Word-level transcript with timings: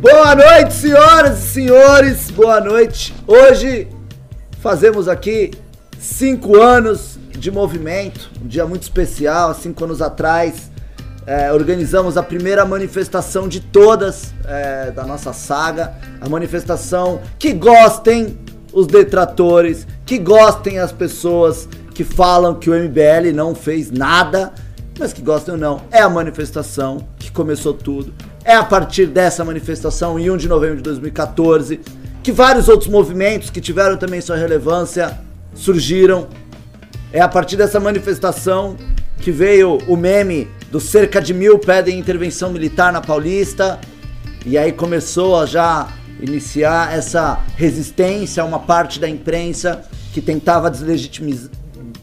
Boa 0.00 0.32
noite, 0.32 0.74
senhoras 0.74 1.42
e 1.42 1.48
senhores. 1.48 2.30
Boa 2.30 2.60
noite. 2.60 3.12
Hoje 3.26 3.88
fazemos 4.60 5.08
aqui 5.08 5.50
cinco 5.98 6.56
anos 6.56 7.18
de 7.32 7.50
movimento, 7.50 8.30
um 8.40 8.46
dia 8.46 8.64
muito 8.64 8.82
especial. 8.82 9.52
Cinco 9.54 9.82
anos 9.82 10.00
atrás, 10.00 10.70
é, 11.26 11.52
organizamos 11.52 12.16
a 12.16 12.22
primeira 12.22 12.64
manifestação 12.64 13.48
de 13.48 13.58
todas 13.58 14.32
é, 14.46 14.92
da 14.92 15.04
nossa 15.04 15.32
saga. 15.32 15.94
A 16.20 16.28
manifestação 16.28 17.20
que 17.36 17.52
gostem 17.52 18.38
os 18.72 18.86
detratores, 18.86 19.84
que 20.06 20.16
gostem 20.16 20.78
as 20.78 20.92
pessoas 20.92 21.68
que 21.92 22.04
falam 22.04 22.54
que 22.54 22.70
o 22.70 22.72
MBL 22.72 23.34
não 23.34 23.52
fez 23.52 23.90
nada, 23.90 24.52
mas 24.96 25.12
que 25.12 25.22
gostem 25.22 25.54
ou 25.54 25.60
não. 25.60 25.82
É 25.90 26.00
a 26.00 26.08
manifestação 26.08 26.98
que 27.18 27.32
começou 27.32 27.74
tudo. 27.74 28.14
É 28.48 28.54
a 28.54 28.64
partir 28.64 29.04
dessa 29.04 29.44
manifestação, 29.44 30.18
em 30.18 30.30
1 30.30 30.38
de 30.38 30.48
novembro 30.48 30.76
de 30.78 30.82
2014, 30.84 31.80
que 32.22 32.32
vários 32.32 32.66
outros 32.66 32.88
movimentos 32.88 33.50
que 33.50 33.60
tiveram 33.60 33.98
também 33.98 34.22
sua 34.22 34.36
relevância 34.36 35.20
surgiram. 35.52 36.28
É 37.12 37.20
a 37.20 37.28
partir 37.28 37.56
dessa 37.58 37.78
manifestação 37.78 38.74
que 39.18 39.30
veio 39.30 39.76
o 39.86 39.98
meme 39.98 40.48
dos 40.70 40.84
cerca 40.84 41.20
de 41.20 41.34
mil 41.34 41.58
pedem 41.58 41.98
intervenção 41.98 42.50
militar 42.50 42.90
na 42.90 43.02
Paulista. 43.02 43.78
E 44.46 44.56
aí 44.56 44.72
começou 44.72 45.38
a 45.38 45.44
já 45.44 45.86
iniciar 46.18 46.96
essa 46.96 47.44
resistência 47.54 48.42
a 48.42 48.46
uma 48.46 48.60
parte 48.60 48.98
da 48.98 49.10
imprensa 49.10 49.84
que 50.10 50.22
tentava 50.22 50.72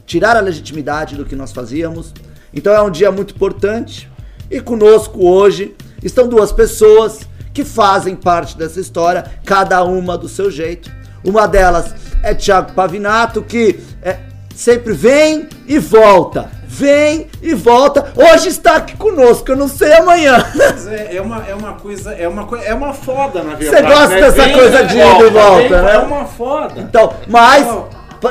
tirar 0.06 0.36
a 0.36 0.40
legitimidade 0.40 1.16
do 1.16 1.24
que 1.24 1.34
nós 1.34 1.50
fazíamos. 1.50 2.14
Então 2.54 2.72
é 2.72 2.80
um 2.80 2.90
dia 2.90 3.10
muito 3.10 3.34
importante. 3.34 4.08
E 4.48 4.60
conosco 4.60 5.26
hoje 5.26 5.74
estão 6.02 6.28
duas 6.28 6.52
pessoas 6.52 7.20
que 7.52 7.64
fazem 7.64 8.14
parte 8.14 8.56
dessa 8.56 8.78
história, 8.78 9.24
cada 9.44 9.82
uma 9.82 10.18
do 10.18 10.28
seu 10.28 10.50
jeito. 10.50 10.90
Uma 11.24 11.48
delas 11.48 11.94
é 12.22 12.34
Thiago 12.34 12.72
Pavinato, 12.72 13.42
que 13.42 13.80
é, 14.02 14.18
sempre 14.54 14.92
vem 14.92 15.48
e 15.66 15.78
volta. 15.78 16.50
Vem 16.68 17.28
e 17.40 17.54
volta. 17.54 18.12
Hoje 18.14 18.48
está 18.48 18.76
aqui 18.76 18.94
conosco, 18.96 19.50
eu 19.50 19.56
não 19.56 19.68
sei 19.68 19.94
amanhã. 19.94 20.44
É, 20.90 21.16
é, 21.16 21.22
uma, 21.22 21.46
é 21.48 21.54
uma 21.54 21.72
coisa, 21.72 22.12
é 22.12 22.28
uma, 22.28 22.46
é 22.62 22.74
uma 22.74 22.92
foda, 22.92 23.42
na 23.42 23.54
verdade. 23.54 23.86
Você 23.86 23.94
gosta 23.94 24.14
né? 24.14 24.20
dessa 24.20 24.42
vem, 24.44 24.52
coisa 24.52 24.84
de 24.84 24.98
ir 24.98 25.20
e 25.20 25.30
volta, 25.30 25.82
né? 25.82 25.94
É 25.94 25.98
uma 25.98 26.24
foda. 26.26 26.80
Então, 26.80 27.14
mas, 27.26 27.66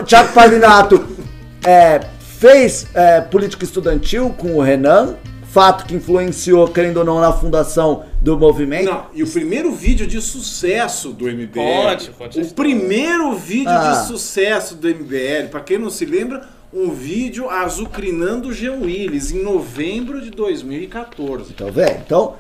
Thiago 0.06 0.34
Pavinato 0.34 1.04
é, 1.66 2.02
fez 2.40 2.86
é, 2.94 3.22
política 3.22 3.64
estudantil 3.64 4.36
com 4.38 4.56
o 4.56 4.62
Renan, 4.62 5.16
fato 5.56 5.86
que 5.86 5.96
influenciou, 5.96 6.68
querendo 6.68 6.98
ou 6.98 7.06
não, 7.06 7.22
na 7.22 7.32
fundação 7.32 8.04
do 8.22 8.38
movimento. 8.38 8.92
Não, 8.92 9.06
e 9.14 9.24
o 9.24 9.28
primeiro 9.28 9.72
vídeo 9.72 10.06
de 10.06 10.22
sucesso 10.22 11.14
do 11.14 11.32
MBL. 11.32 11.54
Pode, 11.54 12.10
pode. 12.10 12.42
O 12.42 12.54
primeiro 12.54 13.34
vídeo 13.36 13.72
ah. 13.72 13.92
de 13.92 14.06
sucesso 14.06 14.76
do 14.76 14.86
MBL, 14.86 15.48
para 15.50 15.62
quem 15.62 15.78
não 15.78 15.90
se 15.90 16.06
lembra, 16.06 16.46
um 16.74 16.92
vídeo 16.92 17.50
azucrinando 17.50 18.50
o 18.50 18.54
Jean 18.54 18.82
Willis 18.82 19.32
em 19.32 19.42
novembro 19.42 20.20
de 20.20 20.30
2014. 20.30 21.54
Então, 21.54 21.72
velho, 21.72 22.02
então, 22.06 22.36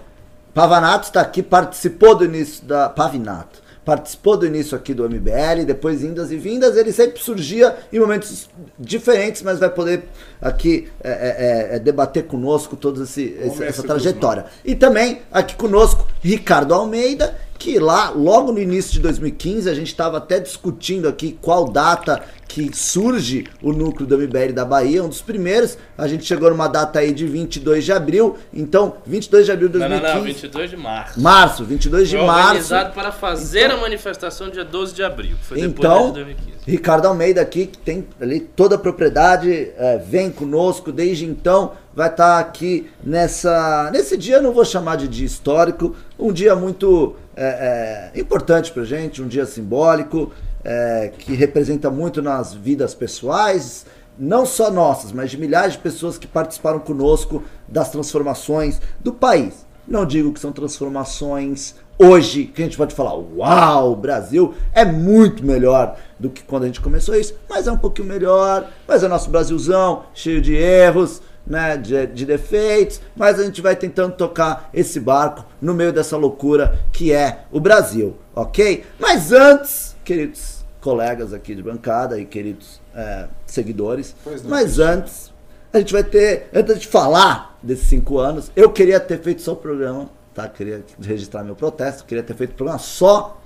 Pavanato 0.53 1.07
está 1.07 1.22
aqui, 1.22 1.41
participou 1.41 2.16
do 2.16 2.25
início 2.25 2.66
da. 2.66 2.89
Pavinato 2.89 3.63
participou 3.86 4.36
do 4.36 4.47
início 4.47 4.75
aqui 4.75 4.94
do 4.94 5.08
MBL, 5.08 5.64
depois 5.66 6.03
indas 6.03 6.31
e 6.31 6.38
vindas, 6.38 6.75
ele 6.75 6.91
sempre 6.91 7.22
surgia 7.22 7.78
em 7.94 8.00
momentos 8.00 8.50
diferentes, 8.80 9.44
mas 9.44 9.59
vai 9.59 9.69
poder 9.69 10.05
aqui 10.41 10.89
é, 11.03 11.09
é, 11.09 11.73
é, 11.73 11.75
é 11.75 11.80
debater 11.80 12.25
conosco 12.25 12.75
toda 12.75 13.03
essa 13.03 13.83
trajetória. 13.83 14.47
E 14.66 14.75
também 14.75 15.22
aqui 15.31 15.56
conosco, 15.56 16.08
Ricardo 16.19 16.73
Almeida, 16.73 17.36
que 17.57 17.79
lá, 17.79 18.09
logo 18.09 18.51
no 18.51 18.59
início 18.59 18.93
de 18.93 18.99
2015, 18.99 19.69
a 19.69 19.73
gente 19.73 19.87
estava 19.87 20.17
até 20.17 20.39
discutindo 20.39 21.07
aqui 21.07 21.37
qual 21.41 21.65
data 21.65 22.21
que 22.47 22.75
surge 22.75 23.45
o 23.61 23.73
núcleo 23.73 24.07
do 24.07 24.17
MBL 24.17 24.53
da 24.53 24.63
Bahia, 24.63 25.03
um 25.03 25.09
dos 25.09 25.21
primeiros. 25.21 25.77
A 25.97 26.07
gente 26.07 26.23
chegou 26.23 26.49
numa 26.49 26.67
data 26.67 26.99
aí 26.99 27.11
de 27.11 27.25
22 27.25 27.83
de 27.83 27.91
abril. 27.91 28.38
Então, 28.53 28.97
22 29.05 29.45
de 29.45 29.51
abril 29.51 29.67
de 29.67 29.79
2015. 29.79 30.03
Não, 30.03 30.13
não, 30.13 30.19
não 30.19 30.25
22 30.25 30.69
de 30.69 30.77
março. 30.77 31.21
Março, 31.21 31.65
22 31.65 32.09
de 32.09 32.17
foi 32.17 32.25
março. 32.25 32.47
organizado 32.47 32.94
para 32.94 33.11
fazer 33.11 33.65
então, 33.65 33.77
a 33.77 33.81
manifestação 33.81 34.49
dia 34.49 34.63
12 34.63 34.94
de 34.94 35.03
abril, 35.03 35.35
que 35.38 35.45
foi 35.45 35.57
depois 35.61 35.77
então, 35.77 36.07
de 36.07 36.13
2015. 36.13 36.55
Ricardo 36.67 37.07
Almeida 37.07 37.41
aqui, 37.41 37.67
que 37.67 37.77
tem 37.77 38.07
ali 38.19 38.39
toda 38.39 38.75
a 38.75 38.77
propriedade, 38.77 39.71
é, 39.77 39.97
vem 39.97 40.31
conosco 40.31 40.91
desde 40.91 41.25
então, 41.25 41.73
vai 41.94 42.09
estar 42.09 42.35
tá 42.35 42.39
aqui 42.39 42.89
nessa. 43.03 43.89
Nesse 43.91 44.17
dia, 44.17 44.41
não 44.41 44.51
vou 44.51 44.65
chamar 44.65 44.97
de 44.97 45.07
dia 45.07 45.25
histórico, 45.25 45.95
um 46.17 46.31
dia 46.31 46.55
muito 46.55 47.15
é, 47.35 48.12
é, 48.13 48.19
importante 48.19 48.72
pra 48.72 48.84
gente, 48.84 49.22
um 49.22 49.28
dia 49.28 49.46
simbólico 49.46 50.31
é, 50.63 51.12
que 51.18 51.34
representa 51.34 51.90
muito 51.90 52.22
nas 52.22 52.53
vidas 52.53 52.96
pessoais, 52.96 53.85
não 54.18 54.46
só 54.46 54.72
nossas, 54.72 55.12
mas 55.12 55.29
de 55.29 55.38
milhares 55.38 55.74
de 55.74 55.79
pessoas 55.79 56.18
que 56.18 56.25
participaram 56.25 56.79
conosco 56.79 57.44
das 57.68 57.90
transformações 57.90 58.81
do 59.00 59.12
país. 59.12 59.66
Não 59.88 60.06
digo 60.06 60.34
que 60.34 60.40
são 60.40 60.51
transformações 60.51 61.75
hoje 61.97 62.45
que 62.45 62.62
a 62.62 62.66
gente 62.66 62.78
pode 62.78 62.95
falar, 62.95 63.13
uau, 63.13 63.91
o 63.91 63.95
Brasil 63.95 64.53
é 64.74 64.84
muito 64.84 65.45
melhor 65.45 65.97
do 66.19 66.29
que 66.29 66.44
quando 66.44 66.63
a 66.63 66.68
gente 66.68 66.81
começou 66.81 67.16
isso, 67.16 67.35
mas 67.50 67.68
é 67.68 67.72
um 67.72 67.78
pouquinho 67.78 68.07
melhor, 68.07 68.69
mas 68.88 69.03
é 69.03 69.07
nosso 69.07 69.29
Brasilzão, 69.29 70.03
cheio 70.13 70.41
de 70.41 70.56
erros, 70.56 71.22
né, 71.45 71.78
de, 71.78 72.07
de, 72.07 72.25
defeitos, 72.25 73.01
mas 73.16 73.39
a 73.39 73.44
gente 73.44 73.61
vai 73.61 73.75
tentando 73.75 74.16
tocar 74.16 74.69
esse 74.73 75.00
barco 75.00 75.45
no 75.61 75.73
meio 75.73 75.94
dessa 75.94 76.17
loucura 76.17 76.79
que 76.91 77.11
é 77.11 77.45
o 77.51 77.59
Brasil, 77.59 78.17
ok? 78.33 78.83
Mas 79.00 79.31
antes, 79.31 79.95
queridos 80.03 80.66
colegas 80.81 81.33
aqui 81.33 81.56
de 81.56 81.63
bancada 81.63 82.19
e 82.19 82.25
queridos 82.25 82.79
é, 82.94 83.28
seguidores. 83.47 84.16
Mas 84.45 84.78
antes, 84.78 85.33
a 85.73 85.79
gente 85.79 85.91
vai 85.91 86.03
ter, 86.03 86.47
antes 86.53 86.79
de 86.79 86.88
falar 86.88 87.57
desses 87.62 87.88
cinco 87.88 88.19
anos, 88.19 88.51
eu 88.56 88.72
queria 88.72 89.00
ter 89.00 89.19
feito 89.19 89.41
só 89.41 89.53
o 89.53 89.56
programa, 89.56 90.09
tá? 90.33 90.47
Queria 90.47 90.83
registrar 91.01 91.44
meu 91.44 91.56
protesto, 91.56 92.06
queria 92.06 92.23
ter 92.23 92.35
feito 92.35 92.51
o 92.51 92.56
programa 92.56 92.79
só 92.79 93.41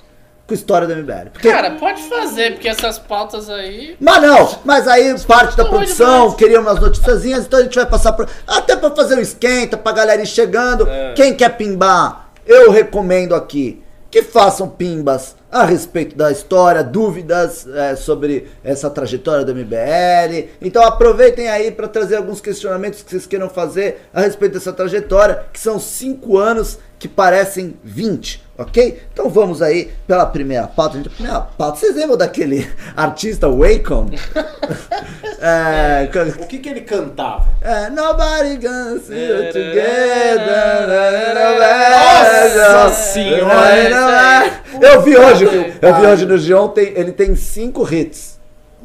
com 0.50 0.54
história 0.56 0.88
do 0.88 0.96
MBL. 0.96 1.30
Porque... 1.32 1.50
Cara, 1.50 1.72
pode 1.72 2.02
fazer, 2.04 2.54
porque 2.54 2.68
essas 2.68 2.98
pautas 2.98 3.50
aí. 3.50 3.96
Mas 4.00 4.22
não, 4.22 4.60
mas 4.66 4.88
aí 4.88 5.18
parte 5.20 5.56
da 5.56 5.64
produção 5.64 6.32
queria 6.34 6.60
umas 6.60 6.80
noticiazinhas, 6.80 7.46
então 7.46 7.60
a 7.60 7.64
gente 7.64 7.76
vai 7.76 7.86
passar 7.86 8.14
por. 8.14 8.28
Até 8.48 8.76
pra 8.76 8.90
fazer 8.92 9.16
um 9.16 9.22
esquenta, 9.22 9.78
pra 9.78 9.92
galera 9.92 10.22
ir 10.22 10.26
chegando. 10.26 10.90
É. 10.90 11.14
Quem 11.14 11.36
quer 11.36 11.56
pimbar, 11.56 12.32
eu 12.46 12.72
recomendo 12.72 13.36
aqui 13.36 13.82
que 14.10 14.24
façam 14.24 14.68
pimbas 14.68 15.36
a 15.52 15.66
respeito 15.66 16.16
da 16.16 16.32
história, 16.32 16.84
dúvidas 16.84 17.68
é, 17.68 17.96
sobre 17.96 18.48
essa 18.64 18.90
trajetória 18.90 19.46
do 19.46 19.54
MBL. 19.54 20.50
Então 20.62 20.84
aproveitem 20.84 21.48
aí 21.48 21.70
para 21.70 21.88
trazer 21.88 22.16
alguns 22.16 22.42
questionamentos 22.42 23.04
que 23.04 23.12
vocês 23.12 23.28
queiram 23.28 23.50
fazer 23.50 24.02
a 24.12 24.22
respeito 24.22 24.54
dessa 24.54 24.74
trajetória, 24.74 25.46
que 25.54 25.60
são 25.60 25.80
cinco 25.80 26.38
anos 26.38 26.80
que 26.98 27.08
parecem 27.08 27.76
20, 27.84 28.44
ok? 28.60 29.02
Então 29.14 29.30
vamos 29.30 29.62
aí 29.62 29.90
pela 30.06 30.26
primeira 30.26 30.68
pauta. 30.68 30.98
Gente, 30.98 31.10
primeira 31.10 31.40
pauta, 31.40 31.80
vocês 31.80 31.96
lembram 31.96 32.18
daquele 32.18 32.70
artista 32.96 33.48
Wacom? 33.48 34.10
é, 35.40 36.10
o 36.42 36.48
que, 36.48 36.60
que 36.60 36.70
ele 36.70 36.82
cantava? 36.82 37.48
É, 37.62 37.90
Nobody 37.90 38.58
gonna 38.58 39.00
see 39.00 39.28
you 39.28 39.46
together. 39.48 39.80
Nossa 42.70 42.94
senhora! 42.94 44.62
Eu 44.82 45.02
vi 45.02 45.18
hoje, 45.18 45.46
eu 45.82 45.96
vi 45.96 46.06
hoje 46.06 46.26
no 46.26 46.38
Gion, 46.38 46.72
ele 46.76 47.14
tem 47.14 47.36
cinco 47.36 47.88
hits 47.92 48.38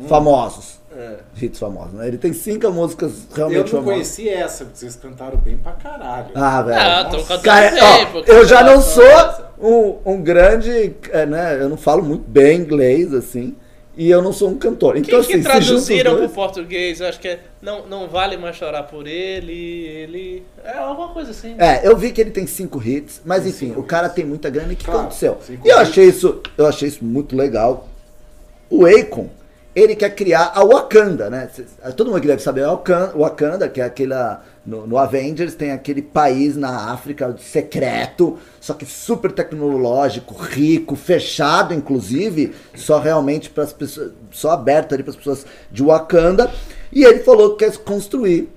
famosos. 0.09 0.74
É. 0.97 1.17
Hits 1.41 1.59
famosos, 1.59 1.95
né? 1.95 2.07
Ele 2.07 2.19
tem 2.19 2.33
cinco 2.33 2.71
músicas 2.71 3.27
realmente 3.35 3.71
famosas. 3.71 3.73
Eu 3.73 3.81
não 3.81 3.85
conheci 3.85 4.29
essa, 4.29 4.65
porque 4.65 4.79
vocês 4.79 4.97
cantaram 4.97 5.39
bem 5.39 5.57
pra 5.57 5.73
caralho. 5.73 6.31
Ah, 6.35 6.63
velho. 6.63 6.81
Ah, 6.81 7.05
tô 7.05 7.23
cantando 7.25 8.25
Eu 8.27 8.47
já 8.47 8.63
não 8.63 8.81
sou 8.81 9.05
um, 9.61 10.13
um 10.13 10.23
grande, 10.23 10.95
é, 11.11 11.27
né? 11.27 11.61
Eu 11.61 11.69
não 11.69 11.77
falo 11.77 12.03
muito 12.03 12.25
bem 12.29 12.61
inglês, 12.61 13.13
assim. 13.13 13.57
E 13.97 14.11
eu 14.11 14.21
não 14.21 14.33
sou 14.33 14.51
um 14.51 14.59
cantor. 14.59 14.97
Então, 14.97 15.23
que, 15.23 15.33
assim, 15.33 15.39
que 15.39 15.43
traduziram 15.43 16.17
pro 16.17 16.29
português? 16.29 17.01
Eu 17.01 17.09
acho 17.09 17.21
que 17.21 17.29
é, 17.29 17.41
não, 17.63 17.87
não 17.87 18.09
vale 18.09 18.37
mais 18.37 18.57
chorar 18.57 18.83
por 18.85 19.07
ele, 19.07 19.53
ele... 19.53 20.43
É 20.65 20.79
alguma 20.79 21.09
coisa 21.11 21.31
assim. 21.31 21.55
É, 21.59 21.87
eu 21.87 21.97
vi 21.97 22.11
que 22.11 22.21
ele 22.21 22.33
tem 22.33 22.45
cinco 22.45 22.83
hits, 22.83 23.21
mas 23.25 23.47
enfim, 23.47 23.69
cinco 23.69 23.81
o 23.81 23.85
cara 23.85 24.07
hits. 24.09 24.17
tem 24.17 24.25
muita 24.25 24.51
grana 24.51 24.73
e 24.73 24.75
o 24.75 24.77
que 24.77 24.85
claro, 24.85 25.01
aconteceu? 25.01 25.39
E 25.65 25.69
eu 25.69 25.79
achei 25.79 26.07
isso, 26.07 26.41
eu 26.59 26.67
achei 26.67 26.89
isso 26.89 27.05
muito 27.05 27.37
legal. 27.37 27.89
O 28.69 28.85
Akon, 28.85 29.29
ele 29.75 29.97
quer 29.97 30.15
criar 30.15 30.53
a 30.55 30.65
Wakanda, 30.65 31.29
né? 31.29 31.49
Todo 31.97 32.11
mundo 32.11 32.21
que 32.21 32.29
deve 32.29 32.43
saber 32.43 32.65
o 32.67 32.81
Wakanda, 33.19 33.69
que 33.69 33.81
é 33.81 33.85
aquela. 33.85 34.43
No, 34.65 34.87
no, 34.87 34.97
Avengers 34.97 35.55
tem 35.55 35.73
aquele 35.73 36.01
país 36.01 36.57
na 36.57 36.93
África 36.93 37.37
secreto, 37.39 38.39
só 38.61 38.73
que 38.73 38.87
super 38.87 39.31
tecnológico, 39.31 40.35
rico, 40.35 40.97
fechado, 40.97 41.75
inclusive, 41.75 42.55
só 42.75 42.99
realmente 42.99 43.51
para 43.51 43.65
as 43.65 43.75
pessoas, 43.75 44.13
só 44.31 44.53
aberto 44.53 44.95
ali 44.95 45.03
para 45.03 45.11
as 45.11 45.17
pessoas 45.17 45.45
de 45.71 45.83
Wakanda. 45.83 46.51
E 46.91 47.05
ele 47.05 47.19
falou 47.19 47.57
que 47.57 47.65
quer 47.67 47.77
construir 47.79 48.49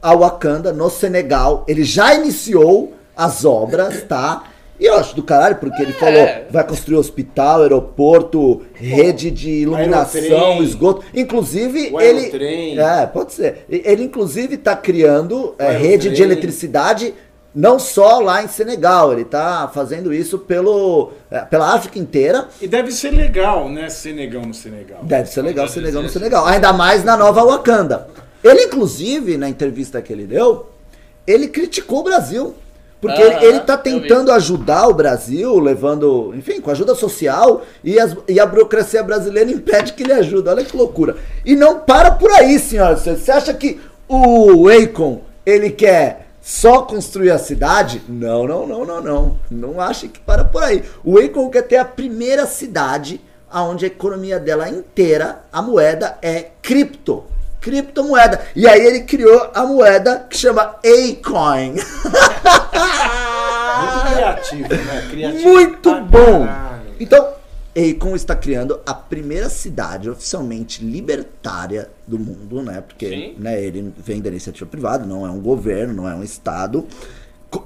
a 0.00 0.14
Wakanda 0.14 0.72
no 0.72 0.90
Senegal. 0.90 1.64
Ele 1.66 1.82
já 1.82 2.14
iniciou 2.14 2.94
as 3.16 3.44
obras, 3.44 4.04
tá? 4.04 4.44
E 4.80 4.86
eu 4.86 4.94
acho 4.94 5.14
do 5.16 5.22
caralho, 5.22 5.56
porque 5.56 5.82
ele 5.82 5.90
É. 5.90 5.94
falou, 5.94 6.28
vai 6.50 6.64
construir 6.64 6.96
hospital, 6.96 7.62
aeroporto, 7.62 8.62
rede 8.74 9.30
de 9.30 9.50
iluminação, 9.50 10.20
Aerotrem. 10.20 10.62
esgoto. 10.62 11.04
Inclusive, 11.14 11.90
O 11.92 12.00
ele. 12.00 12.18
aerotrem. 12.20 12.78
É, 12.78 13.06
pode 13.06 13.32
ser. 13.32 13.64
Ele, 13.68 14.04
inclusive, 14.04 14.56
tá 14.56 14.76
criando 14.76 15.54
é, 15.58 15.72
rede 15.76 16.10
de 16.10 16.22
eletricidade. 16.22 17.14
Não 17.54 17.78
só 17.78 18.20
lá 18.20 18.42
em 18.44 18.46
Senegal, 18.46 19.12
ele 19.12 19.24
tá 19.24 19.68
fazendo 19.74 20.14
isso 20.14 20.38
pelo, 20.38 21.10
é, 21.30 21.40
pela 21.40 21.74
África 21.74 21.98
inteira. 21.98 22.46
E 22.60 22.68
deve 22.68 22.92
ser 22.92 23.10
legal, 23.10 23.68
né? 23.68 23.88
Senegal 23.88 24.42
no 24.42 24.54
Senegal. 24.54 25.00
Deve 25.02 25.28
ser 25.28 25.42
legal, 25.42 25.66
Senegal 25.66 26.02
no. 26.02 26.08
Senegal. 26.08 26.46
Ainda 26.46 26.72
mais 26.72 27.02
na 27.02 27.16
nova 27.16 27.42
Wakanda. 27.42 28.06
Ele, 28.44 28.64
inclusive, 28.64 29.36
na 29.36 29.48
entrevista 29.48 30.00
que 30.00 30.12
ele 30.12 30.24
deu, 30.24 30.66
ele 31.26 31.48
criticou 31.48 32.00
o 32.00 32.04
Brasil. 32.04 32.54
Porque 33.00 33.22
ele, 33.22 33.60
tá 33.60 33.76
vi. 33.76 33.82
tentando 33.84 34.32
ajudar 34.32 34.88
o 34.88 34.94
Brasil, 34.94 35.58
levando, 35.60 36.32
enfim, 36.34 36.60
com 36.60 36.70
ajuda 36.70 36.94
social, 36.96 37.62
e, 37.84 37.98
as- 37.98 38.16
e 38.26 38.40
a 38.40 38.44
burocracia 38.46 39.02
brasileira 39.04 39.50
impede 39.50 39.92
que 39.92 40.02
ele 40.02 40.12
ajude. 40.12 40.48
Olha 40.48 40.64
que 40.64 40.76
loucura. 40.76 41.16
E 41.44 41.54
não 41.54 41.78
para 41.80 42.10
por 42.10 42.30
aí, 42.32 42.58
senhora. 42.58 42.96
Você 42.96 43.14
você 43.16 43.30
acha 43.30 43.54
que 43.54 43.80
o 44.08 44.68
Akon, 44.68 45.20
ele 45.46 45.70
quer 45.70 46.26
só 46.42 46.82
construir 46.82 47.30
a 47.30 47.38
cidade? 47.38 48.02
Não, 48.08 48.46
não, 48.46 48.66
não, 48.66 48.84
não, 48.84 49.00
não. 49.00 49.38
Não 49.50 49.80
ache 49.80 50.08
que 50.08 50.18
para 50.18 50.44
por 50.44 50.62
aí. 50.64 50.82
O 51.04 51.18
Akon 51.18 51.48
quer 51.50 51.62
ter 51.62 51.76
a 51.76 51.84
primeira 51.84 52.46
cidade 52.46 53.20
onde 53.54 53.84
a 53.84 53.88
economia 53.88 54.38
dela 54.40 54.68
inteira, 54.68 55.40
a 55.52 55.62
moeda 55.62 56.18
é 56.20 56.46
cripto. 56.60 57.22
Criptomoeda. 57.60 58.40
E 58.54 58.66
aí 58.68 58.84
ele 58.84 59.00
criou 59.00 59.50
a 59.54 59.64
moeda 59.64 60.26
que 60.28 60.36
chama 60.36 60.76
A-Coin. 60.84 61.74
Muito 63.78 64.14
criativo, 64.14 64.68
né? 64.68 65.06
Criativo 65.10 65.48
Muito 65.48 66.00
bom. 66.02 66.46
caralho. 66.46 66.82
Então, 67.00 67.38
Akon 67.78 68.16
está 68.16 68.34
criando 68.34 68.80
a 68.84 68.92
primeira 68.92 69.48
cidade 69.48 70.10
oficialmente 70.10 70.84
libertária 70.84 71.88
do 72.06 72.18
mundo, 72.18 72.62
né? 72.62 72.80
Porque 72.80 73.08
Sim. 73.08 73.34
né, 73.38 73.62
ele 73.62 73.92
vem 73.96 74.20
da 74.20 74.28
iniciativa 74.28 74.68
privada, 74.68 75.06
não 75.06 75.24
é 75.24 75.30
um 75.30 75.40
governo, 75.40 75.94
não 75.94 76.08
é 76.08 76.14
um 76.14 76.24
estado. 76.24 76.86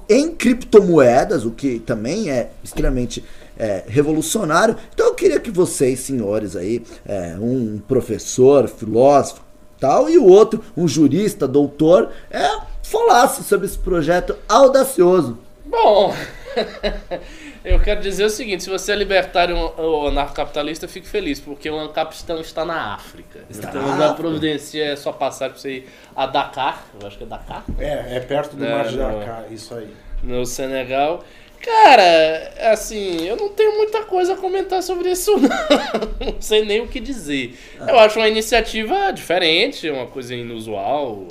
Em 0.07 0.33
criptomoedas, 0.33 1.45
o 1.45 1.51
que 1.51 1.79
também 1.79 2.29
é 2.29 2.51
extremamente 2.63 3.23
é, 3.57 3.83
revolucionário. 3.87 4.75
Então 4.93 5.07
eu 5.07 5.13
queria 5.15 5.39
que 5.39 5.51
vocês, 5.51 5.99
senhores 5.99 6.55
aí, 6.55 6.83
é, 7.05 7.35
um 7.39 7.81
professor, 7.87 8.67
filósofo, 8.67 9.41
tal, 9.83 10.09
e 10.09 10.17
o 10.17 10.25
outro, 10.25 10.63
um 10.77 10.87
jurista, 10.87 11.45
doutor, 11.45 12.09
é, 12.31 12.57
falasse 12.81 13.43
sobre 13.43 13.65
esse 13.65 13.77
projeto 13.77 14.33
audacioso. 14.47 15.37
Bom, 15.65 16.15
eu 17.65 17.77
quero 17.81 17.99
dizer 17.99 18.23
o 18.23 18.29
seguinte: 18.29 18.63
se 18.63 18.69
você 18.69 18.93
é 18.93 18.95
libertário 18.95 19.57
ou 19.77 20.07
anarcocapitalista, 20.07 20.87
fique 20.87 21.05
feliz, 21.07 21.41
porque 21.41 21.69
o 21.69 21.77
Ancapistão 21.77 22.39
está 22.39 22.63
na 22.63 22.93
África. 22.93 23.39
Está 23.49 23.69
então, 23.69 23.97
na 23.97 24.13
providência 24.13 24.81
é 24.85 24.95
só 24.95 25.11
passar 25.11 25.49
para 25.49 25.59
você 25.59 25.71
ir 25.71 25.89
a 26.15 26.27
Dakar, 26.27 26.85
eu 27.01 27.05
acho 27.05 27.17
que 27.17 27.23
é 27.25 27.27
Dakar, 27.27 27.65
É, 27.77 28.15
é 28.15 28.19
perto 28.21 28.55
do 28.55 28.63
É, 28.63 28.73
Mar 28.73 28.87
de. 28.87 28.97
Dakar, 28.97 29.45
isso 29.51 29.75
aí. 29.75 29.93
no 30.23 30.45
Senegal. 30.45 31.23
Cara, 31.63 32.53
assim, 32.71 33.25
eu 33.25 33.37
não 33.37 33.47
tenho 33.47 33.77
muita 33.77 34.03
coisa 34.03 34.33
a 34.33 34.37
comentar 34.37 34.83
sobre 34.83 35.09
isso, 35.11 35.31
não. 35.39 36.33
Não 36.33 36.41
sei 36.41 36.65
nem 36.65 36.81
o 36.81 36.87
que 36.89 36.99
dizer. 36.99 37.57
Eu 37.79 37.97
acho 37.99 38.19
uma 38.19 38.27
iniciativa 38.27 39.11
diferente, 39.11 39.89
uma 39.89 40.07
coisa 40.07 40.35
inusual, 40.35 41.25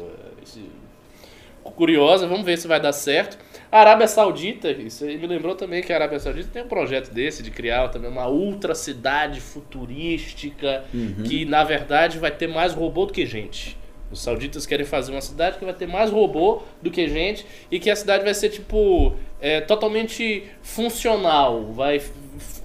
curiosa. 1.77 2.27
Vamos 2.27 2.45
ver 2.45 2.57
se 2.59 2.67
vai 2.67 2.81
dar 2.81 2.93
certo. 2.93 3.39
A 3.71 3.81
Arábia 3.81 4.07
Saudita, 4.07 4.71
isso 4.71 5.05
aí 5.05 5.17
me 5.17 5.27
lembrou 5.27 5.55
também 5.55 5.83
que 5.83 5.93
a 5.93 5.97
Arábia 5.97 6.19
Saudita 6.19 6.51
tem 6.53 6.63
um 6.63 6.69
projeto 6.69 7.11
desse 7.11 7.43
de 7.43 7.51
criar 7.51 7.89
também 7.89 8.11
uma 8.11 8.29
ultra 8.29 8.75
cidade 8.75 9.41
futurística 9.41 10.85
que 11.25 11.45
na 11.45 11.65
verdade 11.65 12.19
vai 12.19 12.31
ter 12.31 12.47
mais 12.47 12.75
robô 12.75 13.07
do 13.07 13.13
que 13.13 13.25
gente. 13.25 13.77
Os 14.13 14.21
sauditas 14.21 14.67
querem 14.67 14.85
fazer 14.85 15.11
uma 15.11 15.23
cidade 15.23 15.59
que 15.59 15.65
vai 15.65 15.73
ter 15.73 15.89
mais 15.89 16.11
robô 16.11 16.63
do 16.83 16.91
que 16.91 17.09
gente 17.09 17.47
e 17.71 17.81
que 17.81 17.91
a 17.91 17.97
cidade 17.97 18.23
vai 18.23 18.35
ser 18.35 18.51
tipo 18.51 19.15
é, 19.41 19.63
totalmente 19.63 20.45
funcional, 20.63 21.73
vai 21.73 22.01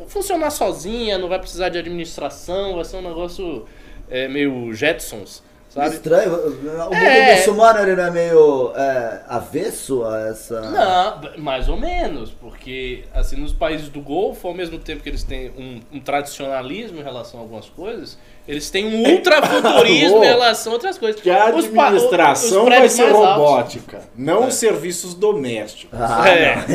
funcionar 0.07 0.51
sozinha, 0.51 1.17
não 1.17 1.29
vai 1.29 1.39
precisar 1.39 1.69
de 1.69 1.77
administração, 1.77 2.75
vai 2.75 2.83
ser 2.83 2.97
um 2.97 3.01
negócio 3.01 3.65
é, 4.09 4.27
meio 4.27 4.73
Jetsons, 4.73 5.41
sabe? 5.83 5.95
Estranho. 5.95 6.33
O 6.35 6.49
mundo 6.51 6.93
É. 6.95 7.35
muçulmano 7.35 7.79
ele 7.79 7.95
não 7.95 8.03
é 8.05 8.11
meio 8.11 8.71
é, 8.75 9.21
avesso 9.27 10.03
a 10.03 10.27
essa. 10.27 10.61
Não, 10.61 11.41
mais 11.41 11.69
ou 11.69 11.77
menos, 11.77 12.31
porque 12.31 13.03
assim 13.13 13.35
nos 13.35 13.53
países 13.53 13.89
do 13.89 14.01
Golfo, 14.01 14.47
ao 14.47 14.53
mesmo 14.53 14.77
tempo 14.79 15.01
que 15.03 15.09
eles 15.09 15.23
têm 15.23 15.49
um, 15.57 15.79
um 15.97 15.99
tradicionalismo 15.99 16.99
em 16.99 17.03
relação 17.03 17.39
a 17.39 17.43
algumas 17.43 17.69
coisas, 17.69 18.17
eles 18.47 18.69
têm 18.69 18.85
um 18.85 19.11
ultrafuturismo 19.13 20.23
em 20.23 20.27
relação 20.27 20.71
a 20.71 20.75
outras 20.75 20.97
coisas. 20.97 21.19
Que 21.21 21.29
a 21.29 21.45
Os 21.55 21.65
administração 21.65 22.63
os 22.63 22.69
vai 22.69 22.77
prédios 22.77 22.91
ser 22.93 23.03
mais 23.03 23.15
altos. 23.15 23.35
robótica, 23.37 23.99
não 24.15 24.51
serviços 24.51 25.13
domésticos. 25.13 25.99
Ah, 26.01 26.29
É. 26.29 26.55
não. 26.55 26.67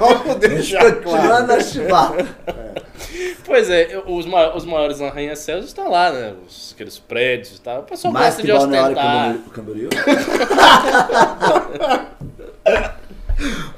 Vamos 0.24 0.36
deixar 0.36 0.92
claro. 1.02 1.52
a 1.52 1.60
chivar. 1.60 2.12
Pois 3.44 3.68
é, 3.70 4.02
os, 4.06 4.26
ma- 4.26 4.54
os 4.54 4.64
maiores 4.64 5.00
arranha-céus 5.00 5.64
estão 5.66 5.90
lá, 5.90 6.12
né? 6.12 6.34
Os, 6.46 6.72
aqueles 6.74 6.98
prédios 6.98 7.56
e 7.56 7.60
tal. 7.60 7.80
O 7.80 7.82
pessoal 7.84 8.12
Mais 8.12 8.34
gosta 8.36 8.42
que 8.42 8.46
de 8.48 8.52
ostentar. 8.52 9.36
Camboriú. 9.52 9.88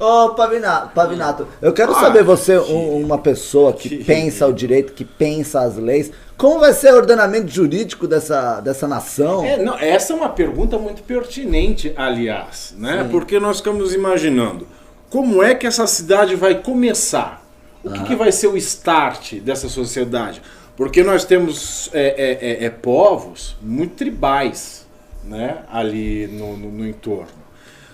Ô, 0.00 0.30
Pavinato, 0.30 0.88
Pavinato, 0.92 1.46
eu 1.60 1.72
quero 1.72 1.92
Ah, 1.92 2.00
saber, 2.00 2.24
você, 2.24 2.58
um- 2.58 3.00
uma 3.04 3.16
pessoa 3.18 3.72
que 3.72 3.88
que- 3.88 4.04
pensa 4.04 4.44
o 4.48 4.52
direito, 4.52 4.92
que 4.92 5.04
pensa 5.04 5.60
as 5.60 5.76
leis, 5.76 6.10
como 6.36 6.58
vai 6.58 6.72
ser 6.72 6.92
o 6.92 6.96
ordenamento 6.96 7.46
jurídico 7.48 8.08
dessa, 8.08 8.60
dessa 8.60 8.88
nação? 8.88 9.44
É, 9.44 9.58
não, 9.62 9.78
essa 9.78 10.12
é 10.12 10.16
uma 10.16 10.28
pergunta 10.30 10.76
muito 10.78 11.04
pertinente, 11.04 11.92
aliás, 11.96 12.74
né? 12.76 13.06
Porque 13.08 13.38
nós 13.38 13.58
ficamos 13.58 13.94
imaginando 13.94 14.66
como 15.08 15.40
é 15.42 15.54
que 15.54 15.66
essa 15.66 15.86
cidade 15.86 16.34
vai 16.34 16.56
começar? 16.56 17.41
O 17.84 17.90
que, 17.90 18.04
que 18.04 18.14
vai 18.14 18.30
ser 18.32 18.46
o 18.48 18.56
start 18.56 19.34
dessa 19.40 19.68
sociedade? 19.68 20.40
Porque 20.76 21.02
nós 21.02 21.24
temos 21.24 21.90
é, 21.92 22.00
é, 22.00 22.64
é, 22.64 22.64
é, 22.66 22.70
povos 22.70 23.56
muito 23.60 23.94
tribais, 23.96 24.86
né? 25.24 25.58
Ali 25.70 26.26
no, 26.28 26.56
no, 26.56 26.70
no 26.70 26.86
entorno. 26.88 27.42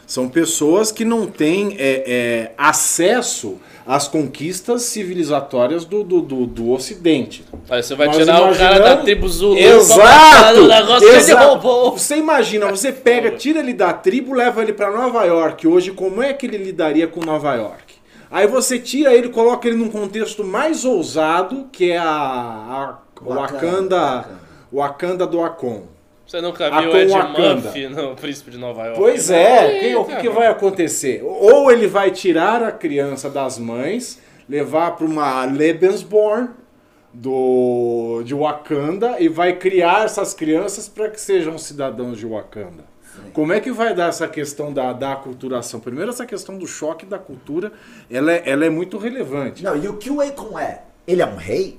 São 0.06 0.26
pessoas 0.29 0.90
que 0.90 1.05
não 1.05 1.26
têm 1.26 1.76
é, 1.79 2.05
é, 2.06 2.52
acesso 2.56 3.58
às 3.87 4.08
conquistas 4.08 4.82
civilizatórias 4.82 5.85
do, 5.85 6.02
do, 6.02 6.23
do, 6.23 6.47
do 6.47 6.71
Ocidente. 6.71 7.45
Aí 7.68 7.83
você 7.83 7.95
vai 7.95 8.07
Nós 8.07 8.16
tirar 8.16 8.40
o 8.40 8.57
cara 8.57 8.57
da 8.57 8.76
imaginamos- 8.78 9.04
tribo 9.04 9.28
Zulu 9.28 9.59
Exato! 9.59 10.66
negócio 10.66 11.00
que 11.00 11.04
ele 11.07 11.16
exato. 11.16 11.47
roubou. 11.49 11.99
Você 11.99 12.16
imagina, 12.16 12.66
você 12.71 12.90
pega, 12.92 13.33
tira 13.33 13.59
ele 13.61 13.75
da 13.75 13.92
tribo, 13.92 14.33
leva 14.33 14.62
ele 14.62 14.73
pra 14.73 14.90
Nova 14.90 15.25
York. 15.25 15.66
Hoje, 15.66 15.90
como 15.90 16.23
é 16.23 16.33
que 16.33 16.47
ele 16.47 16.57
lidaria 16.59 17.07
com 17.07 17.21
Nova 17.21 17.54
York? 17.54 17.88
Aí 18.30 18.47
você 18.47 18.78
tira 18.78 19.14
ele, 19.14 19.28
coloca 19.30 19.66
ele 19.66 19.76
num 19.76 19.88
contexto 19.88 20.44
mais 20.44 20.85
ousado, 20.85 21.68
que 21.73 21.90
é 21.92 21.99
a, 21.99 22.04
a 22.04 22.99
Wakanda. 23.23 23.56
Wakanda, 23.56 24.28
Wakanda 24.73 25.26
do 25.26 25.40
Akon. 25.42 25.85
Você 26.26 26.40
nunca 26.42 26.68
viu 26.68 26.90
o 26.90 26.97
Ed 26.97 27.11
Wakanda. 27.11 27.54
Murphy 27.54 27.88
no 27.88 28.14
Príncipe 28.14 28.50
de 28.50 28.58
Nova 28.58 28.85
York? 28.85 29.00
Pois 29.00 29.30
é, 29.30 29.78
que- 29.80 29.97
o 29.97 30.04
que, 30.04 30.16
que 30.16 30.28
vai 30.28 30.47
acontecer? 30.47 31.23
Ou 31.25 31.70
ele 31.73 31.87
vai 31.87 32.11
tirar 32.11 32.62
a 32.62 32.70
criança 32.70 33.30
das 33.30 33.58
mães, 33.58 34.20
levar 34.47 34.90
para 34.97 35.06
uma 35.06 35.44
Lebensborn 35.47 36.50
do, 37.14 38.23
de 38.25 38.35
Wakanda 38.35 39.16
e 39.18 39.28
vai 39.28 39.54
criar 39.56 40.04
essas 40.04 40.35
crianças 40.35 40.87
para 40.87 41.08
que 41.08 41.18
sejam 41.20 41.56
cidadãos 41.56 42.18
de 42.18 42.26
Wakanda. 42.26 42.85
Como 43.32 43.52
é 43.52 43.60
que 43.60 43.70
vai 43.70 43.94
dar 43.94 44.08
essa 44.08 44.26
questão 44.26 44.72
da, 44.72 44.92
da 44.92 45.12
aculturação? 45.12 45.78
Primeiro, 45.80 46.10
essa 46.10 46.26
questão 46.26 46.56
do 46.58 46.66
choque 46.66 47.06
da 47.06 47.18
cultura, 47.18 47.72
ela 48.10 48.32
é, 48.32 48.42
ela 48.46 48.64
é 48.64 48.70
muito 48.70 48.98
relevante. 48.98 49.62
Não, 49.62 49.76
e 49.76 49.87
o 49.88 49.96
que 49.96 50.10
o 50.10 50.20
Akon 50.20 50.58
é? 50.58 50.82
Ele 51.06 51.22
é 51.22 51.26
um 51.26 51.37
rei? 51.37 51.78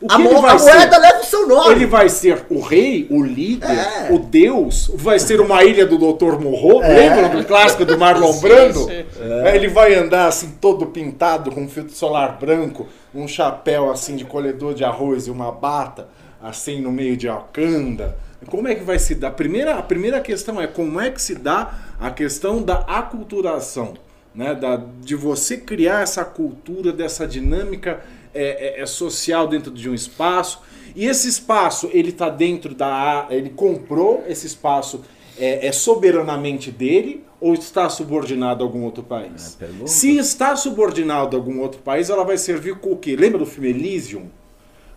O 0.00 0.06
A, 0.10 0.16
que 0.16 0.22
ele 0.22 0.34
mo- 0.34 0.40
vai 0.42 0.54
a 0.54 0.58
ser? 0.58 0.74
moeda 0.74 0.98
leva 0.98 1.20
o 1.20 1.24
seu 1.24 1.46
nome. 1.48 1.72
Ele 1.72 1.86
vai 1.86 2.08
ser 2.08 2.44
o 2.50 2.60
rei, 2.60 3.06
o 3.10 3.22
líder, 3.22 3.70
É. 3.70 4.12
o 4.12 4.18
deus, 4.18 4.90
vai 4.94 5.18
ser 5.18 5.40
uma 5.40 5.64
ilha 5.64 5.86
do 5.86 5.96
Dr. 5.96 6.38
Morro, 6.38 6.82
É. 6.82 6.88
lembra 6.88 7.28
do 7.30 7.44
clássico 7.44 7.84
do 7.84 7.96
Marlon 7.96 8.32
Sim, 8.34 8.40
Brando? 8.40 8.80
sim. 8.80 9.04
É, 9.44 9.54
Ele 9.56 9.68
vai 9.68 9.94
andar 9.94 10.26
assim 10.26 10.50
todo 10.60 10.86
pintado 10.86 11.50
com 11.50 11.66
filtro 11.68 11.94
solar 11.94 12.38
branco, 12.38 12.86
um 13.14 13.26
chapéu 13.26 13.90
assim 13.90 14.16
de 14.16 14.24
colhedor 14.24 14.74
de 14.74 14.84
arroz 14.84 15.26
e 15.26 15.30
uma 15.30 15.50
bata 15.50 16.08
assim 16.42 16.80
no 16.80 16.92
meio 16.92 17.16
de 17.16 17.26
Wakanda. 17.28 18.16
Como 18.46 18.68
é 18.68 18.74
que 18.74 18.84
vai 18.84 18.98
se 18.98 19.14
dar? 19.14 19.28
A 19.28 19.32
primeira, 19.32 19.74
a 19.74 19.82
primeira 19.82 20.20
questão 20.20 20.60
é 20.60 20.66
como 20.66 21.00
é 21.00 21.10
que 21.10 21.20
se 21.20 21.34
dá 21.34 21.74
a 22.00 22.10
questão 22.10 22.62
da 22.62 22.76
aculturação, 22.80 23.94
né? 24.34 24.54
Da, 24.54 24.76
de 25.00 25.14
você 25.14 25.56
criar 25.56 26.02
essa 26.02 26.24
cultura, 26.24 26.92
dessa 26.92 27.26
dinâmica 27.26 28.00
é, 28.34 28.78
é, 28.78 28.82
é 28.82 28.86
social 28.86 29.46
dentro 29.46 29.70
de 29.70 29.88
um 29.88 29.94
espaço. 29.94 30.60
E 30.94 31.06
esse 31.06 31.28
espaço, 31.28 31.90
ele 31.92 32.10
está 32.10 32.28
dentro 32.28 32.74
da. 32.74 33.26
Ele 33.30 33.50
comprou 33.50 34.24
esse 34.28 34.46
espaço 34.46 35.02
é, 35.38 35.66
é 35.66 35.72
soberanamente 35.72 36.70
dele 36.70 37.24
ou 37.40 37.54
está 37.54 37.88
subordinado 37.88 38.62
a 38.62 38.66
algum 38.66 38.84
outro 38.84 39.02
país? 39.02 39.58
É. 39.60 39.86
Se 39.86 40.16
está 40.16 40.56
subordinado 40.56 41.36
a 41.36 41.40
algum 41.40 41.60
outro 41.60 41.80
país, 41.80 42.10
ela 42.10 42.24
vai 42.24 42.38
servir 42.38 42.76
com 42.76 42.92
o 42.92 42.96
quê? 42.96 43.16
Lembra 43.16 43.38
do 43.38 43.46
filme 43.46 43.70
Elysium? 43.70 44.30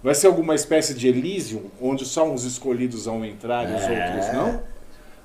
Vai 0.04 0.16
ser 0.16 0.28
alguma 0.28 0.56
espécie 0.56 0.94
de 0.94 1.08
Elysium, 1.08 1.64
onde 1.82 2.06
só 2.06 2.28
uns 2.30 2.44
escolhidos 2.44 3.06
vão 3.06 3.26
entrar 3.26 3.70
e 3.70 3.76
os 3.76 3.82
outros 3.82 4.34
não? 4.34 4.78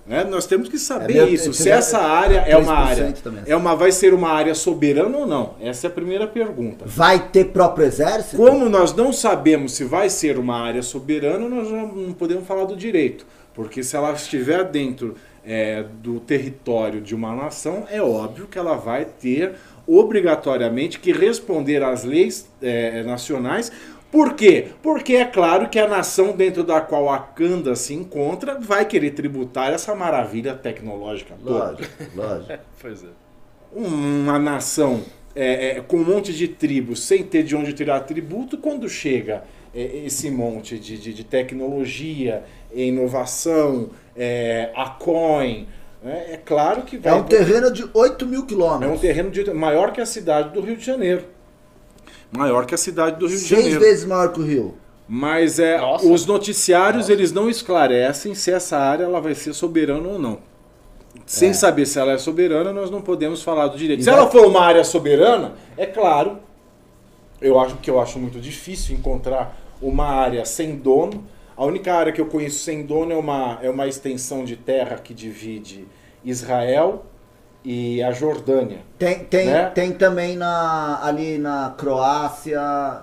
Né? 0.06 0.24
Nós 0.24 0.46
temos 0.46 0.68
que 0.68 0.78
saber 0.78 1.18
É 1.18 1.28
isso. 1.28 1.52
Se 1.52 1.62
seria 1.62 1.78
essa 1.78 1.98
área 1.98 2.38
é 2.40 2.56
uma 2.56 2.86
3% 2.86 2.88
área, 2.88 3.12
também. 3.12 3.42
é 3.46 3.54
uma, 3.54 3.76
vai 3.76 3.92
ser 3.92 4.12
uma 4.12 4.30
área 4.30 4.54
soberana 4.54 5.16
ou 5.16 5.26
não? 5.26 5.54
Essa 5.60 5.86
é 5.86 5.88
a 5.88 5.92
primeira 5.92 6.26
pergunta. 6.26 6.84
Vai 6.86 7.28
ter 7.28 7.46
próprio 7.46 7.86
exército? 7.86 8.36
Como 8.36 8.68
nós 8.68 8.92
não 8.94 9.12
sabemos 9.12 9.72
se 9.74 9.84
vai 9.84 10.10
ser 10.10 10.38
uma 10.38 10.58
área 10.58 10.82
soberana, 10.82 11.48
nós 11.48 11.70
não 11.70 12.12
podemos 12.12 12.46
falar 12.46 12.64
do 12.64 12.76
direito. 12.76 13.24
Porque 13.54 13.82
se 13.82 13.94
ela 13.94 14.12
estiver 14.12 14.64
dentro 14.64 15.14
é, 15.44 15.84
do 16.02 16.18
território 16.18 17.00
de 17.00 17.14
uma 17.14 17.34
nação, 17.34 17.84
é 17.90 18.02
óbvio 18.02 18.46
que 18.46 18.58
ela 18.58 18.74
vai 18.76 19.04
ter 19.04 19.54
obrigatoriamente 19.86 20.98
que 20.98 21.12
responder 21.12 21.82
às 21.82 22.02
leis 22.02 22.48
é, 22.60 23.02
nacionais. 23.02 23.70
Por 24.12 24.34
quê? 24.34 24.68
Porque 24.82 25.14
é 25.14 25.24
claro 25.24 25.68
que 25.70 25.78
a 25.78 25.88
nação 25.88 26.36
dentro 26.36 26.62
da 26.62 26.80
qual 26.82 27.08
a 27.08 27.18
Kanda 27.18 27.74
se 27.74 27.94
encontra 27.94 28.60
vai 28.60 28.84
querer 28.84 29.12
tributar 29.12 29.72
essa 29.72 29.94
maravilha 29.94 30.54
tecnológica 30.54 31.34
toda 31.42 31.70
Lógico, 31.72 31.88
lógico. 32.14 32.52
Pois 32.80 33.02
é. 33.02 33.08
uma 33.74 34.38
nação 34.38 35.00
é, 35.34 35.78
é, 35.78 35.80
com 35.80 35.96
um 35.96 36.04
monte 36.04 36.32
de 36.32 36.46
tribos 36.46 37.02
sem 37.02 37.22
ter 37.24 37.42
de 37.42 37.56
onde 37.56 37.72
tirar 37.72 38.00
tributo, 38.00 38.58
quando 38.58 38.86
chega 38.88 39.44
é, 39.74 40.04
esse 40.04 40.30
monte 40.30 40.78
de, 40.78 40.98
de, 40.98 41.14
de 41.14 41.24
tecnologia, 41.24 42.42
inovação, 42.74 43.90
é, 44.14 44.70
a 44.76 44.90
coin, 44.90 45.66
né, 46.02 46.26
é 46.32 46.36
claro 46.36 46.82
que 46.82 46.98
vai. 46.98 47.12
É 47.12 47.16
um 47.16 47.22
terreno 47.22 47.70
de 47.72 47.88
8 47.94 48.26
mil 48.26 48.40
é 48.40 48.42
um 48.42 48.46
quilômetros. 48.46 49.00
terreno 49.00 49.30
de- 49.30 49.50
maior 49.54 49.92
que 49.92 50.00
a 50.02 50.06
cidade 50.06 50.50
do 50.50 50.60
Rio 50.60 50.76
de 50.76 50.84
Janeiro. 50.84 51.24
Maior 52.32 52.64
que 52.66 52.74
a 52.74 52.78
cidade 52.78 53.16
do 53.18 53.26
Rio 53.26 53.36
de 53.36 53.42
Seis 53.44 53.60
Janeiro. 53.60 53.80
vezes 53.80 54.04
maior 54.04 54.32
que 54.32 54.40
o 54.40 54.44
Rio. 54.44 54.74
Mas 55.08 55.58
é, 55.58 55.78
Nossa. 55.78 56.06
os 56.06 56.24
noticiários 56.24 57.08
eles 57.10 57.30
não 57.32 57.48
esclarecem 57.50 58.34
se 58.34 58.50
essa 58.50 58.78
área 58.78 59.04
ela 59.04 59.20
vai 59.20 59.34
ser 59.34 59.52
soberana 59.52 60.08
ou 60.08 60.18
não. 60.18 60.38
Sem 61.26 61.50
É. 61.50 61.52
saber 61.52 61.84
se 61.86 61.98
ela 61.98 62.12
é 62.12 62.18
soberana, 62.18 62.72
nós 62.72 62.90
não 62.90 63.02
podemos 63.02 63.42
falar 63.42 63.66
do 63.68 63.76
direito. 63.76 64.00
E 64.00 64.04
se 64.04 64.10
vai- 64.10 64.18
ela 64.18 64.30
for 64.30 64.46
uma 64.46 64.62
área 64.62 64.82
soberana, 64.82 65.52
é 65.76 65.84
claro, 65.84 66.38
eu 67.40 67.58
acho 67.60 67.76
que 67.76 67.90
eu 67.90 68.00
acho 68.00 68.18
muito 68.18 68.40
difícil 68.40 68.96
encontrar 68.96 69.54
uma 69.82 70.06
área 70.06 70.44
sem 70.46 70.76
dono. 70.76 71.22
A 71.54 71.64
única 71.66 71.92
área 71.92 72.12
que 72.12 72.20
eu 72.20 72.26
conheço 72.26 72.60
sem 72.64 72.82
dono 72.86 73.12
é 73.12 73.16
uma, 73.16 73.58
é 73.60 73.68
uma 73.68 73.86
extensão 73.86 74.42
de 74.44 74.56
terra 74.56 74.96
que 74.96 75.12
divide 75.12 75.86
Israel 76.24 77.04
e 77.64 78.02
a 78.02 78.10
Jordânia. 78.10 78.80
Tem, 78.98 79.20
tem, 79.20 79.46
Né? 79.46 79.70
tem 79.70 79.92
também 79.92 80.36
na, 80.36 81.00
ali 81.04 81.38
na 81.38 81.74
Croácia, 81.76 82.60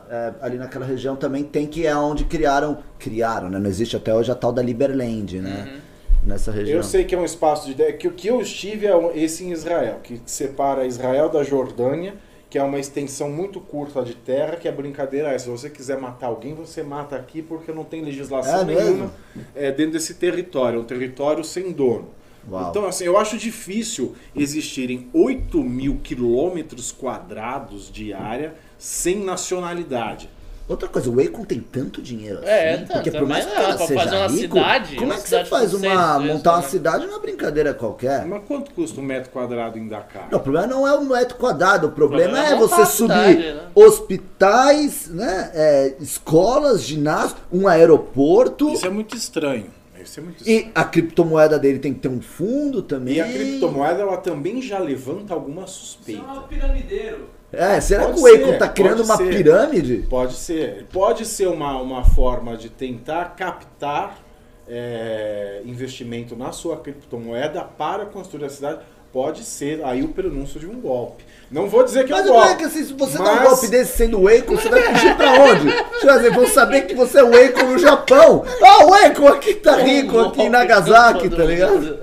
é, 0.10 0.34
ali 0.42 0.58
naquela 0.58 0.86
região 0.86 1.16
também 1.16 1.44
tem 1.44 1.66
que 1.66 1.86
é 1.88 1.96
onde 1.96 2.25
criaram, 2.25 2.78
criaram, 2.98 3.50
né? 3.50 3.58
Não 3.58 3.70
existe 3.70 3.96
até 3.96 4.13
hoje 4.13 4.32
a 4.32 4.36
tal 4.36 4.51
da 4.51 4.62
Liberland, 4.62 5.39
né? 5.39 5.82
Nessa 6.25 6.51
região. 6.51 6.75
Eu 6.75 6.84
sei 6.84 7.06
que 7.06 7.16
é 7.16 7.18
um 7.18 7.24
espaço 7.24 7.66
de 7.66 7.72
ideia. 7.72 7.94
Que 7.94 8.08
o 8.08 8.12
que 8.12 8.28
eu 8.28 8.42
estive 8.42 8.86
é 8.86 8.94
esse 9.16 9.46
em 9.46 9.51
Israel, 9.51 10.00
que 10.04 10.22
separa 10.25 10.86
Israel 10.86 11.30
da 11.30 11.44
Jordânia, 11.44 12.13
que 12.50 12.58
é 12.58 12.63
uma 12.63 12.78
extensão 12.78 13.30
muito 13.30 13.62
curta 13.62 14.04
de 14.04 14.16
terra, 14.16 14.58
que 14.58 14.68
a 14.68 14.72
brincadeira 14.72 15.30
é: 15.30 15.38
se 15.38 15.48
você 15.48 15.70
quiser 15.70 15.98
matar 15.98 16.28
alguém, 16.28 16.54
você 16.54 16.84
mata 16.84 17.16
aqui, 17.16 17.42
porque 17.42 17.72
não 17.72 17.86
tem 17.86 18.04
legislação 18.04 18.62
É 18.62 18.66
nenhuma 18.66 19.12
é, 19.56 19.72
dentro 19.72 19.94
desse 19.94 20.16
território. 20.16 20.80
É 20.80 20.82
um 20.82 20.86
território 20.86 21.44
sem 21.44 21.72
dono. 21.72 22.10
Uau. 22.51 22.70
Então, 22.70 22.86
assim, 22.86 23.06
eu 23.06 23.18
acho 23.18 23.38
difícil 23.38 24.15
existirem 24.36 25.10
8 25.13 25.63
mil 25.63 26.00
quilômetros 26.03 26.91
quadrados 26.91 27.91
de 27.91 28.13
área 28.13 28.56
sem 28.77 29.24
nacionalidade. 29.24 30.29
Outra 30.70 30.88
coisa, 30.88 31.10
o 31.10 31.20
Akon 31.20 31.44
tem 31.44 31.60
tanto 31.60 32.00
dinheiro 32.00 32.41
É, 32.44 32.75
assim, 32.75 32.86
tá, 32.86 32.94
porque 32.94 33.10
por 33.10 33.27
mais 33.27 33.44
que 33.44 33.51
ela 33.56 33.75
seja 33.75 34.00
fazer 34.03 34.15
uma 34.15 34.27
rico, 34.27 34.56
cidade, 34.56 34.96
como 34.98 35.08
uma 35.08 35.15
é 35.15 35.18
que 35.20 35.27
você 35.27 35.46
faz 35.46 35.74
uma, 35.74 36.20
montar 36.20 36.51
uma 36.51 36.62
né? 36.62 36.68
cidade 36.68 37.06
não 37.08 37.13
é 37.13 37.15
uma 37.15 37.20
brincadeira 37.20 37.74
qualquer? 37.74 38.24
Mas 38.27 38.44
quanto 38.48 38.72
custa 38.74 39.01
um 39.01 39.03
metro 39.03 39.32
quadrado 39.32 39.79
em 39.79 39.88
Dakar? 39.88 40.27
Não, 40.29 40.38
o 40.38 40.41
problema 40.41 40.68
não 40.68 40.88
é 40.88 40.94
o 40.94 41.03
metro 41.03 41.38
quadrado, 41.38 41.88
o 41.88 41.91
problema, 41.91 42.34
problema 42.34 42.50
é 42.50 42.53
é 42.53 42.56
você 42.56 42.86
subir 42.86 43.13
cidade, 43.13 43.53
né? 43.53 43.62
hospitais, 43.74 45.08
né, 45.08 45.51
é, 45.56 45.96
escolas, 46.00 46.84
ginásio, 46.84 47.36
um 47.51 47.68
aeroporto 47.68 48.70
Isso 48.70 48.86
é 48.86 48.91
muito 48.91 49.18
estranho. 49.18 49.79
Isso 50.03 50.20
é 50.20 50.24
muito 50.24 50.50
e 50.50 50.72
a 50.74 50.84
criptomoeda 50.84 51.60
dele 51.60 51.79
tem 51.79 51.94
que 51.94 52.00
ter 52.00 52.08
um 52.08 52.22
fundo 52.22 52.82
também. 52.82 53.15
E 53.15 53.22
a 53.22 53.25
criptomoeda 53.27 54.01
ela 54.01 54.18
também 54.18 54.62
já 54.62 54.79
levanta 54.79 55.34
alguma 55.34 55.63
Isso 55.63 55.75
é 55.75 55.79
suspeita. 55.79 56.22
um 56.24 56.41
piramideiro. 56.44 57.29
É, 57.51 57.82
será 57.82 58.06
Pode 58.06 58.15
que 58.15 58.22
o 58.22 58.27
Akon 58.27 58.46
ser, 58.51 58.58
tá 58.60 58.68
criando 58.70 58.98
pode 58.98 59.10
uma 59.10 59.18
ser. 59.18 59.29
pirâmide? 59.36 59.98
Pode 60.10 60.34
ser. 60.34 60.86
Pode 60.91 61.25
ser 61.25 61.48
uma, 61.48 61.82
uma 61.82 62.03
forma 62.03 62.56
de 62.56 62.70
tentar 62.70 63.36
captar 63.36 64.20
é, 64.68 65.62
investimento 65.65 66.36
na 66.36 66.51
sua 66.51 66.77
criptomoeda 66.77 67.63
para 67.63 68.06
construir 68.06 68.46
a 68.46 68.50
cidade. 68.50 68.82
Pode 69.12 69.44
ser 69.44 69.84
aí 69.84 70.03
o 70.03 70.10
prenúncio 70.10 70.60
de 70.60 70.68
um 70.68 70.79
golpe. 70.79 71.24
Não 71.51 71.68
vou 71.68 71.84
dizer 71.84 72.06
que 72.06 72.12
Mas 72.12 72.25
é 72.27 72.29
o 72.29 72.34
um 72.34 72.34
problema 72.36 72.48
golpe. 72.48 72.63
é 72.63 72.68
que 72.70 72.77
assim, 72.79 72.86
se 72.88 72.94
você 72.94 73.18
dá 73.18 73.24
um 73.24 73.36
mas- 73.36 73.50
golpe 73.50 73.68
desse 73.68 73.98
sendo 73.98 74.20
o 74.22 74.27
Akon, 74.27 74.56
você 74.56 74.70
vai 74.70 74.82
fugir 74.84 75.15
pra 75.18 75.32
onde? 75.32 75.68
Tipo 76.00 76.12
assim, 76.12 76.29
vão 76.29 76.48
saber 76.48 76.82
que 76.82 76.94
você 76.96 77.20
é 77.20 77.24
o 77.24 77.27
Akon 77.46 77.65
no 77.72 77.79
Japão. 77.79 78.44
Ah, 78.63 78.86
o 78.86 78.94
Akon 78.94 79.27
aqui 79.27 79.56
tá 79.56 79.75
rico, 79.77 80.20
aqui 80.20 80.44
em 80.44 80.50
Nagasaki, 80.50 81.29
tá 81.29 81.44
ligado? 81.44 82.00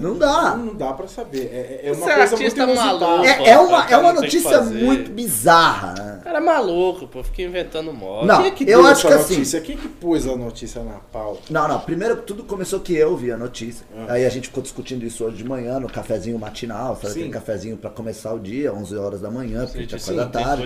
Não 0.00 0.16
dá. 0.18 0.56
Não, 0.56 0.66
não 0.66 0.74
dá 0.74 0.92
pra 0.92 1.06
saber. 1.08 1.50
É, 1.52 1.88
é 1.88 1.92
uma 1.92 2.06
Esse 2.22 2.36
coisa 2.36 2.66
muito 2.66 2.76
maluco. 2.76 3.24
É, 3.24 3.50
é 3.50 3.58
uma, 3.58 3.86
é 3.90 3.96
uma 3.96 4.12
Não 4.12 4.20
tem 4.20 4.30
notícia 4.30 4.60
muito 4.62 5.10
bizarra, 5.10 5.94
né? 5.94 6.18
O 6.20 6.24
cara 6.24 6.38
é 6.38 6.40
maluco, 6.40 7.06
pô, 7.06 7.22
fica 7.24 7.42
inventando 7.42 7.92
moda. 7.92 8.26
Não, 8.26 8.36
Quem 8.38 8.46
é 8.46 8.50
que 8.50 8.70
eu 8.70 8.86
acho 8.86 9.06
essa 9.06 9.08
que 9.08 9.22
assim- 9.22 9.34
notícia? 9.34 9.60
Quem 9.60 9.76
que 9.76 9.88
pôs 9.88 10.26
a 10.26 10.36
notícia 10.36 10.82
na 10.82 10.98
pauta? 11.12 11.40
Não, 11.50 11.66
não. 11.66 11.80
Primeiro 11.80 12.16
tudo 12.16 12.44
começou 12.44 12.80
que 12.80 12.94
eu 12.94 13.16
vi 13.16 13.32
a 13.32 13.36
notícia. 13.36 13.84
Ah. 13.96 14.12
Aí 14.14 14.26
a 14.26 14.28
gente 14.28 14.48
ficou 14.48 14.62
discutindo 14.62 15.04
isso 15.04 15.24
hoje 15.24 15.36
de 15.36 15.44
manhã, 15.44 15.80
no 15.80 15.88
cafezinho 15.90 16.38
matinal, 16.38 16.94
sabe? 16.96 17.06
Sim. 17.14 17.20
Aquele 17.20 17.30
cafezinho 17.30 17.76
pra 17.76 17.90
começar 17.90 18.32
o 18.32 18.38
dia, 18.38 18.72
11 18.72 18.81
horas 18.90 19.20
da 19.20 19.30
manhã, 19.30 19.66
porque 19.66 19.86
tinha 19.86 20.00
quase 20.00 20.16
da 20.16 20.26
tarde. 20.26 20.64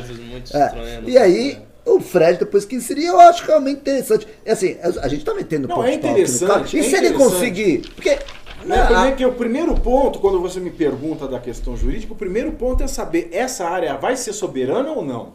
É, 0.53 1.01
no 1.01 1.09
E 1.09 1.19
aí, 1.19 1.55
né? 1.55 1.63
o 1.85 2.01
Fred, 2.01 2.39
depois 2.39 2.65
que 2.65 2.77
inserir, 2.77 3.07
eu 3.07 3.19
acho 3.21 3.45
realmente 3.45 3.81
interessante. 3.81 4.27
É 4.45 4.53
assim, 4.53 4.77
a 4.81 5.09
gente 5.09 5.25
tá 5.25 5.35
metendo 5.35 5.67
Não, 5.67 5.83
é 5.83 5.89
no 5.89 5.93
interessante, 5.95 6.49
cara. 6.49 6.69
E 6.73 6.79
é 6.79 6.83
se 6.83 6.97
ele 6.97 7.11
conseguir? 7.13 7.83
Porque. 7.95 8.19
Né, 8.65 8.77
né, 8.77 8.87
primeiro 8.87 9.17
que 9.17 9.27
o 9.27 9.33
primeiro 9.33 9.75
ponto, 9.75 10.19
quando 10.19 10.41
você 10.41 10.59
me 10.59 10.71
pergunta 10.71 11.29
da 11.29 11.39
questão 11.39 11.77
jurídica, 11.77 12.13
o 12.13 12.17
primeiro 12.17 12.53
ponto 12.53 12.83
é 12.83 12.87
saber 12.87 13.29
essa 13.31 13.65
área 13.65 13.97
vai 13.97 14.17
ser 14.17 14.33
soberana 14.33 14.91
ou 14.91 15.05
não. 15.05 15.35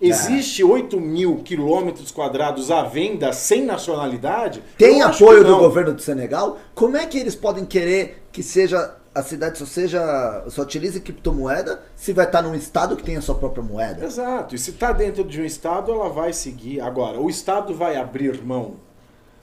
Existe 0.00 0.62
8 0.62 1.00
mil 1.00 1.36
quilômetros 1.38 2.10
quadrados 2.10 2.70
à 2.70 2.82
venda 2.82 3.32
sem 3.32 3.64
nacionalidade? 3.64 4.62
tem 4.76 5.00
Eu 5.00 5.08
apoio 5.08 5.38
que 5.38 5.44
do 5.44 5.52
não. 5.52 5.58
governo 5.58 5.94
do 5.94 6.02
Senegal? 6.02 6.58
Como 6.74 6.96
é 6.96 7.06
que 7.06 7.18
eles 7.18 7.34
podem 7.34 7.64
querer 7.64 8.22
que 8.30 8.42
seja 8.42 8.94
a 9.16 9.22
cidade 9.22 9.56
só 9.56 9.64
seja 9.64 10.44
só 10.48 10.60
utilize 10.60 11.00
criptomoeda 11.00 11.80
se 11.94 12.12
vai 12.12 12.26
estar 12.26 12.42
num 12.42 12.54
estado 12.54 12.94
que 12.96 13.02
tem 13.02 13.16
a 13.16 13.22
sua 13.22 13.34
própria 13.34 13.62
moeda? 13.62 14.04
Exato. 14.04 14.54
E 14.54 14.58
se 14.58 14.70
está 14.70 14.92
dentro 14.92 15.24
de 15.24 15.40
um 15.40 15.44
estado, 15.44 15.90
ela 15.90 16.10
vai 16.10 16.34
seguir. 16.34 16.80
Agora, 16.82 17.18
o 17.18 17.30
estado 17.30 17.74
vai 17.74 17.96
abrir 17.96 18.42
mão 18.44 18.76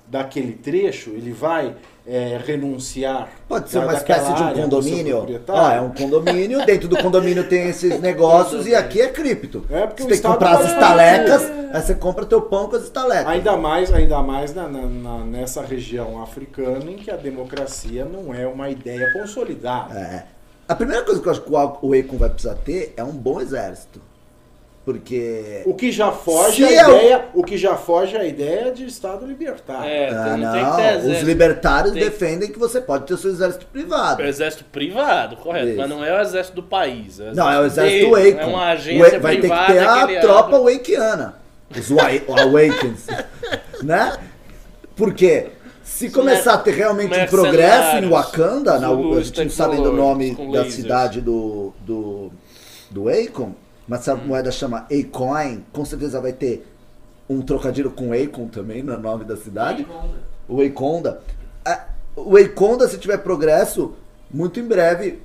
daquele 0.08 0.54
trecho, 0.54 1.10
ele 1.10 1.32
vai 1.32 1.76
é, 2.06 2.40
renunciar. 2.46 3.30
Pode 3.48 3.70
ser 3.70 3.80
uma 3.80 3.94
espécie 3.94 4.34
de 4.34 4.44
um 4.44 4.54
condomínio. 4.54 5.26
Ó, 5.48 5.72
é 5.72 5.80
um 5.82 5.90
condomínio, 5.92 6.66
dentro 6.66 6.88
do 6.88 6.98
condomínio 6.98 7.48
tem 7.48 7.70
esses 7.70 8.00
negócios 8.02 8.68
e 8.68 8.76
aqui 8.76 9.02
é 9.02 9.08
cripto. 9.08 9.66
É, 9.70 9.88
porque 9.88 10.04
você 10.04 10.10
tem 10.10 10.18
que 10.22 10.28
comprar 10.28 10.58
as 10.58 10.66
estalecas, 10.72 11.52
aí 11.74 11.82
você 11.82 11.96
compra 11.96 12.26
teu 12.26 12.42
pão 12.42 12.68
com 12.68 12.76
as 12.76 12.84
estalecas. 12.84 13.28
Ainda 13.28 13.56
mais, 13.58 13.92
ainda 13.94 14.22
mais 14.22 14.54
na- 14.54 14.68
na- 14.68 15.24
nessa 15.26 15.62
região 15.62 16.22
africana 16.22 16.90
em 16.92 16.96
que 16.98 17.10
a 17.10 17.16
democracia 17.16 18.04
não 18.06 18.34
é 18.34 18.46
uma 18.46 18.70
ideia 18.70 19.12
consolidada. 19.14 19.98
É. 19.98 20.24
A 20.68 20.76
primeira 20.76 21.04
coisa 21.04 21.22
que 21.22 21.28
eu 21.28 21.32
acho 21.32 21.42
que 21.42 21.52
o 21.52 21.58
Akon 21.58 22.18
vai 22.18 22.30
precisar 22.30 22.56
ter 22.56 22.94
é 22.98 23.04
um 23.04 23.12
bom 23.12 23.40
exército. 23.42 24.02
Porque. 24.86 25.62
O 25.66 25.74
que 25.74 25.92
já 25.94 26.12
foge 26.12 26.64
a 26.66 26.70
eu- 26.72 26.98
ideia, 26.98 27.26
o 27.34 27.42
que 27.42 27.58
já 27.58 27.76
foge 27.78 28.18
a 28.18 28.26
ideia 28.26 28.70
de 28.72 28.86
Estado 28.86 29.26
libertário. 29.26 29.86
É, 29.90 30.10
Ah, 30.10 30.36
não, 30.38 30.52
tem 30.52 30.64
que 30.66 30.70
não, 30.70 30.76
ter 30.76 30.98
os 30.98 31.04
exército. 31.06 31.26
libertários 31.26 31.94
Tem- 31.94 32.04
defendem 32.04 32.52
que 32.52 32.60
você 32.60 32.82
pode 32.82 33.06
ter 33.06 33.14
o 33.14 33.18
seu 33.18 33.32
exército 33.32 33.66
privado. 33.68 34.22
É 34.22 34.26
o 34.26 34.28
exército 34.28 34.66
privado, 34.66 35.38
correto. 35.38 35.68
Isso. 35.70 35.78
Mas 35.78 35.90
não 35.90 36.04
é 36.04 36.18
o 36.18 36.22
exército 36.22 36.56
do 36.58 36.64
país. 36.64 37.18
É 37.20 37.32
o 37.32 37.36
Não, 37.36 37.50
é 37.50 37.60
o 37.62 37.66
exército 37.66 38.14
dele, 38.16 38.32
Akon. 38.32 38.42
É 38.42 38.46
uma 38.46 38.68
agência 38.72 39.18
A- 39.18 39.20
vai 39.20 39.36
ter 39.36 39.42
que 39.42 39.48
privada 39.48 39.74
ter 39.74 39.80
a 39.88 40.04
ele 40.12 40.20
tropa 40.20 40.58
abre. 40.58 40.74
wakiana. 40.74 41.34
Os 41.80 41.90
wa- 41.90 42.04
Awakens. 42.42 43.08
né? 43.82 44.18
Porque 44.98 45.48
se 45.82 46.10
começar 46.10 46.56
a 46.56 46.58
ter 46.58 46.72
realmente 46.76 47.18
um 47.18 47.26
progresso 47.28 47.98
em 47.98 48.10
Wakanda, 48.10 48.78
na, 48.80 48.90
a 48.90 49.22
gente 49.22 49.44
não 49.46 49.50
sabe 49.50 49.76
ainda 49.78 49.90
o 49.90 49.94
nome 49.96 50.36
da 50.36 50.44
lasers. 50.60 50.74
cidade 50.74 51.22
do, 51.22 51.74
do, 51.86 52.32
do 52.92 53.08
Akon, 53.10 53.54
mas 53.88 54.02
se 54.02 54.12
a 54.12 54.16
moeda 54.16 54.52
chama 54.52 54.86
Acoin, 54.92 55.64
com 55.72 55.84
certeza 55.86 56.20
vai 56.22 56.34
ter 56.34 56.68
um 57.30 57.42
trocadilho 57.42 57.92
com 57.92 58.12
Akon 58.14 58.48
também 58.48 58.84
no 58.84 58.98
nome 59.00 59.24
da 59.26 59.38
cidade. 59.38 59.88
o 60.48 60.58
Wakonda, 60.58 61.22
a- 61.66 61.86
o 62.16 62.38
Eikonda, 62.38 62.88
se 62.88 62.98
tiver 62.98 63.18
progresso, 63.20 63.94
muito 64.30 64.60
em 64.60 64.64
breve, 64.64 65.22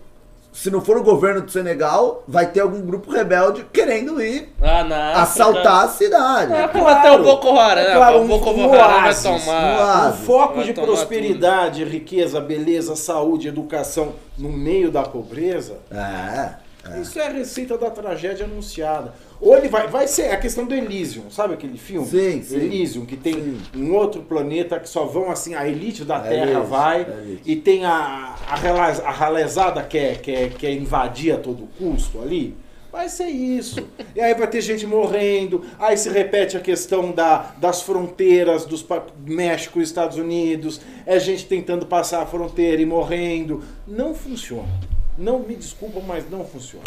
se 0.52 0.70
não 0.70 0.80
for 0.80 0.96
o 0.96 1.02
governo 1.02 1.42
do 1.42 1.50
Senegal, 1.50 2.22
vai 2.26 2.46
ter 2.46 2.60
algum 2.60 2.80
grupo 2.80 3.10
rebelde 3.10 3.64
querendo 3.72 4.20
ir 4.22 4.54
Ah, 4.62 5.22
assaltar 5.22 5.84
a 5.84 5.88
cidade. 5.88 6.52
É, 6.52 6.68
Claro. 6.68 6.88
até 6.88 7.12
o 7.12 7.22
Boko 7.22 7.48
Haram, 7.58 7.82
É 7.82 7.88
né? 7.88 7.94
claro, 7.96 8.18
o 8.18 8.22
um- 8.22 8.26
Boko 8.28 8.50
um 8.50 8.72
Haram 8.72 9.02
vai 9.02 9.14
tomar. 9.14 10.06
um 10.06 10.08
Um 10.08 10.12
foco 10.24 10.54
Vai 10.56 10.64
de 10.64 10.72
prosperidade, 10.72 11.84
riqueza, 11.84 12.40
beleza, 12.40 12.94
saúde, 12.96 13.48
educação 13.48 14.14
no 14.38 14.50
meio 14.50 14.90
da 14.90 15.02
pobreza. 15.02 15.74
É. 15.90 16.50
Isso 16.96 17.18
é 17.18 17.26
a 17.26 17.30
receita 17.30 17.76
da 17.76 17.90
tragédia 17.90 18.44
anunciada. 18.44 19.12
Ou 19.40 19.56
ele 19.56 19.68
vai, 19.68 19.86
vai 19.86 20.08
ser 20.08 20.30
a 20.30 20.36
questão 20.36 20.66
do 20.66 20.74
Elysium, 20.74 21.30
sabe 21.30 21.54
aquele 21.54 21.78
filme? 21.78 22.06
Sim, 22.06 22.42
sim. 22.42 22.56
Elysium, 22.56 23.06
que 23.06 23.16
tem 23.16 23.34
Sim. 23.34 23.60
um 23.76 23.94
outro 23.94 24.22
planeta 24.22 24.80
que 24.80 24.88
só 24.88 25.04
vão 25.04 25.30
assim, 25.30 25.54
a 25.54 25.68
elite 25.68 26.04
da 26.04 26.16
É 26.16 26.28
Terra 26.28 26.50
elite, 26.50 26.66
vai, 26.66 27.02
é 27.02 27.36
e 27.44 27.56
tem 27.56 27.84
a, 27.84 28.34
a, 28.48 29.10
ralezada 29.10 29.82
que 29.82 29.96
é, 29.96 30.14
que, 30.14 30.30
é, 30.32 30.48
que 30.48 30.66
é 30.66 30.72
invadir 30.72 31.34
a 31.34 31.38
todo 31.38 31.68
custo 31.78 32.20
ali. 32.20 32.56
Vai 32.90 33.08
ser 33.08 33.26
isso. 33.26 33.86
E 34.16 34.20
aí 34.20 34.34
vai 34.34 34.48
ter 34.48 34.60
gente 34.60 34.86
morrendo, 34.86 35.64
aí 35.78 35.96
se 35.96 36.08
repete 36.08 36.56
a 36.56 36.60
questão 36.60 37.12
da, 37.12 37.52
das 37.58 37.82
fronteiras 37.82 38.64
dos 38.64 38.84
México 39.24 39.78
e 39.78 39.82
Estados 39.82 40.16
Unidos, 40.16 40.80
é 41.06 41.20
gente 41.20 41.46
tentando 41.46 41.86
passar 41.86 42.22
a 42.22 42.26
fronteira 42.26 42.80
e 42.80 42.86
morrendo. 42.86 43.62
Não 43.86 44.14
funciona. 44.14 44.97
Não 45.18 45.40
me 45.40 45.56
desculpa, 45.56 46.00
mas 46.06 46.30
não 46.30 46.44
funciona. 46.44 46.84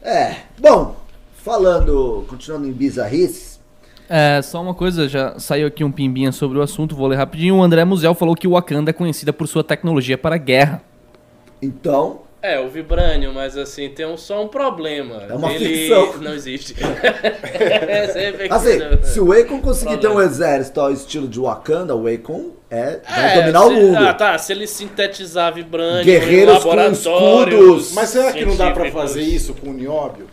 É. 0.00 0.36
Bom, 0.58 0.96
falando, 1.34 2.24
continuando 2.28 2.66
em 2.68 2.72
bizarrices, 2.72 3.58
É, 4.08 4.40
só 4.42 4.60
uma 4.62 4.74
coisa, 4.74 5.08
já 5.08 5.38
saiu 5.38 5.66
aqui 5.66 5.82
um 5.82 5.90
pimbinha 5.90 6.30
sobre 6.30 6.58
o 6.58 6.62
assunto, 6.62 6.94
vou 6.94 7.06
ler 7.06 7.16
rapidinho. 7.16 7.56
O 7.56 7.62
André 7.62 7.84
Musel 7.84 8.14
falou 8.14 8.36
que 8.36 8.46
o 8.46 8.50
Wakanda 8.52 8.90
é 8.90 8.92
conhecida 8.92 9.32
por 9.32 9.48
sua 9.48 9.64
tecnologia 9.64 10.16
para 10.18 10.34
a 10.34 10.38
guerra. 10.38 10.82
então, 11.60 12.20
É, 12.46 12.60
o 12.60 12.68
Vibranium, 12.68 13.32
mas 13.32 13.56
assim, 13.56 13.88
tem 13.88 14.04
um, 14.04 14.18
só 14.18 14.42
um 14.44 14.48
problema. 14.48 15.22
É 15.30 15.32
uma 15.32 15.50
Ele 15.50 15.64
ficção. 15.66 16.12
não 16.20 16.34
existe. 16.34 16.74
é 17.58 18.48
assim, 18.50 19.02
se 19.02 19.18
o 19.18 19.32
Akon 19.32 19.62
conseguir 19.62 19.96
ter 19.96 20.08
um 20.08 20.10
Problema. 20.10 20.30
exército 20.30 20.78
ao 20.78 20.92
estilo 20.92 21.26
de 21.26 21.40
Wakanda, 21.40 21.96
o 21.96 22.06
Akon 22.06 22.50
é, 22.70 23.00
vai 23.08 23.32
É, 23.32 23.40
dominar 23.40 23.64
o 23.64 23.68
se- 23.70 23.74
mundo. 23.74 23.96
Ah, 23.96 24.12
tá. 24.12 24.36
Se 24.36 24.52
ele 24.52 24.66
sintetizar 24.66 25.54
Vibranium 25.54 26.04
Guerreiros 26.04 26.58
com 26.62 26.68
laboratórios 26.68 26.98
escudos. 27.60 27.92
Mas 27.94 28.08
será 28.10 28.30
que 28.30 28.44
não 28.44 28.56
dá 28.56 28.72
pra 28.72 28.90
fazer 28.92 29.22
isso 29.22 29.54
com 29.54 29.70
o 29.70 29.72
Nióbio? 29.72 30.26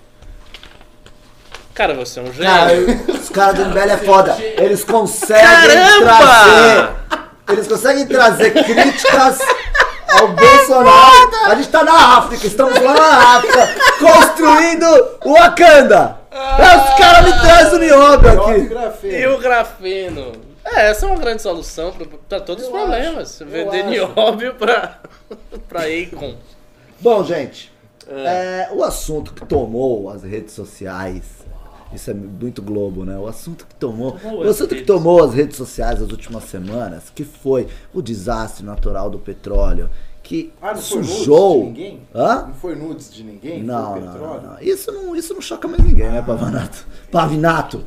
Cara, 1.73 1.93
você 1.93 2.19
é 2.19 2.23
um 2.23 2.33
gênio. 2.33 2.43
Cara, 2.43 2.73
os 3.21 3.29
caras 3.29 3.55
do 3.57 3.65
MBL 3.69 3.89
é 3.89 3.97
foda. 3.97 4.37
Eles 4.57 4.83
conseguem 4.83 5.45
Caramba! 5.45 6.17
trazer. 6.17 6.89
Eles 7.53 7.67
conseguem 7.67 8.05
trazer 8.05 8.51
críticas 8.51 9.39
ao 10.19 10.27
Bolsonaro. 10.29 11.51
A 11.51 11.55
gente 11.55 11.69
tá 11.69 11.83
na 11.83 12.17
África, 12.17 12.47
estamos 12.47 12.79
lá 12.81 12.93
na 12.93 13.37
África, 13.37 13.69
construindo 13.99 14.85
o 15.25 15.33
Wakanda. 15.33 16.17
Aí 16.31 16.77
os 16.77 16.97
caras 16.97 17.25
me 17.25 17.39
trazem 17.41 17.75
o 17.75 17.79
nióbio 17.79 18.31
Nióbio 18.31 18.79
aqui. 18.79 19.07
E 19.07 19.27
o 19.27 19.37
grafeno? 19.37 20.31
É, 20.63 20.89
essa 20.91 21.05
é 21.05 21.09
uma 21.09 21.19
grande 21.19 21.41
solução 21.41 21.91
pra, 21.91 22.05
pra 22.29 22.39
todos 22.39 22.63
os 22.65 22.69
Eu 22.69 22.77
problemas. 22.77 23.41
acho, 23.41 23.45
Vender 23.49 23.83
nióbio 23.83 24.53
pra, 24.55 24.99
pra 25.67 25.81
Akon. 25.81 26.35
Bom, 26.99 27.23
gente, 27.23 27.71
é, 28.07 28.69
o 28.71 28.83
assunto 28.83 29.33
que 29.33 29.45
tomou 29.45 30.09
as 30.09 30.23
redes 30.23 30.53
sociais. 30.53 31.40
Isso 31.93 32.09
é 32.09 32.13
muito 32.13 32.61
Globo, 32.61 33.03
né? 33.05 33.17
O 33.17 33.27
assunto 33.27 33.65
que 33.67 33.75
tomou. 33.75 34.17
O 34.23 34.41
as 34.43 34.49
assunto 34.49 34.69
que 34.69 34.75
redes. 34.75 34.87
tomou 34.87 35.23
as 35.23 35.33
redes 35.33 35.57
sociais 35.57 35.99
nas 35.99 36.09
últimas 36.11 36.43
semanas, 36.45 37.03
que 37.13 37.23
foi 37.23 37.67
o 37.93 38.01
desastre 38.01 38.65
natural 38.65 39.09
do 39.09 39.19
petróleo, 39.19 39.89
que 40.23 40.53
Ah, 40.61 40.73
não 40.73 40.81
foi 40.81 40.97
nudes 40.99 41.13
sujou. 41.15 41.57
de 41.59 41.65
ninguém? 41.65 41.99
Hã? 42.15 42.45
Não 42.47 42.53
foi 42.53 42.75
nudes 42.75 43.13
de 43.13 43.23
ninguém? 43.23 43.63
Não, 43.63 43.91
foi 43.93 44.01
não, 44.01 44.11
petróleo? 44.13 44.41
não, 44.41 44.49
não. 44.53 44.61
Isso 44.61 44.91
não, 44.91 45.15
isso 45.15 45.33
não 45.33 45.41
choca 45.41 45.67
mais 45.67 45.83
ninguém, 45.83 46.09
né, 46.09 46.21
Pavanato? 46.25 46.85
Pavinato. 47.11 47.83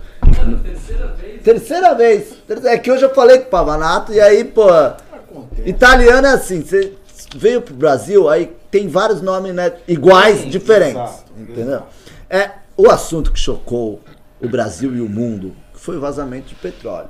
Terceira 1.43 1.95
vez. 1.95 2.35
É 2.65 2.79
que 2.79 2.91
hoje 2.91 3.05
eu 3.05 3.15
falei 3.15 3.39
com 3.39 3.47
o 3.47 3.51
Pavanato 3.51 4.13
e 4.13 4.21
aí, 4.21 4.45
pô. 4.45 4.69
Acontece. 4.69 5.69
Italiano 5.69 6.27
é 6.27 6.31
assim, 6.33 6.61
você 6.63 6.93
veio 7.37 7.63
pro 7.63 7.75
Brasil, 7.75 8.29
aí 8.29 8.55
tem 8.71 8.89
vários 8.89 9.21
nomes 9.21 9.55
né, 9.55 9.73
iguais, 9.89 10.41
Sim, 10.41 10.49
diferentes. 10.51 10.95
exato, 10.97 11.33
entendeu? 11.39 11.65
exato. 11.75 11.87
É 12.31 12.51
o 12.77 12.91
assunto 12.91 13.33
que 13.33 13.39
chocou 13.39 14.01
o 14.41 14.49
Brasil 14.49 14.95
e 14.95 15.01
o 15.01 15.09
mundo 15.09 15.55
foi 15.75 15.97
o 15.97 16.01
vazamento 16.01 16.49
de 16.49 16.55
petróleo. 16.55 17.09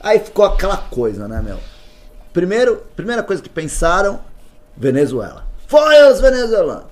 Aí 0.00 0.18
ficou 0.18 0.44
aquela 0.44 0.76
coisa, 0.76 1.28
né, 1.28 1.40
meu? 1.42 1.58
Primeiro, 2.32 2.82
primeira 2.96 3.22
coisa 3.22 3.42
que 3.42 3.48
pensaram, 3.48 4.20
Venezuela. 4.76 5.46
Foi 5.66 6.10
os 6.10 6.20
venezuelanos. 6.20 6.84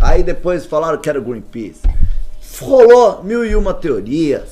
Aí 0.00 0.22
depois 0.22 0.64
falaram 0.66 0.98
que 0.98 1.08
era 1.08 1.18
o 1.18 1.22
Greenpeace. 1.22 1.80
Rolou 2.60 3.22
mil 3.22 3.44
e 3.44 3.54
uma 3.54 3.74
teorias. 3.74 4.48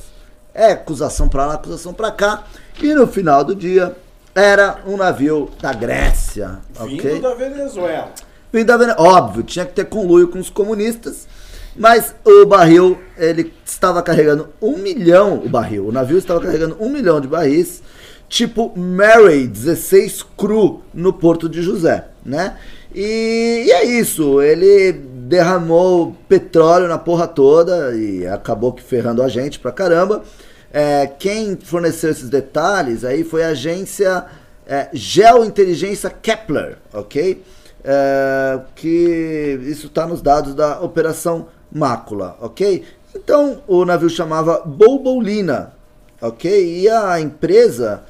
É 0.54 0.72
acusação 0.72 1.28
pra 1.28 1.46
lá, 1.46 1.54
acusação 1.54 1.92
pra 1.94 2.10
cá. 2.10 2.44
E 2.80 2.94
no 2.94 3.06
final 3.06 3.42
do 3.44 3.54
dia 3.54 3.96
era 4.34 4.80
um 4.86 4.96
navio 4.96 5.50
da 5.60 5.72
Grécia, 5.72 6.58
Vindo 6.84 6.98
ok? 7.00 7.20
da 7.20 7.34
Venezuela. 7.34 8.10
Vindo 8.52 8.66
da 8.66 8.76
Vene- 8.76 8.94
Óbvio, 8.98 9.42
tinha 9.42 9.64
que 9.64 9.72
ter 9.72 9.86
conluio 9.86 10.28
com 10.28 10.38
os 10.38 10.50
comunistas. 10.50 11.26
Mas 11.74 12.14
o 12.24 12.44
barril, 12.44 12.98
ele 13.16 13.52
estava 13.64 14.02
carregando 14.02 14.48
um 14.60 14.76
milhão, 14.76 15.42
o 15.44 15.48
barril, 15.48 15.86
o 15.86 15.92
navio 15.92 16.18
estava 16.18 16.40
carregando 16.40 16.76
um 16.78 16.90
milhão 16.90 17.20
de 17.20 17.26
barris, 17.26 17.82
tipo 18.28 18.72
Mary 18.76 19.46
16 19.46 20.24
cru 20.36 20.82
no 20.92 21.12
Porto 21.12 21.48
de 21.48 21.62
José, 21.62 22.08
né? 22.24 22.56
E, 22.94 23.64
e 23.66 23.72
é 23.72 23.84
isso, 23.84 24.42
ele 24.42 24.92
derramou 24.92 26.14
petróleo 26.28 26.88
na 26.88 26.98
porra 26.98 27.26
toda 27.26 27.94
e 27.94 28.26
acabou 28.26 28.72
que 28.72 28.82
ferrando 28.82 29.22
a 29.22 29.28
gente 29.28 29.58
pra 29.58 29.72
caramba. 29.72 30.22
É, 30.70 31.06
quem 31.18 31.56
forneceu 31.56 32.10
esses 32.10 32.28
detalhes 32.28 33.04
aí 33.04 33.24
foi 33.24 33.44
a 33.44 33.48
agência 33.48 34.26
é, 34.66 34.88
Geointeligência 34.92 36.10
Kepler, 36.10 36.76
ok? 36.92 37.42
É, 37.84 38.60
que 38.76 39.58
isso 39.64 39.86
está 39.86 40.06
nos 40.06 40.22
dados 40.22 40.54
da 40.54 40.80
Operação 40.80 41.48
Mácula, 41.74 42.36
ok? 42.40 42.84
Então 43.14 43.62
o 43.66 43.84
navio 43.84 44.10
chamava 44.10 44.62
Bolbolina, 44.64 45.74
ok? 46.20 46.80
E 46.80 46.88
a 46.88 47.20
empresa 47.20 48.04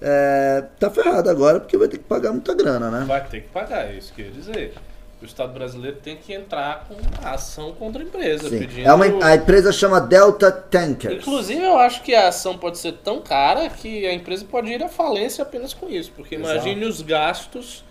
é, 0.00 0.64
tá 0.78 0.90
ferrada 0.90 1.30
agora 1.30 1.60
porque 1.60 1.76
vai 1.76 1.88
ter 1.88 1.98
que 1.98 2.04
pagar 2.04 2.32
muita 2.32 2.54
grana, 2.54 2.90
né? 2.90 3.04
Vai 3.06 3.24
ter 3.26 3.42
que 3.42 3.48
pagar, 3.48 3.90
é 3.90 3.94
isso 3.94 4.12
que 4.12 4.22
eu 4.22 4.26
ia 4.26 4.32
dizer. 4.32 4.74
O 5.22 5.24
Estado 5.24 5.54
brasileiro 5.54 5.96
tem 6.02 6.16
que 6.16 6.34
entrar 6.34 6.86
com 6.86 6.96
ação 7.26 7.72
contra 7.72 8.02
a 8.02 8.04
empresa, 8.04 8.50
Sim. 8.50 8.58
pedindo... 8.58 8.86
É 8.86 8.92
uma, 8.92 9.06
a 9.24 9.34
empresa 9.34 9.72
chama 9.72 9.98
Delta 9.98 10.52
Tankers. 10.52 11.22
Inclusive, 11.22 11.64
eu 11.64 11.78
acho 11.78 12.02
que 12.02 12.14
a 12.14 12.28
ação 12.28 12.58
pode 12.58 12.76
ser 12.76 12.92
tão 13.02 13.22
cara 13.22 13.70
que 13.70 14.06
a 14.06 14.12
empresa 14.12 14.44
pode 14.44 14.70
ir 14.70 14.82
à 14.82 14.88
falência 14.88 15.40
apenas 15.40 15.72
com 15.72 15.88
isso. 15.88 16.12
Porque 16.14 16.34
Exato. 16.34 16.52
imagine 16.52 16.84
os 16.84 17.00
gastos 17.00 17.82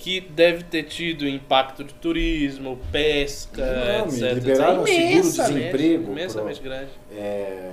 que 0.00 0.18
deve 0.18 0.64
ter 0.64 0.84
tido 0.84 1.28
impacto 1.28 1.84
de 1.84 1.92
turismo, 1.92 2.78
pesca, 2.90 3.60
Não, 3.62 4.06
etc. 4.06 4.32
liberaram 4.32 4.86
seguro-desemprego 4.86 6.04
pro- 6.04 6.12
Imensamente 6.14 6.60
grande. 6.62 6.90
É, 7.12 7.70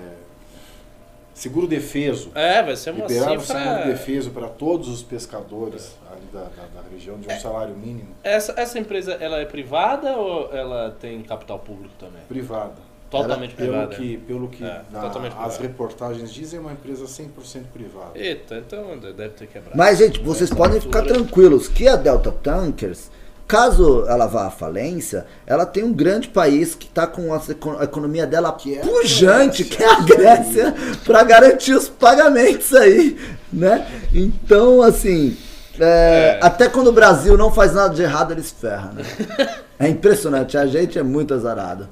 seguro 1.33 1.67
defeso. 1.67 2.29
É, 2.35 2.61
vai 2.61 2.75
ser 2.75 2.91
uma 2.91 3.05
Liberaram 3.07 3.39
cifra... 3.39 3.63
seguro 3.63 3.85
defeso 3.87 4.31
para 4.31 4.49
todos 4.49 4.89
os 4.89 5.01
pescadores 5.03 5.95
ali 6.11 6.25
da, 6.33 6.41
da- 6.41 6.81
da 6.81 6.89
região 6.91 7.17
de 7.17 7.31
um 7.31 7.39
salário 7.39 7.73
mínimo. 7.77 8.09
Essa, 8.23 8.53
essa 8.57 8.77
empresa, 8.77 9.13
ela 9.13 9.39
é 9.39 9.45
privada 9.45 10.17
ou 10.17 10.53
ela 10.53 10.95
tem 10.99 11.21
capital 11.23 11.59
público 11.59 11.93
também? 11.97 12.21
Privada. 12.27 12.86
Totalmente 13.09 13.55
Pelo 13.55 13.69
privada. 13.69 13.95
que, 13.95 14.17
pelo 14.17 14.47
que 14.49 14.63
É, 14.63 14.81
na- 14.91 14.99
totalmente 15.01 15.35
as 15.39 15.57
reportagens 15.57 16.31
dizem, 16.33 16.57
é 16.57 16.61
uma 16.61 16.73
empresa 16.73 17.05
100% 17.07 17.63
privada. 17.73 18.11
Eita, 18.15 18.55
então 18.57 18.97
deve 18.99 19.29
ter 19.29 19.47
quebrado. 19.47 19.77
Mas, 19.77 19.97
gente, 19.99 20.19
vocês 20.21 20.49
podem 20.49 20.81
ficar 20.81 21.03
tranquilos 21.03 21.67
que 21.69 21.87
a 21.87 21.95
Delta 21.95 22.31
Tankers, 22.31 23.09
caso 23.47 24.03
ela 24.09 24.25
vá 24.27 24.47
à 24.47 24.49
falência, 24.49 25.25
ela 25.45 25.65
tem 25.65 25.83
um 25.85 25.93
grande 25.93 26.27
país 26.27 26.75
que 26.75 26.85
está 26.87 27.07
com 27.07 27.33
a 27.33 27.41
a 27.79 27.83
economia 27.85 28.27
dela 28.27 28.51
Que 28.51 28.75
é 28.77 28.81
pujante, 28.81 29.63
que 29.63 29.81
é 29.81 29.87
a 29.89 30.01
Grécia, 30.01 30.75
para 31.05 31.23
garantir 31.23 31.73
os 31.75 31.87
pagamentos 31.87 32.73
aí, 32.75 33.17
né? 33.53 33.87
Então, 34.13 34.81
assim, 34.81 35.37
é, 35.79 36.39
É. 36.41 36.45
até 36.45 36.67
quando 36.67 36.87
o 36.87 36.91
Brasil 36.91 37.37
não 37.37 37.51
faz 37.53 37.73
nada 37.73 37.93
de 37.95 38.01
errado, 38.01 38.33
eles 38.33 38.51
ferram, 38.51 38.91
né? 38.93 39.03
É 39.79 39.87
impressionante, 39.87 40.57
a 40.57 40.65
gente 40.65 40.97
é 40.97 41.03
muito 41.03 41.35
azarado. 41.35 41.87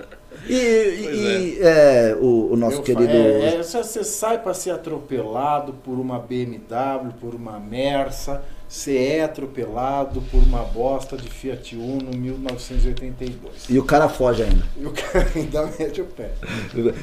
E, 0.48 0.54
e- 0.54 1.58
e, 1.58 1.60
é, 1.62 2.16
o, 2.20 2.52
o 2.54 2.56
nosso 2.56 2.78
Eu 2.78 2.84
querido... 2.84 3.12
É, 3.12 3.56
é, 3.56 3.64
você 3.64 4.04
sai 4.04 4.42
para 4.42 4.54
ser 4.54 4.72
atropelado 4.72 5.74
por 5.74 6.00
uma 6.00 6.20
BMW, 6.20 7.12
por 7.20 7.34
uma 7.34 7.60
Mersa, 7.60 8.44
você 8.68 8.98
é 8.98 9.24
atropelado 9.24 10.22
por 10.32 10.42
uma 10.44 10.64
bosta 10.64 11.16
de 11.16 11.30
Fiat 11.30 11.76
Uno 11.76 12.16
1982. 12.16 13.70
E 13.70 13.78
o 13.80 13.84
cara 13.84 14.10
foge 14.10 14.44
ainda. 14.44 14.64
E 14.78 14.86
o 14.86 14.92
cara 14.92 15.28
ainda 15.36 15.66
mete 15.80 16.02
o 16.02 16.06
pé. 16.06 16.32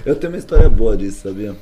Eu 0.05 0.16
tenho 0.16 0.33
uma 0.33 0.38
história 0.38 0.68
boa 0.68 0.96
disso, 0.96 1.28
sabia? 1.28 1.55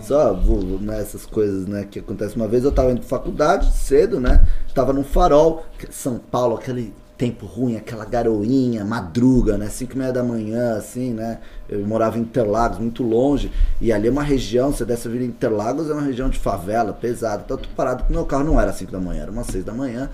Só 0.00 0.34
vou, 0.34 0.62
né, 0.80 1.00
essas 1.00 1.24
coisas, 1.24 1.66
né, 1.66 1.86
que 1.90 1.98
acontecem. 2.00 2.36
Uma 2.36 2.48
vez 2.48 2.64
eu 2.64 2.72
tava 2.72 2.90
indo 2.90 3.00
pra 3.00 3.08
faculdade, 3.08 3.72
cedo, 3.72 4.20
né? 4.20 4.46
Tava 4.74 4.92
num 4.92 5.04
farol, 5.04 5.64
São 5.90 6.18
Paulo, 6.18 6.56
aquele 6.56 6.92
tempo 7.16 7.46
ruim, 7.46 7.76
aquela 7.76 8.04
garoinha, 8.04 8.84
madruga, 8.84 9.56
né? 9.56 9.68
5 9.68 9.94
e 9.94 9.98
meia 9.98 10.12
da 10.12 10.22
manhã, 10.22 10.76
assim, 10.76 11.14
né? 11.14 11.38
Eu 11.68 11.80
morava 11.86 12.18
em 12.18 12.22
Interlagos, 12.22 12.78
muito 12.78 13.02
longe. 13.02 13.50
E 13.80 13.92
ali 13.92 14.08
é 14.08 14.10
uma 14.10 14.22
região, 14.22 14.70
você 14.70 14.84
desce 14.84 15.08
a 15.08 15.10
vir 15.10 15.22
em 15.22 15.26
Interlagos, 15.26 15.88
é 15.88 15.92
uma 15.92 16.02
região 16.02 16.28
de 16.28 16.38
favela, 16.38 16.92
pesada. 16.92 17.42
Então 17.44 17.56
eu 17.56 17.62
tô 17.62 17.68
parado 17.70 18.04
com 18.04 18.12
meu 18.12 18.26
carro, 18.26 18.44
não 18.44 18.60
era 18.60 18.72
5 18.72 18.92
da 18.92 19.00
manhã, 19.00 19.22
era 19.22 19.30
umas 19.30 19.46
6 19.46 19.64
da 19.64 19.72
manhã. 19.72 20.10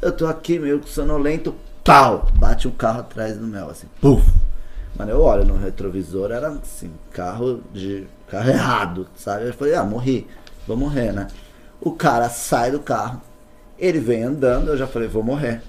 Eu 0.00 0.12
tô 0.12 0.26
aqui 0.26 0.58
meio 0.58 0.82
sonolento, 0.86 1.54
pau! 1.82 2.26
Bate 2.34 2.68
um 2.68 2.72
carro 2.72 3.00
atrás 3.00 3.36
do 3.38 3.46
meu, 3.46 3.70
assim, 3.70 3.86
puf! 4.00 4.22
Mano, 4.96 5.10
eu 5.10 5.22
olho 5.22 5.44
no 5.44 5.56
retrovisor, 5.56 6.30
era 6.30 6.48
assim, 6.48 6.90
carro 7.12 7.62
de. 7.72 8.06
carro 8.28 8.50
errado, 8.50 9.08
sabe? 9.16 9.46
Eu 9.46 9.54
falei, 9.54 9.74
ah, 9.74 9.84
morri, 9.84 10.26
vou 10.66 10.76
morrer, 10.76 11.12
né? 11.12 11.28
O 11.80 11.92
cara 11.92 12.28
sai 12.28 12.70
do 12.70 12.78
carro, 12.78 13.22
ele 13.78 13.98
vem 13.98 14.22
andando, 14.22 14.68
eu 14.68 14.76
já 14.76 14.86
falei, 14.86 15.08
vou 15.08 15.22
morrer. 15.22 15.62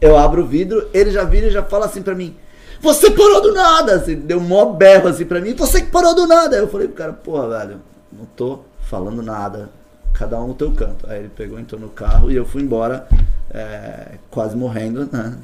Eu 0.00 0.16
abro 0.16 0.42
o 0.42 0.46
vidro, 0.46 0.88
ele 0.92 1.10
já 1.10 1.24
vira 1.24 1.46
e 1.46 1.50
já 1.50 1.62
fala 1.62 1.86
assim 1.86 2.02
pra 2.02 2.14
mim, 2.14 2.36
você 2.80 3.10
parou 3.10 3.40
do 3.40 3.52
nada! 3.52 3.94
Assim, 3.94 4.14
deu 4.14 4.38
um 4.38 4.42
mó 4.42 4.66
berro 4.66 5.08
assim 5.08 5.24
pra 5.24 5.40
mim, 5.40 5.54
você 5.54 5.80
que 5.80 5.90
parou 5.90 6.14
do 6.14 6.26
nada! 6.26 6.56
Eu 6.56 6.68
falei 6.68 6.86
pro 6.86 6.96
cara, 6.96 7.12
porra, 7.12 7.48
velho, 7.48 7.80
não 8.12 8.26
tô 8.26 8.60
falando 8.82 9.22
nada, 9.22 9.70
cada 10.12 10.40
um 10.40 10.48
no 10.48 10.54
teu 10.54 10.70
canto. 10.72 11.08
Aí 11.08 11.20
ele 11.20 11.30
pegou, 11.34 11.58
entrou 11.58 11.80
no 11.80 11.88
carro 11.88 12.30
e 12.30 12.36
eu 12.36 12.44
fui 12.44 12.62
embora, 12.62 13.08
é, 13.50 14.18
quase 14.30 14.56
morrendo, 14.56 15.08
né? 15.10 15.38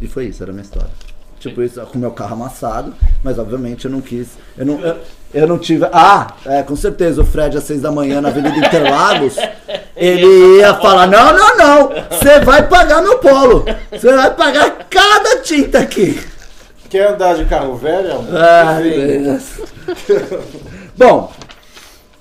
E 0.00 0.06
foi 0.06 0.26
isso, 0.26 0.42
era 0.42 0.52
a 0.52 0.54
minha 0.54 0.64
história. 0.64 0.90
Tipo 1.38 1.62
isso, 1.62 1.80
com 1.86 1.98
meu 1.98 2.10
carro 2.10 2.34
amassado, 2.34 2.94
mas 3.24 3.38
obviamente 3.38 3.86
eu 3.86 3.90
não 3.90 4.02
quis. 4.02 4.36
Eu 4.58 4.66
não, 4.66 4.78
eu, 4.78 4.96
eu 5.32 5.46
não 5.46 5.58
tive. 5.58 5.86
Ah, 5.90 6.34
é, 6.44 6.62
com 6.62 6.76
certeza, 6.76 7.22
o 7.22 7.24
Fred 7.24 7.56
às 7.56 7.64
seis 7.64 7.80
da 7.80 7.90
manhã 7.90 8.20
na 8.20 8.28
Avenida 8.28 8.58
Interlagos, 8.58 9.36
ele 9.96 10.58
ia 10.58 10.74
falar: 10.74 11.06
não, 11.06 11.32
não, 11.32 11.56
não, 11.56 11.92
você 12.10 12.40
vai 12.40 12.66
pagar 12.66 13.02
meu 13.02 13.18
polo. 13.18 13.64
Você 13.90 14.12
vai 14.14 14.34
pagar 14.34 14.86
cada 14.88 15.38
tinta 15.38 15.78
aqui. 15.80 16.20
Quer 16.88 17.12
andar 17.12 17.36
de 17.36 17.44
carro 17.44 17.76
velho? 17.76 18.12
amor? 18.14 18.82
Deus. 18.82 19.42
Bom, 20.96 21.32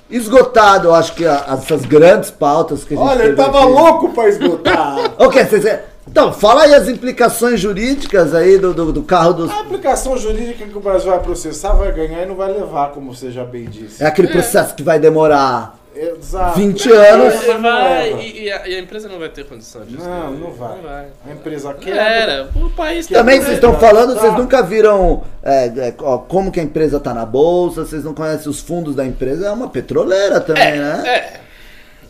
esgotado, 0.10 0.90
eu 0.90 0.96
acho 0.96 1.14
que 1.16 1.26
essas 1.26 1.86
grandes 1.86 2.30
pautas 2.30 2.84
que 2.84 2.94
a 2.94 2.98
gente 2.98 3.06
Olha, 3.08 3.24
ele 3.24 3.36
tava 3.36 3.60
aqui. 3.64 3.68
louco 3.68 4.10
pra 4.10 4.30
esgotar. 4.30 4.96
Ok, 5.18 5.44
vocês. 5.44 5.80
Então, 6.08 6.34
fala 6.34 6.64
aí 6.64 6.74
as 6.74 6.88
implicações 6.88 7.60
jurídicas 7.60 8.34
aí 8.34 8.58
do, 8.58 8.74
do, 8.74 8.92
do 8.92 9.04
carro 9.04 9.34
dos. 9.34 9.52
A 9.52 9.60
aplicação 9.60 10.18
jurídica 10.18 10.66
que 10.66 10.78
o 10.78 10.82
Brasil 10.82 11.12
vai 11.12 11.20
processar 11.20 11.74
vai 11.74 11.92
ganhar 11.92 12.24
e 12.24 12.26
não 12.26 12.36
vai 12.36 12.52
levar, 12.52 12.90
como 12.92 13.14
você 13.14 13.32
já 13.32 13.44
bem 13.44 13.66
disse. 13.66 14.04
É 14.04 14.08
aquele 14.08 14.28
processo 14.28 14.74
que 14.76 14.82
vai 14.82 14.98
demorar 15.00 15.79
Exato. 16.00 16.58
20 16.58 16.92
anos. 16.92 17.44
Ele 17.44 17.58
vai, 17.58 18.14
e, 18.22 18.44
e 18.44 18.52
a, 18.52 18.68
e 18.68 18.76
a 18.76 18.80
empresa 18.80 19.10
não 19.10 19.20
vai 19.20 19.30
ter 19.30 19.46
condição 19.46 19.84
disso. 19.84 20.04
Não, 20.08 20.32
né? 20.32 20.40
não 20.42 20.52
vai. 20.52 20.76
Não 20.78 20.84
vai. 20.84 21.06
A 21.28 21.32
empresa 21.32 21.74
quer. 21.74 21.98
Era, 21.98 22.50
o 22.56 22.70
país 22.70 23.08
tá- 23.08 23.16
Também 23.16 23.40
vocês 23.42 23.56
estão 23.56 23.74
Tá. 23.74 23.80
falando, 23.80 24.14
vocês 24.16 24.34
nunca 24.34 24.62
viram 24.62 25.24
é, 25.44 25.66
é, 25.68 25.94
ó, 26.00 26.18
como 26.18 26.52
que 26.52 26.60
a 26.60 26.64
empresa 26.64 27.00
tá 27.00 27.14
na 27.14 27.26
bolsa, 27.26 27.86
vocês 27.86 28.04
não 28.04 28.14
conhecem 28.14 28.50
os 28.50 28.60
fundos 28.60 28.96
da 28.96 29.06
empresa, 29.06 29.48
é 29.48 29.52
uma 29.52 29.70
petroleira 29.70 30.40
também, 30.40 30.78
né? 30.78 31.04
É. 31.06 31.49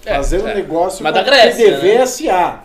É, 0.09 0.15
Fazer 0.15 0.41
um 0.41 0.47
é. 0.47 0.55
negócio 0.55 1.03
Mas 1.03 1.17
com 1.17 1.23
Grécia, 1.23 1.67
a 1.67 1.71
PDV 1.79 1.97
né? 1.99 2.05
SA. 2.05 2.59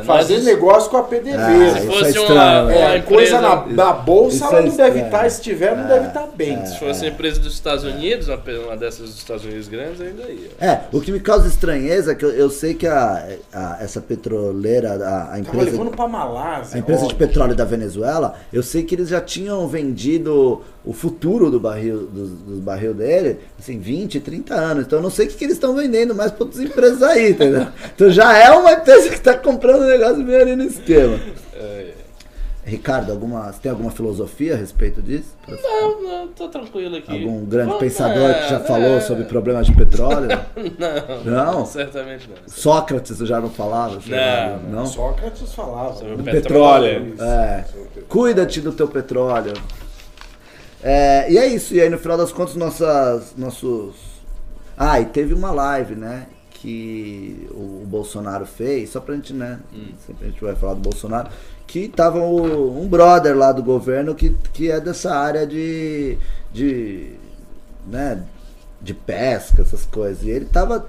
É, 0.00 0.02
Fazer 0.04 0.34
nós- 0.36 0.44
negócio 0.44 0.90
com 0.90 0.96
a 0.96 1.02
PDV. 1.02 1.36
Ah, 1.36 1.46
Se 1.46 1.78
isso 1.78 1.86
fosse 1.86 2.16
é 2.16 2.20
uma, 2.20 2.28
estranho, 2.28 2.62
uma 2.62 2.64
né? 2.64 2.96
É, 2.96 3.00
coisa 3.02 3.36
empresa. 3.36 3.40
na, 3.40 3.66
na 3.66 3.92
bolsa 3.92 4.36
Isso 4.36 4.44
ela 4.44 4.58
é 4.58 4.62
não 4.66 4.76
deve 4.76 5.00
estar, 5.00 5.30
se 5.30 5.40
tiver, 5.42 5.76
não 5.76 5.86
deve 5.86 6.06
estar 6.08 6.26
bem. 6.34 6.64
Se 6.66 6.78
fosse 6.78 7.04
uma 7.04 7.08
empresa 7.10 7.40
dos 7.40 7.52
Estados 7.54 7.84
Unidos, 7.84 8.28
uma, 8.28 8.40
uma 8.66 8.76
dessas 8.76 9.08
dos 9.10 9.18
Estados 9.18 9.44
Unidos 9.44 9.68
grandes, 9.68 10.00
ainda 10.00 10.22
ia. 10.24 10.48
É, 10.60 10.80
o 10.92 11.00
que 11.00 11.12
me 11.12 11.20
causa 11.20 11.46
estranheza 11.48 12.12
é 12.12 12.14
que 12.14 12.24
eu, 12.24 12.30
eu 12.30 12.50
sei 12.50 12.74
que 12.74 12.86
a, 12.86 13.26
a- 13.52 13.78
essa 13.80 14.00
petroleira, 14.00 14.92
a, 14.92 14.94
a 14.94 15.24
Tava 15.26 15.38
empresa. 15.38 15.70
levando 15.70 15.90
pra 15.90 16.08
Malásia. 16.08 16.76
A 16.76 16.78
empresa 16.78 17.06
de 17.06 17.14
petróleo 17.14 17.54
da 17.54 17.64
Venezuela, 17.64 18.34
eu 18.52 18.62
sei 18.62 18.82
que 18.82 18.94
eles 18.94 19.08
já 19.08 19.20
tinham 19.20 19.66
vendido 19.68 20.62
o 20.82 20.94
futuro 20.94 21.50
do 21.50 21.60
barril, 21.60 22.06
dos, 22.06 22.30
dos 22.30 22.58
barril 22.58 22.94
dele, 22.94 23.38
assim, 23.58 23.78
20, 23.78 24.18
30 24.18 24.54
anos. 24.54 24.86
Então 24.86 24.98
eu 24.98 25.02
não 25.02 25.10
sei 25.10 25.26
o 25.26 25.28
que, 25.28 25.36
que 25.36 25.44
eles 25.44 25.56
estão 25.56 25.74
vendendo 25.74 26.14
mais 26.14 26.30
para 26.30 26.44
outras 26.44 26.62
empresas 26.62 26.79
aí, 27.02 27.30
entendeu? 27.30 27.66
Então 27.94 28.10
já 28.10 28.36
é 28.36 28.50
uma 28.50 28.72
empresa 28.72 29.08
que 29.08 29.14
está 29.14 29.36
comprando 29.36 29.82
um 29.82 29.86
negócio 29.88 30.18
meio 30.18 30.40
ali 30.40 30.56
no 30.56 30.64
esquema. 30.64 31.18
Ricardo, 32.70 33.10
alguma, 33.10 33.52
você 33.52 33.58
tem 33.62 33.70
alguma 33.70 33.90
filosofia 33.90 34.54
a 34.54 34.56
respeito 34.56 35.02
disso? 35.02 35.34
Não, 35.48 36.02
não, 36.02 36.28
tô 36.28 36.48
tranquilo 36.48 36.96
aqui. 36.96 37.10
Algum 37.10 37.44
grande 37.44 37.76
pensador 37.78 38.32
que 38.34 38.48
já 38.48 38.56
é, 38.56 38.60
falou 38.60 38.96
é. 38.96 39.00
sobre 39.00 39.24
problemas 39.24 39.66
de 39.66 39.72
petróleo? 39.72 40.28
Não, 41.24 41.24
Não? 41.24 41.66
certamente 41.66 42.28
não. 42.28 42.36
Sócrates 42.46 43.18
já 43.18 43.40
não 43.40 43.50
falava? 43.50 43.98
Não, 44.06 44.70
não? 44.70 44.86
Sócrates 44.86 45.52
falava. 45.52 45.94
Sobre 45.94 46.16
Do 46.16 46.22
o 46.22 46.24
petróleo. 46.24 47.14
Isso, 47.14 47.22
É. 47.22 47.64
petróleo. 47.66 48.06
Cuida-te 48.08 48.60
do 48.60 48.72
teu 48.72 48.86
petróleo. 48.88 49.54
É, 50.82 51.30
e 51.30 51.38
é 51.38 51.46
isso. 51.46 51.74
E 51.74 51.80
aí 51.80 51.88
no 51.88 51.98
final 51.98 52.16
das 52.16 52.30
contas 52.30 52.54
nossas, 52.56 53.34
nossos. 53.36 53.94
Ah, 54.76 55.00
e 55.00 55.06
teve 55.06 55.34
uma 55.34 55.50
live, 55.50 55.94
né? 55.94 56.26
Que 56.60 57.46
o 57.52 57.84
Bolsonaro 57.86 58.44
fez, 58.44 58.90
só 58.90 59.00
pra 59.00 59.14
gente, 59.14 59.32
né? 59.32 59.58
Sempre 60.06 60.26
a 60.26 60.30
gente 60.30 60.40
vai 60.44 60.54
falar 60.54 60.74
do 60.74 60.80
Bolsonaro. 60.80 61.28
Que 61.66 61.88
tava 61.88 62.18
o- 62.18 62.78
um 62.80 62.86
brother 62.86 63.36
lá 63.36 63.50
do 63.52 63.62
governo 63.62 64.14
que, 64.14 64.34
que 64.52 64.70
é 64.70 64.78
dessa 64.80 65.14
área 65.14 65.46
de. 65.46 66.18
de. 66.52 67.12
né? 67.86 68.22
De 68.82 68.92
pesca, 68.94 69.62
essas 69.62 69.84
coisas. 69.86 70.22
E 70.22 70.30
ele 70.30 70.46
tava 70.46 70.86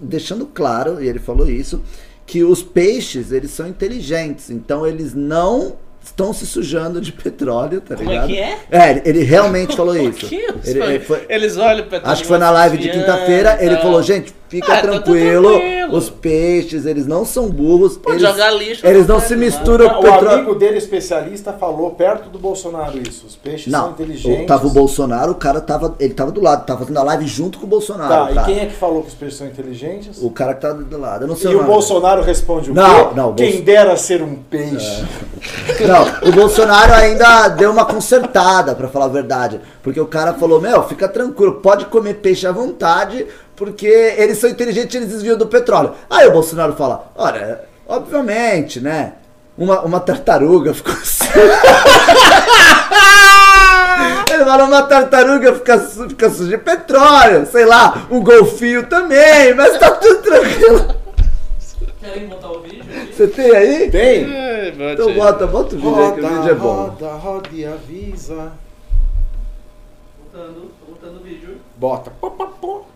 deixando 0.00 0.46
claro, 0.46 1.02
e 1.02 1.06
ele 1.08 1.18
falou 1.18 1.48
isso, 1.48 1.82
que 2.26 2.42
os 2.42 2.62
peixes, 2.62 3.32
eles 3.32 3.50
são 3.50 3.66
inteligentes. 3.68 4.50
Então 4.50 4.86
eles 4.86 5.12
não 5.14 5.76
estão 6.02 6.32
se 6.34 6.46
sujando 6.46 7.00
de 7.02 7.12
petróleo, 7.16 7.80
tá 7.82 7.96
Como 7.96 8.10
é 8.10 8.12
ligado? 8.12 8.26
que 8.28 8.38
é? 8.38 8.58
É, 8.70 9.02
ele 9.08 9.22
realmente 9.24 9.74
falou 9.76 9.94
isso. 9.96 10.26
Que? 10.26 10.36
Ele, 10.64 10.82
ele 10.82 11.00
foi- 11.00 11.24
Eles 11.28 11.56
olham 11.58 11.80
o 11.86 11.88
petróleo. 11.88 12.12
Acho 12.12 12.22
que 12.22 12.28
foi 12.28 12.38
na 12.38 12.50
live 12.50 12.78
de 12.78 12.90
quinta-feira, 12.90 13.58
ele 13.62 13.76
falou, 13.76 14.02
gente, 14.02 14.34
fica 14.48 14.72
Ah, 14.72 14.78
então 14.78 14.92
tá 14.92 15.00
tranquilo, 15.02 15.50
tranquilo. 15.50 15.96
os 15.96 16.10
peixes, 16.10 16.86
eles 16.86 17.06
não 17.06 17.24
são 17.24 17.48
burros, 17.50 17.96
Pode 17.96 18.16
eles, 18.16 18.28
jogar 18.30 18.50
lixo 18.52 18.86
eles 18.86 19.06
na 19.06 19.14
não 19.14 19.20
se 19.20 19.34
misturam 19.36 19.88
com 19.90 19.98
O 19.98 20.02
petróleo. 20.02 20.30
amigo 20.30 20.54
dele, 20.54 20.78
especialista, 20.78 21.52
falou 21.52 21.90
perto 21.92 22.28
do 22.28 22.38
Bolsonaro 22.38 22.98
isso. 22.98 23.26
Os 23.26 23.34
peixes 23.36 23.72
são 23.72 23.82
Não, 23.82 23.90
inteligentes. 23.90 24.44
o- 24.44 24.46
tava 24.46 24.66
o 24.66 24.70
Bolsonaro, 24.70 25.32
o 25.32 25.34
cara 25.34 25.60
tava, 25.60 25.94
ele 25.98 26.14
tava 26.14 26.30
do 26.30 26.40
lado, 26.42 26.64
tava 26.66 26.80
fazendo 26.80 26.98
a 26.98 27.02
live 27.02 27.26
junto 27.26 27.58
com 27.58 27.66
o 27.66 27.68
Bolsonaro. 27.68 28.34
Tá, 28.34 28.42
e 28.42 28.44
quem 28.44 28.60
é 28.60 28.66
que 28.66 28.74
falou 28.74 29.02
que 29.02 29.08
os 29.08 29.14
peixes 29.14 29.38
são 29.38 29.46
inteligentes? 29.46 30.22
O 30.22 30.30
cara 30.30 30.54
que 30.54 30.60
tá 30.60 30.72
do 30.72 30.98
lado, 30.98 31.24
eu 31.24 31.28
não 31.28 31.36
sei 31.36 31.50
E 31.50 31.54
o 31.56 31.60
o 31.60 31.64
Bolsonaro 31.64 32.22
responde 32.22 32.70
o 32.70 32.74
Não, 32.74 33.08
quê? 33.08 33.14
não, 33.16 33.30
o 33.30 33.34
Quem 33.34 33.50
Bolso- 33.50 33.64
dera 33.64 33.96
ser 33.96 34.22
um 34.22 34.34
peixe. 34.36 35.02
dele. 35.02 35.92
Não, 35.92 36.28
o 36.28 36.32
Bolsonaro 36.32 36.92
ainda 36.92 37.48
deu 37.48 37.70
uma 37.70 37.84
consertada, 37.84 38.74
pra 38.74 38.88
falar 38.88 39.06
a 39.06 39.08
verdade. 39.08 39.60
Porque 39.82 40.00
o 40.00 40.06
cara 40.06 40.32
falou, 40.34 40.60
meu, 40.60 40.82
fica 40.84 41.06
tranquilo, 41.08 41.54
pode 41.54 41.86
comer 41.86 42.14
peixe 42.14 42.46
à 42.46 42.52
vontade, 42.52 43.26
porque 43.56 43.86
eles 43.86 44.38
são 44.38 44.50
inteligentes, 44.50 44.94
eles 44.94 45.08
desviam 45.08 45.36
do 45.36 45.46
petróleo. 45.46 45.92
Aí 46.10 46.26
o 46.26 46.32
Bolsonaro 46.32 46.74
fala, 46.74 47.10
olha, 47.14 47.60
obviamente, 47.86 48.80
né? 48.80 49.14
Uma, 49.56 49.82
uma 49.82 50.00
tartaruga 50.00 50.74
ficou 50.74 50.92
assim. 51.00 51.24
Ele 54.32 54.44
fala, 54.44 54.64
uma 54.64 54.82
tartaruga 54.82 55.54
fica, 55.54 55.78
fica 55.78 56.30
suja 56.30 56.56
de 56.56 56.58
petróleo, 56.58 57.46
sei 57.46 57.64
lá, 57.64 58.06
um 58.10 58.20
golfinho 58.22 58.86
também, 58.86 59.54
mas 59.54 59.78
tá 59.78 59.90
tudo 59.92 60.22
tranquilo. 60.22 60.94
Querem 62.00 62.26
botar 62.28 62.50
o 62.50 62.60
vídeo? 62.60 62.84
Você 63.12 63.28
tem 63.28 63.50
aí? 63.54 63.90
Tem? 63.90 64.24
É, 64.34 64.74
Então 64.92 65.08
aí. 65.08 65.14
bota, 65.14 65.46
bota 65.46 65.74
o 65.74 65.78
vídeo 65.78 65.96
aí 66.04 66.12
que 66.12 66.20
o 66.20 66.28
vídeo 66.28 66.50
é 66.50 66.54
bom. 66.54 66.74
roda, 66.86 67.12
roda 67.14 67.48
e 67.52 67.64
avisa. 67.64 68.52
Botando, 70.18 70.70
botando 70.88 71.20
o 71.20 71.24
vídeo. 71.24 71.56
Bota. 71.76 72.10
Pó, 72.20 72.30
pó, 72.30 72.46
pó. 72.46 72.86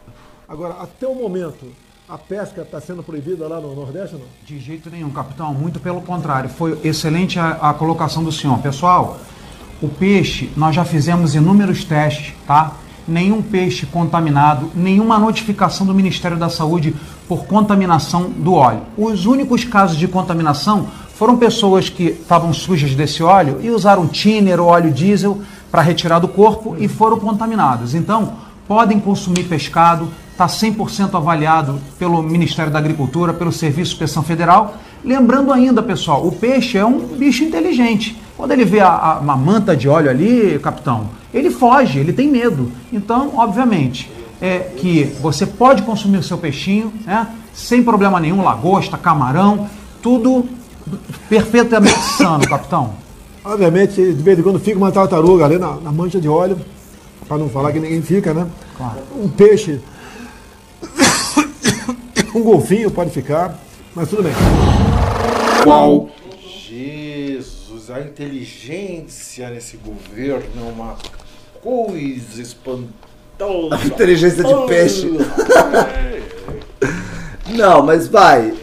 Agora, 0.48 0.76
até 0.80 1.06
o 1.06 1.14
momento, 1.14 1.66
a 2.08 2.16
pesca 2.16 2.62
está 2.62 2.80
sendo 2.80 3.02
proibida 3.02 3.46
lá 3.46 3.60
no 3.60 3.74
Nordeste 3.74 4.14
ou 4.14 4.22
não? 4.22 4.28
De 4.46 4.58
jeito 4.58 4.88
nenhum, 4.88 5.10
capitão. 5.10 5.52
Muito 5.52 5.78
pelo 5.78 6.00
contrário. 6.00 6.48
Foi 6.48 6.80
excelente 6.82 7.38
a, 7.38 7.50
a 7.60 7.74
colocação 7.74 8.24
do 8.24 8.32
senhor. 8.32 8.58
Pessoal, 8.60 9.18
o 9.82 9.88
peixe, 9.88 10.50
nós 10.56 10.74
já 10.74 10.86
fizemos 10.86 11.34
inúmeros 11.34 11.84
testes, 11.84 12.32
tá? 12.46 12.72
Nenhum 13.06 13.42
peixe 13.42 13.84
contaminado, 13.84 14.70
nenhuma 14.74 15.18
notificação 15.18 15.86
do 15.86 15.92
Ministério 15.92 16.38
da 16.38 16.48
Saúde 16.48 16.96
por 17.28 17.44
contaminação 17.44 18.30
do 18.30 18.54
óleo. 18.54 18.80
Os 18.96 19.26
únicos 19.26 19.64
casos 19.64 19.98
de 19.98 20.08
contaminação 20.08 20.88
foram 21.12 21.36
pessoas 21.36 21.90
que 21.90 22.04
estavam 22.04 22.54
sujas 22.54 22.94
desse 22.94 23.22
óleo 23.22 23.60
e 23.60 23.68
usaram 23.68 24.08
thinner 24.08 24.58
ou 24.58 24.68
óleo 24.68 24.90
diesel 24.90 25.42
para 25.70 25.82
retirar 25.82 26.20
do 26.20 26.28
corpo 26.28 26.74
e 26.78 26.88
foram 26.88 27.18
contaminados. 27.20 27.94
Então, 27.94 28.48
podem 28.66 28.98
consumir 28.98 29.44
pescado, 29.44 30.08
está 30.38 30.46
100% 30.46 31.16
avaliado 31.16 31.80
pelo 31.98 32.22
Ministério 32.22 32.70
da 32.72 32.78
Agricultura, 32.78 33.32
pelo 33.34 33.50
Serviço 33.50 33.90
de 33.90 33.94
Inspeção 33.96 34.22
Federal. 34.22 34.76
Lembrando 35.04 35.52
ainda, 35.52 35.82
pessoal, 35.82 36.24
o 36.24 36.30
peixe 36.30 36.78
é 36.78 36.84
um 36.84 37.00
bicho 37.16 37.42
inteligente. 37.42 38.16
Quando 38.36 38.52
ele 38.52 38.64
vê 38.64 38.78
a, 38.78 38.88
a- 38.88 39.18
uma 39.18 39.36
manta 39.36 39.76
de 39.76 39.88
óleo 39.88 40.08
ali, 40.08 40.56
capitão, 40.62 41.08
ele 41.34 41.50
foge, 41.50 41.98
ele 41.98 42.12
tem 42.12 42.30
medo. 42.30 42.70
Então, 42.92 43.32
obviamente, 43.36 44.08
é 44.40 44.58
que 44.76 45.12
você 45.20 45.44
pode 45.44 45.82
consumir 45.82 46.18
o 46.18 46.22
seu 46.22 46.38
peixinho, 46.38 46.92
né? 47.04 47.26
Sem 47.52 47.82
problema 47.82 48.20
nenhum, 48.20 48.40
lagosta, 48.44 48.96
camarão, 48.96 49.68
tudo 50.00 50.44
perfeitamente 51.28 51.98
sano, 52.16 52.46
capitão. 52.48 52.92
Obviamente, 53.44 53.94
de 53.96 54.22
vez 54.22 54.38
em 54.38 54.42
quando 54.42 54.60
fica 54.60 54.78
uma 54.78 54.92
tartaruga 54.92 55.44
ali 55.44 55.58
na, 55.58 55.74
na 55.80 55.90
mancha 55.90 56.20
de 56.20 56.28
óleo, 56.28 56.56
para 57.26 57.38
não 57.38 57.48
falar 57.48 57.72
que 57.72 57.80
ninguém 57.80 58.00
fica, 58.02 58.32
né? 58.32 58.46
Claro. 58.76 58.98
Um 59.20 59.28
peixe, 59.28 59.80
um 62.34 62.42
golfinho 62.42 62.90
pode 62.90 63.10
ficar, 63.10 63.58
mas 63.94 64.08
tudo 64.08 64.22
bem. 64.22 64.32
Qual? 65.62 66.10
Jesus, 66.40 67.90
a 67.90 68.00
inteligência 68.00 69.50
nesse 69.50 69.76
governo 69.76 70.68
é 70.68 70.70
uma 70.70 70.96
coisa 71.62 72.42
espantosa. 72.42 73.86
Inteligência 73.86 74.44
de 74.44 74.54
peixe. 74.66 75.10
Não, 77.50 77.82
mas 77.82 78.06
vai. 78.08 78.54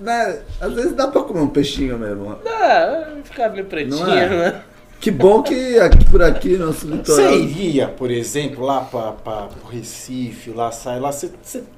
Né? 0.00 0.40
Às 0.60 0.72
vezes 0.72 0.92
dá 0.94 1.08
pra 1.08 1.22
comer 1.22 1.40
um 1.40 1.48
peixinho 1.48 1.98
mesmo. 1.98 2.38
Ah, 2.46 3.08
ficar 3.22 3.50
meio 3.50 3.66
pretinho, 3.66 4.10
é? 4.10 4.28
né? 4.28 4.62
Que 5.02 5.10
bom 5.10 5.42
que 5.42 5.80
aqui 5.80 6.04
por 6.04 6.22
aqui, 6.22 6.56
nosso 6.56 6.86
litoral. 6.86 7.26
Você 7.26 7.36
iria, 7.36 7.88
por 7.88 8.08
exemplo, 8.08 8.64
lá 8.64 8.82
para 8.82 9.48
o 9.64 9.68
Recife, 9.68 10.50
lá 10.50 10.70
sai 10.70 11.00
lá, 11.00 11.10
você 11.10 11.28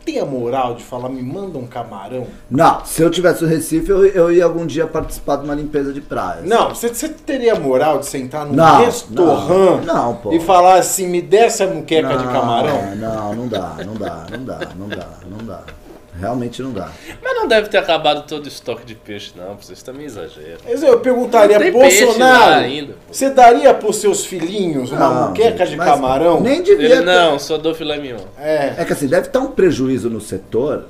tem 0.04 0.20
a 0.20 0.26
moral 0.26 0.74
de 0.74 0.84
falar, 0.84 1.08
me 1.08 1.22
manda 1.22 1.56
um 1.56 1.66
camarão? 1.66 2.26
Não, 2.50 2.84
se 2.84 3.00
eu 3.00 3.08
tivesse 3.08 3.42
no 3.42 3.48
Recife, 3.48 3.88
eu, 3.88 4.04
eu 4.04 4.30
ia 4.30 4.44
algum 4.44 4.66
dia 4.66 4.86
participar 4.86 5.36
de 5.36 5.44
uma 5.44 5.54
limpeza 5.54 5.90
de 5.90 6.02
praia. 6.02 6.42
Não, 6.42 6.74
você, 6.74 7.08
teria 7.08 7.54
a 7.54 7.58
moral 7.58 7.98
de 7.98 8.04
sentar 8.04 8.44
num 8.44 8.52
Não, 8.52 8.84
restaurante 8.84 9.86
não, 9.86 10.20
não, 10.22 10.32
e 10.34 10.38
falar 10.38 10.74
assim, 10.74 11.06
me 11.06 11.22
dê 11.22 11.38
essa 11.38 11.66
muqueca 11.66 12.18
de 12.18 12.26
Não, 12.26 12.30
camarão? 12.30 12.94
Não, 12.94 13.34
não 13.34 13.48
dá, 13.48 13.76
não 13.86 13.94
dá, 13.94 14.26
não 14.30 14.44
dá, 14.44 14.60
não 14.76 14.88
dá, 14.88 15.08
não 15.30 15.38
dá. 15.46 15.62
Realmente 16.18 16.62
não 16.62 16.72
dá. 16.72 16.90
Mas 17.22 17.34
não 17.34 17.48
deve 17.48 17.68
ter 17.68 17.78
acabado 17.78 18.26
todo 18.26 18.44
o 18.44 18.48
estoque 18.48 18.84
de 18.86 18.94
peixe, 18.94 19.32
não. 19.36 19.56
Vocês 19.56 19.82
também 19.82 20.06
exageram. 20.06 20.58
Mas 20.64 20.82
eu 20.82 21.00
perguntaria, 21.00 21.58
Bolsonaro, 21.72 22.54
ainda, 22.64 22.94
você 23.10 23.30
daria 23.30 23.74
pros 23.74 23.96
seus 23.96 24.24
filhinhos 24.24 24.90
uma 24.92 24.98
Não, 25.00 25.28
muqueca 25.28 25.66
de 25.66 25.76
camarão? 25.76 26.40
Nem 26.40 26.62
devia 26.62 26.86
Ele 26.86 26.96
ter- 26.98 27.04
não, 27.04 27.38
só 27.38 27.58
dou 27.58 27.74
filé 27.74 27.98
mignon. 27.98 28.18
É. 28.38 28.74
É 28.78 28.84
que 28.84 28.92
assim, 28.92 29.08
deve 29.08 29.26
estar 29.26 29.40
um 29.40 29.50
prejuízo 29.50 30.08
no 30.08 30.20
setor 30.20 30.84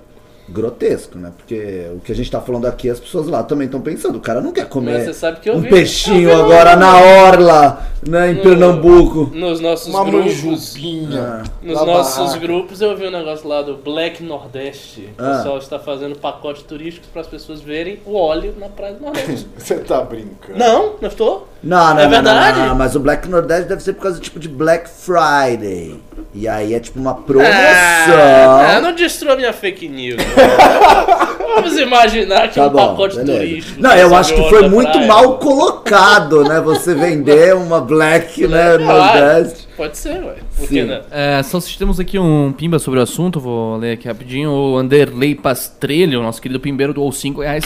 grotesco, 0.48 1.18
né? 1.18 1.32
Porque 1.36 1.86
o 1.94 2.00
que 2.00 2.12
a 2.12 2.14
gente 2.14 2.30
tá 2.30 2.40
falando 2.40 2.66
aqui, 2.66 2.88
as 2.90 3.00
pessoas 3.00 3.26
lá 3.28 3.42
também 3.42 3.64
estão 3.66 3.80
pensando, 3.80 4.16
o 4.16 4.20
cara 4.20 4.40
não 4.40 4.52
quer 4.52 4.68
comer 4.68 4.94
Mas 4.94 5.04
você 5.04 5.14
sabe 5.14 5.40
que 5.40 5.48
eu 5.48 5.54
um 5.54 5.60
vi- 5.60 5.68
peixinho 5.70 6.28
eu 6.28 6.36
vi 6.36 6.42
no- 6.42 6.44
agora 6.52 6.76
na 6.76 7.00
orla, 7.00 7.86
né, 8.06 8.30
em 8.30 8.34
No- 8.34 8.42
Pernambuco. 8.42 9.30
Nos 9.34 9.60
nossos 9.60 9.88
Uma 9.88 10.04
grupos. 10.04 10.42
manjubinha. 10.44 11.42
Nos 11.62 11.74
na 11.80 11.86
nossos 11.86 12.16
barraca. 12.18 12.38
grupos 12.40 12.80
eu 12.80 12.96
vi 12.96 13.06
um 13.06 13.10
negócio 13.10 13.48
lá 13.48 13.62
do 13.62 13.76
Black 13.76 14.22
Nordeste. 14.22 15.08
O 15.18 15.22
Ah. 15.22 15.36
pessoal 15.38 15.58
está 15.58 15.78
fazendo 15.78 16.16
pacotes 16.18 16.62
turísticos 16.62 17.08
para 17.10 17.22
as 17.22 17.26
pessoas 17.26 17.60
verem 17.60 17.98
o 18.04 18.14
óleo 18.14 18.54
na 18.58 18.68
Praia 18.68 18.94
do 18.94 19.02
Nordeste. 19.02 19.46
Você 19.56 19.76
tá 19.78 20.00
brincando. 20.02 20.58
não, 20.58 20.94
não 21.00 21.08
estou? 21.08 21.48
Não, 21.64 21.94
não, 21.94 22.00
É 22.00 22.04
não, 22.04 22.10
não, 22.10 22.10
verdade? 22.10 22.60
não, 22.60 22.74
mas 22.74 22.94
o 22.94 23.00
Black 23.00 23.28
Nordeste 23.28 23.68
deve 23.68 23.82
ser 23.82 23.94
por 23.94 24.02
causa 24.02 24.20
tipo 24.20 24.38
de 24.38 24.48
Black 24.48 24.88
Friday. 24.88 25.98
E 26.34 26.46
aí 26.48 26.74
é 26.74 26.80
tipo 26.80 26.98
uma 27.00 27.14
promoção. 27.14 27.52
Ah, 27.54 28.80
não 28.82 28.92
destrua 28.94 29.36
minha 29.36 29.52
fake 29.52 29.88
news. 29.88 30.22
Vamos 31.54 31.78
imaginar 31.78 32.48
que 32.48 32.56
Tá 32.56 32.66
um 32.66 32.70
bom, 32.70 32.88
pacote 32.88 33.16
beleza. 33.16 33.38
turístico. 33.38 33.80
Não, 33.82 33.92
eu 33.94 34.14
acho 34.14 34.34
que 34.34 34.48
foi 34.48 34.68
muito 34.68 34.90
praia. 34.90 35.06
mal 35.06 35.38
colocado, 35.38 36.42
né? 36.44 36.60
Você 36.60 36.94
vender 36.94 37.54
uma 37.54 37.80
Black, 37.80 38.46
né, 38.46 38.76
Nordeste. 38.78 39.68
Pode 39.76 39.96
ser, 39.96 40.22
ué. 40.24 40.34
Por 40.56 40.66
Sim. 40.68 40.74
que 40.74 40.82
não? 40.84 41.00
É, 41.10 41.42
só 41.44 41.60
se 41.60 41.78
temos 41.78 41.98
aqui 42.00 42.18
um 42.18 42.52
pimba 42.52 42.78
sobre 42.80 42.98
o 42.98 43.02
assunto, 43.02 43.38
vou 43.40 43.76
ler 43.76 43.92
aqui 43.92 44.08
rapidinho. 44.08 44.50
O 44.50 44.76
Anderley 44.76 45.34
Pastrelho, 45.36 46.22
nosso 46.22 46.42
querido 46.42 46.58
pimbeiro, 46.60 46.92
doou 46.92 47.10
5 47.12 47.40
reais. 47.40 47.64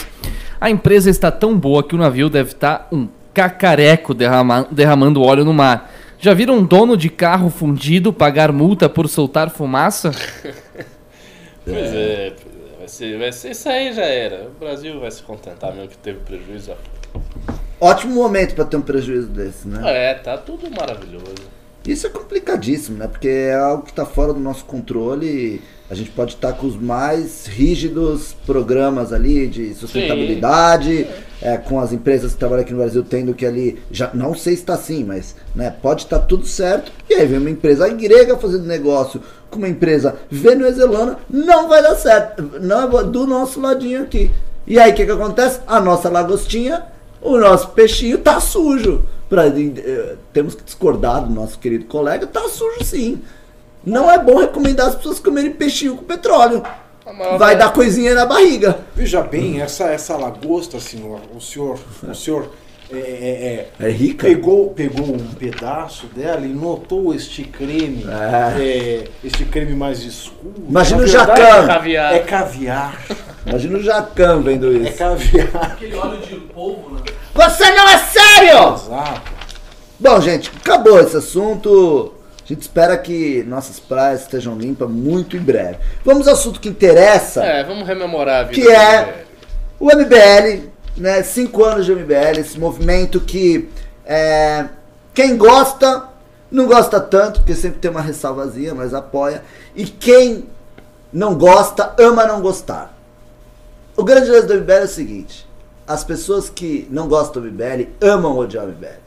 A 0.61 0.69
empresa 0.69 1.09
está 1.09 1.31
tão 1.31 1.57
boa 1.57 1.81
que 1.83 1.95
o 1.95 1.97
navio 1.97 2.29
deve 2.29 2.51
estar 2.51 2.87
um 2.91 3.07
cacareco 3.33 4.13
derrama- 4.13 4.67
derramando 4.71 5.21
óleo 5.21 5.43
no 5.45 5.53
mar. 5.53 5.91
Já 6.19 6.33
viram 6.33 6.55
um 6.57 6.65
dono 6.65 6.97
de 6.97 7.09
carro 7.09 7.49
fundido 7.49 8.11
pagar 8.11 8.51
multa 8.51 8.89
por 8.89 9.07
soltar 9.07 9.49
fumaça? 9.49 10.11
Pois 11.65 11.93
é. 11.93 12.33
Vai 12.79 12.87
ser, 12.87 13.19
vai 13.19 13.31
ser 13.31 13.51
isso 13.51 13.69
aí 13.69 13.93
já 13.93 14.05
era. 14.05 14.47
O 14.47 14.59
Brasil 14.59 14.99
vai 14.99 15.11
se 15.11 15.21
contentar 15.21 15.71
mesmo 15.73 15.89
que 15.89 15.97
teve 15.97 16.19
prejuízo. 16.21 16.71
Ótimo 17.79 18.15
momento 18.15 18.55
pra 18.55 18.65
ter 18.65 18.77
um 18.77 18.81
prejuízo 18.81 19.27
desse, 19.27 19.67
né? 19.67 19.81
É, 19.85 20.13
tá 20.15 20.37
tudo 20.37 20.69
maravilhoso. 20.71 21.35
Isso 21.87 22.07
é 22.07 22.09
complicadíssimo, 22.09 22.97
né? 22.97 23.07
Porque 23.07 23.27
é 23.27 23.53
algo 23.55 23.83
que 23.83 23.91
está 23.91 24.05
fora 24.05 24.33
do 24.33 24.39
nosso 24.39 24.65
controle. 24.65 25.27
e 25.27 25.61
A 25.89 25.95
gente 25.95 26.11
pode 26.11 26.35
estar 26.35 26.53
com 26.53 26.67
os 26.67 26.75
mais 26.75 27.47
rígidos 27.47 28.35
programas 28.45 29.11
ali 29.11 29.47
de 29.47 29.73
sustentabilidade, 29.73 31.07
é, 31.41 31.57
com 31.57 31.79
as 31.79 31.91
empresas 31.91 32.33
que 32.33 32.37
trabalham 32.37 32.61
aqui 32.61 32.73
no 32.73 32.77
Brasil 32.77 33.03
tendo 33.03 33.33
que 33.33 33.43
ali, 33.43 33.79
já 33.89 34.11
não 34.13 34.35
sei 34.35 34.55
se 34.55 34.61
está 34.61 34.75
assim, 34.75 35.03
mas 35.03 35.35
né, 35.55 35.73
pode 35.81 36.03
estar 36.03 36.19
tudo 36.19 36.45
certo. 36.45 36.91
E 37.09 37.15
aí 37.15 37.25
vem 37.25 37.39
uma 37.39 37.49
empresa 37.49 37.89
grega 37.89 38.37
fazendo 38.37 38.65
negócio 38.65 39.19
com 39.49 39.57
uma 39.57 39.67
empresa 39.67 40.15
venezuelana, 40.29 41.17
não 41.27 41.67
vai 41.67 41.81
dar 41.81 41.95
certo. 41.95 42.43
Não 42.61 42.99
é 42.99 43.03
do 43.05 43.25
nosso 43.25 43.59
ladinho 43.59 44.03
aqui. 44.03 44.29
E 44.67 44.77
aí 44.77 44.91
o 44.91 44.95
que, 44.95 45.05
que 45.05 45.11
acontece? 45.11 45.59
A 45.65 45.79
nossa 45.79 46.07
lagostinha, 46.07 46.83
o 47.19 47.35
nosso 47.37 47.69
peixinho 47.69 48.19
tá 48.19 48.39
sujo. 48.39 49.03
Pra, 49.27 49.47
eh, 49.47 50.15
temos 50.33 50.53
que 50.53 50.63
discordar 50.63 51.25
do 51.25 51.33
nosso 51.33 51.57
querido 51.57 51.85
colega, 51.85 52.27
tá 52.27 52.47
sujo 52.47 52.83
sim. 52.83 53.21
Não 53.85 54.09
é 54.11 54.17
bom 54.17 54.37
recomendar 54.37 54.87
as 54.87 54.95
pessoas 54.95 55.19
comerem 55.19 55.51
peixinho 55.51 55.95
com 55.97 56.03
petróleo. 56.03 56.63
Vai 57.37 57.55
dar 57.57 57.73
coisinha 57.73 58.13
na 58.13 58.25
barriga. 58.25 58.79
Veja 58.95 59.21
bem, 59.21 59.61
essa, 59.61 59.85
essa 59.85 60.15
lagosta, 60.15 60.79
senhor, 60.79 61.19
o 61.35 61.41
senhor, 61.41 61.79
o 62.07 62.13
senhor 62.13 62.51
é, 62.91 62.97
é, 62.97 63.67
é, 63.79 63.87
É 63.87 63.91
rica. 63.91 64.27
pegou, 64.27 64.69
pegou 64.71 65.05
um 65.15 65.17
pedaço 65.33 66.05
dela 66.07 66.45
e 66.45 66.49
notou 66.49 67.13
este 67.13 67.43
creme, 67.43 68.05
é, 68.59 69.05
este 69.23 69.43
creme 69.45 69.73
mais 69.73 70.03
escuro. 70.03 70.53
Imagina 70.67 70.97
Na 70.99 71.03
o 71.03 71.07
Jacan. 71.07 71.67
Caviar. 71.67 72.13
É 72.13 72.19
caviar, 72.19 73.01
Imagina 73.45 73.77
o 73.77 73.81
Jacan 73.83 74.41
vendo 74.41 74.71
é 74.71 74.89
isso. 74.89 74.97
caviar. 74.97 75.49
Aquele 75.55 75.95
óleo 75.95 76.19
de 76.19 76.35
polvo, 76.35 76.95
né? 76.95 77.01
Você 77.33 77.71
não 77.71 77.87
é 77.89 77.97
sério! 77.97 78.73
Exato. 78.75 79.31
Bom, 79.99 80.21
gente, 80.21 80.51
acabou 80.57 80.99
esse 80.99 81.17
assunto. 81.17 82.13
A 82.49 82.53
gente 82.53 82.63
espera 82.63 82.97
que 82.97 83.43
nossas 83.43 83.79
praias 83.79 84.21
estejam 84.21 84.57
limpas 84.57 84.89
muito 84.89 85.37
em 85.37 85.39
breve. 85.39 85.77
Vamos 86.03 86.27
ao 86.27 86.33
assunto 86.33 86.59
que 86.59 86.67
interessa. 86.67 87.43
É, 87.43 87.63
vamos 87.63 87.87
rememorar 87.87 88.39
a 88.39 88.43
vida. 88.47 88.59
Que 88.59 88.67
é-. 88.67 89.23
O 89.79 89.85
MBL, 89.85 90.67
né? 90.97 91.21
Cinco 91.21 91.63
anos 91.63 91.85
de 91.85 91.93
MBL, 91.93 92.39
esse 92.39 92.59
movimento 92.59 93.19
que 93.19 93.69
é, 94.03 94.65
quem 95.13 95.37
gosta, 95.37 96.05
não 96.49 96.65
gosta 96.65 96.99
tanto, 96.99 97.41
porque 97.41 97.53
sempre 97.53 97.77
tem 97.77 97.91
uma 97.91 98.01
ressalvazinha, 98.01 98.73
mas 98.73 98.95
apoia. 98.95 99.43
E 99.75 99.85
quem 99.85 100.45
não 101.13 101.35
gosta, 101.35 101.93
ama 101.99 102.25
não 102.25 102.41
gostar. 102.41 102.97
O 103.95 104.03
grande 104.03 104.31
lance 104.31 104.47
do 104.47 104.55
MBL 104.55 104.71
é 104.71 104.83
o 104.85 104.87
seguinte: 104.87 105.47
as 105.87 106.03
pessoas 106.03 106.49
que 106.49 106.87
não 106.89 107.07
gostam 107.07 107.43
do 107.43 107.51
MBL 107.51 107.89
amam 108.01 108.35
odiar 108.35 108.65
o 108.65 108.69
MBL. 108.69 108.99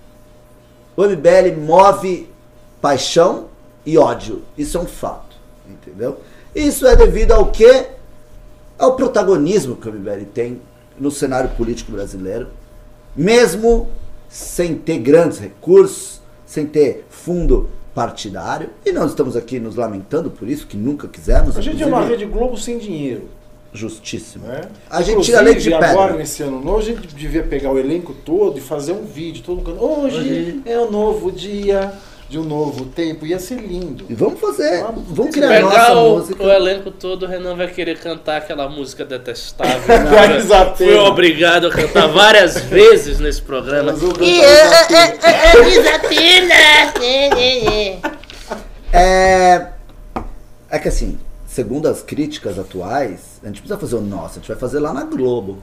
O 0.97 1.03
MBL 1.03 1.59
move 1.59 2.32
paixão 2.83 3.47
e 3.87 3.97
ódio. 3.97 4.43
Isso 4.59 4.77
é 4.77 4.81
um 4.81 4.87
fato. 4.87 5.37
Entendeu? 5.67 6.19
Isso 6.55 6.87
é 6.87 6.95
devido 6.97 7.33
ao 7.33 7.51
que? 7.51 7.87
Ao 8.79 8.97
protagonismo 8.97 9.77
que 9.77 9.89
o 9.89 9.93
MBL 9.93 10.25
tem 10.35 10.61
no 10.99 11.11
cenário 11.11 11.51
político 11.51 11.93
brasileiro. 11.93 12.49
Mesmo 13.17 13.89
sem 14.29 14.75
ter 14.75 14.99
grandes 14.99 15.39
recursos, 15.39 16.21
sem 16.45 16.67
ter 16.67 17.07
fundo 17.09 17.71
partidário. 17.95 18.71
E 18.85 18.91
não 18.91 19.07
estamos 19.07 19.37
aqui 19.37 19.61
nos 19.61 19.77
lamentando 19.77 20.31
por 20.31 20.49
isso, 20.49 20.67
que 20.67 20.77
nunca 20.77 21.07
quisemos. 21.07 21.57
A 21.57 21.61
gente 21.61 21.83
é 21.83 21.87
uma 21.87 21.99
inclusive, 22.03 22.25
Rede 22.25 22.33
Globo 22.33 22.57
sem 22.57 22.79
dinheiro. 22.79 23.29
Justíssimo. 23.75 24.47
Né? 24.47 24.63
A 24.91 25.01
gente 25.01 25.23
tira 25.23 25.41
leite 25.41 25.63
de 25.63 25.69
Inclusive, 25.69 25.89
pedra. 25.89 26.03
agora, 26.03 26.19
nesse 26.19 26.43
ano 26.43 26.61
novo, 26.61 26.79
a 26.79 26.83
gente 26.83 27.07
devia 27.15 27.43
pegar 27.43 27.71
o 27.71 27.79
elenco 27.79 28.13
todo 28.13 28.59
e 28.59 28.61
fazer 28.61 28.93
um 28.93 29.05
vídeo. 29.05 29.43
Todo 29.43 29.59
mundo 29.59 29.67
cantando, 29.67 29.87
Hoje 29.87 30.61
é 30.67 30.79
um 30.79 30.91
novo 30.91 31.33
dia 31.33 31.93
de 32.33 32.39
um 32.39 32.45
novo 32.45 32.87
tempo. 32.87 33.27
Ia 33.27 33.39
ser 33.39 33.57
lindo. 33.57 34.07
E 34.09 34.15
vamos 34.15 34.41
fazer, 34.41 34.83
Vamos. 34.83 35.05
vamos 35.07 35.35
criar 35.35 35.49
pegar 35.49 35.61
nossa 35.61 35.93
o, 35.93 36.17
música. 36.17 36.43
o 36.43 36.51
elenco 36.51 36.91
todo, 36.91 37.25
o 37.25 37.29
Renan 37.29 37.55
vai 37.55 37.69
querer 37.69 37.99
cantar 37.99 38.39
aquela 38.39 38.71
música 38.71 39.05
detestável. 39.05 39.83
Desatena. 40.33 40.93
Fui 40.93 40.97
obrigado 40.97 41.67
a 41.67 41.71
cantar 41.71 42.07
várias 42.07 42.59
vezes 42.65 43.21
nesse 43.21 43.43
programa. 43.43 43.95
É. 48.91 49.67
É 50.71 50.79
que 50.79 50.89
assim, 50.89 51.19
segundo 51.47 51.87
as 51.87 52.03
críticas 52.03 52.59
atuais, 52.59 53.41
a 53.43 53.49
gente 53.49 53.61
precisa 53.61 53.79
fazer 53.79 53.97
o 53.97 54.01
nosso, 54.01 54.39
a 54.39 54.41
gente 54.41 54.49
vai 54.49 54.57
fazer 54.57 54.81
lá 54.81 54.95
na 54.95 55.05
Globo. 55.05 55.59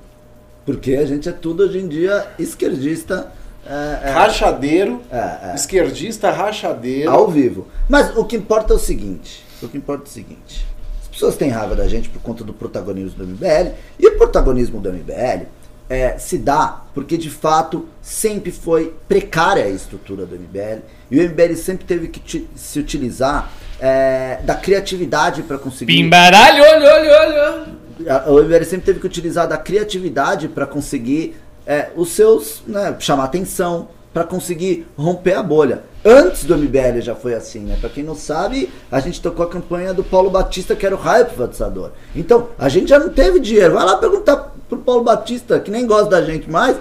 Porque 0.68 0.94
a 0.94 1.06
gente 1.08 1.28
é 1.28 1.32
tudo 1.32 1.64
hoje 1.64 1.80
em 1.80 1.88
dia 1.88 2.28
esquerdista. 2.38 3.32
É, 3.66 4.10
é, 4.10 4.12
Rachadeiro, 4.12 5.02
É, 5.12 5.52
é. 5.52 5.56
esquerdista 5.56 6.32
rachadeiro. 6.32 7.10
ao 7.10 7.28
vivo. 7.28 7.68
Mas 7.88 8.16
o 8.16 8.26
que 8.26 8.36
importa 8.36 8.74
é 8.74 8.76
o 8.76 8.80
seguinte: 8.80 9.46
o 9.62 9.68
que 9.68 9.78
importa 9.78 10.04
é 10.06 10.08
o 10.08 10.10
seguinte. 10.10 10.66
As 11.02 11.08
pessoas 11.08 11.36
têm 11.36 11.50
raiva 11.50 11.76
da 11.76 11.88
gente 11.88 12.10
por 12.10 12.22
conta 12.22 12.44
do 12.44 12.54
protagonismo 12.54 13.24
do 13.24 13.28
MBL. 13.28 13.74
E 14.00 14.08
o 14.08 14.18
protagonismo 14.18 14.80
do 14.80 14.92
MBL 14.92 15.46
é, 15.90 16.18
se 16.18 16.38
dá 16.38 16.84
porque 16.94 17.18
de 17.18 17.30
fato 17.30 17.88
sempre 18.02 18.52
foi 18.52 18.94
precária 19.08 19.66
a 19.66 19.70
estrutura 19.70 20.26
do 20.26 20.36
MBL. 20.36 20.82
E 21.12 21.20
o 21.20 21.30
MBL 21.30 21.56
sempre 21.56 21.86
teve 21.86 22.08
que 22.08 22.48
se 22.56 22.80
utilizar 22.80 23.52
é, 23.80 24.40
da 24.44 24.56
criatividade 24.56 25.44
para 25.44 25.58
conseguir. 25.58 25.94
Pimbaralho, 25.94 26.64
olho, 26.64 26.86
olho, 26.86 27.10
olho. 27.12 27.80
O 28.28 28.42
MBL 28.44 28.64
sempre 28.64 28.86
teve 28.86 29.00
que 29.02 29.06
utilizar 29.06 29.46
da 29.48 29.58
criatividade 29.58 30.48
para 30.48 30.66
conseguir 30.66 31.36
é, 31.70 31.92
os 31.96 32.10
seus, 32.10 32.64
né, 32.66 32.96
chamar 32.98 33.26
atenção, 33.26 33.90
para 34.12 34.24
conseguir 34.24 34.88
romper 34.98 35.34
a 35.34 35.44
bolha. 35.44 35.84
Antes 36.04 36.44
do 36.44 36.58
MBL 36.58 37.00
já 37.00 37.14
foi 37.14 37.36
assim, 37.36 37.60
né? 37.60 37.78
Para 37.80 37.92
quem 37.92 38.04
não 38.04 38.16
sabe, 38.16 38.72
a 38.92 39.00
gente 39.00 39.22
tocou 39.22 39.46
a 39.46 39.50
campanha 39.50 39.94
do 39.94 40.04
Paulo 40.04 40.32
Batista, 40.32 40.76
que 40.76 40.84
era 40.84 40.96
o 40.96 40.98
raio 40.98 41.28
privatizador. 41.28 41.92
Então, 42.16 42.50
a 42.58 42.68
gente 42.70 42.90
já 42.90 42.98
não 42.98 43.10
teve 43.10 43.40
dinheiro. 43.40 43.76
Vai 43.76 43.86
lá 43.86 43.98
perguntar 43.98 44.52
pro 44.68 44.80
Paulo 44.80 45.04
Batista, 45.04 45.60
que 45.60 45.70
nem 45.70 45.86
gosta 45.86 46.10
da 46.10 46.24
gente 46.24 46.50
mais, 46.50 46.76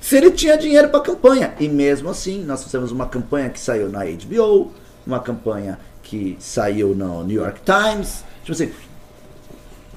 se 0.00 0.16
ele 0.16 0.32
tinha 0.32 0.58
dinheiro 0.58 0.88
para 0.88 0.98
campanha. 0.98 1.54
E 1.60 1.68
mesmo 1.68 2.10
assim, 2.10 2.42
nós 2.42 2.64
fizemos 2.64 2.90
uma 2.90 3.06
campanha 3.06 3.48
que 3.50 3.60
saiu 3.60 3.88
na 3.88 4.00
HBO, 4.04 4.72
uma 5.06 5.20
campanha 5.20 5.78
que 6.02 6.36
saiu 6.40 6.92
no 6.92 7.22
New 7.22 7.40
York 7.40 7.60
Times. 7.64 8.24
Tipo 8.40 8.52
assim, 8.52 8.72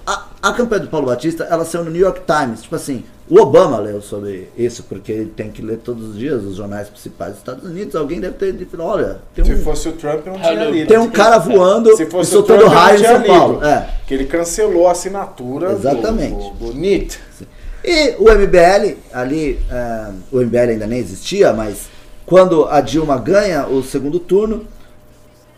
a, 0.06 0.28
a 0.44 0.54
campanha 0.54 0.82
do 0.82 0.90
Paulo 0.90 1.08
Batista, 1.08 1.44
ela 1.46 1.66
saiu 1.66 1.86
no 1.86 1.90
New 1.90 2.02
York 2.02 2.22
Times. 2.22 2.62
Tipo 2.62 2.76
assim, 2.76 3.04
o 3.30 3.40
Obama 3.42 3.78
leu 3.80 4.02
sobre 4.02 4.50
isso, 4.58 4.84
porque 4.84 5.12
ele 5.12 5.26
tem 5.36 5.50
que 5.52 5.62
ler 5.62 5.78
todos 5.80 6.10
os 6.12 6.18
dias 6.18 6.44
os 6.44 6.56
jornais 6.56 6.88
principais 6.90 7.32
dos 7.32 7.40
Estados 7.40 7.64
Unidos. 7.70 7.96
Alguém 7.96 8.20
deve 8.22 8.36
ter 8.36 8.54
dito, 8.54 8.82
olha, 8.82 9.20
tem 9.36 9.44
Se 9.44 9.54
um, 9.54 9.58
fosse 9.64 9.90
o 9.90 9.94
Trump, 9.94 10.26
não 10.26 10.36
tinha 10.40 10.66
lido. 10.70 10.88
tem 10.88 10.98
um 10.98 11.10
cara 11.10 11.38
voando 11.38 11.96
Se 11.98 12.04
e 12.04 12.06
fosse 12.10 12.30
o 12.32 12.34
soltando 12.38 12.60
Trump, 12.62 12.74
raio 12.74 13.00
em 13.00 13.04
São 13.04 13.22
Paulo. 13.24 13.64
É. 13.66 13.90
Que 14.08 14.14
ele 14.14 14.26
cancelou 14.26 14.88
a 14.88 14.92
assinatura 14.92 15.70
do- 15.70 15.76
Exatamente. 15.76 16.52
do, 16.54 16.68
do 16.72 16.74
NIT. 16.74 17.20
E 17.84 18.16
o 18.18 18.30
MBL, 18.32 18.98
ali, 19.14 19.60
é, 19.70 20.12
o 20.32 20.40
MBL 20.42 20.72
ainda 20.72 20.88
nem 20.88 21.00
existia, 21.00 21.52
mas 21.54 21.88
quando 22.26 22.66
a 22.66 22.82
Dilma 22.82 23.18
ganha 23.18 23.68
o 23.68 23.82
segundo 23.84 24.20
turno, 24.20 24.66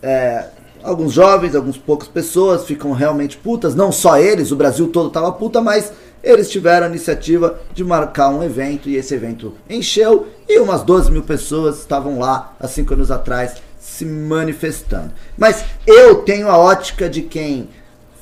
é, 0.02 0.46
alguns 0.84 1.14
jovens, 1.14 1.56
algumas 1.56 1.78
poucas 1.78 2.08
pessoas 2.08 2.66
ficam 2.66 2.92
realmente 2.92 3.38
putas, 3.38 3.76
não 3.76 3.92
só 3.92 4.18
eles, 4.18 4.52
o 4.52 4.56
Brasil 4.56 4.88
todo 4.88 5.10
tava 5.10 5.32
puta, 5.32 5.62
mas 5.62 5.92
eles 6.24 6.50
tiveram 6.50 6.88
a 6.88 6.90
iniciativa 6.90 7.60
de 7.74 7.84
marcar 7.84 8.30
um 8.30 8.44
evento 8.44 8.90
e 8.90 8.96
esse 8.96 9.14
evento 9.14 9.54
encheu 9.70 10.28
e 10.48 10.60
umas 10.60 10.84
12 10.84 11.12
mil 11.12 11.24
pessoas 11.24 11.80
estavam 11.80 12.20
lá 12.20 12.56
há 12.60 12.68
cinco 12.68 12.94
anos 12.94 13.10
atrás 13.10 13.56
se 13.80 14.06
manifestando. 14.06 15.14
Mas 15.38 15.64
eu 15.88 16.16
tenho 16.24 16.50
a 16.50 16.58
ótica 16.58 17.10
de 17.10 17.22
quem 17.22 17.70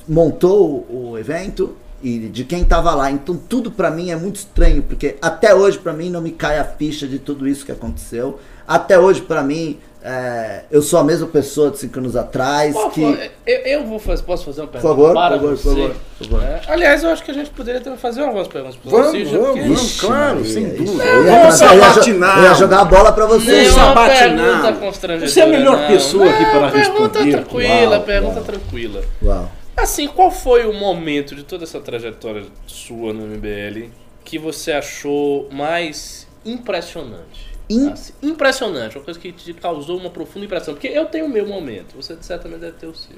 montou 0.07 0.85
o 0.89 1.17
evento 1.17 1.75
e 2.01 2.19
de 2.29 2.43
quem 2.43 2.63
tava 2.63 2.93
lá. 2.93 3.11
Então 3.11 3.35
tudo 3.35 3.71
pra 3.71 3.89
mim 3.89 4.11
é 4.11 4.15
muito 4.15 4.37
estranho, 4.37 4.83
porque 4.83 5.15
até 5.21 5.53
hoje 5.53 5.79
pra 5.79 5.93
mim 5.93 6.09
não 6.09 6.21
me 6.21 6.31
cai 6.31 6.59
a 6.59 6.63
ficha 6.63 7.07
de 7.07 7.17
tudo 7.17 7.47
isso 7.47 7.65
que 7.65 7.71
aconteceu. 7.71 8.39
Até 8.67 8.99
hoje 8.99 9.21
pra 9.21 9.41
mim 9.43 9.79
é, 10.09 10.63
eu 10.71 10.81
sou 10.81 10.99
a 10.99 11.03
mesma 11.03 11.27
pessoa 11.27 11.69
de 11.69 11.79
cinco 11.79 11.99
anos 11.99 12.15
atrás 12.15 12.73
Qual 12.73 12.89
que 12.91 13.01
eu, 13.01 13.55
eu 13.65 13.83
vou 13.85 13.99
fazer, 13.99 14.23
posso 14.23 14.45
fazer 14.45 14.61
uma 14.61 14.67
por 14.67 14.73
pergunta 14.81 14.95
favor, 14.95 15.13
para 15.13 15.37
por 15.37 15.57
favor, 15.57 15.57
você? 15.57 15.63
por 15.69 15.75
favor, 15.75 15.95
por 16.17 16.27
favor. 16.27 16.43
É, 16.43 16.61
aliás, 16.71 17.03
eu 17.03 17.09
acho 17.09 17.23
que 17.23 17.31
a 17.31 17.33
gente 17.33 17.49
poderia 17.49 17.81
ter- 17.81 17.97
fazer 17.97 18.21
algumas 18.23 18.47
perguntas 18.47 18.77
para 18.77 18.89
Vamos, 18.91 19.07
você. 19.11 19.23
vamos, 19.25 19.47
porque- 19.47 19.61
vamos. 19.61 19.81
Ixi, 19.83 19.99
claro, 19.99 20.35
Maria, 20.37 20.53
sem 20.53 20.69
dúvida. 20.69 21.03
Eu 21.03 21.25
ia, 21.25 21.31
Vamos 21.31 21.61
eu 21.61 21.67
sabatinar. 21.67 22.37
eu 22.37 22.43
ia 22.45 22.53
jogar 22.53 22.79
a 22.81 22.85
bola 22.85 23.11
pra 23.11 23.25
você. 23.25 23.51
Nenhuma 23.51 23.73
sabatinado. 23.79 24.43
pergunta 24.61 24.73
constrangedora. 24.85 25.29
Você 25.31 25.39
é 25.39 25.43
a 25.43 25.47
melhor 25.47 25.77
não. 25.77 25.87
pessoa 25.87 26.29
aqui 26.29 26.43
Não, 26.43 26.51
para 26.51 26.71
Pergunta 26.71 26.99
responder. 27.19 27.31
tranquila, 27.31 27.91
Uau, 27.97 28.01
pergunta 28.03 28.35
uau. 28.35 28.43
tranquila. 28.45 29.01
Uau. 29.23 29.51
Assim, 29.75 30.07
qual 30.07 30.31
foi 30.31 30.65
o 30.65 30.73
momento 30.73 31.35
de 31.35 31.43
toda 31.43 31.63
essa 31.63 31.79
trajetória 31.79 32.43
sua 32.65 33.13
no 33.13 33.23
MBL 33.27 33.89
que 34.23 34.39
você 34.39 34.71
achou 34.71 35.47
mais 35.51 36.25
impressionante? 36.45 37.46
In- 37.69 37.89
Assim, 37.89 38.13
impressionante, 38.21 38.97
uma 38.97 39.03
coisa 39.03 39.19
que 39.19 39.31
te 39.31 39.53
causou 39.53 39.97
uma 39.97 40.09
profunda 40.09 40.45
impressão. 40.45 40.73
Porque 40.73 40.87
eu 40.87 41.05
tenho 41.05 41.25
o 41.25 41.29
meu 41.29 41.45
momento, 41.45 41.95
você 41.95 42.17
certamente 42.21 42.59
deve 42.61 42.77
ter 42.77 42.87
o 42.87 42.95
seu. 42.95 43.17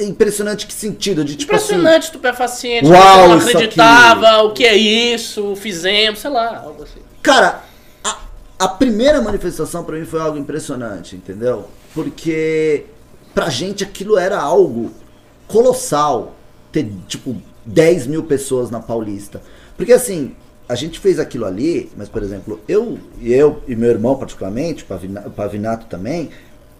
Impressionante 0.00 0.66
que 0.66 0.72
sentido? 0.72 1.24
De 1.24 1.36
tipo 1.36 1.54
assim. 1.54 1.74
Impressionante, 1.74 2.02
estupefaciente, 2.04 2.88
Uau, 2.88 3.28
você 3.28 3.28
não 3.28 3.36
acreditava, 3.36 4.42
o 4.42 4.52
que 4.52 4.64
é 4.64 4.74
isso, 4.76 5.54
fizemos, 5.56 6.18
sei 6.18 6.30
lá, 6.30 6.58
algo 6.64 6.82
assim. 6.82 7.00
Cara, 7.22 7.62
a, 8.02 8.18
a 8.58 8.68
primeira 8.68 9.20
manifestação 9.22 9.84
pra 9.84 9.96
mim 9.96 10.04
foi 10.04 10.20
algo 10.20 10.36
impressionante, 10.36 11.14
entendeu? 11.14 11.68
Porque 11.94 12.86
pra 13.32 13.48
gente 13.48 13.84
aquilo 13.84 14.18
era 14.18 14.40
algo 14.40 14.90
colossal. 15.46 16.34
Ter, 16.72 16.90
tipo, 17.06 17.40
10 17.64 18.06
mil 18.08 18.24
pessoas 18.24 18.70
na 18.70 18.80
Paulista. 18.80 19.40
Porque 19.76 19.92
assim, 19.92 20.34
a 20.68 20.74
gente 20.74 20.98
fez 21.00 21.18
aquilo 21.18 21.46
ali, 21.46 21.90
mas 21.96 22.08
por 22.08 22.22
exemplo, 22.22 22.60
eu 22.68 22.98
e 23.20 23.32
eu 23.32 23.62
e 23.66 23.74
meu 23.74 23.88
irmão 23.90 24.16
particularmente, 24.16 24.84
o 24.84 24.86
Pavina- 24.86 25.24
o 25.26 25.30
Pavinato 25.30 25.86
também, 25.86 26.30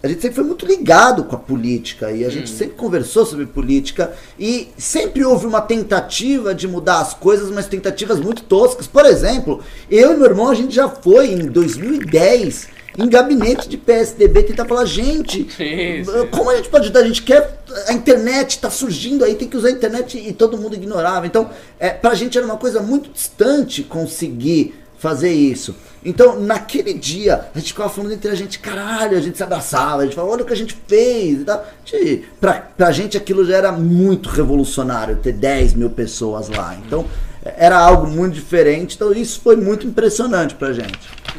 a 0.00 0.06
gente 0.06 0.20
sempre 0.20 0.36
foi 0.36 0.44
muito 0.44 0.64
ligado 0.64 1.24
com 1.24 1.34
a 1.34 1.38
política 1.38 2.12
e 2.12 2.24
a 2.24 2.28
gente 2.28 2.50
sempre 2.50 2.74
conversou 2.76 3.26
sobre 3.26 3.46
política 3.46 4.12
e 4.38 4.68
sempre 4.78 5.24
houve 5.24 5.44
uma 5.44 5.60
tentativa 5.60 6.54
de 6.54 6.68
mudar 6.68 7.00
as 7.00 7.14
coisas, 7.14 7.50
mas 7.50 7.66
tentativas 7.66 8.20
muito 8.20 8.42
toscas. 8.44 8.86
Por 8.86 9.04
exemplo, 9.04 9.60
eu 9.90 10.12
e 10.12 10.16
meu 10.16 10.26
irmão 10.26 10.48
a 10.50 10.54
gente 10.54 10.72
já 10.72 10.88
foi 10.88 11.32
em 11.32 11.46
2010 11.46 12.68
em 12.98 13.08
gabinete 13.08 13.68
de 13.68 13.76
PSDB 13.76 14.42
tentar 14.42 14.64
falar, 14.64 14.84
gente, 14.84 15.44
Sim, 15.56 16.04
sim. 16.04 16.26
como 16.32 16.50
a 16.50 16.56
gente 16.56 16.68
pode 16.68 16.84
ajudar? 16.84 17.00
A 17.00 17.06
gente 17.06 17.22
quer. 17.22 17.58
A 17.86 17.92
internet 17.92 18.50
está 18.50 18.68
surgindo 18.70 19.24
aí, 19.24 19.34
tem 19.36 19.46
que 19.48 19.56
usar 19.56 19.68
a 19.68 19.70
internet 19.70 20.18
e 20.18 20.32
todo 20.32 20.58
mundo 20.58 20.74
ignorava. 20.74 21.26
Então, 21.26 21.48
é, 21.78 21.90
pra 21.90 22.14
gente 22.14 22.36
era 22.36 22.44
uma 22.46 22.56
coisa 22.56 22.80
muito 22.82 23.08
distante 23.10 23.82
conseguir 23.84 24.74
fazer 24.98 25.30
isso. 25.32 25.76
Então, 26.04 26.40
naquele 26.40 26.92
dia, 26.92 27.44
a 27.54 27.58
gente 27.58 27.72
ficava 27.72 27.88
falando 27.88 28.12
entre 28.12 28.30
a 28.30 28.34
gente, 28.34 28.58
caralho, 28.58 29.16
a 29.16 29.20
gente 29.20 29.36
se 29.36 29.42
abraçava, 29.44 30.02
a 30.02 30.04
gente 30.04 30.14
falava, 30.14 30.32
olha 30.32 30.42
o 30.42 30.46
que 30.46 30.52
a 30.52 30.56
gente 30.56 30.76
fez 30.88 31.42
e 31.42 31.44
tal. 31.44 31.64
Gente, 31.84 32.24
Pra, 32.40 32.54
pra 32.54 32.90
gente 32.90 33.16
aquilo 33.16 33.44
já 33.44 33.56
era 33.56 33.70
muito 33.72 34.28
revolucionário, 34.28 35.16
ter 35.16 35.32
10 35.32 35.74
mil 35.74 35.90
pessoas 35.90 36.48
lá. 36.48 36.76
Então, 36.84 37.04
era 37.44 37.78
algo 37.78 38.06
muito 38.08 38.34
diferente, 38.34 38.96
então 38.96 39.12
isso 39.12 39.40
foi 39.40 39.54
muito 39.56 39.86
impressionante 39.86 40.54
pra 40.56 40.72
gente. 40.72 40.98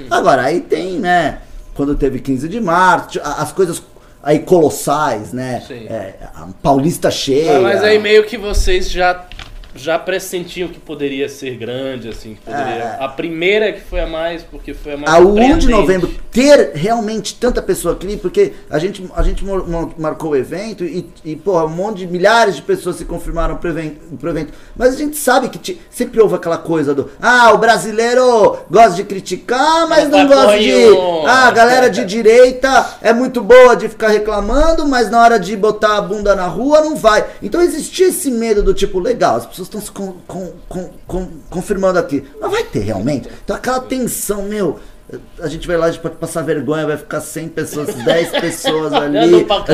Agora, 0.09 0.43
aí 0.43 0.61
tem, 0.61 0.99
né, 0.99 1.39
quando 1.79 1.95
teve 1.95 2.19
15 2.19 2.49
de 2.49 2.59
março, 2.59 3.21
as 3.23 3.53
coisas 3.53 3.81
aí 4.21 4.39
colossais, 4.39 5.31
né? 5.31 5.63
Sim. 5.65 5.85
É, 5.87 6.15
a 6.35 6.49
Paulista 6.61 7.09
cheia. 7.09 7.55
Ah, 7.55 7.61
mas 7.61 7.81
aí 7.81 7.97
meio 7.97 8.25
que 8.25 8.37
vocês 8.37 8.91
já 8.91 9.25
já 9.75 9.99
pressentiam 9.99 10.67
que 10.69 10.79
poderia 10.79 11.29
ser 11.29 11.55
grande, 11.55 12.09
assim, 12.09 12.35
que 12.35 12.41
poderia. 12.41 12.97
É. 12.99 13.03
A 13.03 13.07
primeira 13.07 13.71
que 13.71 13.81
foi 13.81 13.99
a 13.99 14.07
mais, 14.07 14.41
porque 14.43 14.73
foi 14.73 14.93
a 14.93 14.97
mais. 14.97 15.13
A 15.13 15.19
1 15.19 15.57
de 15.57 15.67
novembro 15.69 16.09
ter 16.31 16.71
realmente 16.75 17.35
tanta 17.35 17.61
pessoa 17.61 17.93
aqui, 17.95 18.17
porque 18.17 18.53
a 18.69 18.77
gente, 18.79 19.03
a 19.15 19.23
gente 19.23 19.43
marcou 19.97 20.31
o 20.31 20.35
evento 20.35 20.83
e, 20.83 21.09
e 21.25 21.35
porra, 21.35 21.65
um 21.65 21.69
monte 21.69 21.99
de 21.99 22.07
milhares 22.07 22.55
de 22.55 22.61
pessoas 22.61 22.95
se 22.97 23.05
confirmaram 23.05 23.57
pro 23.57 23.69
evento. 23.69 24.17
Pro 24.17 24.29
evento. 24.29 24.53
Mas 24.75 24.93
a 24.93 24.97
gente 24.97 25.17
sabe 25.17 25.49
que 25.49 25.57
ti- 25.57 25.81
sempre 25.89 26.19
houve 26.21 26.35
aquela 26.35 26.57
coisa 26.57 26.93
do 26.93 27.09
ah, 27.21 27.51
o 27.53 27.57
brasileiro 27.57 28.57
gosta 28.69 28.95
de 28.95 29.03
criticar, 29.03 29.87
mas 29.87 30.09
não 30.09 30.27
gosta 30.27 30.59
de. 30.59 30.73
Ah, 31.25 31.47
a 31.47 31.51
galera 31.51 31.89
de 31.89 32.05
direita 32.05 32.97
é 33.01 33.13
muito 33.13 33.41
boa 33.41 33.75
de 33.75 33.89
ficar 33.89 34.09
reclamando, 34.09 34.87
mas 34.87 35.09
na 35.09 35.21
hora 35.21 35.39
de 35.39 35.55
botar 35.55 35.97
a 35.97 36.01
bunda 36.01 36.35
na 36.35 36.47
rua 36.47 36.81
não 36.81 36.95
vai. 36.95 37.25
Então 37.41 37.61
existia 37.61 38.07
esse 38.07 38.29
medo 38.31 38.61
do 38.63 38.73
tipo, 38.73 38.99
legal, 38.99 39.35
as 39.37 39.45
pessoas 39.45 39.58
estão 39.67 39.81
se 39.81 39.91
con- 39.91 40.15
con- 40.27 40.51
con- 40.67 40.89
con- 41.07 41.27
confirmando 41.49 41.97
aqui. 41.99 42.23
Mas 42.41 42.51
vai 42.51 42.63
ter 42.63 42.79
realmente? 42.79 43.29
Então 43.43 43.55
aquela 43.55 43.79
tensão, 43.79 44.43
meu. 44.43 44.79
A 45.41 45.47
gente 45.47 45.67
vai 45.67 45.75
lá, 45.75 45.87
a 45.87 45.91
gente 45.91 46.01
pode 46.01 46.17
passar 46.17 46.43
vergonha, 46.43 46.85
vai 46.85 46.95
ficar 46.95 47.19
100 47.19 47.49
pessoas, 47.49 47.95
10 48.05 48.29
pessoas 48.39 48.93
ali. 48.93 49.17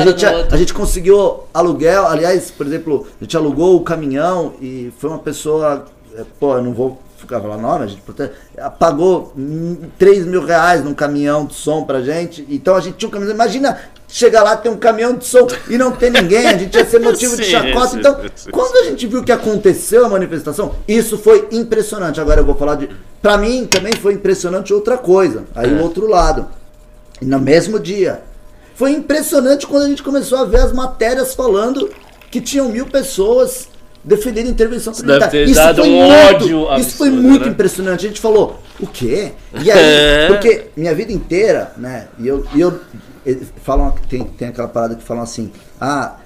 gente, 0.00 0.24
outro. 0.26 0.54
a 0.54 0.56
gente 0.58 0.72
conseguiu 0.72 1.40
aluguel, 1.52 2.06
aliás, 2.06 2.50
por 2.50 2.66
exemplo, 2.66 3.06
a 3.20 3.24
gente 3.24 3.36
alugou 3.36 3.76
o 3.76 3.80
caminhão 3.82 4.54
e 4.62 4.90
foi 4.98 5.10
uma 5.10 5.18
pessoa, 5.18 5.84
é, 6.16 6.24
pô, 6.40 6.54
eu 6.56 6.62
não 6.62 6.72
vou 6.72 6.98
ficar 7.18 7.38
falando 7.40 7.60
nome, 7.60 7.84
a 7.84 7.86
gente 7.86 8.00
prote- 8.00 8.30
pagou 8.78 9.32
hum, 9.36 9.76
3 9.98 10.24
mil 10.26 10.42
reais 10.44 10.82
num 10.82 10.94
caminhão 10.94 11.44
de 11.44 11.54
som 11.54 11.84
pra 11.84 12.00
gente, 12.00 12.46
então 12.48 12.74
a 12.74 12.80
gente 12.80 12.96
tinha 12.96 13.08
um 13.08 13.12
caminhão, 13.12 13.34
imagina 13.34 13.78
chegar 14.08 14.42
lá, 14.42 14.56
ter 14.56 14.68
um 14.68 14.76
caminhão 14.76 15.14
de 15.14 15.24
som 15.26 15.46
e 15.68 15.76
não 15.76 15.92
ter 15.92 16.10
ninguém, 16.10 16.46
a 16.46 16.56
gente 16.56 16.76
ia 16.76 16.84
ser 16.84 17.00
motivo 17.00 17.36
de 17.36 17.44
chacota, 17.44 17.96
então 17.98 18.20
quando 18.50 18.76
a 18.76 18.84
gente 18.84 19.06
viu 19.06 19.24
que 19.24 19.32
aconteceu 19.32 20.04
a 20.04 20.08
manifestação, 20.08 20.74
isso 20.86 21.18
foi 21.18 21.48
impressionante, 21.52 22.20
agora 22.20 22.40
eu 22.40 22.44
vou 22.44 22.54
falar 22.54 22.76
de, 22.76 22.88
pra 23.20 23.36
mim 23.36 23.66
também 23.66 23.92
foi 23.94 24.14
impressionante 24.14 24.72
outra 24.72 24.96
coisa, 24.96 25.44
aí 25.54 25.72
o 25.72 25.82
outro 25.82 26.08
lado, 26.08 26.46
e 27.20 27.24
no 27.24 27.40
mesmo 27.40 27.78
dia, 27.78 28.22
foi 28.74 28.92
impressionante 28.92 29.66
quando 29.66 29.84
a 29.84 29.88
gente 29.88 30.02
começou 30.02 30.38
a 30.38 30.44
ver 30.44 30.58
as 30.58 30.72
matérias 30.72 31.34
falando 31.34 31.90
que 32.30 32.40
tinham 32.40 32.68
mil 32.68 32.86
pessoas 32.86 33.68
defendendo 34.06 34.48
intervenção 34.48 34.92
deve 34.92 35.06
militar. 35.06 35.30
ter 35.30 35.44
Isso 35.44 35.54
dado 35.54 35.82
foi 35.82 35.90
um 35.90 35.96
muito, 35.96 36.34
ódio 36.34 36.78
Isso 36.78 36.96
foi 36.96 37.08
absurdo, 37.08 37.28
muito 37.28 37.44
né? 37.44 37.50
impressionante. 37.50 38.06
A 38.06 38.08
gente 38.08 38.20
falou, 38.20 38.60
o 38.80 38.86
quê? 38.86 39.32
E 39.60 39.68
É. 39.70 39.74
aí, 39.74 40.28
porque 40.28 40.66
minha 40.76 40.94
vida 40.94 41.12
inteira, 41.12 41.72
né? 41.76 42.06
E 42.18 42.28
eu, 42.28 42.46
e 42.54 42.60
eu 42.60 42.80
falam, 43.62 43.92
tem, 44.08 44.22
tem 44.22 44.48
aquela 44.48 44.68
parada 44.68 44.94
que 44.94 45.02
falam 45.02 45.24
assim, 45.24 45.50
ah, 45.80 46.16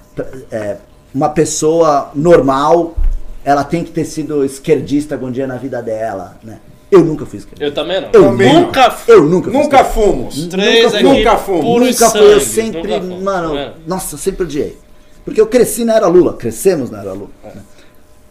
é, 0.51 0.77
uma 1.13 1.29
pessoa 1.29 2.11
normal, 2.13 2.95
ela 3.43 3.63
tem 3.63 3.83
que 3.83 3.89
ter 3.91 4.05
sido 4.05 4.45
esquerdista 4.45 5.15
algum 5.15 5.31
dia 5.31 5.47
na 5.47 5.55
vida 5.57 5.81
dela, 5.81 6.37
né? 6.43 6.59
Eu 6.91 7.03
nunca 7.05 7.25
fui 7.25 7.39
esquerdista. 7.39 7.63
Eu 7.63 7.73
também 7.73 8.01
não. 8.01 8.09
Eu 8.11 8.23
também 8.25 8.53
não. 8.53 8.61
nunca 8.63 8.91
fui. 8.91 9.13
Eu 9.13 9.23
nunca 9.23 9.49
fui 9.49 9.59
Nunca 9.63 9.83
fomos. 9.85 10.47
Três 10.47 10.83
nunca 10.83 10.97
aqui, 10.97 11.07
fui. 11.07 11.17
Nunca 11.17 11.37
fomos. 11.37 11.61
puro 11.65 11.85
Nunca 11.85 12.09
foi, 12.09 12.33
eu 12.33 12.41
sempre, 12.41 12.99
nunca 12.99 13.23
mano, 13.23 13.57
é. 13.57 13.73
nossa, 13.87 14.15
eu 14.15 14.19
sempre 14.19 14.43
odiei. 14.43 14.77
Porque 15.23 15.39
eu 15.39 15.47
cresci 15.47 15.85
na 15.85 15.95
era 15.95 16.07
Lula, 16.07 16.33
crescemos 16.33 16.89
na 16.89 16.99
era 17.01 17.13
Lula. 17.13 17.29
né? 17.43 17.61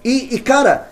E, 0.05 0.35
e, 0.35 0.41
cara, 0.41 0.91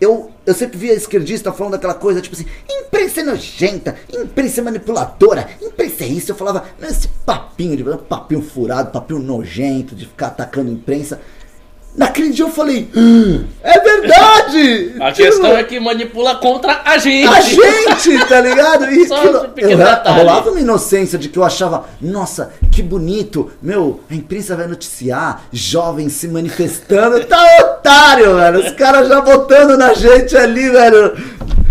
eu, 0.00 0.30
eu 0.44 0.54
sempre 0.54 0.78
via 0.78 0.94
esquerdista 0.94 1.52
falando 1.52 1.72
daquela 1.72 1.94
coisa, 1.94 2.20
tipo 2.20 2.34
assim, 2.34 2.46
imprensa 2.68 3.20
é 3.20 3.24
nojenta, 3.24 3.96
imprensa 4.12 4.60
é 4.60 4.64
manipuladora, 4.64 5.48
imprensa 5.62 6.04
é 6.04 6.08
isso. 6.08 6.32
Eu 6.32 6.36
falava, 6.36 6.64
não, 6.80 6.88
esse 6.88 7.08
papinho 7.24 7.76
de 7.76 7.84
papinho 8.08 8.42
furado, 8.42 8.90
papinho 8.90 9.20
nojento, 9.20 9.94
de 9.94 10.06
ficar 10.06 10.28
atacando 10.28 10.70
imprensa. 10.70 11.20
Naquele 11.96 12.30
dia 12.30 12.44
eu 12.44 12.50
falei, 12.50 12.88
"Ah, 12.96 13.44
é 13.64 13.80
verdade! 13.80 14.94
A 15.00 15.10
Tipo, 15.12 15.28
questão 15.28 15.56
é 15.56 15.64
que 15.64 15.78
manipula 15.80 16.36
contra 16.36 16.82
a 16.84 16.96
gente. 16.98 17.26
a 17.28 17.40
gente, 17.40 18.26
tá 18.28 18.40
ligado? 18.40 18.88
E 18.90 19.08
Só 19.08 19.16
aquilo- 19.16 19.46
eu 19.56 19.76
detalhe. 19.76 20.18
rolava 20.20 20.50
uma 20.50 20.60
inocência 20.60 21.18
de 21.18 21.28
que 21.28 21.38
eu 21.38 21.44
achava, 21.44 21.84
nossa, 22.00 22.52
que 22.70 22.80
bonito, 22.82 23.50
meu, 23.60 24.00
a 24.08 24.14
imprensa 24.14 24.54
vai 24.54 24.68
noticiar 24.68 25.42
jovens 25.52 26.12
se 26.12 26.28
manifestando, 26.28 27.24
tá 27.26 27.44
otário, 27.60 28.36
velho, 28.36 28.60
os 28.60 28.70
caras 28.72 29.08
já 29.08 29.20
botando 29.20 29.76
na 29.76 29.92
gente 29.92 30.36
ali, 30.36 30.70
velho. 30.70 31.16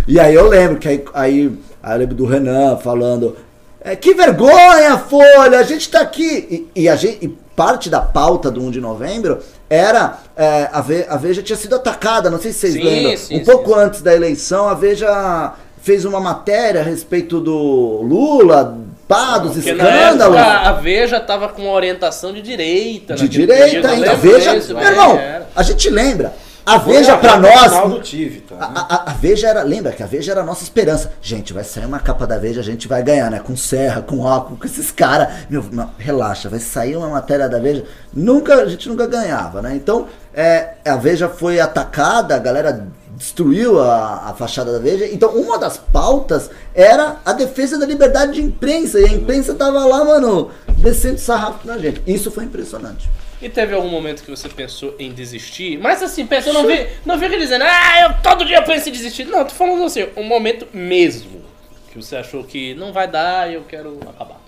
E 0.08 0.20
aí 0.20 0.36
eu 0.36 0.50
lembro 0.50 0.78
que 0.78 0.88
aí, 0.90 1.04
aí, 1.14 1.52
aí 1.82 1.94
eu 1.94 1.98
lembro 2.00 2.16
do 2.16 2.26
Renan 2.26 2.76
falando, 2.78 3.38
é, 3.82 3.96
que 3.96 4.14
vergonha, 4.14 4.98
Folha, 4.98 5.60
a 5.60 5.64
gente 5.64 5.90
tá 5.90 6.02
aqui. 6.02 6.68
E, 6.76 6.82
e 6.84 6.90
a 6.90 6.96
gente, 6.98 7.26
e 7.26 7.30
parte 7.56 7.90
da 7.90 8.02
pauta 8.02 8.50
do 8.52 8.62
1 8.62 8.72
de 8.72 8.82
novembro 8.82 9.40
era 9.70 10.18
é, 10.36 10.70
a, 10.72 10.82
Ve- 10.82 11.06
a 11.10 11.16
Veja 11.18 11.42
tinha 11.44 11.56
sido 11.58 11.76
atacada, 11.76 12.30
não 12.30 12.40
sei 12.40 12.52
se 12.52 12.60
vocês 12.60 12.74
Sim, 12.74 12.84
lembram. 12.84 13.18
sim, 13.18 13.38
um 13.38 13.44
pouco 13.44 13.74
sim. 13.74 13.80
antes 13.80 14.02
da 14.02 14.16
eleição, 14.16 14.68
a 14.68 14.74
Veja 14.74 15.54
fez 15.82 16.06
uma 16.06 16.20
matéria 16.20 16.82
a 16.82 16.84
respeito 16.84 17.40
do 17.40 18.02
Lula, 18.02 18.78
pá, 19.08 19.38
dos 19.38 19.54
Porque 19.54 19.74
na 19.74 19.84
época 19.86 20.06
escândalos. 20.06 20.38
a 20.38 20.72
Veja 20.74 21.20
tava 21.20 21.50
com 21.50 21.62
uma 21.64 21.72
orientação 21.74 22.34
de 22.34 22.42
direita. 22.42 23.16
De 23.16 23.28
direita 23.30 23.90
ainda. 23.90 24.12
A 24.12 24.16
Veja, 24.16 24.54
meu 24.74 24.80
irmão, 24.84 25.18
era. 25.18 25.48
a 25.56 25.64
gente 25.64 25.90
lembra. 25.90 26.34
A 26.66 26.78
Veja 26.78 27.14
a 27.14 27.18
pra 27.18 27.38
reta 27.38 27.70
nós. 27.82 27.94
do 27.94 28.02
Tivita, 28.02 28.56
né? 28.56 28.62
A, 28.76 28.96
a- 28.96 29.12
a 29.12 29.14
Veja 29.14 29.48
era, 29.48 29.64
lembra 29.64 29.92
que 29.92 30.04
a 30.04 30.06
Veja 30.06 30.32
era 30.32 30.42
a 30.42 30.44
nossa 30.46 30.64
esperança. 30.64 31.12
Gente, 31.22 31.52
vai 31.54 31.64
sair 31.64 31.86
uma 31.86 32.00
capa 32.00 32.28
da 32.28 32.38
Veja, 32.38 32.60
a 32.62 32.64
gente 32.64 32.88
vai 32.88 33.02
ganhar, 33.02 33.32
né? 33.32 33.40
Com 33.40 33.56
Serra, 33.58 34.02
com 34.02 34.20
óculos, 34.20 34.60
com 34.60 34.66
esses 34.66 34.92
caras. 34.92 35.30
Meu, 35.50 35.64
não, 35.72 35.90
relaxa, 35.98 36.48
vai 36.50 36.60
sair 36.60 36.96
uma 36.96 37.10
matéria 37.10 37.50
da 37.50 37.58
Veja. 37.60 37.86
Nunca, 38.14 38.54
a 38.56 38.66
gente 38.68 38.88
nunca 38.88 39.08
ganhava, 39.08 39.62
né? 39.62 39.74
Então, 39.76 40.08
é, 40.34 40.74
a 40.86 40.96
Veja 40.96 41.28
foi 41.28 41.60
atacada, 41.60 42.36
a 42.36 42.40
galera 42.40 42.88
destruiu 43.16 43.82
a, 43.82 44.30
a 44.30 44.34
fachada 44.34 44.72
da 44.72 44.80
Veja. 44.80 45.06
Então, 45.12 45.32
uma 45.32 45.58
das 45.58 45.78
pautas 45.78 46.50
era 46.76 47.18
a 47.26 47.34
defesa 47.34 47.78
da 47.78 47.86
liberdade 47.86 48.34
de 48.34 48.42
imprensa. 48.42 49.00
E 49.00 49.06
a 49.06 49.12
imprensa 49.14 49.54
tava 49.56 49.84
lá, 49.86 50.06
mano, 50.06 50.52
descendo 50.78 51.18
sarrafo 51.20 51.68
na 51.68 51.78
gente. 51.78 52.02
Isso 52.08 52.30
foi 52.32 52.46
impressionante. 52.46 53.10
E 53.42 53.48
teve 53.48 53.74
algum 53.74 53.90
momento 53.90 54.24
que 54.24 54.30
você 54.30 54.50
pensou 54.50 54.96
em 55.00 55.12
desistir? 55.12 55.78
Mas 55.78 56.04
assim, 56.04 56.26
pensa, 56.26 56.50
eu 56.50 56.54
não 56.54 56.68
vi, 56.68 56.88
não 57.06 57.18
fica 57.18 57.38
dizendo, 57.38 57.64
ah, 57.64 58.02
eu 58.02 58.22
todo 58.22 58.44
dia 58.46 58.62
penso 58.62 58.90
em 58.90 58.92
desistir. 58.92 59.26
Não, 59.26 59.46
tô 59.46 59.54
falando 59.56 59.84
assim, 59.84 60.08
um 60.18 60.24
momento 60.24 60.68
mesmo. 60.74 61.42
Que 61.90 61.96
você 61.96 62.18
achou 62.18 62.44
que 62.44 62.74
não 62.76 62.92
vai 62.92 63.08
dar 63.08 63.50
e 63.50 63.56
eu 63.56 63.64
quero 63.64 63.98
acabar. 64.08 64.40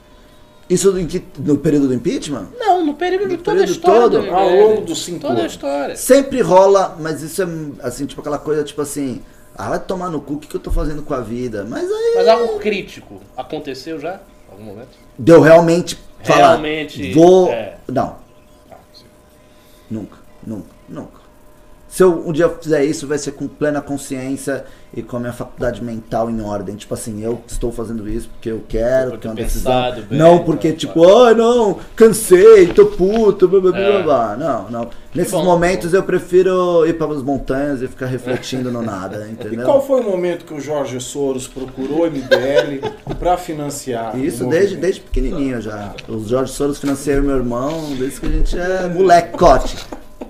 Isso 0.70 0.94
no 1.40 1.58
período 1.58 1.88
do 1.88 1.94
impeachment? 1.94 2.48
Não, 2.58 2.86
no 2.86 2.94
período 2.94 3.28
de 3.28 3.38
toda 3.38 3.58
a 3.58 3.60
período 3.60 3.76
história 3.76 4.02
todo? 4.02 4.22
do. 4.22 4.34
Ao 4.34 4.50
longo 4.50 4.82
dos 4.82 5.04
cinco 5.04 5.20
Toda 5.20 5.44
a 5.44 5.46
história. 5.46 5.96
Sempre 5.96 6.42
rola, 6.42 6.96
mas 7.00 7.22
isso 7.22 7.42
é 7.42 7.48
assim, 7.82 8.06
tipo 8.06 8.22
aquela 8.22 8.40
coisa, 8.40 8.64
tipo 8.64 8.82
assim, 8.82 9.22
ah, 9.56 9.70
vai 9.70 9.80
tomar 9.80 10.10
no 10.10 10.22
cu, 10.22 10.36
o 10.36 10.38
que, 10.38 10.48
que 10.48 10.56
eu 10.56 10.62
tô 10.62 10.72
fazendo 10.72 11.02
com 11.02 11.14
a 11.14 11.20
vida? 11.20 11.66
Mas 11.68 11.84
aí 11.84 12.14
Mas 12.16 12.28
algo 12.28 12.60
crítico 12.60 13.22
aconteceu 13.36 14.00
já? 14.00 14.22
Algum 14.50 14.64
momento? 14.64 14.98
deu 15.18 15.42
realmente 15.42 15.98
falar. 16.24 16.52
Realmente, 16.52 17.14
Vou. 17.14 17.52
é. 17.52 17.78
Não. 17.88 18.21
Nunca, 19.92 20.18
nunca, 20.48 20.74
nunca. 20.88 21.21
Se 21.92 22.04
eu 22.04 22.24
um 22.26 22.32
dia 22.32 22.48
fizer 22.48 22.86
isso, 22.86 23.06
vai 23.06 23.18
ser 23.18 23.34
com 23.34 23.50
plena 23.50 23.82
consciência 23.82 24.64
e 24.94 25.04
com 25.04 25.18
a 25.18 25.20
minha 25.20 25.34
faculdade 25.34 25.84
mental 25.84 26.30
em 26.30 26.42
ordem. 26.42 26.74
Tipo 26.78 26.94
assim, 26.94 27.22
eu 27.22 27.42
estou 27.46 27.70
fazendo 27.70 28.08
isso 28.08 28.30
porque 28.30 28.50
eu 28.50 28.64
quero, 28.66 29.10
Por 29.10 29.12
porque 29.12 29.28
é 29.28 29.30
uma 29.32 29.36
decisão. 29.36 29.92
bem, 30.10 30.18
não 30.18 30.40
porque, 30.40 30.72
tá, 30.72 30.78
tipo, 30.78 31.06
ai 31.26 31.34
não, 31.34 31.80
cansei, 31.94 32.68
tô 32.68 32.86
puto, 32.86 33.46
blá, 33.46 33.60
blá, 33.60 33.72
blá, 33.72 33.80
É. 33.82 33.92
blá, 33.92 34.04
blá. 34.04 34.38
Não, 34.38 34.70
não. 34.72 34.90
Nesses 35.14 35.34
bom, 35.34 35.44
momentos 35.44 35.94
eu 35.94 36.02
prefiro 36.02 36.86
ir 36.88 36.94
para 36.94 37.12
as 37.14 37.22
montanhas 37.22 37.82
e 37.82 37.88
ficar 37.90 38.06
refletindo 38.06 38.72
no 38.72 38.82
nada, 38.82 39.28
E 39.28 39.32
entendeu? 39.34 39.66
qual 39.66 39.86
foi 39.86 40.00
o 40.00 40.04
momento 40.04 40.46
que 40.46 40.54
o 40.54 40.62
Jorge 40.62 40.98
Soros 41.02 41.46
procurou 41.46 42.04
o 42.04 42.10
MBL 42.10 42.88
para 43.20 43.36
financiar? 43.36 44.18
Isso 44.18 44.48
o 44.48 44.50
desde, 44.50 44.78
desde 44.78 45.02
pequenininho 45.02 45.60
já. 45.62 45.94
Os 46.08 46.30
Jorge 46.30 46.54
Soros 46.54 46.78
financiaram 46.80 47.24
meu 47.24 47.36
irmão 47.36 47.94
desde 48.00 48.22
que 48.22 48.28
a 48.28 48.30
gente 48.30 48.58
é 48.58 48.88
molecote. 48.96 49.76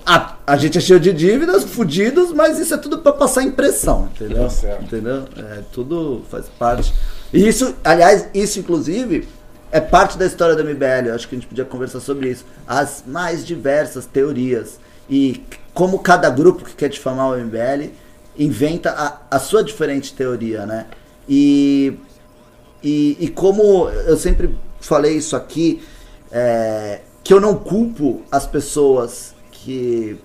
A, 0.05 0.35
a 0.45 0.57
gente 0.57 0.77
é 0.77 0.81
cheio 0.81 0.99
de 0.99 1.13
dívidas, 1.13 1.63
fudidos, 1.63 2.31
mas 2.33 2.57
isso 2.59 2.73
é 2.73 2.77
tudo 2.77 2.99
pra 2.99 3.13
passar 3.13 3.43
impressão, 3.43 4.09
entendeu? 4.13 4.47
Tá. 4.47 4.77
Entendeu? 4.81 5.25
É, 5.37 5.61
tudo 5.71 6.23
faz 6.29 6.47
parte. 6.57 6.93
E 7.31 7.47
isso, 7.47 7.75
aliás, 7.83 8.27
isso 8.33 8.59
inclusive 8.59 9.27
é 9.71 9.79
parte 9.79 10.17
da 10.17 10.25
história 10.25 10.55
do 10.55 10.63
MBL. 10.63 11.07
Eu 11.07 11.15
acho 11.15 11.27
que 11.27 11.35
a 11.35 11.37
gente 11.37 11.47
podia 11.47 11.65
conversar 11.65 11.99
sobre 11.99 12.29
isso. 12.29 12.45
As 12.67 13.03
mais 13.05 13.45
diversas 13.45 14.05
teorias. 14.05 14.79
E 15.09 15.43
como 15.73 15.99
cada 15.99 16.29
grupo 16.29 16.65
que 16.65 16.73
quer 16.73 16.89
difamar 16.89 17.29
o 17.29 17.37
MBL 17.37 17.91
inventa 18.37 18.91
a, 18.91 19.35
a 19.35 19.39
sua 19.39 19.63
diferente 19.63 20.13
teoria, 20.13 20.65
né? 20.65 20.87
E 21.29 21.97
e, 22.83 23.17
e 23.19 23.27
como 23.27 23.89
eu 23.89 24.17
sempre 24.17 24.55
falei 24.79 25.15
isso 25.15 25.35
aqui, 25.35 25.83
é, 26.31 27.01
que 27.23 27.33
eu 27.33 27.39
não 27.39 27.55
culpo 27.55 28.21
as 28.31 28.47
pessoas 28.47 29.35
que 29.63 30.17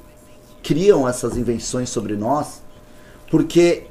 criam 0.62 1.08
essas 1.08 1.36
invenções 1.36 1.88
sobre 1.90 2.16
nós, 2.16 2.62
porque 3.30 3.84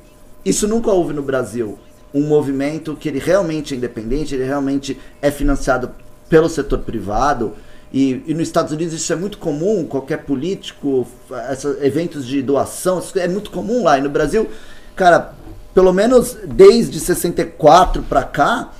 isso 0.43 0.67
nunca 0.67 0.91
houve 0.91 1.13
no 1.13 1.21
Brasil. 1.21 1.77
Um 2.13 2.27
movimento 2.27 2.95
que 2.95 3.09
ele 3.09 3.19
realmente 3.19 3.73
é 3.73 3.77
independente, 3.77 4.35
ele 4.35 4.45
realmente 4.45 4.99
é 5.21 5.29
financiado 5.31 5.91
pelo 6.29 6.49
setor 6.49 6.79
privado. 6.79 7.53
E, 7.93 8.23
e 8.25 8.33
nos 8.33 8.43
Estados 8.43 8.71
Unidos 8.71 8.93
isso 8.93 9.11
é 9.13 9.15
muito 9.15 9.37
comum, 9.37 9.85
qualquer 9.85 10.23
político, 10.23 11.07
essa- 11.49 11.77
eventos 11.81 12.25
de 12.25 12.41
doação, 12.41 13.01
é 13.15 13.27
muito 13.27 13.51
comum 13.51 13.83
lá. 13.83 13.97
E 13.97 14.01
no 14.01 14.09
Brasil, 14.09 14.49
cara, 14.95 15.33
pelo 15.73 15.93
menos 15.93 16.37
desde 16.45 16.99
64 16.99 18.03
pra 18.03 18.23
cá, 18.23 18.71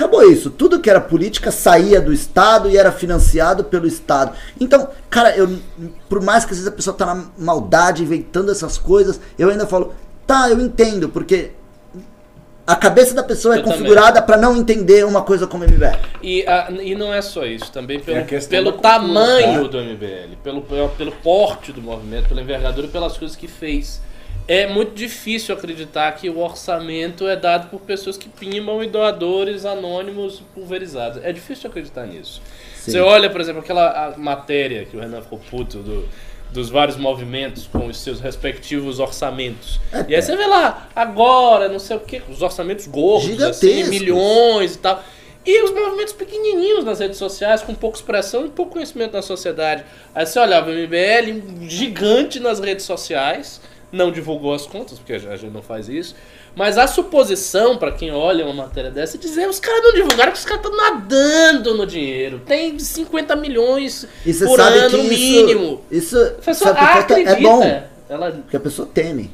acabou 0.00 0.22
isso. 0.30 0.50
Tudo 0.50 0.80
que 0.80 0.88
era 0.88 1.00
política 1.00 1.50
saía 1.50 2.00
do 2.00 2.12
Estado 2.12 2.68
e 2.70 2.76
era 2.76 2.90
financiado 2.90 3.64
pelo 3.64 3.86
Estado. 3.86 4.32
Então, 4.58 4.88
cara, 5.08 5.36
eu, 5.36 5.58
por 6.08 6.22
mais 6.22 6.44
que 6.44 6.52
às 6.52 6.58
vezes 6.58 6.72
a 6.72 6.74
pessoa 6.74 6.96
tá 6.96 7.06
na 7.06 7.24
maldade 7.38 8.02
inventando 8.02 8.50
essas 8.50 8.78
coisas, 8.78 9.20
eu 9.38 9.50
ainda 9.50 9.66
falo, 9.66 9.94
tá, 10.26 10.48
eu 10.48 10.60
entendo, 10.60 11.08
porque 11.08 11.52
a 12.66 12.76
cabeça 12.76 13.14
da 13.14 13.22
pessoa 13.22 13.56
é 13.56 13.58
Eu 13.58 13.62
também. 13.64 13.78
configurada 13.78 14.22
pra 14.22 14.36
não 14.36 14.56
entender 14.56 15.04
uma 15.04 15.22
coisa 15.22 15.46
como 15.46 15.64
MBL. 15.64 15.98
E, 16.22 16.46
a- 16.46 16.70
e 16.70 16.94
não 16.94 17.12
é 17.12 17.20
só 17.20 17.44
isso, 17.44 17.70
também 17.72 17.98
pelo, 17.98 18.24
questão 18.24 18.50
pelo 18.50 18.72
cultura, 18.72 18.94
tamanho 18.94 19.64
tá? 19.64 19.68
do 19.68 19.78
MBL, 19.80 20.36
pelo, 20.42 20.62
pelo, 20.62 20.88
pelo 20.90 21.12
porte 21.12 21.72
do 21.72 21.82
movimento, 21.82 22.28
pela 22.28 22.40
envergadura 22.40 22.86
e 22.86 22.90
pelas 22.90 23.16
coisas 23.18 23.36
que 23.36 23.48
fez. 23.48 24.00
É 24.48 24.66
muito 24.66 24.92
difícil 24.94 25.54
acreditar 25.54 26.10
que 26.12 26.28
o 26.28 26.38
orçamento 26.40 27.26
é 27.28 27.36
dado 27.36 27.68
por 27.70 27.80
pessoas 27.80 28.16
que 28.16 28.28
pimbam 28.28 28.82
e 28.82 28.88
doadores 28.88 29.64
anônimos 29.64 30.42
pulverizados. 30.54 31.22
É 31.22 31.32
difícil 31.32 31.70
acreditar 31.70 32.04
nisso. 32.06 32.42
Sim. 32.74 32.90
Você 32.92 33.00
olha, 33.00 33.30
por 33.30 33.40
exemplo, 33.40 33.60
aquela 33.60 34.14
matéria 34.16 34.84
que 34.84 34.96
o 34.96 35.00
Renan 35.00 35.22
ficou 35.22 35.38
puto 35.38 35.78
do- 35.78 36.08
dos 36.50 36.68
vários 36.68 36.96
movimentos 36.96 37.68
com 37.68 37.86
os 37.86 37.98
seus 37.98 38.18
respectivos 38.20 38.98
orçamentos. 38.98 39.78
É, 39.92 40.04
e 40.08 40.16
aí 40.16 40.22
você 40.22 40.34
vê 40.36 40.46
lá, 40.48 40.88
agora, 40.96 41.68
não 41.68 41.78
sei 41.78 41.96
o 41.96 42.00
que, 42.00 42.20
os 42.28 42.42
orçamentos 42.42 42.88
gordos, 42.88 43.40
assim, 43.40 43.84
milhões 43.84 44.74
e 44.74 44.78
tal. 44.78 45.00
E 45.46 45.62
os 45.62 45.70
movimentos 45.70 46.12
pequenininhos 46.12 46.84
nas 46.84 46.98
redes 46.98 47.18
sociais, 47.18 47.62
com 47.62 47.72
pouca 47.72 47.96
expressão 47.98 48.46
e 48.46 48.48
pouco 48.50 48.72
conhecimento 48.72 49.12
na 49.12 49.22
sociedade. 49.22 49.84
Aí 50.12 50.26
você 50.26 50.40
olhava 50.40 50.70
o 50.70 50.72
MBL, 50.74 51.68
gigante 51.68 52.40
nas 52.40 52.58
redes 52.58 52.84
sociais, 52.84 53.60
não 53.92 54.10
divulgou 54.12 54.54
as 54.54 54.66
contas, 54.66 54.98
porque 54.98 55.12
a 55.14 55.18
gente 55.36 55.52
não 55.52 55.62
faz 55.62 55.88
isso, 55.88 56.14
Mas 56.54 56.76
a 56.78 56.86
suposição, 56.86 57.76
pra 57.76 57.92
quem 57.92 58.10
olha 58.12 58.44
uma 58.44 58.54
matéria 58.64 58.90
dessa, 58.90 59.16
é 59.16 59.20
dizer 59.20 59.48
os 59.48 59.60
caras 59.60 59.82
não 59.82 59.92
divulgaram 59.92 60.32
que 60.32 60.38
os 60.38 60.44
caras 60.44 60.64
estão 60.64 60.76
nadando 60.76 61.74
no 61.76 61.86
dinheiro. 61.86 62.40
Tem 62.44 62.78
50 62.78 63.36
milhões 63.36 64.06
E 64.26 64.32
por 64.34 64.56
sabe 64.58 64.78
ano, 64.78 64.90
que 64.90 64.96
no 64.96 65.12
isso, 65.12 65.22
mínimo. 65.22 65.80
isso 65.90 66.18
A 66.18 66.30
pessoa 66.42 66.74
sabe 66.74 66.98
acredita. 67.00 67.30
é 67.30 67.40
bom, 67.40 67.82
Ela... 68.08 68.32
porque 68.32 68.56
a 68.56 68.60
pessoa 68.60 68.88
teme. 68.92 69.30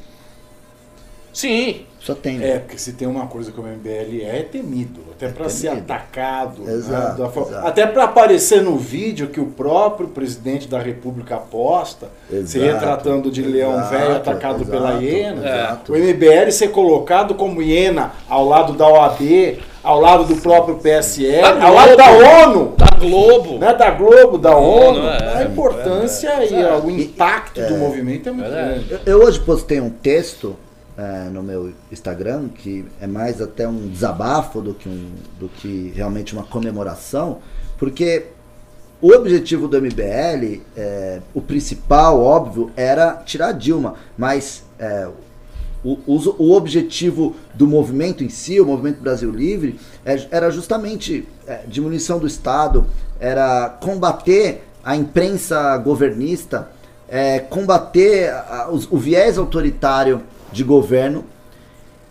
Sim. 1.33 1.85
Só 2.07 2.15
teme. 2.15 2.41
É, 2.41 2.59
porque 2.59 2.77
se 2.77 2.93
tem 2.93 3.05
uma 3.05 3.27
coisa 3.27 3.51
que 3.51 3.59
o 3.59 3.63
MBL 3.63 4.21
é, 4.23 4.39
é 4.39 4.47
temido. 4.49 5.01
Até 5.11 5.27
para 5.27 5.49
ser 5.49 5.67
atacado. 5.67 6.61
né, 6.61 6.71
Exato, 6.71 7.29
forma- 7.31 7.49
exato. 7.49 7.67
Até 7.67 7.85
para 7.85 8.03
aparecer 8.05 8.61
no 8.61 8.77
vídeo 8.77 9.27
que 9.27 9.41
o 9.41 9.47
próprio 9.47 10.07
presidente 10.07 10.69
da 10.69 10.79
República 10.79 11.35
aposta, 11.35 12.07
se 12.29 12.59
Exato, 12.59 12.59
retratando 12.65 13.29
de 13.29 13.41
leão 13.41 13.83
velho 13.89 14.15
atacado 14.15 14.61
exato, 14.63 14.71
pela 14.71 14.93
hiena. 15.01 15.45
exato. 15.45 15.91
O 15.91 15.97
MBL 15.97 16.49
ser 16.51 16.69
colocado 16.69 17.35
como 17.35 17.61
hiena 17.61 18.13
ao 18.29 18.45
lado 18.45 18.71
da 18.71 18.87
OAB, 18.87 19.59
ao 19.83 19.99
lado 19.99 20.23
do 20.23 20.37
próprio 20.37 20.75
PSL, 20.77 21.41
Da 21.41 21.65
ao 21.67 21.73
lado 21.73 21.97
da 21.97 22.09
ONU. 22.09 22.73
Da 22.77 22.87
Globo. 22.97 23.57
Né, 23.57 23.73
da 23.73 23.91
Globo, 23.91 24.37
da 24.37 24.55
ONU, 24.55 25.05
é, 25.09 25.39
a 25.39 25.43
importância 25.43 26.29
é, 26.29 26.47
e 26.53 26.63
ó, 26.63 26.79
o 26.79 26.89
impacto 26.89 27.59
do 27.61 27.75
movimento 27.75 28.29
é 28.29 28.31
muito 28.31 28.49
grande. 28.49 28.85
Eu, 28.91 28.99
eu 29.05 29.19
hoje 29.25 29.39
postei 29.41 29.81
um 29.81 29.89
texto 29.89 30.55
é, 30.97 31.29
no 31.29 31.43
meu 31.43 31.73
Instagram, 31.91 32.47
que 32.49 32.85
é 32.99 33.05
mais 33.07 33.41
até 33.41 33.67
um 33.67 33.87
desabafo 33.87 34.61
do 34.61 34.73
que, 34.73 34.89
um, 34.89 35.11
do 35.39 35.47
que 35.47 35.91
realmente 35.95 36.33
uma 36.33 36.43
comemoração, 36.43 37.39
porque 37.77 38.25
o 38.99 39.11
objetivo 39.11 39.67
do 39.67 39.77
MBL, 39.79 40.61
é, 40.75 41.21
o 41.33 41.41
principal, 41.41 42.19
óbvio, 42.19 42.71
era 42.75 43.13
tirar 43.25 43.51
Dilma, 43.51 43.93
mas 44.17 44.63
é, 44.79 45.07
o, 45.83 45.91
o, 46.07 46.35
o 46.39 46.51
objetivo 46.57 47.35
do 47.53 47.67
movimento 47.67 48.23
em 48.23 48.29
si, 48.29 48.59
o 48.59 48.65
Movimento 48.65 48.99
Brasil 48.99 49.29
Livre, 49.29 49.79
é, 50.03 50.27
era 50.31 50.49
justamente 50.49 51.27
é, 51.45 51.61
diminuição 51.67 52.17
do 52.17 52.25
Estado, 52.25 52.87
era 53.19 53.69
combater 53.79 54.63
a 54.83 54.95
imprensa 54.95 55.77
governista, 55.77 56.69
é, 57.07 57.39
combater 57.39 58.29
a- 58.31 58.69
os- 58.71 58.91
o 58.91 58.97
viés 58.97 59.37
autoritário 59.37 60.23
de 60.51 60.63
governo. 60.63 61.25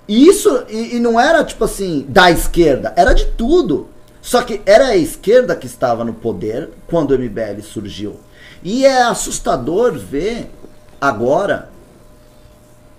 E 0.09 0.29
isso 0.29 0.65
e, 0.69 0.97
e 0.97 1.01
não 1.01 1.19
era 1.19 1.45
tipo 1.45 1.65
assim 1.65 2.05
da 2.09 2.31
esquerda, 2.31 2.93
era 2.97 3.13
de 3.13 3.27
tudo. 3.27 3.89
Só 4.21 4.43
que 4.43 4.61
era 4.67 4.89
a 4.89 4.97
esquerda 4.97 5.55
que 5.55 5.67
estava 5.67 6.05
no 6.05 6.13
poder 6.13 6.71
quando 6.89 7.13
o 7.13 7.19
MBL 7.19 7.63
surgiu. 7.63 8.17
E 8.63 8.85
é 8.85 9.03
assustador 9.03 9.93
ver 9.93 10.51
agora 11.01 11.71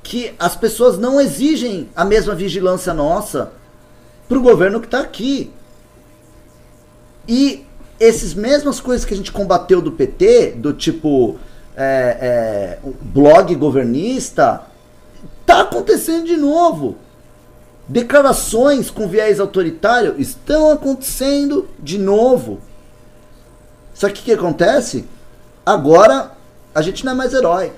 que 0.01 0.33
as 0.39 0.55
pessoas 0.55 0.97
não 0.97 1.19
exigem 1.19 1.89
a 1.93 2.05
mesma 2.05 2.33
vigilância 2.33 2.93
nossa 2.93 3.51
pro 4.29 4.41
governo 4.41 4.79
que 4.79 4.88
está 4.88 5.01
aqui. 5.01 5.51
E 7.27 7.65
essas 7.99 8.33
mesmas 8.33 8.79
coisas 8.79 9.03
que 9.03 9.13
a 9.13 9.17
gente 9.17 9.31
combateu 9.31 9.81
do 9.81 9.91
PT, 9.91 10.53
do 10.57 10.71
tipo 10.71 11.38
é, 11.75 12.17
é, 12.21 12.79
o 12.83 12.93
blog 13.01 13.53
governista, 13.55 14.61
tá 15.48 15.62
acontecendo 15.62 16.26
de 16.26 16.36
novo. 16.36 16.98
Declarações 17.88 18.91
com 18.91 19.08
viés 19.08 19.39
autoritário 19.39 20.16
estão 20.20 20.72
acontecendo 20.72 21.70
de 21.80 21.98
novo. 21.98 22.60
Só 23.93 24.10
que 24.10 24.22
o 24.22 24.24
que 24.26 24.34
acontece? 24.34 25.08
Agora 25.66 26.34
a 26.76 26.82
gente 26.82 27.06
não 27.06 27.14
é 27.14 27.16
mais 27.16 27.34
herói. 27.34 27.72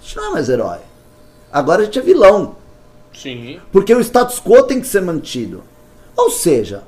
A 0.00 0.02
gente 0.02 0.16
não 0.16 0.26
é 0.26 0.30
mais 0.30 0.48
herói. 0.48 0.80
Agora 1.52 1.82
a 1.82 1.84
gente 1.84 1.98
é 2.00 2.02
vilão. 2.02 2.56
Sim. 3.14 3.60
Porque 3.70 3.94
o 3.94 4.00
status 4.00 4.40
quo 4.40 4.64
tem 4.64 4.80
que 4.80 4.86
ser 4.86 5.00
mantido. 5.00 5.62
Ou 6.16 6.28
seja, 6.30 6.82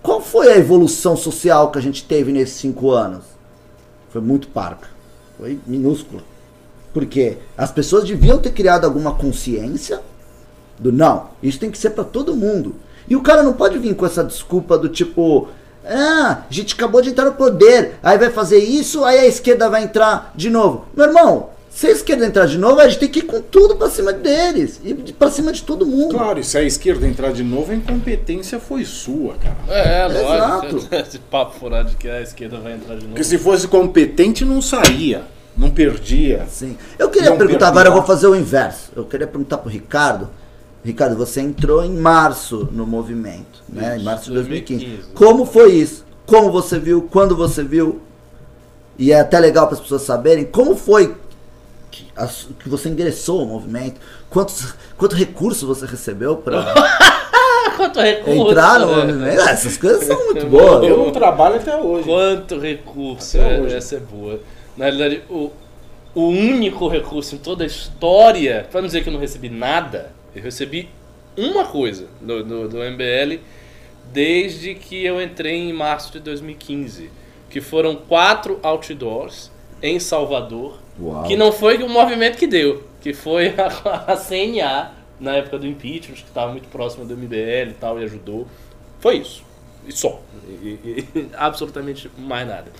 qual 0.00 0.20
foi 0.20 0.52
a 0.52 0.56
evolução 0.56 1.16
social 1.16 1.72
que 1.72 1.78
a 1.78 1.82
gente 1.82 2.04
teve 2.04 2.30
nesses 2.30 2.56
cinco 2.56 2.92
anos? 2.92 3.24
Foi 4.10 4.20
muito 4.20 4.46
parca. 4.48 4.88
Foi 5.36 5.58
minúscula. 5.66 6.22
Porque 6.94 7.36
as 7.58 7.70
pessoas 7.72 8.04
deviam 8.04 8.38
ter 8.38 8.52
criado 8.52 8.84
alguma 8.86 9.14
consciência 9.14 10.00
do 10.78 10.92
não, 10.92 11.30
isso 11.42 11.58
tem 11.58 11.70
que 11.70 11.78
ser 11.78 11.90
para 11.90 12.04
todo 12.04 12.36
mundo. 12.36 12.76
E 13.08 13.16
o 13.16 13.22
cara 13.22 13.42
não 13.42 13.52
pode 13.52 13.78
vir 13.78 13.94
com 13.94 14.06
essa 14.06 14.24
desculpa 14.24 14.78
do 14.78 14.88
tipo, 14.88 15.48
ah, 15.84 16.44
a 16.48 16.52
gente 16.52 16.74
acabou 16.74 17.02
de 17.02 17.10
entrar 17.10 17.26
no 17.26 17.34
poder, 17.34 17.96
aí 18.02 18.16
vai 18.16 18.30
fazer 18.30 18.58
isso, 18.58 19.04
aí 19.04 19.18
a 19.18 19.26
esquerda 19.26 19.68
vai 19.68 19.82
entrar 19.82 20.32
de 20.34 20.48
novo. 20.48 20.86
Meu 20.96 21.06
irmão, 21.06 21.50
se 21.68 21.88
a 21.88 21.90
esquerda 21.90 22.24
entrar 22.24 22.46
de 22.46 22.56
novo, 22.56 22.80
a 22.80 22.88
gente 22.88 23.00
tem 23.00 23.08
que 23.08 23.18
ir 23.18 23.22
com 23.22 23.40
tudo 23.40 23.74
pra 23.74 23.90
cima 23.90 24.12
deles 24.12 24.80
e 24.84 24.94
pra 24.94 25.28
cima 25.28 25.52
de 25.52 25.62
todo 25.62 25.84
mundo. 25.84 26.14
Claro, 26.14 26.38
e 26.38 26.44
se 26.44 26.56
a 26.56 26.62
esquerda 26.62 27.04
entrar 27.04 27.32
de 27.32 27.42
novo, 27.42 27.72
a 27.72 27.74
incompetência 27.74 28.60
foi 28.60 28.84
sua, 28.84 29.34
cara. 29.34 29.56
É, 29.68 30.06
Exato. 30.06 30.76
lógico. 30.76 30.94
Esse 30.94 31.18
papo 31.18 31.58
furado 31.58 31.90
de 31.90 31.96
que 31.96 32.08
a 32.08 32.22
esquerda 32.22 32.58
vai 32.58 32.74
entrar 32.74 32.94
de 32.94 33.02
novo. 33.02 33.08
Porque 33.08 33.24
se 33.24 33.38
fosse 33.38 33.66
competente, 33.66 34.44
não 34.44 34.62
saía, 34.62 35.24
não 35.56 35.70
perdia. 35.70 36.46
Sim. 36.48 36.76
Eu 36.98 37.08
queria 37.10 37.30
Não 37.30 37.36
perguntar, 37.38 37.58
perguntar. 37.66 37.68
agora 37.68 37.88
eu 37.88 37.92
vou 37.92 38.02
fazer 38.02 38.26
o 38.26 38.34
inverso. 38.34 38.90
Eu 38.96 39.04
queria 39.04 39.26
perguntar 39.26 39.58
pro 39.58 39.70
Ricardo. 39.70 40.28
Ricardo, 40.84 41.16
você 41.16 41.40
entrou 41.40 41.82
em 41.84 41.92
março 41.94 42.68
no 42.70 42.86
movimento, 42.86 43.62
né? 43.68 43.96
Em 43.98 44.02
março 44.02 44.24
de 44.26 44.32
2015. 44.34 44.84
2015. 44.84 45.12
Como 45.14 45.46
foi 45.46 45.72
isso? 45.72 46.04
Como 46.26 46.50
você 46.52 46.78
viu? 46.78 47.08
Quando 47.10 47.34
você 47.36 47.62
viu? 47.62 48.00
E 48.98 49.10
é 49.10 49.20
até 49.20 49.38
legal 49.40 49.66
para 49.66 49.74
as 49.76 49.80
pessoas 49.80 50.02
saberem 50.02 50.44
como 50.44 50.76
foi 50.76 51.16
que, 51.90 52.06
as- 52.16 52.48
que 52.62 52.68
você 52.68 52.88
ingressou 52.88 53.40
ao 53.40 53.46
movimento, 53.46 54.00
quantos, 54.28 54.74
quanto 54.96 55.16
recurso 55.16 55.66
você 55.66 55.86
recebeu 55.86 56.36
para 56.36 56.64
Quanto 57.76 58.00
recurso. 58.00 58.50
entrar 58.50 58.78
no 58.80 58.86
né? 58.86 58.96
movimento. 59.12 59.40
Ah, 59.40 59.50
essas 59.50 59.76
coisas 59.76 60.04
são 60.04 60.16
muito 60.26 60.46
boas. 60.46 60.84
Eu 60.88 60.98
não 60.98 61.10
trabalho 61.10 61.56
até 61.56 61.76
hoje. 61.76 62.04
Quanto 62.04 62.58
recurso. 62.60 63.36
Até 63.38 63.56
é, 63.56 63.60
hoje. 63.60 63.74
essa 63.74 63.96
é 63.96 64.00
boa. 64.00 64.38
Na 64.76 64.86
realidade, 64.86 65.22
o, 65.30 65.50
o 66.14 66.22
único 66.28 66.88
recurso 66.88 67.34
em 67.34 67.38
toda 67.38 67.64
a 67.64 67.66
história, 67.66 68.66
pra 68.70 68.80
não 68.80 68.86
dizer 68.88 69.02
que 69.02 69.08
eu 69.08 69.12
não 69.12 69.20
recebi 69.20 69.48
nada, 69.48 70.12
eu 70.34 70.42
recebi 70.42 70.88
uma 71.36 71.64
coisa 71.64 72.08
do, 72.20 72.42
do, 72.44 72.68
do 72.68 72.76
MBL 72.78 73.40
desde 74.12 74.74
que 74.74 75.04
eu 75.04 75.20
entrei 75.20 75.54
em 75.56 75.72
março 75.72 76.12
de 76.12 76.20
2015. 76.20 77.10
Que 77.50 77.60
foram 77.60 77.94
quatro 77.94 78.58
outdoors 78.62 79.50
em 79.82 79.98
Salvador. 80.00 80.78
Uau. 81.00 81.24
Que 81.24 81.36
não 81.36 81.52
foi 81.52 81.82
o 81.82 81.88
movimento 81.88 82.36
que 82.36 82.46
deu, 82.46 82.84
que 83.00 83.12
foi 83.12 83.48
a, 83.56 83.66
a 84.12 84.16
CNA 84.16 84.92
na 85.20 85.36
época 85.36 85.58
do 85.58 85.66
impeachment, 85.66 86.16
que 86.16 86.22
estava 86.24 86.50
muito 86.50 86.68
próximo 86.68 87.04
do 87.04 87.16
MBL 87.16 87.70
e 87.70 87.76
tal, 87.78 88.00
e 88.00 88.04
ajudou. 88.04 88.46
Foi 89.00 89.18
isso. 89.18 89.42
E 89.86 89.92
só. 89.92 90.20
E- 90.62 90.78
e 91.14 91.26
absolutamente 91.36 92.10
mais 92.18 92.46
nada. 92.48 92.72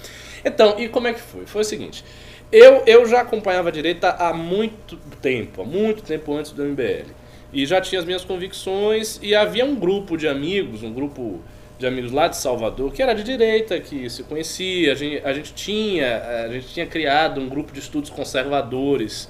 Então, 0.45 0.79
e 0.79 0.89
como 0.89 1.09
é 1.09 1.15
que 1.15 1.21
foi? 1.21 1.47
Foi 1.47 1.63
o 1.63 1.65
seguinte. 1.65 2.05
Eu, 2.53 2.83
eu 2.87 3.07
já 3.07 3.23
acompanhava 3.23 3.69
a 3.69 3.73
direita 3.73 4.11
há 4.11 4.33
muito 4.33 4.97
tempo, 5.21 5.63
há 5.63 5.65
muito 5.65 6.03
tempo 6.03 6.35
antes 6.35 6.53
do 6.53 6.65
MBL. 6.65 7.11
E 7.53 7.65
já 7.67 7.81
tinha 7.81 8.01
as 8.01 8.05
minhas 8.05 8.25
convicções 8.25 9.19
e 9.23 9.35
havia 9.35 9.65
um 9.65 9.75
grupo 9.75 10.17
de 10.17 10.29
amigos, 10.29 10.83
um 10.83 10.93
grupo 10.93 11.41
de 11.79 11.87
amigos 11.87 12.13
lá 12.13 12.29
de 12.29 12.37
Salvador, 12.37 12.93
que 12.93 13.03
era 13.03 13.15
de 13.15 13.23
direita, 13.23 13.79
que 13.81 14.09
se 14.09 14.23
conhecia, 14.23 14.93
a 14.93 14.95
gente, 14.95 15.25
a 15.25 15.33
gente 15.33 15.55
tinha, 15.55 16.45
a 16.45 16.49
gente 16.49 16.69
tinha 16.69 16.87
criado 16.87 17.41
um 17.41 17.49
grupo 17.49 17.73
de 17.73 17.81
estudos 17.81 18.11
conservadores 18.11 19.29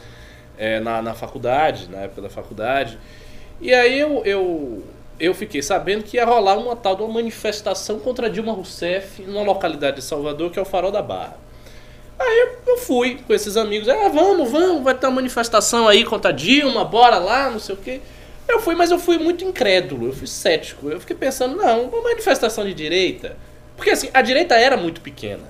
eh, 0.59 0.81
na, 0.81 1.01
na 1.01 1.15
faculdade, 1.15 1.89
na 1.91 2.01
época 2.01 2.23
da 2.23 2.31
faculdade. 2.31 2.99
E 3.61 3.73
aí 3.73 3.99
eu, 3.99 4.23
eu, 4.25 4.85
eu 5.19 5.35
fiquei 5.35 5.63
sabendo 5.63 6.03
que 6.05 6.17
ia 6.17 6.25
rolar 6.25 6.57
uma 6.59 6.75
tal 6.77 6.97
de 6.97 7.03
uma 7.03 7.13
manifestação 7.15 7.99
contra 7.99 8.29
Dilma 8.31 8.53
Rousseff 8.53 9.23
numa 9.23 9.43
localidade 9.43 9.97
de 9.97 10.03
Salvador, 10.03 10.51
que 10.51 10.59
é 10.59 10.63
o 10.63 10.65
Farol 10.65 10.91
da 10.91 11.03
Barra. 11.03 11.37
Aí 12.19 12.49
eu- 12.67 12.77
fui 12.79 13.19
com 13.27 13.33
esses 13.33 13.57
amigos, 13.57 13.89
ah, 13.89 14.09
vamos, 14.09 14.51
vamos, 14.51 14.83
vai 14.83 14.95
ter 14.95 15.07
uma 15.07 15.15
manifestação 15.17 15.87
aí 15.89 16.05
contra 16.05 16.33
Dilma, 16.33 16.85
bora 16.85 17.17
lá, 17.19 17.49
não 17.49 17.59
sei 17.59 17.75
o 17.75 17.79
quê. 17.79 18.01
Eu 18.49 18.61
fui, 18.61 18.75
mas 18.75 18.91
eu 18.91 18.99
fui 18.99 19.17
muito 19.17 19.45
incrédulo, 19.45 20.09
eu 20.09 20.13
fui 20.13 20.27
cético. 20.27 20.91
Eu 20.91 21.01
fiquei 21.01 21.17
pensando, 21.17 21.57
não, 21.57 21.85
uma 21.85 22.03
manifestação 22.03 22.65
de 22.65 22.75
direita. 22.75 23.37
Porque 23.77 23.91
assim, 23.91 24.11
a 24.13 24.21
direita 24.21 24.55
era 24.55 24.77
muito 24.77 25.01
pequena. 25.01 25.45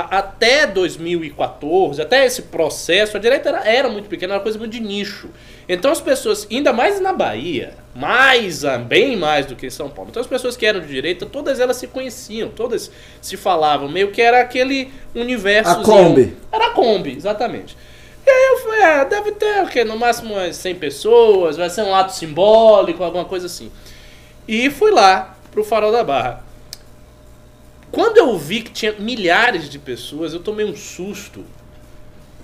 A- 0.00 0.18
até 0.18 0.66
2014, 0.66 2.00
até 2.00 2.24
esse 2.26 2.42
processo, 2.42 3.16
a 3.16 3.20
direita 3.20 3.48
era, 3.48 3.64
era 3.68 3.88
muito 3.88 4.08
pequena, 4.08 4.34
era 4.34 4.38
uma 4.38 4.42
coisa 4.42 4.58
muito 4.58 4.72
de 4.72 4.80
nicho. 4.80 5.28
Então 5.68 5.90
as 5.90 6.00
pessoas, 6.00 6.46
ainda 6.50 6.72
mais 6.72 7.00
na 7.00 7.12
Bahia, 7.12 7.74
mais, 7.94 8.64
ah, 8.64 8.78
bem 8.78 9.16
mais 9.16 9.46
do 9.46 9.54
que 9.56 9.66
em 9.66 9.70
São 9.70 9.88
Paulo. 9.90 10.10
Então 10.10 10.20
as 10.20 10.26
pessoas 10.26 10.56
que 10.56 10.64
eram 10.64 10.80
de 10.80 10.86
direita, 10.86 11.26
todas 11.26 11.60
elas 11.60 11.76
se 11.76 11.86
conheciam, 11.86 12.48
todas 12.48 12.90
se 13.20 13.36
falavam, 13.36 13.88
meio 13.88 14.10
que 14.10 14.22
era 14.22 14.40
aquele 14.40 14.90
universo. 15.14 15.70
A 15.70 15.74
Kombi. 15.82 16.36
Era 16.52 16.66
a 16.68 16.70
Kombi, 16.70 17.16
exatamente. 17.16 17.76
E 18.26 18.30
aí 18.30 18.46
eu 18.52 18.58
falei, 18.58 18.82
ah, 18.82 19.04
deve 19.04 19.32
ter 19.32 19.62
o 19.64 19.66
quê? 19.68 19.84
No 19.84 19.96
máximo 19.98 20.34
umas 20.34 20.56
100 20.56 20.74
pessoas, 20.76 21.56
vai 21.56 21.68
ser 21.70 21.82
um 21.82 21.94
ato 21.94 22.12
simbólico, 22.14 23.02
alguma 23.02 23.24
coisa 23.24 23.46
assim. 23.46 23.70
E 24.46 24.70
fui 24.70 24.90
lá 24.90 25.36
pro 25.50 25.64
Farol 25.64 25.90
da 25.92 26.04
Barra. 26.04 26.44
Quando 27.90 28.18
eu 28.18 28.36
vi 28.36 28.62
que 28.62 28.70
tinha 28.70 28.92
milhares 28.98 29.68
de 29.68 29.78
pessoas, 29.78 30.32
eu 30.34 30.40
tomei 30.40 30.64
um 30.66 30.76
susto 30.76 31.44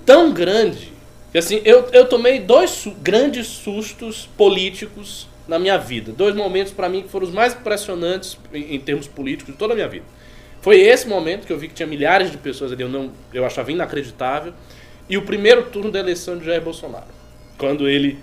tão 0.04 0.32
grande 0.32 0.92
E 1.32 1.38
assim, 1.38 1.60
eu, 1.64 1.88
eu 1.92 2.06
tomei 2.06 2.38
dois 2.40 2.70
su- 2.70 2.92
grandes 3.02 3.46
sustos 3.48 4.28
políticos 4.36 5.26
na 5.48 5.58
minha 5.58 5.76
vida. 5.76 6.12
Dois 6.12 6.34
momentos 6.34 6.72
pra 6.72 6.88
mim 6.88 7.02
que 7.02 7.08
foram 7.08 7.26
os 7.26 7.32
mais 7.32 7.52
impressionantes 7.54 8.38
em, 8.52 8.76
em 8.76 8.80
termos 8.80 9.06
políticos 9.08 9.52
de 9.52 9.58
toda 9.58 9.72
a 9.72 9.76
minha 9.76 9.88
vida. 9.88 10.04
Foi 10.62 10.80
esse 10.80 11.06
momento 11.08 11.46
que 11.46 11.52
eu 11.52 11.58
vi 11.58 11.68
que 11.68 11.74
tinha 11.74 11.86
milhares 11.86 12.30
de 12.30 12.38
pessoas 12.38 12.72
ali, 12.72 12.82
eu, 12.82 12.88
não, 12.88 13.10
eu 13.32 13.44
achava 13.44 13.70
inacreditável. 13.72 14.54
E 15.10 15.18
o 15.18 15.22
primeiro 15.22 15.64
turno 15.64 15.90
da 15.90 15.98
eleição 15.98 16.38
de 16.38 16.46
Jair 16.46 16.62
Bolsonaro. 16.62 17.04
Quando 17.58 17.86
ele 17.88 18.18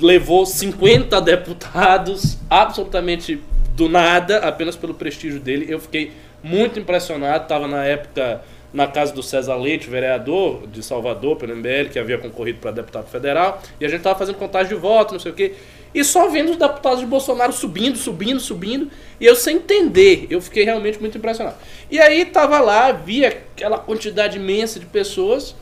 levou 0.00 0.44
50 0.46 1.20
deputados 1.20 2.36
absolutamente 2.48 3.42
do 3.74 3.88
nada, 3.88 4.38
apenas 4.38 4.76
pelo 4.76 4.94
prestígio 4.94 5.40
dele. 5.40 5.66
Eu 5.68 5.80
fiquei 5.80 6.12
muito 6.42 6.78
impressionado. 6.78 7.44
Estava 7.44 7.66
na 7.66 7.84
época 7.84 8.42
na 8.72 8.86
casa 8.86 9.12
do 9.12 9.22
César 9.22 9.56
Leite, 9.56 9.90
vereador 9.90 10.66
de 10.68 10.82
Salvador, 10.82 11.36
pelo 11.36 11.56
MBL, 11.56 11.90
que 11.90 11.98
havia 11.98 12.18
concorrido 12.18 12.60
para 12.60 12.70
deputado 12.70 13.08
federal. 13.08 13.60
E 13.80 13.84
a 13.84 13.88
gente 13.88 13.98
estava 13.98 14.18
fazendo 14.18 14.36
contagem 14.36 14.74
de 14.74 14.80
voto, 14.80 15.12
não 15.12 15.20
sei 15.20 15.32
o 15.32 15.34
quê. 15.34 15.54
E 15.92 16.04
só 16.04 16.28
vendo 16.28 16.52
os 16.52 16.56
deputados 16.56 17.00
de 17.00 17.06
Bolsonaro 17.06 17.52
subindo, 17.52 17.98
subindo, 17.98 18.38
subindo. 18.38 18.88
E 19.18 19.26
eu 19.26 19.34
sem 19.34 19.56
entender. 19.56 20.28
Eu 20.30 20.40
fiquei 20.40 20.64
realmente 20.64 21.00
muito 21.00 21.18
impressionado. 21.18 21.56
E 21.90 21.98
aí 21.98 22.24
tava 22.24 22.60
lá, 22.60 22.92
via 22.92 23.28
aquela 23.28 23.78
quantidade 23.78 24.38
imensa 24.38 24.78
de 24.78 24.86
pessoas. 24.86 25.54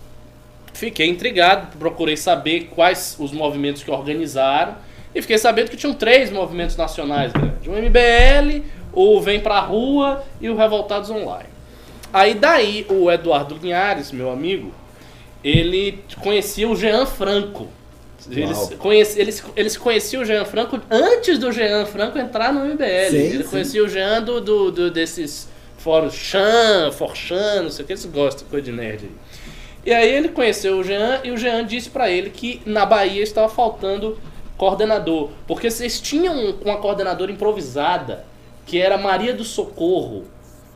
Fiquei 0.74 1.08
intrigado, 1.08 1.78
procurei 1.78 2.16
saber 2.16 2.68
quais 2.74 3.16
os 3.18 3.32
movimentos 3.32 3.82
que 3.82 3.90
organizaram 3.90 4.76
e 5.18 5.22
fiquei 5.22 5.38
sabendo 5.38 5.70
que 5.70 5.76
tinham 5.76 5.92
três 5.94 6.30
movimentos 6.30 6.76
nacionais 6.76 7.32
grandes: 7.32 7.66
o 7.66 7.72
MBL, 7.72 8.64
o 8.92 9.20
Vem 9.20 9.40
Pra 9.40 9.60
Rua 9.60 10.24
e 10.40 10.48
o 10.48 10.56
Revoltados 10.56 11.10
Online. 11.10 11.48
Aí 12.12 12.34
daí 12.34 12.86
o 12.88 13.10
Eduardo 13.10 13.58
Linhares, 13.60 14.12
meu 14.12 14.30
amigo, 14.30 14.72
ele 15.44 16.02
conhecia 16.22 16.68
o 16.68 16.74
Jean 16.76 17.04
Franco. 17.06 17.68
Eles, 18.30 18.74
conheci, 18.78 19.18
eles, 19.20 19.44
eles 19.56 19.76
conheciam 19.76 20.22
o 20.22 20.24
Jean 20.24 20.44
Franco 20.44 20.78
antes 20.90 21.38
do 21.38 21.50
Jean 21.50 21.86
Franco 21.86 22.18
entrar 22.18 22.52
no 22.52 22.64
MBL. 22.64 23.10
Sim, 23.10 23.16
ele 23.16 23.44
sim. 23.44 23.50
conhecia 23.50 23.82
o 23.84 23.88
Jean 23.88 24.22
do, 24.22 24.40
do, 24.40 24.70
do- 24.70 24.90
desses 24.90 25.48
fóruns 25.78 26.14
Chan, 26.14 26.90
Forchan, 26.92 27.62
não 27.62 27.70
sei 27.70 27.84
o 27.84 27.86
que, 27.86 27.92
eles 27.92 28.04
gostam, 28.04 28.46
coisa 28.48 28.64
de 28.66 28.72
nerd 28.72 29.04
aí. 29.04 29.10
E 29.86 29.92
aí 29.94 30.12
ele 30.12 30.28
conheceu 30.28 30.76
o 30.78 30.84
Jean 30.84 31.20
e 31.24 31.30
o 31.30 31.36
Jean 31.38 31.64
disse 31.64 31.88
pra 31.88 32.10
ele 32.10 32.28
que 32.28 32.60
na 32.66 32.84
Bahia 32.84 33.22
estava 33.22 33.48
faltando 33.48 34.18
coordenador, 34.58 35.30
porque 35.46 35.70
vocês 35.70 36.00
tinham 36.00 36.56
uma 36.62 36.76
coordenadora 36.76 37.32
improvisada, 37.32 38.26
que 38.66 38.78
era 38.78 38.98
Maria 38.98 39.32
do 39.32 39.44
Socorro. 39.44 40.24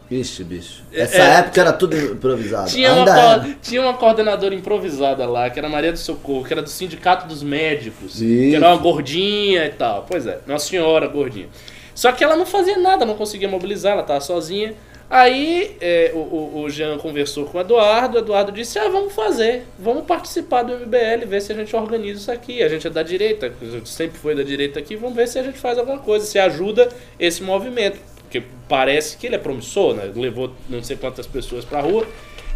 Bicho, 0.09 0.45
bicho. 0.45 0.83
Essa 0.93 1.17
É, 1.17 1.39
época 1.39 1.61
era 1.61 1.73
tudo 1.73 1.97
improvisado. 1.97 2.71
Tinha 2.71 2.93
uma, 2.93 3.35
é. 3.49 3.57
tinha 3.63 3.81
uma 3.81 3.95
coordenadora 3.95 4.55
improvisada 4.55 5.27
lá, 5.27 5.49
que 5.51 5.59
era 5.59 5.69
Maria 5.69 5.91
do 5.93 5.99
Socorro, 5.99 6.45
que 6.45 6.53
era 6.53 6.63
do 6.63 6.69
Sindicato 6.69 7.27
dos 7.27 7.43
Médicos, 7.43 8.21
Isso. 8.21 8.51
que 8.51 8.55
era 8.55 8.69
uma 8.69 8.77
gordinha 8.77 9.65
e 9.67 9.71
tal. 9.71 10.05
Pois 10.09 10.27
é, 10.27 10.39
uma 10.47 10.59
senhora 10.59 11.07
gordinha. 11.09 11.49
Só 11.95 12.13
que 12.13 12.23
ela 12.23 12.37
não 12.37 12.47
fazia 12.47 12.79
nada, 12.79 13.05
não 13.07 13.15
conseguia 13.15 13.49
mobilizar, 13.49 13.93
ela 13.93 14.03
estava 14.03 14.21
sozinha. 14.21 14.75
Aí 15.13 15.77
é, 15.79 16.11
o, 16.15 16.63
o, 16.63 16.71
Jean 16.71 16.97
conversou 16.97 17.45
com 17.45 17.59
o 17.59 17.61
Eduardo, 17.61 18.17
o 18.17 18.21
Eduardo 18.21 18.51
disse, 18.51 18.79
ah, 18.79 18.89
vamos 18.89 19.13
fazer, 19.13 19.67
vamos 19.79 20.07
participar 20.07 20.63
do 20.63 20.73
MBL, 20.73 21.27
ver 21.27 21.43
se 21.43 21.53
a 21.53 21.55
gente 21.55 21.77
organiza 21.77 22.19
isso 22.19 22.33
aqui. 22.33 22.63
A 22.63 22.69
gente 22.71 22.87
é 22.87 22.91
da 22.91 23.03
direita, 23.03 23.53
sempre 23.85 24.19
foi 24.19 24.35
da 24.35 24.43
direita 24.43 24.79
aqui, 24.79 24.97
vamos 24.97 25.15
ver 25.15 25.29
se 25.29 25.39
a 25.39 25.43
gente 25.43 25.59
faz 25.59 25.77
alguma 25.77 25.99
coisa, 25.99 26.25
se 26.25 26.39
ajuda 26.39 26.89
esse 27.21 27.43
movimento. 27.43 27.99
Porque 28.23 28.43
parece 28.67 29.19
que 29.19 29.27
ele 29.27 29.35
é 29.35 29.39
promissor, 29.39 29.93
né? 29.93 30.11
Levou 30.17 30.51
não 30.67 30.83
sei 30.83 30.97
quantas 30.97 31.27
pessoas 31.27 31.63
pra 31.63 31.83
rua. 31.83 32.07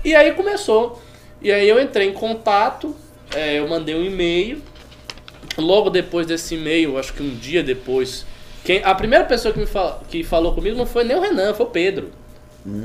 E 0.02 0.14
aí 0.14 0.32
começou. 0.32 1.02
E 1.42 1.52
aí 1.52 1.68
eu 1.68 1.78
entrei 1.78 2.09
em 2.09 2.14
contato, 2.14 2.96
é, 3.34 3.59
eu 3.59 3.68
mandei 3.68 3.94
um 3.94 4.02
e-mail. 4.02 4.62
Logo 5.59 5.90
depois 5.90 6.26
desse 6.26 6.54
e-mail, 6.54 6.96
acho 6.96 7.12
que 7.12 7.22
um 7.22 7.34
dia 7.34 7.62
depois, 7.62 8.24
quem, 8.64 8.82
a 8.82 8.94
primeira 8.94 9.26
pessoa 9.26 9.52
que, 9.52 9.61
me 9.61 9.66
fal, 9.66 10.02
que 10.09 10.24
falou 10.24 10.54
comigo 10.54 10.74
não 10.74 10.86
foi 10.86 11.04
nem 11.04 11.14
o 11.14 11.20
Renan, 11.20 11.52
foi 11.52 11.66
o 11.66 11.68
Pedro. 11.68 12.11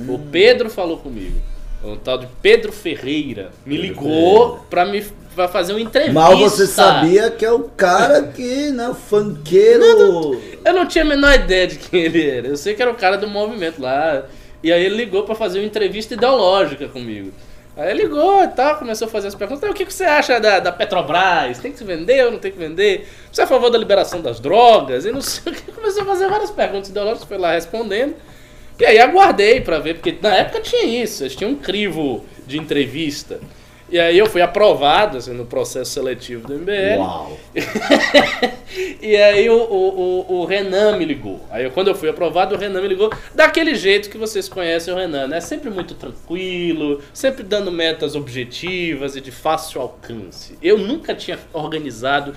O 0.07 0.19
Pedro 0.31 0.69
falou 0.69 0.97
comigo. 0.97 1.39
O 1.83 1.95
tal 1.95 2.17
de 2.19 2.27
Pedro 2.41 2.71
Ferreira 2.71 3.49
me 3.65 3.75
ligou 3.75 4.59
pra 4.69 4.85
me 4.85 5.03
pra 5.33 5.47
fazer 5.47 5.73
uma 5.73 5.81
entrevista. 5.81 6.13
Mal 6.13 6.37
você 6.37 6.67
sabia 6.67 7.31
que 7.31 7.43
é 7.45 7.51
o 7.51 7.59
cara 7.61 8.23
que, 8.23 8.69
né, 8.71 8.89
o 8.89 8.93
funkeiro. 8.93 10.39
Eu 10.63 10.73
não 10.73 10.85
tinha 10.85 11.03
a 11.03 11.07
menor 11.07 11.33
ideia 11.33 11.67
de 11.67 11.77
quem 11.77 12.01
ele 12.03 12.29
era. 12.29 12.47
Eu 12.47 12.57
sei 12.57 12.75
que 12.75 12.81
era 12.81 12.91
o 12.91 12.95
cara 12.95 13.17
do 13.17 13.27
movimento 13.27 13.81
lá. 13.81 14.23
E 14.61 14.71
aí 14.71 14.83
ele 14.85 14.95
ligou 14.95 15.23
pra 15.23 15.33
fazer 15.33 15.59
uma 15.59 15.65
entrevista 15.65 16.13
ideológica 16.13 16.87
comigo. 16.87 17.31
Aí 17.75 17.89
ele 17.91 18.03
ligou 18.03 18.43
e 18.43 18.47
tal, 18.49 18.75
começou 18.77 19.07
a 19.07 19.09
fazer 19.11 19.29
as 19.29 19.35
perguntas. 19.35 19.63
"Ah, 19.63 19.71
O 19.71 19.73
que, 19.73 19.85
que 19.85 19.93
você 19.93 20.03
acha 20.03 20.39
da, 20.39 20.59
da 20.59 20.71
Petrobras? 20.71 21.57
Tem 21.59 21.71
que 21.71 21.77
se 21.79 21.83
vender 21.83 22.25
ou 22.25 22.31
não 22.31 22.37
tem 22.39 22.51
que 22.51 22.59
vender? 22.59 23.07
Você 23.31 23.41
é 23.41 23.43
a 23.45 23.47
favor 23.47 23.69
da 23.71 23.77
liberação 23.77 24.21
das 24.21 24.39
drogas? 24.39 25.05
E 25.05 25.11
não 25.11 25.21
sei 25.21 25.51
o 25.51 25.55
que. 25.55 25.71
Começou 25.71 26.03
a 26.03 26.05
fazer 26.05 26.27
várias 26.27 26.51
perguntas 26.51 26.89
ideológicas, 26.89 27.27
foi 27.27 27.37
lá 27.39 27.53
respondendo. 27.53 28.13
E 28.79 28.85
aí 28.85 28.99
aguardei 28.99 29.61
pra 29.61 29.79
ver, 29.79 29.95
porque 29.95 30.17
na 30.21 30.35
época 30.35 30.61
tinha 30.61 31.03
isso, 31.03 31.23
eles 31.23 31.35
tinham 31.35 31.51
um 31.51 31.55
crivo 31.55 32.25
de 32.47 32.57
entrevista. 32.57 33.39
E 33.91 33.99
aí 33.99 34.17
eu 34.17 34.25
fui 34.25 34.41
aprovado 34.41 35.17
assim, 35.17 35.33
no 35.33 35.45
processo 35.45 35.91
seletivo 35.91 36.47
do 36.47 36.53
MBL. 36.53 36.99
Uau. 36.99 37.37
E 39.01 39.17
aí 39.17 39.49
o, 39.49 39.57
o, 39.57 40.25
o, 40.39 40.45
Renan 40.45 40.95
me 40.95 41.03
ligou. 41.03 41.41
Aí 41.49 41.69
quando 41.71 41.89
eu 41.89 41.95
fui 41.95 42.07
aprovado, 42.07 42.55
o 42.55 42.57
Renan 42.57 42.81
me 42.81 42.87
ligou 42.87 43.11
daquele 43.35 43.75
jeito 43.75 44.09
que 44.09 44.17
vocês 44.17 44.47
conhecem 44.47 44.93
o 44.93 44.97
Renan, 44.97 45.27
né? 45.27 45.41
Sempre 45.41 45.69
muito 45.69 45.93
tranquilo, 45.93 47.01
sempre 47.13 47.43
dando 47.43 47.69
metas 47.69 48.15
objetivas 48.15 49.17
e 49.17 49.21
de 49.21 49.31
fácil 49.31 49.81
alcance. 49.81 50.57
Eu 50.61 50.77
nunca 50.77 51.13
tinha 51.13 51.37
organizado 51.51 52.33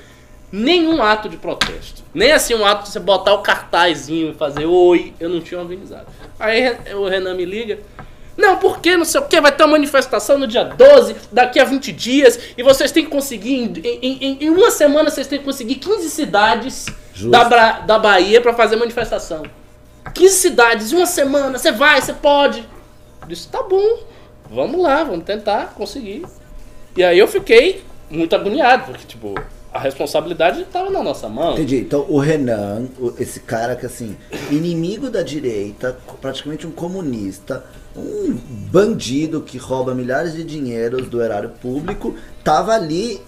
nenhum 0.55 1.03
ato 1.03 1.29
de 1.29 1.37
protesto. 1.37 2.03
Nem 2.15 2.31
assim 2.33 2.55
um 2.55 2.65
ato 2.65 2.85
de 2.85 2.91
você 2.91 3.01
botar 3.01 3.35
o 3.35 3.39
cartazinho 3.43 4.31
e 4.31 4.35
fazer 4.35 4.67
oi, 4.67 5.13
eu 5.19 5.29
não 5.29 5.41
tinha 5.41 5.61
organizado. 5.61 6.07
Aí 6.39 6.77
o 6.95 7.07
Renan 7.09 7.35
me 7.35 7.45
liga. 7.45 7.79
Não, 8.37 8.57
porque 8.59 8.97
não 8.97 9.05
sei 9.05 9.21
o 9.21 9.25
que, 9.27 9.41
vai 9.41 9.53
ter 9.53 9.63
uma 9.63 9.73
manifestação 9.73 10.37
no 10.39 10.47
dia 10.47 10.65
12, 10.65 11.15
daqui 11.31 11.61
a 11.61 11.65
20 11.65 11.93
dias, 11.93 12.39
e 12.59 12.63
vocês 12.65 12.91
têm 12.91 13.05
que 13.05 13.11
conseguir, 13.11 13.55
em, 13.85 13.99
em- 14.03 14.39
em- 14.45 14.51
uma 14.51 14.71
semana, 14.73 15.09
vocês 15.09 15.27
têm 15.29 15.39
que 15.39 15.45
conseguir 15.45 15.77
15 15.77 16.11
cidades 16.11 16.87
Justo. 17.13 17.31
da, 17.31 17.45
Bra- 17.45 17.81
da 17.81 17.97
Bahia 17.99 18.41
pra 18.41 18.53
fazer 18.53 18.75
manifestação. 18.77 19.43
15 20.13 20.35
cidades, 20.37 20.93
em 20.93 20.97
uma 20.97 21.07
semana, 21.07 21.59
você 21.59 21.71
vai, 21.71 22.01
você 22.01 22.13
pode. 22.13 22.61
Eu 23.23 23.29
disse, 23.29 23.49
tá 23.49 23.63
bom, 23.63 24.01
vamos 24.51 24.83
lá, 24.83 25.05
vamos 25.05 25.25
tentar 25.25 25.73
conseguir. 25.77 26.25
E 26.97 27.05
aí 27.05 27.19
eu 27.19 27.29
fiquei 27.29 27.85
muito 28.11 28.35
agoniado, 28.35 28.85
porque, 28.87 29.05
tipo, 29.07 29.35
a 29.75 29.81
responsabilidade 29.81 30.63
estava 30.63 30.89
na 30.89 31.03
nossa 31.03 31.29
mão. 31.29 31.55
Entendi. 31.55 31.79
Então 31.79 32.07
o 32.09 32.21
Renan, 32.21 32.87
esse 33.19 33.41
cara 33.41 33.75
que 33.75 33.85
assim, 33.85 34.17
inimigo 34.49 35.11
da 35.11 35.21
direita, 35.21 35.99
praticamente 36.21 36.65
um 36.65 36.71
comunista, 36.71 37.65
um 37.97 38.39
bandido 38.71 39.41
que 39.41 39.59
rouba 39.59 39.93
milhares 39.93 40.33
de 40.33 40.45
dinheiros 40.45 41.09
do 41.09 41.21
erário 41.21 41.51
público, 41.61 42.15
tava 42.45 42.73
ali 42.73 43.21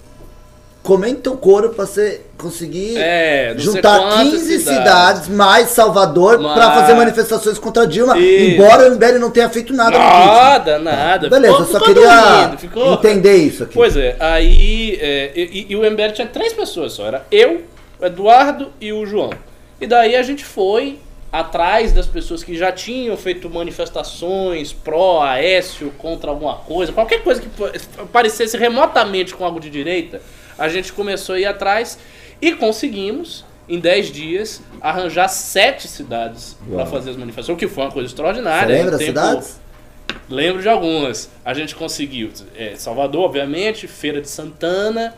comendo 0.87 1.19
teu 1.19 1.35
couro 1.35 1.71
pra 1.71 1.85
você 1.85 2.21
conseguir 2.37 2.95
É, 2.97 3.53
juntar 3.57 3.99
quantas 3.99 4.23
15 4.31 4.59
cidades. 4.59 4.63
cidades, 4.77 5.27
mais 5.27 5.67
Salvador 5.67 6.39
Mas- 6.39 6.53
pra 6.53 6.71
fazer 6.71 6.93
manifestações 6.93 7.59
contra 7.59 7.85
Dilma, 7.85 8.17
Isso. 8.17 8.51
embora 8.55 8.83
o 8.83 8.93
MBL 8.93 9.19
não 9.19 9.29
tenha 9.29 9.49
feito 9.49 9.73
nada. 9.73 9.97
Nada, 9.99 10.79
nada. 10.79 11.29
Beleza, 11.29 11.57
Ficou- 11.57 11.67
eu 11.67 11.79
só 11.79 11.85
queria 11.85 12.57
ficou- 12.57 12.93
entender 12.93 13.35
isso 13.35 13.63
aqui. 13.63 13.73
Pois 13.73 13.97
é, 13.97 14.15
aí. 14.17 14.97
é, 15.01 15.31
e, 15.35 15.65
e 15.69 15.75
o 15.75 15.83
MBL 15.83 16.13
tinha 16.13 16.27
três 16.27 16.53
pessoas 16.53 16.93
só. 16.93 17.05
Era 17.05 17.25
eu, 17.29 17.63
o 17.99 18.05
Eduardo 18.05 18.71
e 18.79 18.93
o 18.93 19.05
João. 19.05 19.31
E 19.81 19.85
daí 19.85 20.15
a 20.15 20.23
gente 20.23 20.45
foi 20.45 20.99
atrás 21.29 21.91
das 21.91 22.05
pessoas 22.07 22.45
que 22.45 22.57
já 22.57 22.71
tinham 22.71 23.17
feito 23.17 23.49
manifestações 23.49 24.71
pró 24.71 25.21
Aécio 25.21 25.91
contra 25.97 26.29
alguma 26.31 26.55
coisa, 26.55 26.93
qualquer 26.93 27.21
coisa 27.21 27.41
que 27.41 27.49
pa- 27.49 27.71
parecesse 28.13 28.55
remotamente 28.57 29.35
com 29.35 29.43
algo 29.43 29.59
de 29.59 29.69
direita, 29.69 30.21
a 30.57 30.67
gente 30.69 30.91
começou 30.93 31.35
a 31.35 31.39
ir 31.39 31.45
atrás 31.45 31.97
e 32.41 32.53
conseguimos, 32.53 33.43
em 33.69 33.79
10 33.79 34.11
dias, 34.11 34.61
arranjar 34.81 35.27
sete 35.27 35.87
cidades 35.87 36.55
para 36.73 36.85
fazer 36.85 37.11
as 37.11 37.15
manifestações, 37.17 37.55
o 37.55 37.59
que 37.59 37.67
foi 37.67 37.83
uma 37.83 37.91
coisa 37.91 38.07
Você 38.07 38.13
extraordinária. 38.13 38.67
lembra 38.75 38.87
em 38.87 38.91
das 38.91 38.99
tempo- 38.99 39.11
cidades? 39.19 39.59
Lembro 40.29 40.61
de 40.61 40.69
algumas. 40.69 41.29
A 41.43 41.53
gente 41.53 41.75
conseguiu 41.75 42.29
é, 42.55 42.75
Salvador, 42.75 43.25
obviamente, 43.25 43.87
Feira 43.87 44.21
de 44.21 44.29
Santana, 44.29 45.13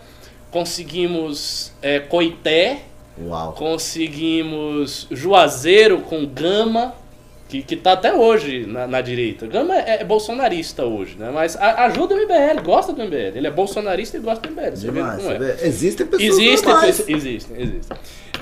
conseguimos 0.52 1.72
é, 1.82 2.00
Coité, 2.00 2.80
Uau. 3.20 3.54
conseguimos 3.54 5.08
Juazeiro 5.12 6.02
com 6.02 6.26
Gama, 6.26 6.94
que, 7.50 7.64
que 7.64 7.76
tá 7.76 7.94
até 7.94 8.14
hoje 8.14 8.66
na, 8.68 8.86
na 8.88 9.02
direita. 9.02 9.48
Gama 9.48 9.76
é, 9.76 10.02
é 10.02 10.04
bolsonarista 10.06 10.86
hoje, 10.86 11.18
né? 11.18 11.32
Mas 11.34 11.56
a- 11.58 11.84
ajuda 11.86 12.14
o 12.14 12.18
MBL, 12.18 12.62
gosta 12.64 12.94
do 12.94 13.04
MBL. 13.04 13.36
Ele 13.38 13.48
é 13.48 13.52
bolsonarista 13.52 14.16
e 14.18 14.20
gosta 14.22 14.48
do 14.48 14.54
MBL. 14.54 14.76
Você 14.76 14.86
vê 14.92 14.94
Demais, 15.02 15.22
como 15.24 15.34
é. 15.34 15.40
vê? 15.40 15.68
Existem 15.68 16.06
pessoas 16.06 16.30
Existem, 16.40 16.70
normais. 16.72 17.00
existem, 17.10 17.62
existem. 17.62 17.98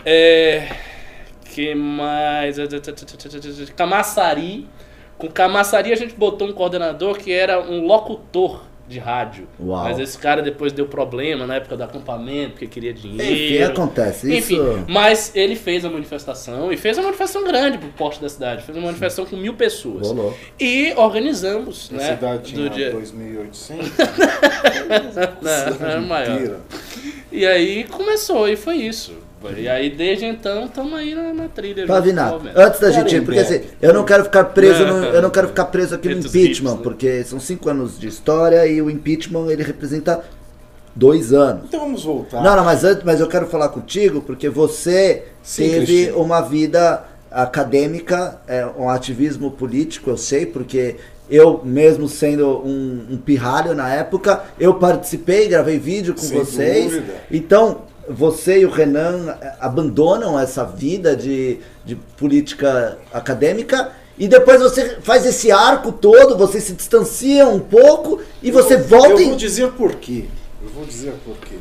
É, 0.05 0.67
que 1.55 1.73
mais? 1.73 2.57
Camaçari. 3.75 4.67
Com 5.17 5.27
Camaçari 5.29 5.91
a 5.91 5.95
gente 5.95 6.13
botou 6.13 6.47
um 6.47 6.53
coordenador 6.53 7.17
que 7.17 7.31
era 7.31 7.59
um 7.59 7.85
locutor 7.87 8.66
de 8.87 8.99
rádio. 8.99 9.47
Uau. 9.59 9.83
Mas 9.83 9.99
esse 9.99 10.17
cara 10.17 10.41
depois 10.41 10.71
deu 10.71 10.87
problema 10.87 11.45
na 11.45 11.55
época 11.55 11.75
do 11.75 11.83
acampamento, 11.83 12.51
porque 12.51 12.67
queria 12.67 12.93
dinheiro. 12.93 13.33
Enfim, 13.33 13.63
acontece. 13.63 14.35
Enfim, 14.35 14.55
Isso. 14.55 14.85
mas 14.87 15.31
ele 15.35 15.55
fez 15.55 15.83
a 15.83 15.89
manifestação 15.89 16.71
e 16.71 16.77
fez 16.77 16.97
uma 16.97 17.03
manifestação 17.05 17.43
grande 17.43 17.77
pro 17.77 17.89
porte 17.89 18.21
da 18.21 18.29
cidade. 18.29 18.63
Fez 18.63 18.77
uma 18.77 18.85
manifestação 18.87 19.25
com 19.25 19.35
mil 19.35 19.53
pessoas. 19.55 20.11
Louco. 20.11 20.37
E 20.59 20.93
organizamos, 20.95 21.89
A 21.91 21.97
né? 21.97 22.15
cidade 22.15 22.53
do 22.53 22.69
tinha 22.69 22.69
dia... 22.69 22.93
2.800. 22.93 23.77
Não, 25.79 25.89
é 25.89 25.99
maior. 25.99 26.35
Inteira. 26.35 26.59
E 27.31 27.45
aí 27.45 27.83
começou, 27.83 28.47
e 28.47 28.55
foi 28.55 28.77
isso. 28.77 29.26
E 29.55 29.67
aí 29.67 29.89
desde 29.89 30.25
então 30.25 30.65
estamos 30.65 30.93
aí 30.93 31.13
na, 31.13 31.33
na 31.33 31.47
trilha. 31.47 31.85
Pavinato, 31.85 32.41
antes 32.55 32.79
da 32.79 32.91
gente 32.91 33.15
ir, 33.15 33.21
porque 33.23 33.39
assim, 33.39 33.61
eu 33.81 33.93
não 33.93 34.03
quero 34.03 34.23
ficar 34.23 34.45
preso 34.45 34.85
no, 34.85 35.05
eu 35.05 35.21
não 35.21 35.29
quero 35.29 35.47
ficar 35.47 35.65
preso 35.65 35.95
aqui 35.95 36.09
no 36.09 36.19
impeachment, 36.19 36.75
né? 36.75 36.79
porque 36.83 37.23
são 37.23 37.39
cinco 37.39 37.69
anos 37.69 37.99
de 37.99 38.07
história 38.07 38.65
e 38.67 38.81
o 38.81 38.89
impeachment 38.89 39.49
ele 39.49 39.63
representa 39.63 40.23
dois 40.95 41.31
anos. 41.31 41.65
Então 41.65 41.79
vamos 41.79 42.03
voltar. 42.03 42.41
Não, 42.41 42.55
não, 42.55 42.65
mas 42.65 42.83
antes, 42.83 43.03
mas 43.03 43.19
eu 43.19 43.27
quero 43.27 43.47
falar 43.47 43.69
contigo 43.69 44.21
porque 44.21 44.49
você 44.49 45.25
Sim, 45.43 45.69
teve 45.69 45.85
Cristina. 45.85 46.17
uma 46.17 46.41
vida 46.41 47.03
acadêmica, 47.31 48.39
é, 48.47 48.65
um 48.77 48.89
ativismo 48.89 49.51
político, 49.51 50.09
eu 50.09 50.17
sei, 50.17 50.45
porque 50.45 50.95
eu 51.29 51.61
mesmo 51.63 52.07
sendo 52.07 52.47
um, 52.65 53.05
um 53.11 53.17
pirralho 53.17 53.75
na 53.75 53.93
época, 53.93 54.43
eu 54.59 54.75
participei, 54.75 55.47
gravei 55.47 55.77
vídeo 55.77 56.13
com 56.13 56.21
Sem 56.21 56.37
vocês. 56.39 56.91
dúvida. 56.93 57.13
Então, 57.29 57.81
você 58.09 58.59
e 58.61 58.65
o 58.65 58.69
Renan 58.69 59.37
eh, 59.41 59.55
abandonam 59.59 60.39
essa 60.39 60.63
vida 60.63 61.15
de, 61.15 61.59
de 61.85 61.95
política 61.95 62.97
acadêmica 63.13 63.91
e 64.17 64.27
depois 64.27 64.61
você 64.61 64.99
faz 65.01 65.25
esse 65.25 65.51
arco 65.51 65.91
todo, 65.91 66.37
você 66.37 66.59
se 66.59 66.73
distancia 66.73 67.47
um 67.47 67.59
pouco 67.59 68.21
e 68.41 68.49
você 68.51 68.75
eu, 68.75 68.83
volta 68.83 69.21
Eu 69.21 69.27
vou 69.27 69.35
dizer 69.35 69.71
por 69.73 69.95
quê. 69.95 70.25
Eu 70.61 70.69
vou 70.69 70.85
dizer 70.85 71.13
por 71.23 71.35
quê. 71.37 71.57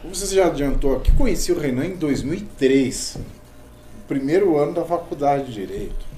Como 0.00 0.14
você 0.14 0.34
já 0.34 0.46
adiantou 0.46 0.96
aqui, 0.96 1.12
conheci 1.12 1.52
o 1.52 1.58
Renan 1.58 1.84
em 1.86 1.96
2003, 1.96 3.18
primeiro 4.08 4.56
ano 4.58 4.72
da 4.74 4.84
faculdade 4.84 5.44
de 5.46 5.52
Direito. 5.52 6.12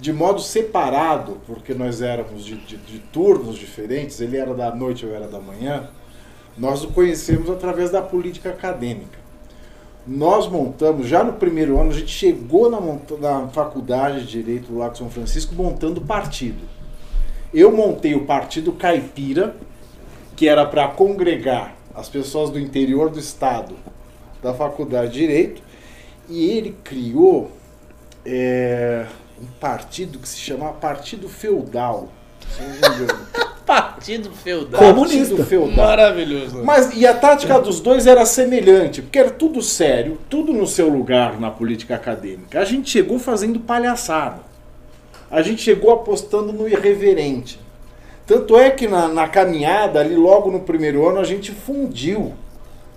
De 0.00 0.12
modo 0.12 0.40
separado, 0.40 1.38
porque 1.46 1.72
nós 1.72 2.02
éramos 2.02 2.44
de, 2.44 2.56
de- 2.56 2.76
de 2.78 2.98
turnos 2.98 3.56
diferentes, 3.56 4.20
ele 4.20 4.36
era 4.36 4.52
da 4.52 4.74
noite, 4.74 5.04
eu 5.04 5.14
era 5.14 5.28
da 5.28 5.38
manhã, 5.38 5.88
nós 6.56 6.84
o 6.84 6.88
conhecemos 6.88 7.50
através 7.50 7.90
da 7.90 8.00
política 8.00 8.50
acadêmica. 8.50 9.18
Nós 10.06 10.46
montamos, 10.46 11.08
já 11.08 11.24
no 11.24 11.32
primeiro 11.32 11.80
ano, 11.80 11.90
a 11.90 11.94
gente 11.94 12.12
chegou 12.12 12.70
na, 12.70 12.78
na 13.18 13.48
faculdade 13.48 14.20
de 14.20 14.42
Direito 14.42 14.72
do 14.72 14.78
Lago 14.78 14.96
São 14.96 15.08
Francisco 15.08 15.54
montando 15.54 16.00
partido. 16.00 16.62
Eu 17.52 17.74
montei 17.74 18.14
o 18.14 18.26
Partido 18.26 18.72
Caipira, 18.72 19.56
que 20.36 20.48
era 20.48 20.66
para 20.66 20.88
congregar 20.88 21.74
as 21.94 22.08
pessoas 22.08 22.50
do 22.50 22.58
interior 22.58 23.08
do 23.08 23.18
estado 23.18 23.76
da 24.42 24.52
Faculdade 24.52 25.12
de 25.12 25.20
Direito, 25.20 25.62
e 26.28 26.50
ele 26.50 26.76
criou 26.84 27.50
é, 28.26 29.06
um 29.40 29.46
partido 29.60 30.18
que 30.18 30.28
se 30.28 30.38
chamava 30.38 30.72
Partido 30.74 31.28
Feudal. 31.28 32.08
Partido 33.66 34.30
feudal. 34.30 34.78
Comunista. 34.78 35.18
Partido 35.36 35.44
Feudal. 35.46 35.86
Maravilhoso. 35.86 36.62
Mas 36.62 36.94
e 36.94 37.06
a 37.06 37.14
tática 37.14 37.58
dos 37.58 37.80
dois 37.80 38.06
era 38.06 38.26
semelhante, 38.26 39.00
porque 39.00 39.18
era 39.18 39.30
tudo 39.30 39.62
sério, 39.62 40.18
tudo 40.28 40.52
no 40.52 40.66
seu 40.66 40.88
lugar 40.88 41.40
na 41.40 41.50
política 41.50 41.94
acadêmica. 41.94 42.60
A 42.60 42.64
gente 42.64 42.90
chegou 42.90 43.18
fazendo 43.18 43.58
palhaçada. 43.60 44.40
A 45.30 45.40
gente 45.40 45.62
chegou 45.62 45.90
apostando 45.92 46.52
no 46.52 46.68
irreverente. 46.68 47.58
Tanto 48.26 48.56
é 48.58 48.70
que 48.70 48.86
na, 48.86 49.08
na 49.08 49.28
caminhada, 49.28 50.00
ali 50.00 50.14
logo 50.14 50.50
no 50.50 50.60
primeiro 50.60 51.08
ano, 51.08 51.18
a 51.18 51.24
gente 51.24 51.50
fundiu, 51.50 52.34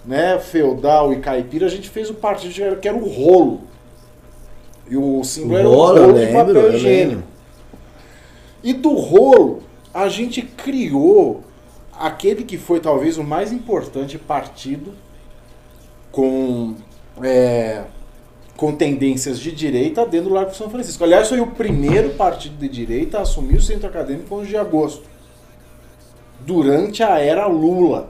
né, 0.06 0.38
feudal 0.40 1.12
e 1.14 1.18
caipira, 1.18 1.66
a 1.66 1.70
gente 1.70 1.90
fez 1.90 2.10
o 2.10 2.14
partido 2.14 2.54
que 2.80 2.88
era- 2.88 2.98
o 2.98 3.08
rolo. 3.10 3.62
E 4.90 4.96
o 4.96 5.24
símbolo 5.24 5.58
era 5.58 5.68
o 5.68 5.74
Rolo, 5.74 6.14
de 6.14 6.28
papel 6.28 6.74
higiênico. 6.74 7.24
E 8.64 8.74
do 8.74 8.94
rolo, 8.94 9.62
a 9.94 10.10
gente 10.10 10.42
criou 10.42 11.44
aquele 11.92 12.44
que 12.44 12.58
foi 12.58 12.80
talvez 12.80 13.18
o 13.18 13.24
mais 13.24 13.52
importante 13.52 14.18
partido 14.18 14.94
com, 16.12 16.76
é, 17.22 17.84
com 18.56 18.76
tendências 18.76 19.40
de 19.40 19.52
direita 19.52 20.06
dentro 20.06 20.30
do 20.30 20.36
Largo 20.36 20.52
de 20.52 20.58
São 20.58 20.70
Francisco. 20.70 21.04
Aliás, 21.04 21.30
foi 21.30 21.40
o 21.40 21.48
primeiro 21.48 22.12
partido 22.12 22.58
de 22.58 22.70
direita 22.70 23.20
a 23.20 23.22
assumir 23.22 23.58
o 23.58 23.62
centro 23.62 23.88
acadêmico 23.88 24.34
11 24.36 24.48
de 24.48 24.58
agosto, 24.58 25.04
durante 26.40 27.04
a 27.04 27.20
era 27.20 27.48
Lula, 27.48 28.10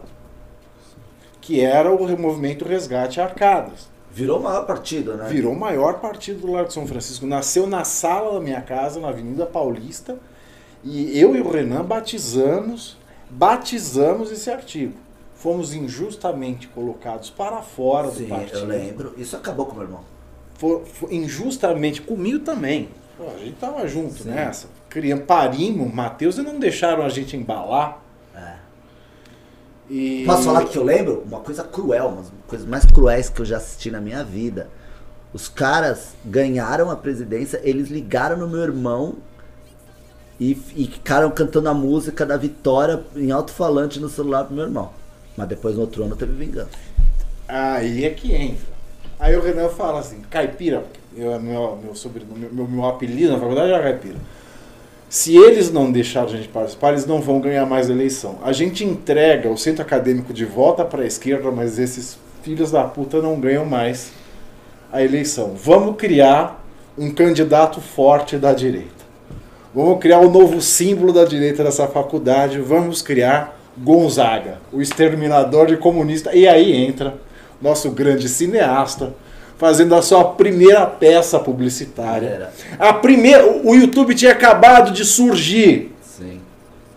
que 1.41 1.61
era 1.61 1.91
o 1.91 2.17
movimento 2.17 2.65
Resgate 2.65 3.21
Arcadas. 3.21 3.89
Virou 4.11 4.39
o 4.39 4.43
maior 4.43 4.65
partido, 4.65 5.15
né? 5.15 5.27
Virou 5.29 5.53
o 5.53 5.59
maior 5.59 5.99
partido 5.99 6.41
do 6.41 6.51
Largo 6.51 6.69
de 6.69 6.73
São 6.73 6.87
Francisco. 6.87 7.25
Nasceu 7.27 7.67
na 7.67 7.83
sala 7.83 8.33
da 8.33 8.39
minha 8.39 8.61
casa, 8.61 8.99
na 8.99 9.09
Avenida 9.09 9.45
Paulista. 9.45 10.17
E 10.83 11.19
eu 11.19 11.35
e 11.35 11.41
o 11.41 11.49
Renan 11.49 11.83
batizamos, 11.83 12.97
batizamos 13.29 14.31
esse 14.31 14.49
artigo. 14.49 14.93
Fomos 15.35 15.73
injustamente 15.73 16.67
colocados 16.67 17.29
para 17.29 17.61
fora 17.61 18.07
do 18.09 18.15
Sim, 18.17 18.27
partido. 18.27 18.57
eu 18.59 18.65
lembro. 18.65 19.13
Isso 19.17 19.35
acabou 19.35 19.65
com 19.65 19.73
o 19.73 19.75
meu 19.75 19.83
irmão. 19.83 20.01
For- 20.55 20.85
for- 20.85 21.11
injustamente 21.13 22.01
comigo 22.01 22.39
também. 22.39 22.89
Pô, 23.17 23.25
a 23.35 23.37
gente 23.37 23.55
tava 23.57 23.87
junto 23.87 24.23
Sim. 24.23 24.29
nessa. 24.29 24.67
Criamos, 24.89 25.25
parimos, 25.25 25.93
Matheus, 25.93 26.37
e 26.37 26.41
não 26.41 26.57
deixaram 26.59 27.03
a 27.03 27.09
gente 27.09 27.35
embalar. 27.37 28.01
É. 28.35 28.53
E... 29.89 30.23
Posso 30.25 30.43
falar 30.43 30.65
que 30.65 30.77
eu 30.77 30.83
lembro? 30.83 31.23
Uma 31.27 31.39
coisa 31.39 31.63
cruel, 31.63 32.07
uma 32.07 32.21
das 32.21 32.31
coisas 32.47 32.67
mais 32.67 32.85
cruéis 32.85 33.29
que 33.29 33.41
eu 33.41 33.45
já 33.45 33.57
assisti 33.57 33.91
na 33.91 34.01
minha 34.01 34.23
vida. 34.23 34.69
Os 35.33 35.47
caras 35.47 36.13
ganharam 36.25 36.89
a 36.89 36.95
presidência, 36.95 37.59
eles 37.63 37.89
ligaram 37.89 38.37
no 38.37 38.47
meu 38.47 38.61
irmão 38.61 39.17
e, 40.39 40.51
e 40.75 40.85
ficaram 40.87 41.29
cantando 41.31 41.69
a 41.69 41.73
música 41.73 42.25
da 42.25 42.37
vitória 42.37 43.03
em 43.15 43.31
alto-falante 43.31 43.99
no 43.99 44.09
celular 44.09 44.45
pro 44.45 44.55
meu 44.55 44.65
irmão. 44.65 44.91
Mas 45.35 45.47
depois 45.47 45.75
no 45.75 45.81
outro 45.81 46.03
ano 46.03 46.15
teve 46.15 46.33
vingança. 46.33 46.69
Aí 47.47 48.05
é 48.05 48.09
que 48.09 48.33
entra. 48.33 48.77
Aí 49.19 49.35
o 49.35 49.41
Renan 49.41 49.69
fala 49.69 49.99
assim, 49.99 50.21
caipira, 50.29 50.83
eu, 51.15 51.39
meu, 51.39 51.79
meu 51.81 51.95
sobrenome, 51.95 52.47
meu, 52.51 52.67
meu 52.67 52.85
apelido 52.85 53.33
na 53.33 53.39
faculdade 53.39 53.71
era 53.71 53.81
caipira. 53.81 54.17
Se 55.09 55.35
eles 55.35 55.71
não 55.71 55.91
deixarem 55.91 56.33
a 56.33 56.37
gente 56.37 56.49
participar, 56.49 56.89
eles 56.89 57.05
não 57.05 57.21
vão 57.21 57.39
ganhar 57.39 57.65
mais 57.65 57.89
a 57.89 57.93
eleição. 57.93 58.37
A 58.43 58.51
gente 58.51 58.83
entrega 58.83 59.49
o 59.49 59.57
centro 59.57 59.81
acadêmico 59.81 60.33
de 60.33 60.45
volta 60.45 60.83
para 60.83 61.03
a 61.03 61.05
esquerda, 61.05 61.49
mas 61.49 61.79
esses 61.79 62.17
filhos 62.43 62.71
da 62.71 62.83
puta 62.83 63.21
não 63.21 63.39
ganham 63.39 63.65
mais 63.65 64.11
a 64.91 65.01
eleição. 65.01 65.55
Vamos 65.55 65.95
criar 65.95 66.63
um 66.97 67.09
candidato 67.11 67.79
forte 67.79 68.37
da 68.37 68.53
direita. 68.53 68.96
Vamos 69.77 69.99
criar 69.99 70.21
o 70.21 70.31
novo 70.31 70.59
símbolo 70.59 71.13
da 71.13 71.23
direita 71.23 71.63
dessa 71.63 71.85
faculdade. 71.85 72.57
Vamos 72.57 73.03
criar 73.03 73.59
Gonzaga, 73.77 74.57
o 74.73 74.81
exterminador 74.81 75.67
de 75.67 75.77
comunista. 75.77 76.35
E 76.35 76.47
aí 76.47 76.73
entra 76.73 77.13
nosso 77.61 77.91
grande 77.91 78.27
cineasta, 78.27 79.13
fazendo 79.55 79.93
a 79.93 80.01
sua 80.01 80.23
primeira 80.23 80.83
peça 80.87 81.37
publicitária. 81.39 82.49
A 82.79 82.91
primeira, 82.91 83.45
o 83.63 83.75
YouTube 83.75 84.15
tinha 84.15 84.31
acabado 84.31 84.89
de 84.91 85.05
surgir. 85.05 85.91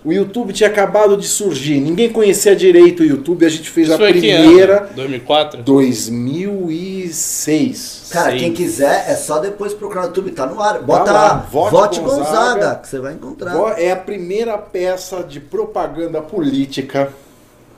O 0.03 0.11
YouTube 0.13 0.53
tinha 0.55 0.69
acabado 0.71 1.15
de 1.17 1.27
surgir. 1.29 1.79
Ninguém 1.81 2.09
conhecia 2.11 2.57
direito 2.57 3.03
o 3.03 3.07
YouTube. 3.07 3.45
A 3.45 3.49
gente 3.51 3.69
fez 3.69 3.89
Isso 3.89 4.03
a 4.03 4.07
que 4.07 4.13
primeira. 4.15 4.85
ano? 4.85 4.89
2004? 4.97 5.63
2006. 5.63 8.01
Cara, 8.11 8.33
Sim. 8.33 8.39
quem 8.39 8.53
quiser 8.53 9.05
é 9.09 9.15
só 9.15 9.39
depois 9.39 9.73
procurar 9.75 10.01
no 10.03 10.07
YouTube, 10.09 10.31
tá 10.33 10.47
no 10.47 10.61
ar. 10.61 10.81
Bota 10.83 11.13
lá, 11.13 11.23
lá, 11.23 11.35
Vote 11.51 11.71
Vote, 11.71 12.01
Gonzaga, 12.01 12.25
Gonzaga, 12.25 12.75
que 12.77 12.89
você 12.89 12.99
vai 12.99 13.13
encontrar. 13.15 13.55
É 13.79 13.93
a 13.93 13.97
primeira 13.97 14.57
peça 14.59 15.23
de 15.23 15.39
propaganda 15.41 16.21
política 16.23 17.13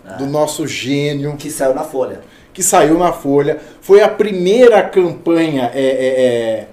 Ah. 0.06 0.12
do 0.14 0.26
nosso 0.26 0.66
gênio 0.66 1.36
Que 1.36 1.50
saiu 1.50 1.74
na 1.74 1.82
Folha. 1.84 2.20
que 2.52 2.62
saiu 2.62 2.98
na 2.98 3.12
Folha. 3.12 3.58
Foi 3.80 4.00
a 4.00 4.08
primeira 4.08 4.82
campanha 4.82 5.70
é, 5.74 5.80
é, 5.80 6.24
é, 6.24 6.66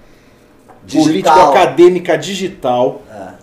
Digital. 0.85 1.33
político-acadêmica 1.35 2.17
digital. 2.17 3.01
É. 3.11 3.38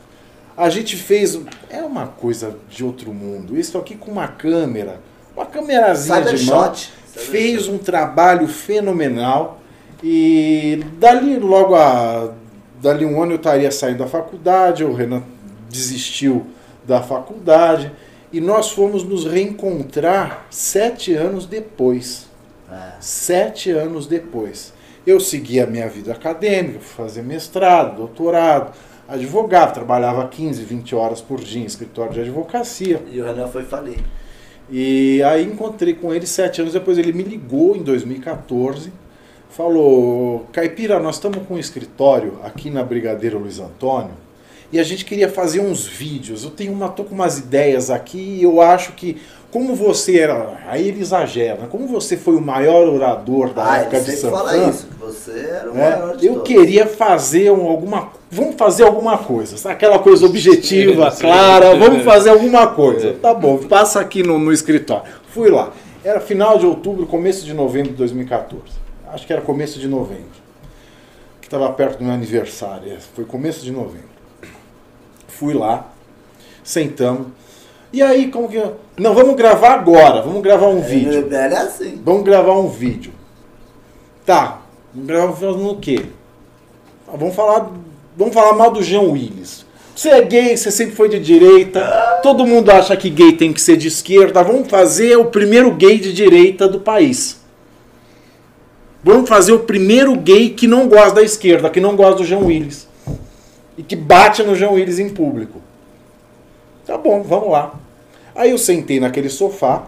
A 0.57 0.71
gente 0.71 0.97
fez. 0.97 1.39
É 1.69 1.83
uma 1.83 2.07
coisa 2.07 2.57
de 2.69 2.85
outro 2.85 3.13
mundo. 3.13 3.59
Isso 3.59 3.77
aqui 3.77 3.97
com 3.97 4.11
uma 4.11 4.29
câmera, 4.29 5.01
uma 5.37 5.45
câmerazinha 5.45 6.23
de 6.23 6.47
mão. 6.47 6.73
Fez 7.15 7.69
um 7.69 7.79
trabalho 7.79 8.47
fenomenal. 8.49 9.61
E 10.03 10.85
dali 10.99 11.39
logo 11.39 11.75
a. 11.75 12.33
Dali 12.81 13.05
um 13.05 13.23
ano 13.23 13.33
eu 13.33 13.37
estaria 13.37 13.71
saindo 13.71 13.99
da 13.99 14.07
faculdade, 14.07 14.85
o 14.85 14.93
Renan 14.93 15.23
desistiu 15.69 16.47
da 16.87 17.03
faculdade. 17.03 17.91
E 18.33 18.41
nós 18.41 18.71
fomos 18.71 19.03
nos 19.03 19.25
reencontrar 19.25 20.47
sete 20.51 21.15
anos 21.15 21.47
depois. 21.47 22.27
É. 22.71 22.93
Sete 23.01 23.71
anos 23.71 24.07
depois. 24.07 24.73
Eu 25.07 25.21
segui 25.21 25.61
a 25.61 25.67
minha 25.67 25.89
vida 25.89 26.13
acadêmica, 26.13 26.81
fui 26.81 27.05
fazer 27.05 27.23
mestrado, 27.23 27.97
doutorado. 27.97 28.77
Advogava, 29.09 29.73
trabalhava 29.73 30.27
15, 30.29 30.63
20 30.65 30.95
horas 30.95 31.21
por 31.21 31.41
dia 31.41 31.63
em 31.63 31.67
escritório 31.67 32.13
de 32.13 32.21
advocacia. 32.21 33.03
E 33.11 33.21
o 33.21 33.25
Renan 33.25 33.47
foi 33.49 33.63
falir. 33.65 33.99
E 34.71 35.23
aí 35.23 35.45
encontrei 35.45 35.95
com 35.95 36.13
ele 36.13 36.27
sete 36.27 36.61
anos 36.61 36.73
depois. 36.73 36.99
Ele 36.99 37.13
me 37.13 37.23
ligou 37.23 37.77
em 37.77 37.83
2014, 37.83 38.93
falou: 39.51 40.47
Caipira, 40.53 40.99
nós 40.99 41.17
estamos 41.17 41.39
com 41.47 41.55
um 41.55 41.59
escritório 41.59 42.39
aqui 42.43 42.71
na 42.71 42.83
Brigadeiro 42.83 43.39
Luiz 43.39 43.59
Antônio 43.61 44.11
e 44.73 44.81
a 44.81 44.83
gente 44.83 45.05
queria 45.05 45.29
fazer 45.29 45.61
uns 45.61 45.87
vídeos. 45.87 46.43
Eu 46.45 46.51
tenho 46.51 46.73
uma, 46.73 46.89
tô 46.89 47.05
com 47.05 47.15
umas 47.15 47.39
ideias 47.39 47.89
aqui 47.91 48.19
e 48.19 48.43
eu 48.43 48.61
acho 48.61 48.93
que 48.95 49.17
como 49.53 49.75
você 49.77 50.19
era, 50.19 50.59
aí 50.67 50.89
ele 50.89 51.01
exagera, 51.01 51.61
né? 51.63 51.69
como 51.71 51.87
você 51.87 52.17
foi 52.17 52.35
o 52.35 52.41
maior 52.41 52.89
orador 52.89 53.55
da 53.55 53.71
Ah, 53.71 53.79
época 53.79 53.97
ele 53.99 54.05
de 54.07 54.13
Santana, 54.17 54.37
fala 54.45 54.69
isso, 54.69 54.87
que 54.89 54.95
você 54.97 55.31
era 55.31 55.71
o 55.71 55.75
né? 55.75 55.91
maior 55.97 56.17
de 56.17 56.27
Eu 56.27 56.33
todos. 56.35 56.49
queria 56.49 56.87
fazer 56.87 57.51
um- 57.53 57.67
alguma. 57.69 58.11
Vamos 58.37 58.55
fazer 58.57 58.85
alguma 58.85 59.17
coisa. 59.19 59.71
Aquela 59.71 59.99
coisa 59.99 60.27
objetiva, 60.27 61.09
Sim, 61.11 61.17
sim. 61.17 61.23
clara. 61.23 61.75
Vamos 61.77 62.03
fazer 62.05 62.31
alguma 62.31 62.67
coisa. 62.69 63.15
Tá 63.15 63.33
bom, 63.35 63.59
passa 63.59 63.99
aqui 64.01 64.23
no, 64.23 64.39
no 64.39 64.53
escritório. 64.53 65.05
Fui 65.29 65.51
lá. 65.51 65.73
Era 66.05 66.21
final 66.21 66.59
de 66.59 66.67
outubro, 66.67 67.07
começo 67.07 67.45
de 67.45 67.53
novembro 67.55 67.91
de 67.91 67.97
2014. 67.97 68.63
Acho 69.13 69.27
que 69.27 69.33
era 69.33 69.43
começo 69.43 69.79
de 69.79 69.89
novembro. 69.89 70.37
Que 71.41 71.47
estava 71.47 71.69
perto 71.73 71.99
do 71.99 72.05
meu 72.05 72.13
aniversário. 72.13 72.93
é, 72.93 72.99
Foi 73.15 73.25
começo 73.25 73.65
de 73.65 73.73
novembro. 73.73 74.09
Fui 75.29 75.55
lá, 75.55 75.87
sentamos. 76.63 77.29
E 77.93 78.03
aí, 78.03 78.31
como 78.31 78.49
que. 78.49 78.63
Não, 78.99 79.15
vamos 79.15 79.35
gravar 79.37 79.75
agora. 79.75 80.23
Vamos 80.23 80.43
gravar 80.43 80.69
um 80.69 80.81
vídeo. 80.81 81.27
Ele 81.27 81.35
é 81.35 81.57
assim. 81.59 82.01
Vamos 82.05 82.25
gravar 82.25 82.53
um 82.59 82.69
vídeo. 82.69 83.13
Tá. 84.25 84.61
Vamos 84.93 85.09
gravar 85.09 85.33
falando 85.35 85.71
o 85.71 85.77
quê? 85.77 86.07
Ah, 87.09 87.17
vamos 87.17 87.35
falar. 87.35 87.71
Vamos 88.17 88.35
falar 88.35 88.55
mal 88.55 88.71
do 88.71 88.83
Jean 88.83 89.03
Willis. 89.03 89.65
Você 89.95 90.09
é 90.11 90.23
gay, 90.23 90.57
você 90.57 90.71
sempre 90.71 90.95
foi 90.95 91.09
de 91.09 91.19
direita. 91.19 91.81
Todo 92.23 92.47
mundo 92.47 92.71
acha 92.71 92.97
que 92.97 93.09
gay 93.11 93.33
tem 93.33 93.53
que 93.53 93.61
ser 93.61 93.77
de 93.77 93.89
esquerda. 93.89 94.43
Vamos 94.43 94.69
fazer 94.69 95.17
o 95.17 95.27
primeiro 95.27 95.71
gay 95.73 95.99
de 95.99 96.13
direita 96.13 96.69
do 96.69 96.81
país. 96.81 97.41
Vamos 99.03 99.29
fazer 99.29 99.53
o 99.53 99.61
primeiro 99.61 100.15
gay 100.17 100.51
que 100.51 100.67
não 100.67 100.89
gosta 100.89 101.15
da 101.17 101.23
esquerda, 101.23 101.71
que 101.71 101.81
não 101.81 101.95
gosta 101.97 102.17
do 102.17 102.25
Jean 102.25 102.39
Willis. 102.41 102.89
E 103.79 103.83
que 103.83 103.95
bate 103.95 104.43
no 104.43 104.55
Jean 104.55 104.71
Willis 104.71 104.99
em 104.99 105.09
público. 105.11 105.61
Tá 106.87 106.97
bom, 106.99 107.23
vamos 107.23 107.51
lá. 107.51 107.75
Aí 108.35 108.51
eu 108.51 108.59
sentei 108.59 108.99
naquele 109.01 109.29
sofá, 109.29 109.85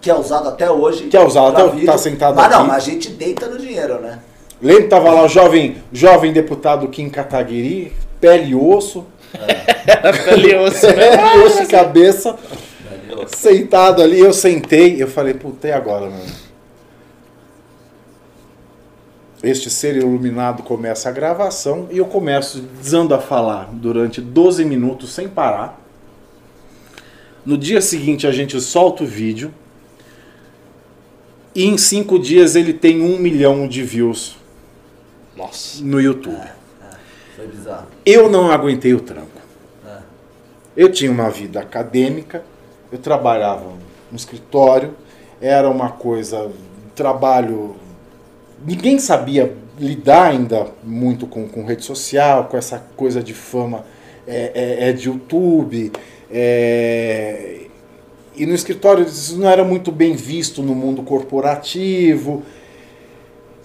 Que 0.00 0.10
é 0.10 0.14
usado 0.14 0.48
até 0.48 0.70
hoje. 0.70 1.04
Que 1.08 1.16
é 1.16 1.24
usado 1.24 1.48
até- 1.56 1.68
vídeo. 1.68 1.86
tá 1.86 1.98
sentado 1.98 2.36
Mas 2.36 2.50
não, 2.50 2.58
aqui. 2.60 2.68
mas 2.68 2.76
a 2.76 2.86
gente 2.90 3.08
deita 3.10 3.48
no 3.48 3.58
dinheiro, 3.58 4.00
né? 4.00 4.20
Lembra 4.60 4.82
que 4.84 4.88
tava 4.88 5.10
lá 5.10 5.24
o 5.24 5.28
jovem, 5.28 5.76
jovem 5.92 6.32
deputado 6.32 6.88
Kim 6.88 7.10
Kataguiri, 7.10 7.92
pele 8.20 8.52
e 8.52 8.54
osso, 8.54 9.04
Valioso, 10.26 10.86
né? 10.86 10.92
pele, 10.94 11.44
osso 11.44 11.62
e 11.62 11.66
cabeça, 11.66 12.36
sentado 13.26 14.02
ali, 14.02 14.18
eu 14.18 14.32
sentei, 14.32 15.02
eu 15.02 15.08
falei, 15.08 15.34
puta, 15.34 15.68
e 15.68 15.72
agora, 15.72 16.08
mano? 16.08 16.46
Este 19.42 19.68
ser 19.68 19.96
iluminado 19.96 20.62
começa 20.62 21.10
a 21.10 21.12
gravação 21.12 21.88
e 21.90 21.98
eu 21.98 22.06
começo 22.06 22.64
dizendo 22.80 23.14
a 23.14 23.18
falar 23.18 23.68
durante 23.70 24.20
12 24.20 24.64
minutos 24.64 25.12
sem 25.12 25.28
parar. 25.28 25.78
No 27.44 27.58
dia 27.58 27.82
seguinte 27.82 28.26
a 28.26 28.32
gente 28.32 28.58
solta 28.60 29.04
o 29.04 29.06
vídeo 29.06 29.52
e 31.54 31.66
em 31.66 31.76
cinco 31.76 32.18
dias 32.18 32.56
ele 32.56 32.72
tem 32.72 33.02
um 33.02 33.18
milhão 33.18 33.68
de 33.68 33.82
views 33.82 34.36
Nossa. 35.36 35.82
no 35.84 36.00
YouTube. 36.00 36.48
Foi 37.34 37.46
bizarro. 37.46 37.86
Eu 38.04 38.30
não 38.30 38.50
aguentei 38.50 38.94
o 38.94 39.00
tranco. 39.00 39.28
É. 39.86 39.98
Eu 40.76 40.90
tinha 40.90 41.10
uma 41.10 41.28
vida 41.30 41.60
acadêmica, 41.60 42.42
eu 42.90 42.98
trabalhava 42.98 43.64
no 44.10 44.16
escritório, 44.16 44.94
era 45.40 45.68
uma 45.68 45.90
coisa, 45.90 46.38
um 46.46 46.88
trabalho. 46.94 47.76
Ninguém 48.66 48.98
sabia 48.98 49.54
lidar 49.78 50.28
ainda 50.30 50.68
muito 50.82 51.26
com, 51.26 51.46
com 51.46 51.64
rede 51.66 51.84
social, 51.84 52.44
com 52.44 52.56
essa 52.56 52.78
coisa 52.96 53.22
de 53.22 53.34
fama 53.34 53.84
é, 54.26 54.52
é- 54.84 54.88
é 54.88 54.92
de 54.92 55.08
YouTube. 55.08 55.92
é, 56.30 57.66
e 58.34 58.44
no 58.44 58.54
escritório 58.54 59.04
isso 59.04 59.38
não 59.38 59.48
era 59.48 59.64
muito 59.64 59.90
bem 59.90 60.14
visto 60.14 60.62
no 60.62 60.74
mundo 60.74 61.02
corporativo. 61.02 62.42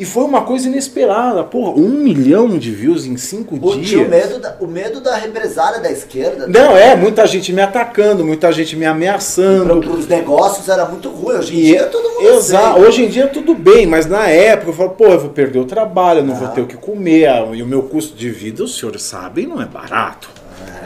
E 0.02 0.06
foi 0.06 0.24
uma 0.24 0.41
coisa 0.41 0.68
inesperada. 0.68 1.43
Porra, 1.43 1.74
um 1.80 1.89
milhão 1.89 2.58
de 2.58 2.72
views 2.72 3.06
em 3.06 3.18
cinco 3.18 3.56
O, 3.62 3.80
dias. 3.80 4.02
o 4.04 4.10
medo, 4.10 4.39
da, 4.39 4.56
o 4.60 4.66
medo 4.66 4.99
da 4.99 5.16
represália 5.16 5.80
da 5.80 5.91
esquerda. 5.91 6.47
Não, 6.47 6.76
é, 6.76 6.95
muita 6.95 7.28
gente 7.28 7.54
me 7.54 7.62
atacando, 7.62 8.26
muita 8.26 8.52
gente 8.52 8.76
me 8.76 8.84
ameaçando. 8.84 9.80
Para 9.80 9.91
os 9.91 10.08
negócios 10.08 10.68
era 10.68 10.86
muito 10.86 11.08
ruim. 11.10 11.36
Hoje 11.36 11.56
em 11.56 11.60
E 11.60 11.66
dia 11.66 11.84
todo 11.86 12.10
mundo 12.10 12.30
exa- 12.30 12.60
aceita. 12.60 12.80
Hoje 12.80 13.04
em 13.06 13.08
dia 13.10 13.28
tudo 13.28 13.54
bem, 13.54 13.86
mas 13.86 14.08
na 14.08 14.26
época 14.28 14.72
eu 14.72 14.74
falo, 14.74 14.89
pô, 14.89 15.06
eu 15.06 15.20
vou 15.20 15.30
perder 15.30 15.60
o 15.60 15.66
trabalho, 15.66 16.22
eu 16.22 16.26
não 16.26 16.34
vou 16.34 16.47
Ah. 16.47 16.52
ter 16.52 16.62
o 16.62 16.66
que 16.66 16.78
comer, 16.78 17.28
ah, 17.28 17.47
e 17.54 17.62
o 17.62 17.68
meu 17.68 17.84
custo 17.84 18.18
de 18.18 18.32
vida, 18.32 18.64
os 18.64 18.80
senhores 18.80 19.04
sabem, 19.04 19.45
não 19.45 19.62
é 19.62 19.66
barato. 19.66 20.32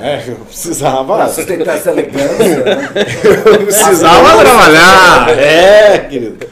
É, 0.01 0.24
eu 0.28 0.36
precisava. 0.45 1.16
Pra 1.16 1.30
sustentar 1.30 1.78
essa 1.78 1.89
elegância. 1.89 2.66
né? 2.66 2.89
eu 3.45 3.59
precisava 3.66 4.43
trabalhar. 4.43 5.30
É, 5.39 5.99
querido. 5.99 6.45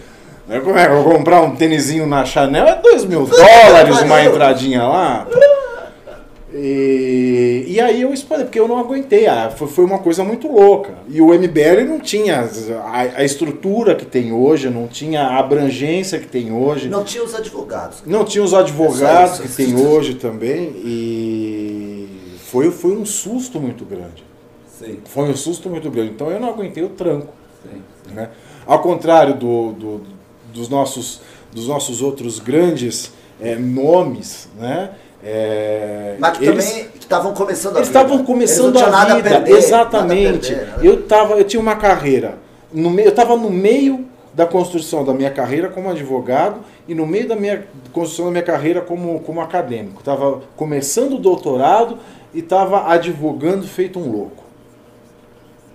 Não 0.47 0.55
é 0.55 0.59
Como 0.59 0.77
é 0.77 0.85
que 0.87 0.91
eu 0.93 1.03
vou 1.03 1.13
comprar 1.13 1.41
um 1.41 1.55
tênisinho 1.55 2.05
na 2.05 2.25
Chanel? 2.25 2.65
É 2.67 2.75
dois 2.81 3.05
mil 3.05 3.25
dólares 3.25 4.01
uma 4.01 4.23
entradinha 4.23 4.83
lá. 4.83 5.27
E, 6.55 7.65
e 7.67 7.79
aí 7.81 8.01
eu 8.03 8.13
espalhei, 8.13 8.45
porque 8.45 8.59
eu 8.59 8.67
não 8.67 8.77
aguentei. 8.77 9.25
Ah, 9.25 9.51
foi, 9.55 9.67
foi 9.67 9.83
uma 9.83 9.97
coisa 9.99 10.23
muito 10.23 10.47
louca. 10.47 10.93
E 11.09 11.19
o 11.19 11.33
MBL 11.33 11.83
não 11.87 11.99
tinha 11.99 12.47
a, 12.85 12.99
a 13.21 13.23
estrutura 13.23 13.95
que 13.95 14.05
tem 14.05 14.31
hoje, 14.31 14.69
não 14.69 14.87
tinha 14.87 15.23
a 15.23 15.39
abrangência 15.39 16.19
que 16.19 16.27
tem 16.27 16.51
hoje. 16.51 16.89
Não 16.89 17.03
tinha 17.03 17.23
os 17.23 17.33
advogados. 17.33 18.03
Não 18.05 18.23
tinha 18.23 18.43
os 18.43 18.53
advogados 18.53 19.39
Isso, 19.39 19.43
que 19.43 19.49
tem 19.65 19.75
hoje 19.75 20.13
também. 20.15 20.73
E 20.85 22.07
foi, 22.45 22.69
foi 22.69 22.95
um 22.95 23.05
susto 23.05 23.59
muito 23.59 23.83
grande. 23.83 24.23
Sim. 24.67 24.99
Foi 25.05 25.23
um 25.23 25.35
susto 25.35 25.69
muito 25.69 25.89
grande. 25.89 26.11
Então 26.11 26.29
eu 26.29 26.39
não 26.39 26.49
aguentei 26.49 26.83
o 26.83 26.89
tranco. 26.89 27.33
Né? 28.13 28.29
Ao 28.67 28.79
contrário 28.79 29.33
do, 29.33 29.71
do- 29.71 30.01
dos, 30.54 30.70
nossos, 30.70 31.22
dos 31.54 31.68
nossos 31.68 32.01
outros 32.01 32.39
grandes 32.39 33.12
eh, 33.41 33.56
nomes, 33.56 34.47
né? 34.60 34.91
Eh, 35.26 36.16
Mas 36.20 36.38
que 36.38 36.45
eles- 36.45 36.70
também 36.70 36.88
estavam 36.99 37.34
começando 37.34 37.76
a 37.76 37.80
eles 37.80 37.88
vida. 37.89 37.99
estavam 38.01 38.26
começando 38.26 38.76
Eles 38.76 38.88
a 38.93 39.06
vida, 39.16 39.30
perder, 39.30 39.56
exatamente. 39.58 40.54
a 40.54 40.56
perder, 40.58 40.74
a 40.80 40.86
eu 40.86 41.04
tava, 41.04 41.34
eu 41.36 41.43
tinha 41.43 41.60
uma 41.62 41.76
carreira, 41.76 42.38
no 42.74 42.89
meio, 42.89 43.08
eu 43.08 43.10
estava 43.12 43.36
no 43.38 43.49
meio 43.49 44.06
da 44.34 44.45
construção 44.45 45.04
da 45.06 45.14
minha 45.14 45.30
carreira 45.32 45.70
como 45.70 45.89
advogado 45.89 46.60
e 46.88 46.93
no 46.95 47.06
meio 47.06 47.28
da 47.28 47.36
minha 47.36 47.66
construção 47.93 48.26
da 48.26 48.32
minha 48.32 48.43
carreira 48.43 48.82
como, 48.82 49.20
como 49.22 49.39
acadêmico. 49.39 49.99
Estava 49.99 50.41
começando 50.58 51.14
o 51.14 51.20
doutorado 51.20 51.97
e 52.34 52.39
estava 52.39 52.88
advogando 52.91 53.66
feito 53.68 53.99
um 53.99 54.12
louco. 54.12 54.42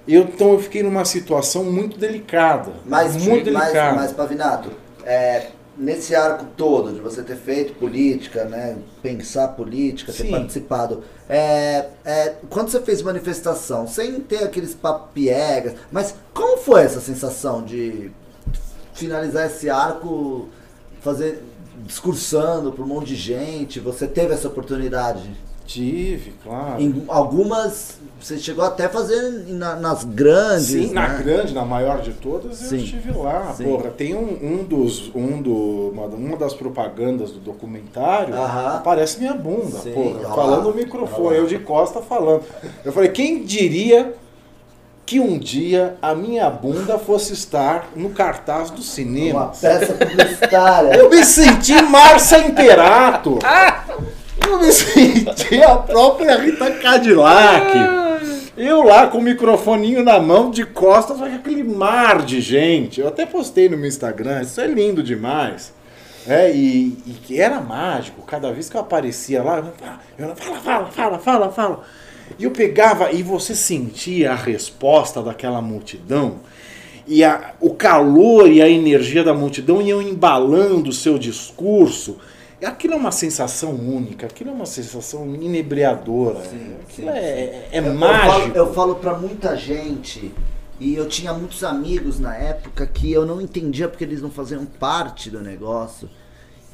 Eu, 0.08 0.22
então 0.22 0.52
eu 0.52 0.58
fiquei 0.58 0.82
numa 0.82 1.04
situação 1.04 1.64
muito 1.64 1.98
delicada, 1.98 2.72
Mas, 2.86 3.14
muito 3.14 3.52
mas, 3.52 3.66
delicada. 3.66 3.96
mas 3.96 4.12
Pavinato, 4.12 4.70
é, 5.04 5.48
nesse 5.76 6.14
arco 6.14 6.46
todo 6.56 6.92
de 6.92 7.00
você 7.00 7.22
ter 7.22 7.36
feito 7.36 7.74
política, 7.74 8.44
né, 8.46 8.78
pensar 9.02 9.48
política, 9.48 10.12
ter 10.12 10.24
Sim. 10.24 10.30
participado, 10.30 11.04
é, 11.28 11.86
é, 12.04 12.34
quando 12.48 12.70
você 12.70 12.80
fez 12.80 13.02
manifestação, 13.02 13.86
sem 13.86 14.18
ter 14.20 14.42
aqueles 14.42 14.74
papiegas, 14.74 15.74
mas 15.92 16.14
como 16.32 16.56
foi 16.56 16.82
essa 16.82 17.00
sensação 17.00 17.62
de 17.62 18.10
finalizar 18.94 19.46
esse 19.46 19.68
arco, 19.68 20.48
fazer 21.00 21.42
discursando 21.86 22.72
para 22.72 22.82
um 22.82 22.88
monte 22.88 23.08
de 23.08 23.16
gente? 23.16 23.78
Você 23.78 24.06
teve 24.06 24.34
essa 24.34 24.48
oportunidade? 24.48 25.30
Tive, 25.64 26.32
claro. 26.42 26.80
Em 26.80 27.04
algumas, 27.08 27.98
você 28.20 28.36
chegou 28.38 28.64
até 28.64 28.86
a 28.86 28.88
fazer 28.88 29.44
na- 29.48 29.76
nas 29.76 30.02
grandes, 30.04 30.66
Sim, 30.66 30.92
na 30.92 31.08
né? 31.08 31.22
grande, 31.22 31.54
na 31.54 31.64
maior 31.64 32.00
de 32.00 32.12
todas, 32.12 32.60
eu 32.62 32.68
Sim. 32.68 32.76
estive 32.84 33.12
lá. 33.12 33.52
Sim. 33.56 33.64
Porra, 33.64 33.90
tem 33.90 34.14
um, 34.14 34.38
um 34.60 34.64
dos. 34.64 35.10
Um 35.14 35.40
do, 35.40 35.90
uma, 35.92 36.06
uma 36.06 36.36
das 36.36 36.52
propagandas 36.54 37.30
do 37.30 37.38
documentário, 37.40 38.34
Aham. 38.34 38.76
aparece 38.76 39.18
minha 39.20 39.34
bunda, 39.34 39.78
Sim, 39.78 39.92
porra. 39.92 40.16
olha 40.18 40.28
lá, 40.28 40.34
falando 40.34 40.64
no 40.70 40.74
microfone, 40.74 41.28
lá. 41.36 41.42
eu 41.42 41.46
de 41.46 41.58
costa 41.60 42.00
falando. 42.00 42.42
Eu 42.84 42.92
falei, 42.92 43.10
quem 43.10 43.42
diria 43.44 44.14
que 45.06 45.18
um 45.20 45.38
dia 45.38 45.96
a 46.02 46.14
minha 46.14 46.50
bunda 46.50 46.98
fosse 46.98 47.32
estar 47.32 47.88
no 47.96 48.10
cartaz 48.10 48.68
do 48.70 48.76
Uma 48.76 48.82
cinema? 48.82 49.52
peça 49.58 49.94
publicitária. 49.94 50.96
Eu 50.96 51.08
me 51.08 51.24
senti 51.24 51.80
Márcia 51.82 52.46
Imperato. 52.46 53.38
Eu 54.46 54.58
me 54.60 54.72
senti 54.72 55.62
a 55.62 55.76
própria 55.76 56.38
Rita 56.38 56.70
Cadillac. 56.70 57.70
Eu 58.58 58.82
lá 58.82 59.06
com 59.06 59.18
o 59.18 59.22
microfoninho 59.22 60.02
na 60.02 60.18
mão, 60.18 60.50
de 60.50 60.64
costas, 60.64 61.22
aquele 61.22 61.62
mar 61.62 62.24
de 62.24 62.40
gente. 62.40 63.00
Eu 63.00 63.06
até 63.06 63.24
postei 63.24 63.68
no 63.68 63.76
meu 63.76 63.86
Instagram, 63.86 64.42
isso 64.42 64.60
é 64.60 64.66
lindo 64.66 65.00
demais. 65.00 65.72
É, 66.26 66.50
e, 66.50 66.98
e 67.30 67.40
era 67.40 67.60
mágico. 67.60 68.20
Cada 68.22 68.52
vez 68.52 68.68
que 68.68 68.76
eu 68.76 68.80
aparecia 68.80 69.44
lá, 69.44 69.58
eu 70.18 70.34
fala, 70.34 70.58
fala, 70.58 70.86
fala, 70.86 71.18
fala, 71.20 71.52
fala. 71.52 71.84
E 72.36 72.42
eu 72.42 72.50
pegava 72.50 73.12
e 73.12 73.22
você 73.22 73.54
sentia 73.54 74.32
a 74.32 74.34
resposta 74.34 75.22
daquela 75.22 75.62
multidão. 75.62 76.40
E 77.06 77.22
a, 77.22 77.52
o 77.60 77.70
calor 77.70 78.50
e 78.50 78.60
a 78.60 78.68
energia 78.68 79.22
da 79.22 79.32
multidão 79.32 79.80
iam 79.80 80.02
embalando 80.02 80.90
o 80.90 80.92
seu 80.92 81.16
discurso. 81.16 82.18
Aquilo 82.64 82.94
é 82.94 82.96
uma 82.96 83.12
sensação 83.12 83.70
única, 83.72 84.26
aquilo 84.26 84.50
é 84.50 84.52
uma 84.52 84.66
sensação 84.66 85.32
inebriadora. 85.34 86.42
Sim, 86.44 86.74
aquilo 86.82 87.08
sim, 87.12 87.16
é, 87.18 87.68
é 87.70 87.78
Eu- 87.78 87.94
mágico. 87.94 88.26
Eu 88.26 88.32
falo, 88.32 88.56
eu 88.56 88.74
falo 88.74 88.94
pra 88.96 89.16
muita 89.16 89.56
gente, 89.56 90.34
e 90.80 90.94
eu 90.94 91.08
tinha 91.08 91.32
muitos 91.32 91.62
amigos 91.62 92.18
na 92.18 92.34
época 92.36 92.84
que 92.86 93.12
eu 93.12 93.24
não 93.24 93.40
entendia 93.40 93.88
porque 93.88 94.02
eles 94.04 94.20
não 94.20 94.30
faziam 94.30 94.64
parte 94.64 95.30
do 95.30 95.40
negócio. 95.40 96.08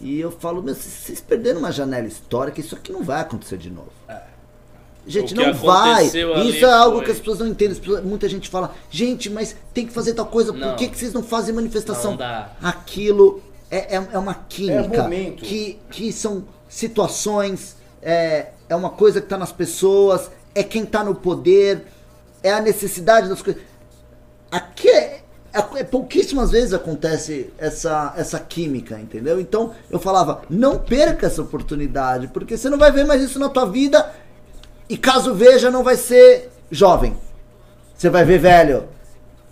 E 0.00 0.18
eu 0.18 0.30
falo, 0.30 0.62
meu, 0.62 0.74
vocês 0.74 1.20
perderam 1.20 1.60
uma 1.60 1.70
janela 1.70 2.06
histórica, 2.06 2.60
isso 2.60 2.74
aqui 2.74 2.90
não 2.92 3.02
vai 3.02 3.20
acontecer 3.20 3.56
de 3.58 3.70
novo. 3.70 3.92
Gente, 5.06 5.34
O 5.34 5.36
que 5.36 5.44
não 5.46 5.52
vai. 5.52 6.06
Isso 6.06 6.64
é 6.64 6.72
algo 6.72 6.96
foi- 6.96 7.04
que 7.04 7.10
as 7.10 7.18
pessoas 7.18 7.38
não 7.38 7.46
entendem. 7.46 7.72
As 7.72 7.78
pessoas- 7.78 8.02
muita 8.02 8.26
gente 8.26 8.48
fala, 8.48 8.74
gente, 8.90 9.28
mas 9.28 9.54
tem 9.74 9.86
que 9.86 9.92
fazer 9.92 10.14
tal 10.14 10.24
coisa, 10.24 10.50
por 10.50 10.58
Não. 10.60 10.76
que, 10.76 10.88
que 10.88 10.96
vocês 10.98 11.12
não 11.12 11.22
fazem 11.22 11.54
manifestação? 11.54 12.12
Não 12.12 12.18
dá. 12.18 12.52
Aquilo 12.62 13.42
é, 13.70 13.96
é, 13.96 14.08
é 14.12 14.18
uma 14.18 14.34
química. 14.34 15.02
momento. 15.04 15.42
que, 15.42 15.78
que 15.90 16.12
são 16.12 16.44
situações, 16.68 17.76
é, 18.02 18.48
é 18.68 18.74
uma 18.76 18.90
coisa 18.90 19.20
que 19.20 19.26
está 19.26 19.38
nas 19.38 19.52
pessoas, 19.52 20.30
é 20.54 20.62
quem 20.62 20.82
está 20.84 21.02
no 21.02 21.14
poder, 21.14 21.86
é 22.42 22.52
a 22.52 22.60
necessidade 22.60 23.28
das 23.28 23.40
coisas. 23.42 23.62
Aqui 24.50 24.88
é, 24.88 25.22
é- 25.52 25.80
é 25.80 25.84
pouquíssimas 25.84 26.50
vezes 26.50 26.72
acontece 26.72 27.50
essa, 27.58 28.12
essa 28.16 28.38
química, 28.38 28.98
entendeu? 28.98 29.40
Então 29.40 29.74
eu 29.90 29.98
falava, 29.98 30.42
não 30.50 30.78
perca 30.78 31.26
essa 31.26 31.42
oportunidade, 31.42 32.28
porque 32.28 32.56
você 32.56 32.68
não 32.68 32.78
vai 32.78 32.92
ver 32.92 33.04
mais 33.04 33.22
isso 33.22 33.38
na 33.38 33.48
tua 33.48 33.64
vida 33.66 34.12
e 34.88 34.96
caso 34.96 35.34
veja, 35.34 35.70
não 35.70 35.82
vai 35.82 35.96
ser 35.96 36.50
jovem. 36.70 37.16
Você 37.96 38.10
vai 38.10 38.24
ver 38.24 38.38
velho. 38.38 38.88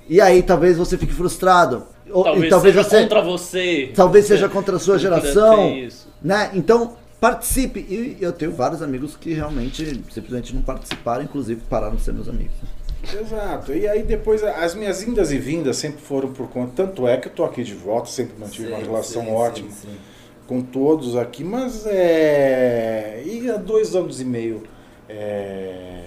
E 0.08 0.20
aí 0.20 0.42
talvez 0.42 0.76
você 0.76 0.98
fique 0.98 1.14
frustrado. 1.14 1.86
Talvez, 2.12 2.44
e 2.44 2.48
talvez 2.48 2.74
seja 2.74 2.88
você 2.88 3.02
contra 3.02 3.22
você. 3.22 3.92
talvez 3.94 4.26
seja 4.26 4.48
contra 4.48 4.76
a 4.76 4.78
sua 4.78 4.98
geração, 4.98 5.74
né? 6.20 6.50
Então 6.54 6.96
participe. 7.20 7.80
E 7.80 8.16
eu 8.20 8.32
tenho 8.32 8.52
vários 8.52 8.82
amigos 8.82 9.16
que 9.16 9.32
realmente 9.32 10.02
simplesmente 10.10 10.54
não 10.54 10.62
participaram, 10.62 11.22
inclusive 11.22 11.60
pararam 11.68 11.94
de 11.94 12.02
ser 12.02 12.12
meus 12.12 12.28
amigos. 12.28 12.54
Exato. 13.12 13.72
E 13.72 13.88
aí 13.88 14.02
depois 14.02 14.42
as 14.42 14.74
minhas 14.74 15.02
indas 15.02 15.32
e 15.32 15.38
vindas 15.38 15.76
sempre 15.76 16.00
foram 16.00 16.32
por 16.32 16.48
conta. 16.48 16.84
Tanto 16.84 17.06
é 17.06 17.16
que 17.16 17.28
eu 17.28 17.32
tô 17.32 17.44
aqui 17.44 17.62
de 17.62 17.74
volta, 17.74 18.08
sempre 18.08 18.38
mantive 18.38 18.68
uma 18.68 18.78
relação 18.78 19.32
ótima 19.32 19.68
com 20.46 20.60
todos 20.60 21.16
aqui, 21.16 21.42
mas 21.42 21.86
é. 21.86 23.22
E 23.24 23.50
há 23.50 23.56
dois 23.56 23.94
anos 23.94 24.20
e 24.20 24.24
meio 24.24 24.62
é, 25.08 26.02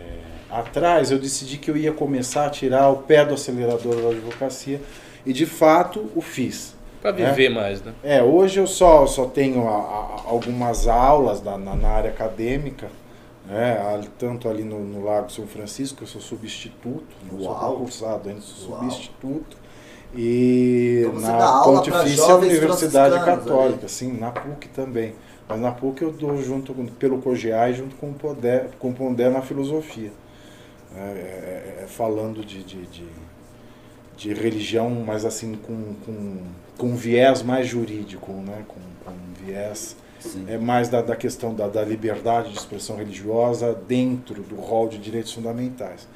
atrás 0.50 1.12
eu 1.12 1.20
decidi 1.20 1.58
que 1.58 1.70
eu 1.70 1.78
ia 1.78 1.92
começar 1.92 2.46
a 2.46 2.50
tirar 2.50 2.90
o 2.90 2.98
pé 2.98 3.26
do 3.26 3.34
acelerador 3.34 3.96
da 3.96 4.10
advocacia 4.10 4.82
e 5.26 5.34
de 5.34 5.46
fato 5.46 6.10
o 6.16 6.22
fiz. 6.22 6.76
Pra 7.02 7.12
viver 7.12 7.50
mais, 7.50 7.82
né? 7.84 7.94
É, 8.04 8.24
hoje 8.24 8.60
eu 8.60 8.66
só, 8.68 9.06
só 9.06 9.26
tenho 9.26 9.68
a- 9.68 9.72
a- 9.78 10.22
algumas 10.26 10.88
aulas 10.88 11.42
na, 11.44 11.58
na- 11.58 11.76
na 11.76 11.88
área 11.90 12.10
acadêmica, 12.10 12.88
né, 13.46 13.80
ali- 13.94 14.10
tanto 14.18 14.50
ali 14.50 14.64
no, 14.64 14.80
no 14.80 15.04
Lago 15.06 15.32
São 15.32 15.46
Francisco, 15.46 16.02
eu 16.04 16.08
sou 16.08 16.20
substituto, 16.20 17.06
não 17.32 17.40
sou 17.40 17.52
Uau. 17.52 17.74
concursado 17.78 18.28
ainda, 18.30 18.42
sou 18.42 18.72
Uau. 18.72 18.82
substituto. 18.90 19.58
E 20.16 21.04
Então 21.08 21.20
na 21.20 21.62
Pontifícia 21.64 22.36
Universidade 22.36 23.24
Católica, 23.24 23.88
sim, 23.88 24.14
na 24.18 24.32
PUC 24.32 24.68
também. 24.70 25.14
Mas 25.48 25.60
na 25.60 25.72
PUC 25.72 26.02
eu 26.02 26.12
dou 26.12 26.42
junto 26.42 26.74
com, 26.74 26.86
pelo 26.88 27.22
COGEAI 27.22 27.74
junto 27.74 27.96
com 27.98 28.10
o 28.10 28.14
Pondé, 28.14 28.68
com 28.80 28.90
o 28.90 28.94
Pondé 28.94 29.30
na 29.30 29.42
filosofia. 29.42 30.12
É, 30.96 31.00
é, 31.02 31.84
é, 31.84 31.88
falando 31.88 32.44
de, 32.46 32.64
de, 32.64 32.86
de, 32.88 33.06
de 34.18 34.34
religião, 34.34 34.90
mas 35.06 35.26
assim 35.26 35.56
com, 35.56 35.94
com, 36.06 36.38
com 36.78 36.88
um 36.88 36.96
viés 36.96 37.42
mais 37.42 37.68
jurídico, 37.68 38.32
né? 38.32 38.64
com, 38.68 38.80
com 39.04 39.12
um 39.12 39.46
viés 39.46 39.96
Sim. 40.20 40.46
é 40.48 40.58
mais 40.58 40.90
da, 40.90 41.02
da 41.02 41.16
questão 41.16 41.54
da, 41.54 41.68
da 41.68 41.84
liberdade 41.84 42.52
de 42.52 42.58
expressão 42.58 42.96
religiosa 42.98 43.78
dentro 43.88 44.42
do 44.44 44.56
rol 44.56 44.88
de 44.88 44.98
direitos 44.98 45.32
fundamentais. 45.34 46.08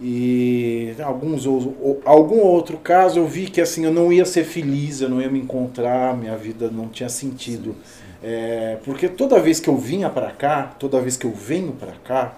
E 0.00 0.94
alguns 1.02 1.46
ou- 1.46 1.74
ou- 1.80 2.02
algum 2.04 2.40
outro 2.40 2.76
caso 2.78 3.20
eu 3.20 3.26
vi 3.28 3.46
que 3.48 3.60
assim 3.60 3.84
eu 3.84 3.92
não 3.92 4.12
ia 4.12 4.24
ser 4.24 4.44
feliz, 4.44 5.00
eu 5.00 5.08
não 5.08 5.20
ia 5.22 5.30
me 5.30 5.38
encontrar, 5.38 6.16
minha 6.16 6.36
vida 6.36 6.68
não 6.68 6.88
tinha 6.88 7.08
sentido. 7.08 7.76
É, 8.22 8.78
porque 8.84 9.08
toda 9.08 9.38
vez 9.38 9.60
que 9.60 9.68
eu 9.68 9.76
vinha 9.76 10.10
para 10.10 10.30
cá, 10.32 10.74
toda 10.78 11.00
vez 11.00 11.16
que 11.16 11.26
eu 11.26 11.30
venho 11.32 11.72
para 11.72 11.92
cá, 12.04 12.34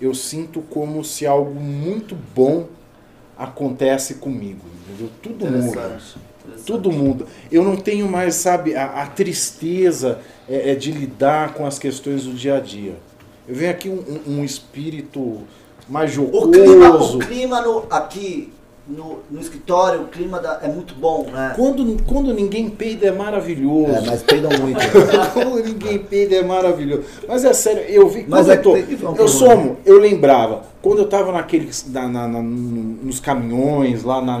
eu 0.00 0.14
sinto 0.14 0.62
como 0.62 1.04
se 1.04 1.26
algo 1.26 1.60
muito 1.60 2.16
bom 2.34 2.66
acontece 3.38 4.14
comigo, 4.14 4.60
entendeu? 4.88 5.10
Tudo 5.22 5.46
muda. 5.46 5.98
Tudo 6.66 6.92
muda. 6.92 7.26
Eu 7.50 7.64
não 7.64 7.76
tenho 7.76 8.08
mais, 8.08 8.34
sabe, 8.36 8.74
a, 8.76 9.02
a 9.02 9.06
tristeza 9.06 10.20
é, 10.48 10.70
é 10.70 10.74
de 10.74 10.92
lidar 10.92 11.54
com 11.54 11.66
as 11.66 11.78
questões 11.78 12.24
do 12.24 12.32
dia 12.32 12.56
a 12.56 12.60
dia. 12.60 12.94
Eu 13.48 13.54
venho 13.54 13.70
aqui 13.70 13.88
um, 13.88 14.20
um- 14.40 14.44
espírito 14.44 15.40
mais 15.88 16.16
O 16.16 16.50
clima, 16.50 16.86
jocoso. 16.86 17.16
o 17.18 17.20
clima 17.20 17.60
no, 17.60 17.86
aqui 17.90 18.52
no, 18.86 19.20
no 19.30 19.40
escritório, 19.40 20.02
o 20.02 20.08
clima 20.08 20.38
da- 20.40 20.60
é 20.62 20.68
muito 20.68 20.94
bom, 20.94 21.26
né? 21.32 21.54
Quando, 21.56 22.02
quando 22.04 22.34
ninguém 22.34 22.68
peida 22.68 23.06
é 23.06 23.10
maravilhoso. 23.12 23.90
É, 23.92 24.00
mas 24.06 24.22
peidam 24.22 24.50
muito. 24.60 24.78
Quando 25.32 25.62
ninguém 25.64 25.98
peida 25.98 26.36
é 26.36 26.42
maravilhoso. 26.42 27.04
Mas 27.26 27.44
é 27.44 27.52
sério, 27.54 27.82
eu 27.82 28.08
vi. 28.08 28.26
Mas 28.28 28.48
é 28.48 28.56
eu, 28.56 28.62
tô, 28.62 28.76
eu 28.76 29.26
somo, 29.28 29.78
eu 29.86 29.98
lembrava, 29.98 30.62
quando 30.82 30.98
eu 30.98 31.08
tava 31.08 31.32
naqueles. 31.32 31.86
Na, 31.90 32.06
na- 32.08 32.28
na- 32.28 32.42
nos 32.42 33.20
caminhões, 33.20 34.04
lá 34.04 34.20
na- 34.20 34.38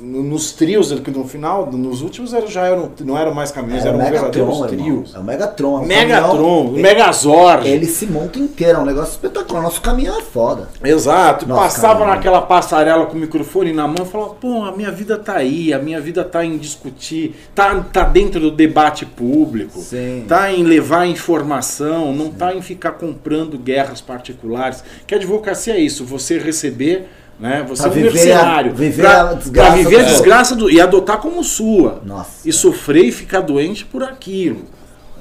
nos 0.00 0.52
trios, 0.52 0.90
que 1.00 1.10
no 1.10 1.24
final, 1.28 1.70
nos 1.70 2.00
últimos 2.02 2.32
era, 2.32 2.46
já 2.46 2.66
eram, 2.66 2.90
não 3.04 3.18
eram 3.18 3.34
mais 3.34 3.50
caminhões, 3.50 3.84
É 3.84 3.88
eram 3.88 3.98
Megatron, 3.98 4.66
trios. 4.66 5.14
É 5.14 5.18
o 5.18 5.24
Megatron. 5.24 5.78
é 5.78 5.80
um 5.82 5.86
Megatron, 5.86 6.64
caminhão- 6.64 6.82
Megazord. 6.82 7.68
Ele 7.68 7.86
se 7.86 8.06
monta 8.06 8.38
inteiro, 8.38 8.78
é 8.78 8.82
um 8.82 8.84
negócio 8.86 9.10
espetacular. 9.12 9.62
Nosso 9.62 9.80
caminhão 9.80 10.18
é 10.18 10.22
foda. 10.22 10.68
Exato, 10.82 11.46
Nossa, 11.46 11.62
passava 11.62 11.98
caramba. 12.00 12.16
naquela 12.16 12.42
passarela 12.42 13.06
com 13.06 13.16
o 13.16 13.20
microfone 13.20 13.72
na 13.72 13.86
mão 13.86 14.06
e 14.06 14.08
falava, 14.08 14.34
pô, 14.34 14.64
a 14.64 14.72
minha 14.76 14.90
vida 14.90 15.18
tá 15.18 15.34
aí, 15.36 15.72
a 15.72 15.78
minha 15.78 16.00
vida 16.00 16.24
tá 16.24 16.44
em 16.44 16.56
discutir, 16.56 17.34
tá, 17.54 17.74
tá 17.92 18.02
dentro 18.04 18.40
do 18.40 18.50
debate 18.50 19.04
público, 19.04 19.78
Sim. 19.80 20.24
tá 20.26 20.50
em 20.52 20.62
levar 20.62 21.06
informação, 21.06 22.14
não 22.14 22.30
tá 22.30 22.54
em 22.54 22.62
ficar 22.62 22.92
comprando 22.92 23.58
guerras 23.58 24.00
particulares. 24.00 24.82
Que 25.06 25.14
a 25.14 25.16
advocacia 25.18 25.74
é 25.74 25.78
isso, 25.80 26.04
você 26.04 26.38
receber, 26.38 27.08
né? 27.40 27.64
Você 27.68 27.82
Pra 27.82 27.88
é 27.88 27.92
um 27.92 27.94
viver 27.94 28.08
a- 28.08 28.12
mercenário. 28.12 28.74
viver 28.74 29.02
pra, 29.02 29.30
a 29.30 29.34
desgraça 29.34 29.68
pra 29.72 29.76
viver 29.82 30.00
a 30.00 30.02
desgraça 30.04 30.54
do, 30.56 30.70
e 30.70 30.80
adotar 30.80 31.18
como 31.18 31.42
sua. 31.42 32.00
Nossa. 32.04 32.48
E 32.48 32.52
sofrer 32.52 33.04
e 33.06 33.12
ficar 33.12 33.40
doente 33.40 33.84
por 33.84 34.02
aquilo. 34.02 34.62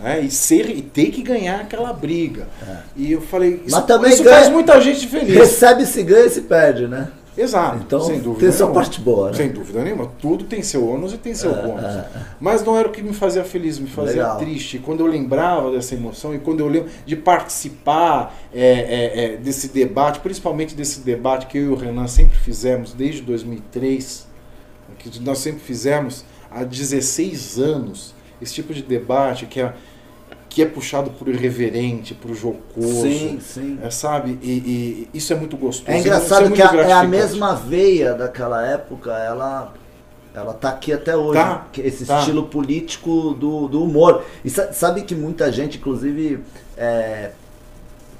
Né? 0.01 0.21
E, 0.21 0.31
ser, 0.31 0.69
e 0.69 0.81
ter 0.81 1.07
que 1.07 1.21
ganhar 1.21 1.59
aquela 1.59 1.91
briga. 1.91 2.47
E 2.95 3.11
eu 3.11 3.19
falei, 3.21 3.61
isso, 3.65 3.75
É. 3.75 3.79
Mas 3.79 3.85
também 3.85 4.13
isso 4.13 4.23
ganha- 4.23 4.35
faz 4.37 4.49
muita 4.49 4.79
gente 4.79 5.05
feliz. 5.07 5.35
Recebe, 5.35 5.85
se 5.85 6.01
ganha 6.03 6.25
e 6.25 6.29
se 6.29 6.41
perde, 6.41 6.87
né? 6.87 7.09
Exato, 7.37 7.83
Então, 7.85 8.01
sem 8.01 8.19
dúvida 8.19 8.41
tem 8.41 8.51
sua 8.51 8.71
parte 8.71 8.99
boa, 8.99 9.29
né? 9.29 9.37
Sem 9.37 9.49
dúvida 9.49 9.83
nenhuma. 9.83 10.11
Tudo 10.19 10.43
tem 10.43 10.61
seu 10.61 10.87
ônus 10.87 11.13
e 11.13 11.17
tem 11.17 11.33
seu 11.33 11.53
bônus. 11.53 12.03
Mas 12.39 12.63
não 12.63 12.77
era 12.77 12.87
o 12.87 12.91
que 12.91 13.01
me 13.01 13.13
fazia 13.13 13.43
feliz, 13.43 13.79
me 13.79 13.87
fazia 13.87 14.23
Legal. 14.23 14.37
triste. 14.37 14.77
E 14.77 14.79
Quando 14.79 15.01
eu 15.01 15.07
lembrava 15.07 15.71
dessa 15.71 15.95
emoção 15.95 16.33
e 16.33 16.39
quando 16.39 16.59
eu 16.59 16.67
lembro 16.67 16.89
de 17.05 17.15
participar 17.15 18.35
é, 18.53 18.61
é, 18.61 19.23
é, 19.25 19.37
desse 19.37 19.69
debate, 19.69 20.19
principalmente 20.19 20.75
desse 20.75 21.01
debate 21.01 21.47
que 21.47 21.57
eu 21.57 21.63
e 21.63 21.67
o 21.69 21.75
Renan 21.75 22.07
sempre 22.07 22.37
fizemos 22.37 22.93
desde 22.93 23.21
2003, 23.21 24.27
que 24.97 25.19
nós 25.19 25.39
sempre 25.39 25.59
fizemos 25.59 26.25
há 26.51 26.63
16 26.63 27.59
anos, 27.59 28.13
esse 28.41 28.53
tipo 28.53 28.73
de 28.73 28.81
debate 28.81 29.45
que 29.45 29.61
é, 29.61 29.73
que 30.59 30.63
é 30.63 30.65
puxado 30.65 31.09
por 31.11 31.29
irreverente, 31.29 32.13
por 32.13 32.33
jocoso. 32.35 33.03
Sim, 33.03 33.39
sim. 33.39 33.79
É, 33.81 33.89
sabe? 33.89 34.37
E, 34.41 35.07
e 35.13 35.17
isso 35.17 35.31
é 35.31 35.35
muito 35.37 35.55
gostoso. 35.55 35.89
É 35.89 35.97
Isso 35.97 36.07
engraçado 36.07 36.41
muito 36.49 36.55
que 36.55 36.61
a- 36.61 36.81
é 36.81 36.91
a 36.91 37.03
mesma 37.05 37.55
veia 37.55 38.13
daquela 38.13 38.65
época, 38.65 39.11
ela 39.11 39.73
ela 40.35 40.53
tá 40.53 40.69
aqui 40.69 40.91
até 40.93 41.15
hoje. 41.17 41.39
Tá, 41.39 41.65
esse 41.77 42.05
tá. 42.05 42.19
estilo 42.19 42.43
político 42.47 43.33
do, 43.33 43.67
do 43.69 43.83
humor. 43.83 44.23
E 44.43 44.49
sa- 44.49 44.71
sabe 44.73 45.01
que 45.03 45.15
muita 45.15 45.49
gente, 45.51 45.77
inclusive, 45.77 46.43
é, 46.77 47.31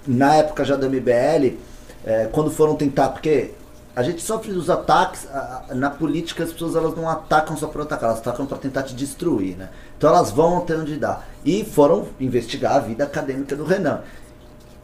na 0.08 0.36
época 0.36 0.64
já 0.64 0.76
da 0.78 0.88
MBL, 0.88 1.58
é, 2.06 2.28
quando 2.32 2.50
foram 2.50 2.76
tentar, 2.76 3.10
porque 3.10 3.52
a 3.96 4.02
gente 4.02 4.22
sofre 4.22 4.52
os 4.54 4.70
ataques, 4.70 5.28
a- 5.32 5.64
a- 5.70 5.76
na 5.76 5.90
política 5.90 6.44
as 6.44 6.52
pessoas 6.54 6.76
elas 6.76 6.96
não 6.96 7.08
atacam 7.10 7.56
só 7.58 7.68
por 7.68 7.82
atacar, 7.82 8.10
elas 8.10 8.20
atacam 8.20 8.46
para 8.46 8.58
tentar 8.58 8.84
te 8.84 8.96
destruir, 8.96 9.56
né? 9.58 9.70
Então 9.98 10.10
elas 10.10 10.32
vão 10.32 10.58
até 10.60 10.76
onde 10.78 10.96
dá. 10.96 11.22
E 11.46 11.64
foram 11.64 12.08
investigar 12.20 12.76
a 12.76 12.80
vida 12.80 13.04
acadêmica 13.04 13.56
do 13.56 13.64
Renan. 13.64 14.02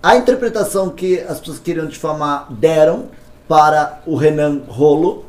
A 0.01 0.15
interpretação 0.15 0.89
que 0.89 1.19
as 1.21 1.39
pessoas 1.39 1.59
queriam 1.59 1.87
difamar 1.87 2.51
deram 2.53 3.05
para 3.47 4.01
o 4.05 4.15
Renan 4.15 4.61
Rolo 4.67 5.25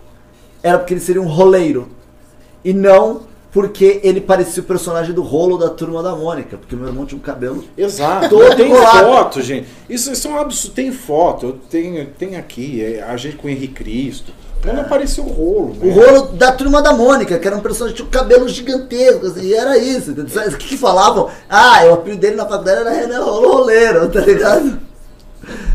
era 0.62 0.78
porque 0.78 0.94
ele 0.94 1.00
seria 1.00 1.22
um 1.22 1.28
roleiro. 1.28 1.88
E 2.64 2.72
não 2.72 3.22
porque 3.52 4.00
ele 4.02 4.20
parecia 4.20 4.62
o 4.62 4.66
personagem 4.66 5.14
do 5.14 5.22
rolo 5.22 5.56
da 5.56 5.70
turma 5.70 6.02
da 6.02 6.14
Mônica, 6.14 6.58
porque 6.58 6.76
meu 6.76 6.88
irmão 6.88 7.06
tinha 7.06 7.18
um 7.18 7.22
cabelo. 7.22 7.64
Exato. 7.74 8.28
Todo 8.28 8.54
tem 8.54 8.68
colado. 8.68 9.06
foto, 9.06 9.40
gente. 9.40 9.66
Isso, 9.88 10.12
isso 10.12 10.28
é 10.28 10.30
um 10.30 10.38
absurdo. 10.38 10.74
Tem 10.74 10.92
foto. 10.92 11.46
Eu 11.46 11.52
tenho, 11.70 12.06
tem 12.18 12.36
aqui. 12.36 12.84
é, 12.84 13.02
a 13.02 13.16
gente 13.16 13.36
com 13.36 13.46
o 13.46 13.50
Henrique 13.50 13.72
Cristo. 13.72 14.30
Quando 14.66 14.80
apareceu 14.80 15.24
o 15.24 15.32
rolo. 15.32 15.76
O 15.80 15.86
né? 15.86 15.92
rolo 15.92 16.32
da 16.32 16.52
turma 16.52 16.82
da 16.82 16.92
Mônica, 16.92 17.38
que 17.38 17.46
era 17.46 17.56
um 17.56 17.60
personagem 17.60 17.96
que 17.96 18.02
tinha 18.02 18.08
um 18.08 18.10
cabelo 18.10 18.48
gigantesco, 18.48 19.26
assim, 19.26 19.42
e 19.42 19.54
era 19.54 19.78
isso. 19.78 20.12
O 20.12 20.56
que, 20.56 20.68
que 20.68 20.76
falavam? 20.76 21.30
Ah, 21.48 21.84
o 21.86 21.94
apelido 21.94 22.20
dele 22.20 22.36
na 22.36 22.46
faculdade 22.46 22.80
era 22.80 22.90
Renan 22.90 23.24
Rolo 23.24 23.52
Roleiro, 23.58 24.08
tá 24.10 24.20
ligado? 24.20 24.78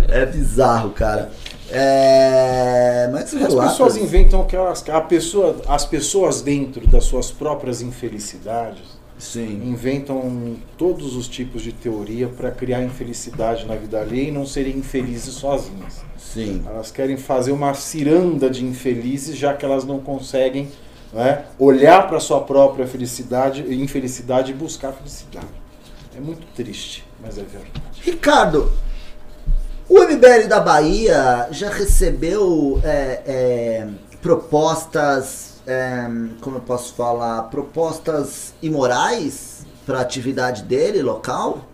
É 0.08 0.26
bizarro, 0.26 0.89
cara. 0.92 1.32
É. 1.72 3.10
Mas 3.14 3.34
As 3.34 3.34
relatos. 3.34 3.72
pessoas 3.72 3.96
inventam 3.96 4.44
que 4.44 4.56
elas, 4.56 4.84
a 4.89 5.00
pessoa, 5.00 5.56
as 5.68 5.86
pessoas 5.86 6.42
dentro 6.42 6.86
das 6.88 7.06
suas 7.06 7.32
próprias 7.32 7.82
infelicidades 7.82 9.01
Sim. 9.22 9.62
inventam 9.64 10.58
todos 10.76 11.16
os 11.16 11.28
tipos 11.28 11.62
de 11.62 11.72
teoria 11.72 12.28
para 12.28 12.50
criar 12.50 12.82
infelicidade 12.82 13.68
na 13.68 13.76
vida 13.76 14.02
alheia 14.02 14.30
e 14.30 14.32
não 14.32 14.48
serem 14.48 14.78
infelizes 14.78 15.36
sozinhas. 15.36 16.04
Sim. 16.18 16.64
Elas 16.66 16.90
querem 16.90 17.18
fazer 17.18 17.52
uma 17.52 17.76
ciranda 17.76 18.50
de 18.50 18.66
infelizes, 18.66 19.38
já 19.38 19.54
que 19.54 19.64
elas 19.64 19.86
não 19.86 20.00
conseguem 20.00 20.70
né, 21.14 21.46
olhar 21.60 22.08
para 22.08 22.20
sua 22.20 22.42
própria 22.42 22.88
felicidade, 22.88 23.62
infelicidade 23.74 24.52
e 24.52 24.56
buscar 24.56 24.92
felicidade. 24.92 25.46
É 26.18 26.20
muito 26.20 26.46
triste, 26.56 27.06
mas 27.22 27.38
é 27.38 27.44
verdade. 27.44 28.02
Ricardo, 28.02 28.72
o 29.88 30.00
MBL 30.00 30.48
da 30.48 30.60
Bahia 30.60 31.48
já 31.52 31.70
recebeu 31.70 32.82
é, 32.84 33.22
é, 33.26 33.88
propostas, 34.22 35.51
é, 35.68 36.07
como 36.41 36.57
eu 36.57 36.62
posso 36.62 36.93
falar, 36.93 37.43
propostas 37.43 38.53
imorais 38.62 39.66
para 39.86 39.99
a 39.99 40.01
atividade 40.01 40.64
dele, 40.64 41.01
local? 41.01 41.68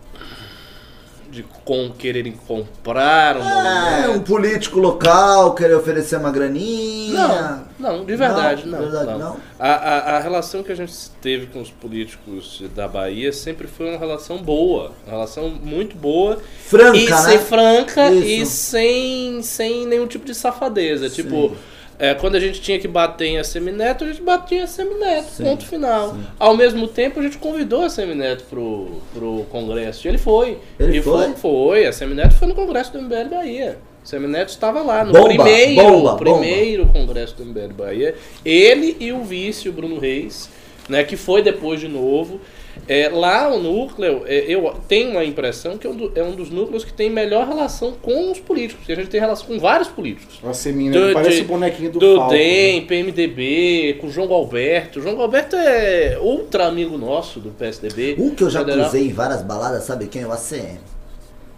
De 1.30 1.42
com, 1.62 1.90
quererem 1.90 2.32
comprar 2.32 3.36
um 3.36 3.42
É, 3.42 4.08
um 4.08 4.20
político 4.20 4.78
local 4.78 5.54
querer 5.54 5.74
oferecer 5.74 6.16
uma 6.16 6.30
graninha. 6.30 7.66
Não, 7.78 7.98
não, 7.98 8.04
de 8.06 8.16
verdade, 8.16 8.66
Não, 8.66 8.78
não. 8.78 8.86
de 8.86 8.90
verdade, 8.90 9.18
não. 9.18 9.28
não? 9.30 9.36
A, 9.58 9.68
a, 9.68 10.16
a 10.16 10.20
relação 10.20 10.62
que 10.62 10.72
a 10.72 10.74
gente 10.74 10.94
teve 11.20 11.46
com 11.48 11.60
os 11.60 11.70
políticos 11.70 12.62
da 12.74 12.88
Bahia 12.88 13.30
sempre 13.30 13.66
foi 13.66 13.90
uma 13.90 13.98
relação 13.98 14.38
boa. 14.38 14.92
Uma 15.06 15.16
relação 15.16 15.50
muito 15.50 15.94
boa. 15.96 16.38
Franca, 16.64 16.96
e 16.96 17.10
né? 17.10 17.16
sem 17.16 17.38
franca 17.40 18.10
e 18.10 18.40
Isso. 18.40 18.52
sem, 18.52 19.42
sem 19.42 19.86
nenhum 19.86 20.06
tipo 20.06 20.24
de 20.24 20.34
safadeza. 20.34 21.10
Tipo, 21.10 21.54
é, 21.98 22.14
quando 22.14 22.36
a 22.36 22.40
gente 22.40 22.60
tinha 22.60 22.78
que 22.78 22.86
bater 22.86 23.26
em 23.26 23.38
Assemineto, 23.38 24.04
a 24.04 24.06
gente 24.06 24.22
batia 24.22 24.58
em 24.58 24.62
Assemineto, 24.62 25.30
Sim, 25.30 25.44
ponto 25.44 25.66
final. 25.66 26.16
Ao 26.38 26.56
mesmo 26.56 26.86
tempo, 26.86 27.18
a 27.20 27.22
gente 27.22 27.38
convidou 27.38 27.82
a 27.82 27.86
Assemineto 27.86 28.44
pro, 28.44 29.00
pro 29.12 29.46
Congresso. 29.50 30.06
E 30.06 30.08
ele 30.08 30.18
foi. 30.18 30.58
Ele 30.78 30.98
e 30.98 31.02
foi? 31.02 31.32
Foi, 31.34 31.86
a 31.86 31.90
Assemineto 31.90 32.34
foi 32.34 32.48
no 32.48 32.54
Congresso 32.54 32.92
do 32.92 33.02
MBL 33.02 33.28
Bahia. 33.30 33.78
Semineto 34.08 34.50
estava 34.50 34.80
lá 34.80 35.04
no 35.04 35.12
Bomba, 35.12 35.26
primeiro, 35.28 35.82
bomba, 35.82 36.16
primeiro 36.16 36.86
congresso 36.86 37.36
do 37.36 37.44
MBL 37.44 37.74
Bahia. 37.74 38.14
Ele 38.42 38.96
e 38.98 39.12
o 39.12 39.22
vice, 39.22 39.68
o 39.68 39.72
Bruno 39.72 39.98
Reis, 39.98 40.48
né, 40.88 41.04
que 41.04 41.14
foi 41.14 41.42
depois 41.42 41.78
de 41.78 41.88
novo. 41.88 42.40
É, 42.86 43.08
lá 43.08 43.48
o 43.52 43.58
núcleo, 43.62 44.22
é, 44.26 44.44
eu 44.46 44.74
tenho 44.86 45.18
a 45.18 45.24
impressão 45.24 45.76
que 45.76 45.86
é 45.86 45.90
um, 45.90 45.96
do- 45.96 46.12
é 46.14 46.22
um 46.22 46.32
dos 46.32 46.50
núcleos 46.50 46.84
que 46.84 46.92
tem 46.92 47.10
melhor 47.10 47.46
relação 47.46 47.92
com 48.00 48.30
os 48.30 48.38
políticos. 48.38 48.80
porque 48.80 48.92
A 48.92 48.96
gente 48.96 49.08
tem 49.08 49.20
relação 49.20 49.46
com 49.46 49.58
vários 49.58 49.88
políticos. 49.88 50.38
A 50.44 50.52
semina 50.54 50.98
Do- 51.08 51.12
parece 51.12 51.36
de- 51.36 51.42
o 51.42 51.44
bonequinho 51.46 51.92
do, 51.92 51.98
Do 51.98 52.16
Falco, 52.16 52.32
né? 52.32 52.38
DEM, 52.38 52.86
PMDB, 52.86 53.98
com 54.00 54.06
o 54.06 54.10
João 54.10 54.28
Galberto. 54.28 54.98
O 54.98 55.02
João 55.02 55.16
Galberto 55.16 55.56
é 55.56 56.18
ultra 56.20 56.66
amigo 56.66 56.96
nosso 56.96 57.40
do 57.40 57.50
PSDB. 57.50 58.16
Um 58.18 58.34
que 58.34 58.42
eu 58.44 58.50
já 58.50 58.60
federal. 58.60 58.88
cruzei 58.88 59.06
em 59.08 59.12
várias 59.12 59.42
baladas, 59.42 59.84
sabe 59.84 60.06
quem? 60.06 60.24
O 60.24 60.32
ACM. 60.32 60.78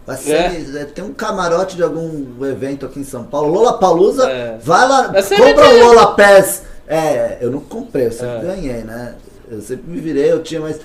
O 0.07 0.11
ACM 0.11 0.77
é, 0.77 0.85
tem 0.85 1.03
um 1.03 1.13
camarote 1.13 1.75
de 1.75 1.83
algum 1.83 2.43
evento 2.45 2.85
aqui 2.85 2.99
em 2.99 3.03
São 3.03 3.23
Paulo. 3.23 3.53
Lola 3.53 3.77
Palusa, 3.77 4.27
É. 4.29 4.57
vai 4.61 4.87
lá, 4.87 5.11
ACM 5.15 5.37
compra 5.37 5.69
o 5.69 5.79
Lola 5.85 6.15
Pass. 6.15 6.63
É, 6.87 7.37
eu 7.39 7.51
não 7.51 7.61
comprei, 7.61 8.07
eu 8.07 8.11
sempre 8.11 8.37
É. 8.37 8.41
ganhei, 8.41 8.83
né? 8.83 9.15
Eu 9.49 9.61
sempre 9.61 9.83
me 9.89 9.99
virei, 10.01 10.31
eu 10.31 10.41
tinha, 10.43 10.59
mas. 10.59 10.79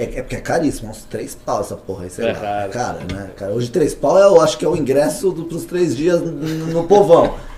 É, 0.00 0.04
é 0.18 0.22
porque 0.22 0.36
é 0.36 0.40
caríssimo, 0.40 0.90
uns 0.90 1.04
três 1.04 1.34
pau 1.34 1.60
essa 1.60 1.76
porra 1.76 2.04
aí, 2.04 2.10
sei 2.10 2.26
É 2.28 2.32
lá. 2.32 2.38
caro. 2.38 2.70
Cara, 2.72 2.98
né? 3.12 3.30
Cara, 3.36 3.52
hoje 3.52 3.70
três 3.70 3.94
pau 3.94 4.16
eu 4.18 4.40
acho 4.40 4.56
que 4.56 4.64
é 4.64 4.68
o 4.68 4.74
ingresso 4.76 5.30
do, 5.30 5.44
pros 5.44 5.64
três 5.64 5.94
dias 5.96 6.20
no, 6.22 6.84
povão. 6.84 7.34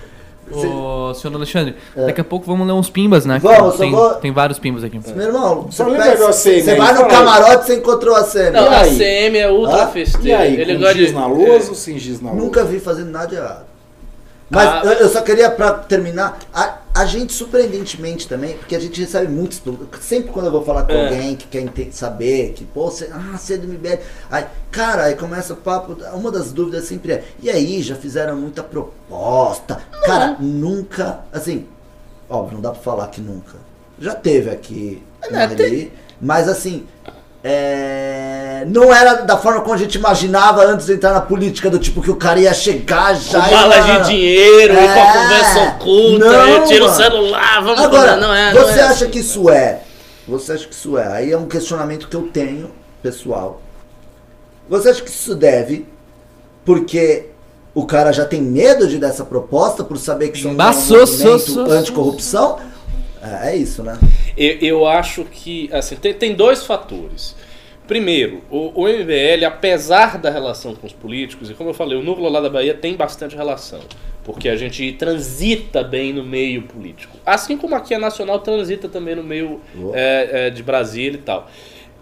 Ô, 0.51 1.13
senhor 1.13 1.33
Alexandre, 1.35 1.73
daqui 1.95 2.19
a 2.19 2.23
pouco 2.23 2.45
vamos 2.45 2.67
ler 2.67 2.73
uns 2.73 2.89
pimbas, 2.89 3.25
né? 3.25 3.39
Vamos, 3.41 3.77
tem, 3.77 3.91
vou- 3.91 4.13
tem 4.15 4.31
vários 4.31 4.59
pimbas 4.59 4.83
aqui. 4.83 4.99
Meu 5.15 5.27
irmão, 5.27 5.67
Só 5.71 5.85
você, 5.85 5.91
pega- 5.97 6.11
ACM 6.11 6.25
você 6.27 6.49
aí, 6.49 6.77
vai 6.77 6.93
no 6.93 7.07
camarote 7.07 7.63
e 7.63 7.65
você 7.67 7.75
encontrou 7.75 8.13
a 8.13 8.19
ACM. 8.19 8.51
Não, 8.51 8.67
a? 8.69 8.83
CM 8.83 9.37
é 9.37 9.49
ultra 9.49 9.83
Ah, 9.83 9.87
festeiro. 9.87 10.27
E 10.27 10.33
aí, 10.33 10.59
Ele 10.59 10.73
com 10.75 10.79
gosta 10.81 10.95
giz 10.95 11.07
de- 11.07 11.13
na 11.13 11.25
lousa 11.27 11.69
ou 11.69 11.75
sem 11.75 11.97
giz 11.97 12.21
na 12.21 12.29
lousa? 12.31 12.43
Nunca 12.45 12.65
vi 12.65 12.79
fazendo 12.79 13.09
nada 13.09 13.27
de 13.27 13.35
errado. 13.35 13.63
Mas 14.49 14.67
Ah. 14.67 14.81
eu, 14.83 14.91
eu 14.91 15.09
só 15.09 15.21
queria, 15.21 15.49
pra 15.49 15.71
terminar, 15.71 16.37
a, 16.53 16.75
a 16.93 17.05
gente, 17.05 17.33
surpreendentemente 17.33 18.27
também, 18.27 18.57
porque 18.57 18.75
a 18.75 18.79
gente 18.79 18.99
recebe 19.01 19.27
muitos. 19.31 19.61
Sempre 20.01 20.31
quando 20.31 20.45
eu 20.47 20.51
vou 20.51 20.63
falar 20.63 20.83
com 20.83 20.91
É. 20.93 21.05
alguém 21.05 21.35
que 21.35 21.47
quer 21.47 21.91
saber, 21.91 22.53
que, 22.53 22.63
pô, 22.65 22.91
você, 22.91 23.09
ah, 23.11 23.37
você 23.37 23.55
é 23.55 23.57
do 23.57 23.67
MBL. 23.67 23.99
Aí, 24.29 24.45
cara, 24.71 25.05
aí 25.05 25.15
começa 25.15 25.53
o 25.53 25.57
papo. 25.57 25.97
Uma 26.13 26.31
das 26.31 26.51
dúvidas 26.51 26.85
sempre 26.85 27.13
é: 27.13 27.23
e 27.41 27.49
aí, 27.49 27.81
já 27.81 27.95
fizeram 27.95 28.35
muita 28.35 28.61
proposta? 28.63 29.81
Cara, 30.05 30.37
nunca. 30.39 31.21
Assim, 31.31 31.65
óbvio, 32.29 32.55
não 32.55 32.61
dá 32.61 32.71
pra 32.71 32.81
falar 32.81 33.07
que 33.07 33.21
nunca. 33.21 33.57
Já 33.99 34.13
teve 34.15 34.49
aqui, 34.49 35.01
Não, 35.31 35.39
ali, 35.39 35.55
tem- 35.55 35.91
mas 36.21 36.47
assim. 36.47 36.85
É, 37.43 38.63
não 38.69 38.93
era 38.93 39.15
da 39.23 39.37
forma 39.37 39.61
como 39.61 39.73
a 39.73 39.77
gente 39.77 39.95
imaginava 39.95 40.63
antes 40.65 40.85
de 40.85 40.93
entrar 40.93 41.11
na 41.13 41.21
política, 41.21 41.69
do 41.69 41.77
tipo 41.77 42.01
que 42.01 42.09
o 42.09 42.15
cara 42.15 42.39
ia 42.39 42.53
chegar 42.53 43.13
Com 43.15 43.19
já. 43.21 43.47
e, 43.47 43.51
balas 43.51 43.85
mano, 43.87 44.01
de 44.03 44.09
dinheiro, 44.09 44.73
e 44.73 44.77
com 44.77 44.81
a 44.83 44.85
É. 44.87 45.13
conversa 45.13 45.59
oculta, 45.75 46.25
Não, 46.47 46.65
tiro 46.65 46.85
o 46.85 46.89
celular, 46.89 47.61
vamos 47.63 47.81
Agora. 47.81 48.15
Não 48.15 48.33
é, 48.33 48.53
você 48.53 48.59
não 48.61 48.69
é 48.69 48.81
acha 48.83 48.91
assim. 48.93 49.09
que 49.09 49.19
isso 49.19 49.49
é? 49.49 49.81
Você 50.27 50.53
acha 50.53 50.67
que 50.67 50.73
isso 50.73 50.97
é? 50.97 51.07
Aí 51.13 51.31
é 51.31 51.37
um 51.37 51.47
questionamento 51.47 52.07
que 52.07 52.15
eu 52.15 52.23
tenho, 52.23 52.71
pessoal. 53.01 53.61
Você 54.69 54.89
acha 54.89 55.01
que 55.01 55.09
isso 55.09 55.35
deve 55.35 55.85
porque 56.63 57.25
o 57.75 57.85
cara 57.85 58.13
já 58.13 58.23
tem 58.23 58.41
medo 58.41 58.87
de 58.87 58.97
dessa 58.97 59.25
proposta 59.25 59.83
por 59.83 59.97
saber 59.97 60.29
que 60.29 60.41
são 60.41 60.51
um 60.51 60.55
movimento 60.55 61.69
anticorrupção? 61.71 62.57
É, 63.21 63.49
é 63.49 63.55
isso, 63.57 63.83
né? 63.83 63.97
Eu, 64.37 64.57
eu 64.59 64.87
acho 64.87 65.23
que, 65.25 65.69
assim, 65.71 65.95
tem, 65.95 66.13
tem 66.13 66.33
dois 66.33 66.65
fatores. 66.65 67.35
Primeiro, 67.87 68.41
o, 68.49 68.83
o 68.83 68.87
MBL, 68.87 69.45
apesar 69.45 70.17
da 70.17 70.29
relação 70.29 70.73
com 70.73 70.87
os 70.87 70.93
políticos, 70.93 71.49
e 71.49 71.53
como 71.53 71.69
eu 71.69 71.73
falei, 71.73 71.97
o 71.97 72.01
núcleo 72.01 72.29
lá 72.29 72.39
da 72.39 72.49
Bahia 72.49 72.73
tem 72.73 72.95
bastante 72.95 73.35
relação, 73.35 73.81
porque 74.23 74.47
a 74.47 74.55
gente 74.55 74.93
transita 74.93 75.83
bem 75.83 76.13
no 76.13 76.23
meio 76.23 76.61
político. 76.63 77.17
Assim 77.25 77.57
como 77.57 77.75
aqui 77.75 77.93
a 77.93 77.99
Nacional 77.99 78.39
transita 78.39 78.87
também 78.87 79.15
no 79.15 79.23
meio 79.23 79.59
é, 79.93 80.47
é, 80.47 80.49
de 80.49 80.63
Brasília 80.63 81.17
e 81.17 81.21
tal. 81.21 81.49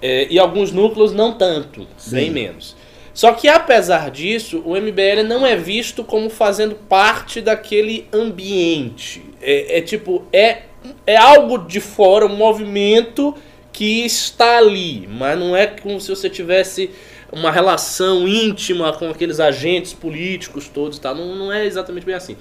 É, 0.01 0.27
e 0.29 0.37
alguns 0.37 0.71
núcleos 0.71 1.13
não 1.13 1.33
tanto, 1.33 1.87
bem 2.07 2.27
Sim. 2.27 2.31
menos. 2.31 2.75
Só 3.13 3.33
que 3.33 3.47
apesar 3.47 4.09
disso, 4.09 4.61
o 4.65 4.75
MBL 4.75 5.23
não 5.27 5.45
é 5.45 5.55
visto 5.55 6.03
como 6.03 6.29
fazendo 6.29 6.75
parte 6.75 7.41
daquele 7.41 8.07
ambiente. 8.13 9.21
É, 9.41 9.79
é 9.79 9.81
tipo, 9.81 10.23
é, 10.31 10.63
é 11.05 11.15
algo 11.17 11.59
de 11.59 11.79
fora, 11.79 12.25
um 12.25 12.35
movimento 12.35 13.35
que 13.71 14.05
está 14.05 14.57
ali, 14.57 15.07
mas 15.07 15.39
não 15.39 15.55
é 15.55 15.67
como 15.67 15.99
se 15.99 16.09
você 16.09 16.29
tivesse 16.29 16.89
uma 17.31 17.51
relação 17.51 18.27
íntima 18.27 18.91
com 18.93 19.09
aqueles 19.09 19.39
agentes 19.39 19.93
políticos 19.93 20.67
todos, 20.67 20.99
tá? 20.99 21.13
Não, 21.13 21.35
não 21.35 21.51
é 21.51 21.65
exatamente 21.65 22.05
bem 22.05 22.15
assim. 22.15 22.35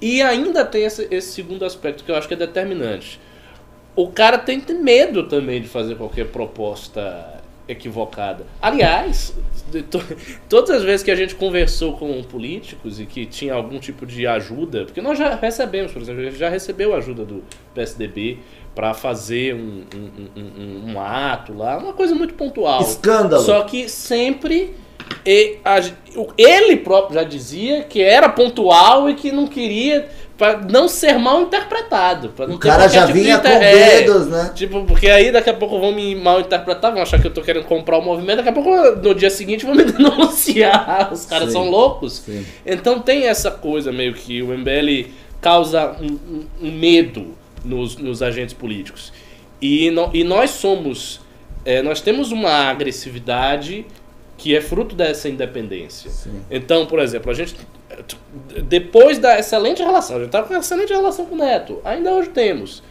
E 0.00 0.20
ainda 0.20 0.64
tem 0.64 0.84
esse, 0.84 1.06
esse 1.10 1.32
segundo 1.32 1.64
aspecto 1.64 2.02
que 2.02 2.10
eu 2.10 2.16
acho 2.16 2.26
que 2.26 2.34
é 2.34 2.36
determinante. 2.36 3.20
O 3.94 4.08
cara 4.08 4.36
tem 4.38 4.60
medo 4.80 5.28
também 5.28 5.62
de 5.62 5.68
fazer 5.68 5.94
qualquer 5.94 6.26
proposta 6.26 7.40
equivocada. 7.68 8.46
Aliás, 8.60 9.34
to- 9.90 10.02
todas 10.48 10.70
as 10.70 10.82
vezes 10.82 11.02
que 11.02 11.10
a 11.10 11.14
gente 11.16 11.34
conversou 11.34 11.94
com 11.94 12.22
políticos 12.22 13.00
e 13.00 13.06
que 13.06 13.24
tinha 13.26 13.54
algum 13.54 13.78
tipo 13.78 14.04
de 14.04 14.26
ajuda, 14.26 14.84
porque 14.84 15.00
nós 15.00 15.18
já 15.18 15.34
recebemos, 15.34 15.92
por 15.92 16.02
exemplo, 16.02 16.20
a 16.20 16.24
gente 16.24 16.36
já 16.36 16.48
recebeu 16.48 16.94
ajuda 16.94 17.24
do 17.24 17.42
PSDB 17.74 18.38
para 18.74 18.92
fazer 18.92 19.54
um, 19.54 19.84
um- 19.94 20.40
um- 20.40 20.92
um- 20.94 21.00
ato 21.00 21.54
lá, 21.56 21.78
uma 21.78 21.92
coisa 21.92 22.14
muito 22.14 22.34
pontual. 22.34 22.82
Escândalo. 22.82 23.42
Só 23.42 23.62
que 23.62 23.88
sempre 23.88 24.74
ele 26.36 26.76
próprio 26.78 27.14
já 27.14 27.24
dizia 27.24 27.82
que 27.84 28.00
era 28.02 28.28
pontual 28.28 29.08
e 29.08 29.14
que 29.14 29.30
não 29.30 29.46
queria 29.46 30.08
para 30.36 30.58
não 30.62 30.88
ser 30.88 31.16
mal 31.18 31.42
interpretado, 31.42 32.32
não 32.36 32.56
O 32.56 32.58
cara 32.58 32.88
já 32.88 33.02
tipo 33.06 33.16
de 33.18 33.22
vinha 33.24 33.38
com 33.38 33.46
inter- 33.48 33.62
é, 33.62 34.00
dedos, 34.02 34.26
né? 34.26 34.50
Tipo, 34.54 34.84
porque 34.84 35.08
aí 35.08 35.30
daqui 35.30 35.48
a 35.48 35.54
pouco 35.54 35.78
vão 35.78 35.92
me 35.92 36.14
mal 36.16 36.40
interpretar, 36.40 36.92
vão 36.92 37.00
achar 37.02 37.20
que 37.20 37.26
eu 37.28 37.32
tô 37.32 37.40
querendo 37.40 37.64
comprar 37.66 37.98
o 37.98 38.02
movimento, 38.02 38.38
daqui 38.38 38.48
a 38.48 38.52
pouco 38.52 38.70
no 39.00 39.14
dia 39.14 39.30
seguinte 39.30 39.64
vão 39.64 39.74
me 39.76 39.84
denunciar. 39.90 41.10
Os 41.12 41.24
caras 41.24 41.46
Sim. 41.48 41.52
são 41.52 41.70
loucos. 41.70 42.14
Sim. 42.26 42.44
Então 42.66 42.98
tem 43.00 43.26
essa 43.28 43.50
coisa 43.50 43.92
meio 43.92 44.12
que 44.14 44.42
o 44.42 44.48
MBL 44.56 45.10
causa 45.40 45.96
um, 46.00 46.46
um- 46.60 46.70
medo 46.70 47.34
nos, 47.64 47.96
nos 47.96 48.22
agentes 48.22 48.54
políticos. 48.54 49.12
E, 49.62 49.90
no- 49.90 50.10
e 50.12 50.24
nós 50.24 50.50
somos. 50.50 51.20
é, 51.64 51.80
nós 51.80 52.00
temos 52.00 52.32
uma 52.32 52.68
agressividade 52.70 53.86
que 54.36 54.54
é 54.54 54.60
fruto 54.60 54.94
dessa 54.96 55.28
independência. 55.28 56.10
Então, 56.50 56.86
por 56.86 56.98
exemplo, 56.98 57.30
a 57.30 57.34
gente. 57.34 57.54
Depois 58.64 59.18
da 59.18 59.38
excelente 59.38 59.82
relação, 59.82 60.16
a 60.16 60.18
gente 60.20 60.28
estava 60.28 60.46
com 60.46 60.54
uma 60.54 60.60
excelente 60.60 60.92
relação 60.92 61.26
com 61.26 61.34
o 61.34 61.38
Neto, 61.38 61.80
ainda 61.84 62.12
hoje 62.12 62.30
temos. 62.30 62.82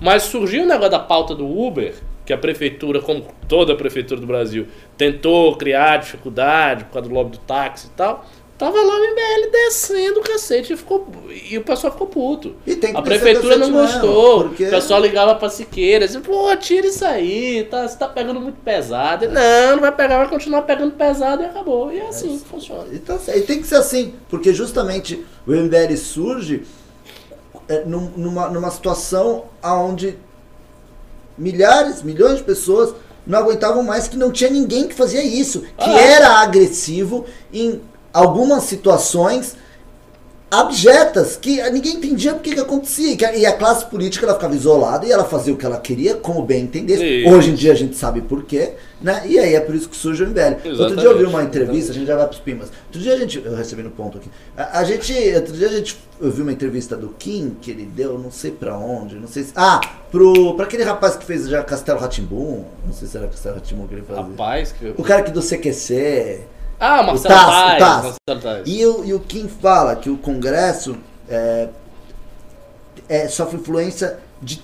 Mas 0.00 0.24
surgiu 0.24 0.64
o 0.64 0.66
negócio 0.66 0.90
da 0.90 0.98
pauta 0.98 1.34
do 1.34 1.46
Uber, 1.46 1.94
que 2.24 2.32
a 2.32 2.38
prefeitura, 2.38 3.00
como 3.00 3.26
toda 3.48 3.72
a 3.72 3.76
prefeitura 3.76 4.20
do 4.20 4.26
Brasil, 4.26 4.66
tentou 4.96 5.56
criar 5.56 5.98
dificuldade 5.98 6.84
por 6.84 6.94
causa 6.94 7.08
do 7.08 7.14
lobby 7.14 7.32
do 7.32 7.38
táxi 7.38 7.88
e 7.88 7.90
tal. 7.90 8.24
Tava 8.64 8.80
lá 8.80 8.94
o 8.94 8.98
MBL 9.00 9.50
descendo 9.50 10.20
o 10.20 10.22
cacete 10.22 10.72
e, 10.72 10.76
ficou, 10.76 11.04
e 11.50 11.58
o 11.58 11.64
pessoal 11.64 11.92
ficou 11.92 12.06
puto. 12.06 12.54
E 12.64 12.78
a 12.94 13.02
prefeitura 13.02 13.56
não 13.56 13.72
gostou. 13.72 14.44
porque- 14.44 14.66
O 14.68 14.70
pessoal 14.70 15.00
ligava 15.00 15.34
pra 15.34 15.50
Siqueira, 15.50 16.04
assim, 16.04 16.20
pô, 16.20 16.54
tira 16.56 16.86
isso 16.86 17.04
aí, 17.04 17.66
tá, 17.68 17.88
você 17.88 17.96
tá 17.96 18.06
pegando 18.06 18.38
muito 18.40 18.60
pesado. 18.60 19.24
Ele, 19.24 19.34
não, 19.34 19.72
não 19.72 19.80
vai 19.80 19.90
pegar, 19.90 20.18
vai 20.18 20.28
continuar 20.28 20.62
pegando 20.62 20.92
pesado 20.92 21.42
e 21.42 21.46
acabou. 21.46 21.92
E 21.92 21.98
é 21.98 22.06
assim 22.06 22.38
que 22.38 22.44
funciona. 22.44 22.84
E, 22.92 23.00
tá. 23.00 23.18
E 23.34 23.40
tem 23.40 23.60
que 23.60 23.66
ser 23.66 23.74
assim, 23.74 24.14
porque 24.28 24.54
justamente 24.54 25.26
o 25.44 25.50
MBL 25.52 25.96
surge 25.96 26.62
é, 27.68 27.84
num- 27.84 28.12
numa, 28.16 28.48
numa 28.48 28.70
situação 28.70 29.46
onde 29.60 30.16
milhares, 31.36 32.02
milhões 32.02 32.38
de 32.38 32.44
pessoas 32.44 32.94
não 33.26 33.38
aguentavam 33.38 33.82
mais 33.82 34.08
que 34.08 34.16
não 34.16 34.30
tinha 34.30 34.50
ninguém 34.50 34.86
que 34.88 34.94
fazia 34.94 35.22
isso, 35.22 35.60
que 35.62 35.90
Ah. 35.90 36.00
era 36.00 36.28
agressivo 36.40 37.24
em 37.52 37.80
algumas 38.12 38.64
situações 38.64 39.56
abjetas 40.52 41.34
que 41.34 41.62
ninguém 41.70 41.94
entendia 41.94 42.34
o 42.34 42.38
que, 42.38 42.52
que 42.52 42.60
acontecia. 42.60 43.16
E 43.34 43.46
a 43.46 43.56
classe 43.56 43.86
política 43.86 44.26
ela 44.26 44.34
ficava 44.34 44.54
isolada 44.54 45.06
e 45.06 45.10
ela 45.10 45.24
fazia 45.24 45.54
o 45.54 45.56
que 45.56 45.64
ela 45.64 45.80
queria, 45.80 46.14
como 46.14 46.42
bem 46.42 46.64
entendesse. 46.64 47.02
Isso. 47.02 47.34
Hoje 47.34 47.50
em 47.50 47.54
dia 47.54 47.72
a 47.72 47.74
gente 47.74 47.96
sabe 47.96 48.20
por 48.20 48.44
quê, 48.44 48.74
né? 49.00 49.22
E 49.24 49.38
aí 49.38 49.54
é 49.54 49.60
por 49.60 49.74
isso 49.74 49.88
que 49.88 49.96
surge 49.96 50.22
o 50.22 50.28
MBL. 50.28 50.78
Outro 50.78 50.96
dia 50.96 51.08
eu 51.08 51.16
vi 51.16 51.24
uma 51.24 51.40
Exatamente. 51.40 51.46
entrevista, 51.46 51.92
a 51.92 51.94
gente 51.94 52.06
já 52.06 52.16
vai 52.16 52.26
pros 52.26 52.40
pimas. 52.40 52.68
Outro 52.84 53.00
dia 53.00 53.14
a 53.14 53.18
gente. 53.18 53.42
Eu 53.42 53.56
recebi 53.56 53.82
no 53.82 53.90
ponto 53.90 54.18
aqui. 54.18 54.28
A, 54.54 54.80
a 54.80 54.84
gente. 54.84 55.14
Outro 55.36 55.54
dia 55.54 55.68
a 55.68 55.72
gente. 55.72 55.98
Eu 56.20 56.30
vi 56.30 56.42
uma 56.42 56.52
entrevista 56.52 56.96
do 56.96 57.08
Kim 57.18 57.56
que 57.58 57.70
ele 57.70 57.86
deu, 57.86 58.18
não 58.18 58.30
sei 58.30 58.50
pra 58.50 58.76
onde, 58.76 59.14
não 59.14 59.28
sei 59.28 59.44
se. 59.44 59.52
Ah, 59.56 59.80
pro. 60.10 60.54
Pra 60.54 60.66
aquele 60.66 60.84
rapaz 60.84 61.16
que 61.16 61.24
fez 61.24 61.48
já 61.48 61.62
Castelo 61.62 61.98
Ratimbum. 61.98 62.64
Não 62.84 62.92
sei 62.92 63.08
se 63.08 63.16
era 63.16 63.26
Castelo 63.26 63.54
Ratimbum 63.54 63.86
que 63.86 63.94
ele 63.94 64.02
fazia. 64.02 64.22
Rapaz, 64.22 64.72
que. 64.72 64.92
O 64.98 65.02
cara 65.02 65.22
que 65.22 65.30
do 65.30 65.40
CQC. 65.40 66.40
Ah, 66.84 67.00
Marcelo 67.04 67.32
o 67.32 67.38
Tasso, 67.38 67.50
Tais, 67.50 67.78
Tasso. 67.78 68.16
Marcelo 68.28 68.40
Tais. 68.42 68.62
E 68.66 68.84
o, 68.84 69.04
e 69.04 69.14
o 69.14 69.20
Kim 69.20 69.46
fala 69.46 69.94
que 69.94 70.10
o 70.10 70.16
Congresso 70.16 70.96
é, 71.28 71.68
é, 73.08 73.28
sofre 73.28 73.56
influência 73.56 74.18
de 74.42 74.60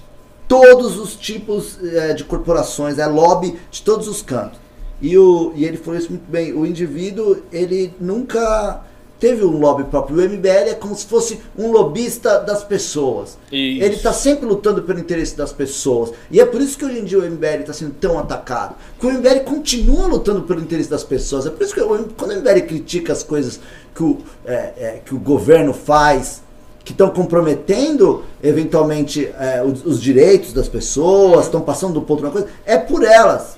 todos 0.48 0.98
os 0.98 1.14
tipos 1.14 1.78
é, 1.80 2.14
de 2.14 2.24
corporações, 2.24 2.98
é 2.98 3.06
lobby 3.06 3.56
de 3.70 3.82
todos 3.82 4.08
os 4.08 4.20
cantos. 4.20 4.58
E, 5.00 5.16
o, 5.16 5.52
e 5.54 5.64
ele 5.64 5.76
falou 5.76 5.96
isso 5.96 6.10
muito 6.10 6.28
bem. 6.28 6.52
O 6.52 6.66
indivíduo, 6.66 7.40
ele 7.52 7.94
nunca 8.00 8.82
teve 9.18 9.44
um 9.44 9.58
lobby 9.58 9.84
próprio. 9.84 10.16
O 10.16 10.20
MBL 10.22 10.70
é 10.70 10.74
como 10.74 10.94
se 10.94 11.04
fosse 11.06 11.40
um 11.56 11.70
lobista 11.70 12.38
das 12.40 12.62
pessoas. 12.64 13.36
Isso. 13.50 13.82
Ele 13.84 13.94
está 13.96 14.12
sempre 14.12 14.46
lutando 14.46 14.82
pelo 14.82 14.98
interesse 15.00 15.36
das 15.36 15.52
pessoas. 15.52 16.12
E 16.30 16.40
é 16.40 16.46
por 16.46 16.60
isso 16.60 16.78
que 16.78 16.84
hoje 16.84 16.98
em 17.00 17.04
dia 17.04 17.18
o 17.18 17.22
MBL 17.24 17.60
está 17.60 17.72
sendo 17.72 17.94
tão 17.94 18.18
atacado. 18.18 18.74
Porque 18.98 19.06
o 19.14 19.18
MBL 19.18 19.40
continua 19.44 20.06
lutando 20.06 20.42
pelo 20.42 20.60
interesse 20.60 20.88
das 20.90 21.02
pessoas. 21.04 21.46
É 21.46 21.50
por 21.50 21.62
isso 21.62 21.74
que 21.74 21.80
eu- 21.80 22.08
quando 22.16 22.30
o 22.30 22.34
MBL 22.34 22.60
critica 22.62 23.12
as 23.12 23.22
coisas 23.22 23.58
que 23.94 24.02
o, 24.02 24.18
é, 24.46 24.72
é, 24.76 25.00
que 25.04 25.14
o 25.14 25.18
governo 25.18 25.72
faz, 25.72 26.42
que 26.84 26.92
estão 26.92 27.10
comprometendo 27.10 28.22
eventualmente 28.42 29.26
é, 29.38 29.62
os, 29.62 29.84
os 29.84 30.00
direitos 30.00 30.52
das 30.52 30.68
pessoas, 30.68 31.46
estão 31.46 31.60
passando 31.60 31.94
do 31.94 32.02
ponto 32.02 32.20
de 32.20 32.24
uma 32.26 32.32
coisa, 32.32 32.48
é 32.64 32.78
por 32.78 33.04
elas. 33.04 33.56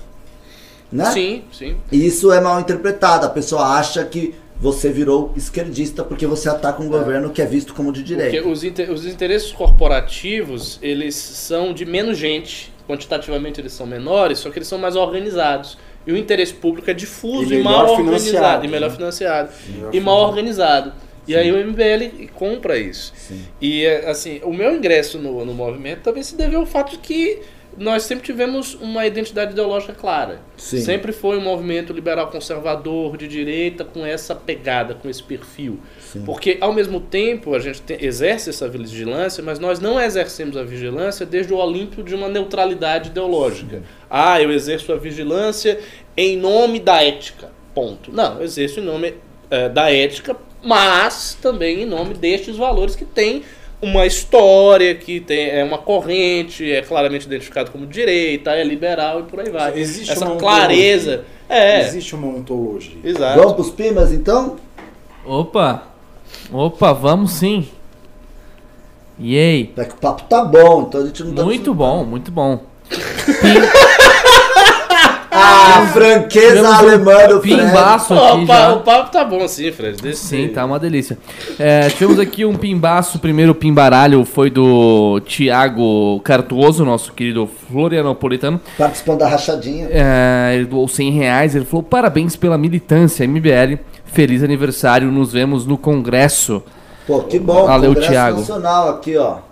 Né? 0.91 1.09
Sim, 1.11 1.43
sim. 1.53 1.77
E 1.91 2.05
isso 2.05 2.31
é 2.33 2.41
mal 2.41 2.59
interpretado. 2.59 3.25
A 3.25 3.29
pessoa 3.29 3.63
acha 3.77 4.03
que 4.03 4.35
você 4.61 4.89
virou 4.91 5.33
esquerdista 5.35 6.03
porque 6.03 6.25
você 6.27 6.47
ataca 6.47 6.81
um 6.83 6.87
governo 6.87 7.31
que 7.31 7.41
é 7.41 7.45
visto 7.45 7.73
como 7.73 7.91
de 7.91 8.01
Porque 8.03 8.15
direita. 8.15 8.47
os, 8.47 8.63
inte- 8.63 8.83
os 8.83 9.05
interesses 9.07 9.51
corporativos, 9.51 10.77
eles 10.81 11.15
são 11.15 11.73
de 11.73 11.85
menos 11.85 12.17
gente. 12.17 12.71
Quantitativamente 12.87 13.59
eles 13.59 13.73
são 13.73 13.85
menores, 13.87 14.39
só 14.39 14.49
que 14.49 14.59
eles 14.59 14.67
são 14.67 14.77
mais 14.77 14.95
organizados. 14.95 15.77
E 16.05 16.11
o 16.11 16.17
interesse 16.17 16.53
público 16.53 16.89
é 16.89 16.93
difuso 16.93 17.53
E 17.53 17.59
e, 17.59 17.63
mal 17.63 17.95
financiado, 17.95 18.09
organizado. 18.09 18.65
E 18.65 18.67
melhor 18.67 18.89
né? 18.89 18.95
financiado. 18.95 19.49
Melhor 19.69 19.95
e 19.95 19.99
mal 19.99 20.17
organizado. 20.27 20.93
E 21.27 21.35
aí 21.35 21.51
o 21.51 21.57
MBL 21.67 22.27
compra 22.33 22.77
isso. 22.77 23.13
E 23.61 23.85
é, 23.85 24.09
assim, 24.09 24.41
o 24.43 24.51
meu 24.51 24.75
ingresso 24.75 25.19
no, 25.19 25.45
no 25.45 25.53
movimento 25.53 26.01
também 26.01 26.23
se 26.23 26.35
deve 26.35 26.55
ao 26.55 26.65
fato 26.65 26.91
de 26.91 26.97
que 26.97 27.39
nós 27.77 28.03
sempre 28.03 28.25
tivemos 28.25 28.75
uma 28.75 29.05
identidade 29.05 29.51
ideológica 29.53 29.93
clara. 29.93 30.41
Sim. 30.57 30.81
Sempre 30.81 31.11
foi 31.11 31.37
um 31.37 31.41
movimento 31.41 31.93
liberal 31.93 32.27
conservador 32.27 33.15
de 33.17 33.27
direita 33.27 33.83
com 33.85 34.05
essa 34.05 34.35
pegada, 34.35 34.93
com 34.93 35.09
esse 35.09 35.23
perfil. 35.23 35.79
Porque 36.25 36.57
ao 36.59 36.73
mesmo 36.73 36.99
tempo 36.99 37.55
a 37.55 37.59
gente 37.59 37.81
tem- 37.81 37.97
exerce 38.03 38.49
essa 38.49 38.67
vigilância, 38.67 39.41
mas 39.41 39.57
nós 39.59 39.79
não 39.79 39.99
exercemos 39.99 40.57
a 40.57 40.63
vigilância 40.63 41.25
desde 41.25 41.53
o 41.53 41.57
Olímpio 41.57 42.03
de 42.03 42.13
uma 42.13 42.27
neutralidade 42.27 43.09
ideológica. 43.09 43.81
Ah, 44.09 44.41
eu 44.41 44.51
exerço 44.51 44.91
a 44.91 44.97
vigilância 44.97 45.79
em 46.17 46.37
nome 46.37 46.79
da 46.79 47.01
ética. 47.03 47.49
Ponto. 47.73 48.11
Não, 48.11 48.37
eu 48.39 48.43
exerço 48.43 48.79
em 48.81 48.83
nome 48.83 49.13
eh, 49.49 49.69
da 49.69 49.89
ética, 49.91 50.35
mas 50.61 51.37
também 51.41 51.83
em 51.83 51.85
nome 51.85 52.13
destes 52.13 52.57
valores 52.57 52.95
que 52.95 53.05
têm 53.05 53.43
uma 53.81 54.05
história, 54.05 54.93
que 54.93 55.19
tem 55.19 55.49
é 55.49 55.63
uma 55.63 55.77
corrente, 55.77 56.71
é 56.71 56.81
claramente 56.81 57.25
identificado 57.25 57.71
como 57.71 57.85
direita, 57.85 58.51
é 58.51 58.63
liberal 58.63 59.21
e 59.21 59.23
por 59.23 59.39
aí 59.39 59.49
vai. 59.49 59.77
Existe 59.79 60.11
Essa 60.11 60.25
uma 60.25 60.35
clareza. 60.35 61.25
É, 61.49 61.81
Existe 61.81 62.15
uma 62.15 62.27
ontologia. 62.27 62.97
exato. 63.03 63.39
Vamos 63.39 63.53
pros 63.53 63.71
pimas 63.71 64.11
então? 64.13 64.55
Opa! 65.25 65.83
Opa, 66.51 66.93
vamos 66.93 67.31
sim! 67.31 67.67
E 69.19 69.37
aí? 69.37 69.73
É 69.77 69.85
que 69.85 69.93
o 69.93 69.97
papo 69.97 70.23
tá 70.23 70.43
bom, 70.43 70.83
então 70.87 71.01
a 71.01 71.05
gente 71.05 71.23
não 71.23 71.33
tá. 71.35 71.43
Muito 71.43 71.73
bom, 71.73 72.05
muito 72.05 72.31
bom. 72.31 72.63
Ah, 75.71 75.87
franqueza 75.87 76.47
Tivemos 76.47 76.69
um 76.69 76.73
alemã 76.73 77.27
do 77.27 77.41
Fred. 77.41 77.55
Pimbaço 77.55 78.13
aqui 78.13 78.45
já. 78.45 78.73
o 78.73 78.79
papo 78.81 79.11
tá 79.11 79.23
bom 79.23 79.43
assim, 79.43 79.71
Fred. 79.71 80.01
Desse 80.01 80.25
Sim, 80.25 80.47
tá 80.49 80.65
uma 80.65 80.79
delícia. 80.79 81.17
É, 81.57 81.89
tivemos 81.89 82.19
aqui 82.19 82.45
um 82.45 82.55
pimbaço, 82.55 83.17
o 83.17 83.21
primeiro 83.21 83.53
pimbaralho 83.55 84.23
foi 84.25 84.49
do 84.49 85.19
Tiago 85.25 86.19
Cartuoso, 86.21 86.83
nosso 86.83 87.13
querido 87.13 87.49
Florianopolitano. 87.69 88.59
Participando 88.77 89.19
da 89.19 89.27
rachadinha. 89.27 89.87
É, 89.91 90.53
ele 90.55 90.65
doou 90.65 90.87
100 90.87 91.11
reais, 91.11 91.55
ele 91.55 91.65
falou 91.65 91.83
parabéns 91.83 92.35
pela 92.35 92.57
militância, 92.57 93.27
MBL, 93.27 93.79
feliz 94.05 94.43
aniversário, 94.43 95.11
nos 95.11 95.31
vemos 95.31 95.65
no 95.65 95.77
congresso. 95.77 96.63
Pô, 97.05 97.21
que 97.21 97.39
bom. 97.39 97.65
Valeu, 97.65 97.89
Congresso 97.93 98.11
Thiago. 98.11 98.39
Nacional 98.39 98.89
aqui, 98.89 99.17
ó. 99.17 99.50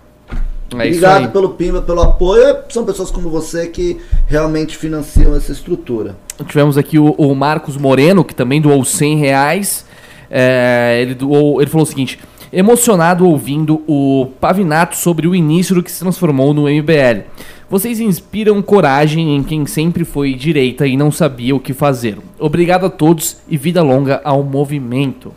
É 0.72 0.74
Obrigado 0.74 1.32
pelo 1.32 1.50
Pimba, 1.50 1.82
pelo 1.82 2.00
apoio. 2.00 2.58
São 2.68 2.84
pessoas 2.84 3.10
como 3.10 3.28
você 3.28 3.66
que 3.66 4.00
realmente 4.26 4.76
financiam 4.76 5.34
essa 5.34 5.50
estrutura. 5.52 6.16
Tivemos 6.46 6.78
aqui 6.78 6.98
o, 6.98 7.10
o 7.12 7.34
Marcos 7.34 7.76
Moreno, 7.76 8.24
que 8.24 8.34
também 8.34 8.60
doou 8.60 8.84
100 8.84 9.16
reais. 9.16 9.84
É, 10.30 10.98
ele, 11.02 11.14
doou, 11.14 11.60
ele 11.60 11.70
falou 11.70 11.84
o 11.84 11.86
seguinte: 11.86 12.18
emocionado 12.52 13.26
ouvindo 13.26 13.82
o 13.86 14.28
Pavinato 14.40 14.96
sobre 14.96 15.26
o 15.26 15.34
início 15.34 15.74
do 15.74 15.82
que 15.82 15.90
se 15.90 16.00
transformou 16.00 16.54
no 16.54 16.62
MBL. 16.62 17.24
Vocês 17.68 18.00
inspiram 18.00 18.60
coragem 18.60 19.36
em 19.36 19.42
quem 19.44 19.64
sempre 19.64 20.04
foi 20.04 20.34
direita 20.34 20.86
e 20.86 20.96
não 20.96 21.12
sabia 21.12 21.54
o 21.54 21.60
que 21.60 21.72
fazer. 21.72 22.18
Obrigado 22.38 22.86
a 22.86 22.90
todos 22.90 23.36
e 23.48 23.56
vida 23.56 23.82
longa 23.82 24.20
ao 24.24 24.42
movimento. 24.42 25.32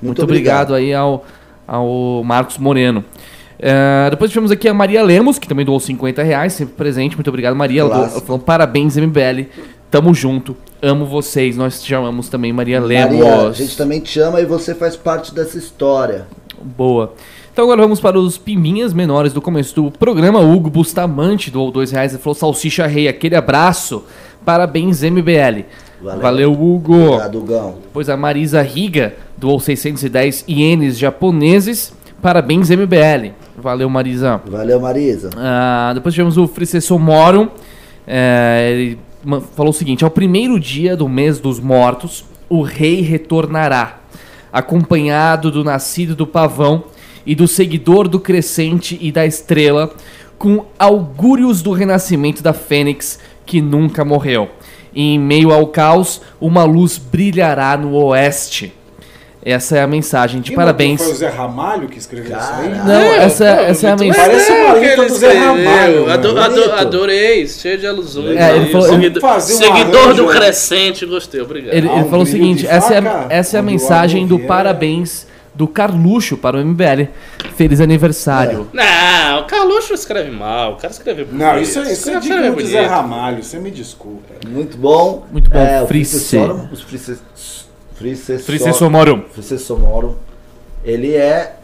Muito, 0.00 0.22
obrigado. 0.22 0.70
obrigado. 0.70 0.74
aí 0.74 0.94
ao, 0.94 1.24
ao 1.66 2.24
Marcos 2.24 2.56
Moreno. 2.56 3.04
É, 3.58 4.08
depois 4.10 4.30
tivemos 4.30 4.50
aqui 4.50 4.68
a 4.68 4.74
Maria 4.74 5.02
Lemos, 5.02 5.38
que 5.38 5.46
também 5.48 5.64
doou 5.64 5.78
50 5.80 6.22
reais, 6.22 6.52
sempre 6.52 6.74
presente. 6.74 7.16
Muito 7.16 7.28
obrigado, 7.28 7.54
Maria. 7.54 7.82
Ela 7.82 7.88
doou- 7.90 8.00
Clássico. 8.00 8.18
ela 8.20 8.26
falou, 8.26 8.40
parabéns, 8.42 8.96
MBL. 8.96 9.46
Tamo 9.90 10.12
junto. 10.12 10.56
Amo 10.82 11.06
vocês. 11.06 11.56
Nós 11.56 11.80
te 11.80 11.88
chamamos 11.88 12.28
também 12.28 12.52
Maria 12.52 12.80
Lemos. 12.80 13.18
Maria, 13.18 13.48
a 13.48 13.52
gente 13.52 13.76
também 13.76 14.00
te 14.00 14.18
ama 14.18 14.40
e 14.40 14.44
você 14.44 14.74
faz 14.74 14.96
parte 14.96 15.32
dessa 15.34 15.56
história. 15.56 16.26
Boa. 16.60 17.12
Então 17.52 17.64
agora 17.64 17.82
vamos 17.82 18.00
para 18.00 18.18
os 18.18 18.36
pimbinhas 18.36 18.92
menores 18.92 19.32
do 19.32 19.40
começo 19.40 19.74
do 19.76 19.90
programa. 19.92 20.40
Hugo 20.40 20.68
Bustamante 20.68 21.48
doou 21.52 21.70
dois 21.70 21.92
reais 21.92 22.12
e 22.12 22.18
falou 22.18 22.34
salsicha 22.34 22.86
rei. 22.88 23.06
Aquele 23.06 23.36
abraço. 23.36 24.02
Parabéns, 24.44 25.02
MBL. 25.04 25.64
Valeu. 26.02 26.20
Valeu, 26.20 26.52
Hugo. 26.52 26.94
Obrigado. 27.14 27.74
Depois 27.84 28.08
a 28.08 28.16
Marisa 28.16 28.60
Riga 28.62 29.14
doou 29.36 29.60
610 29.60 30.44
ienes 30.48 30.98
japoneses. 30.98 31.92
Parabéns, 32.24 32.70
MBL. 32.70 33.32
Valeu, 33.54 33.90
Marisa. 33.90 34.40
Valeu, 34.46 34.80
Marisa. 34.80 35.28
Ah, 35.36 35.92
depois 35.92 36.14
tivemos 36.14 36.38
o 36.38 36.48
Fricesso 36.48 36.98
Morum. 36.98 37.50
É, 38.06 38.70
ele 38.72 38.98
falou 39.54 39.68
o 39.68 39.74
seguinte: 39.74 40.04
ao 40.04 40.10
primeiro 40.10 40.58
dia 40.58 40.96
do 40.96 41.06
mês 41.06 41.38
dos 41.38 41.60
mortos, 41.60 42.24
o 42.48 42.62
rei 42.62 43.02
retornará, 43.02 43.98
acompanhado 44.50 45.50
do 45.50 45.62
nascido 45.62 46.16
do 46.16 46.26
pavão 46.26 46.84
e 47.26 47.34
do 47.34 47.46
seguidor 47.46 48.08
do 48.08 48.18
crescente 48.18 48.98
e 49.02 49.12
da 49.12 49.26
estrela, 49.26 49.92
com 50.38 50.64
augúrios 50.78 51.60
do 51.60 51.72
renascimento 51.72 52.42
da 52.42 52.54
Fênix 52.54 53.18
que 53.44 53.60
nunca 53.60 54.02
morreu. 54.02 54.48
E 54.94 55.12
em 55.12 55.18
meio 55.18 55.52
ao 55.52 55.66
caos, 55.66 56.22
uma 56.40 56.64
luz 56.64 56.96
brilhará 56.96 57.76
no 57.76 57.92
oeste. 57.92 58.72
Essa 59.44 59.76
é 59.78 59.82
a 59.82 59.86
mensagem 59.86 60.40
de 60.40 60.48
Quem 60.48 60.56
parabéns. 60.56 60.98
botou? 61.00 61.14
Foi 61.14 61.14
o 61.14 61.18
Zé 61.18 61.28
Ramalho 61.36 61.88
que 61.88 61.98
escreveu 61.98 62.34
isso 62.36 62.50
aí? 62.52 62.68
Não, 62.70 62.94
essa, 63.14 63.44
essa 63.44 63.88
é 63.88 63.90
a 63.90 63.96
mensagem. 63.96 64.30
Parece 64.30 64.52
uma 64.52 64.72
letra 64.72 65.06
do 65.06 65.14
Zé. 65.14 65.32
Ramalho, 65.38 66.10
Ado- 66.10 66.38
ado- 66.40 66.72
adorei, 66.72 67.46
cheio 67.46 67.76
de 67.78 67.86
alusões. 67.86 68.36
É, 68.38 68.56
ele 68.56 68.70
falou- 68.72 68.88
Seguido- 68.88 69.20
Fazer 69.20 69.54
seguidor 69.54 70.14
do. 70.14 70.26
Crescente, 70.28 71.04
gostei, 71.04 71.40
obrigado. 71.42 71.74
Ele, 71.74 71.88
ele 71.88 72.04
falou 72.04 72.22
o 72.22 72.26
seguinte: 72.26 72.66
essa 72.66 72.94
é, 72.94 73.02
essa 73.28 73.56
é 73.56 73.60
a 73.60 73.62
o 73.62 73.66
mensagem 73.66 74.26
do 74.26 74.38
parabéns 74.38 75.26
do 75.54 75.68
Carluxo 75.68 76.36
para 76.38 76.56
o 76.56 76.60
MBL. 76.64 77.08
Feliz 77.54 77.80
aniversário. 77.80 78.66
Não, 78.72 79.40
o 79.40 79.44
Carluxo 79.44 79.92
escreve 79.94 80.30
mal, 80.30 80.72
o 80.72 80.76
cara 80.76 80.92
escreve 80.92 81.24
bonito. 81.24 81.38
Não, 81.44 81.60
isso, 81.60 81.78
é- 81.80 81.92
isso 81.92 82.10
é 82.10 82.18
digno 82.18 82.56
de 82.56 82.66
Zé. 82.66 82.86
Ramalho, 82.86 83.42
você 83.44 83.58
me 83.58 83.70
desculpa. 83.70 84.34
Muito 84.48 84.76
bom. 84.78 85.24
Muito 85.30 85.50
bom, 85.50 85.58
É, 85.58 85.82
o 85.82 85.86
Frice. 85.86 86.36
Os 86.72 86.80
Frices- 86.82 87.22
Fricessomorum. 87.94 89.22
Fricessomorum. 89.32 90.14
Ele 90.84 91.14
é 91.14 91.56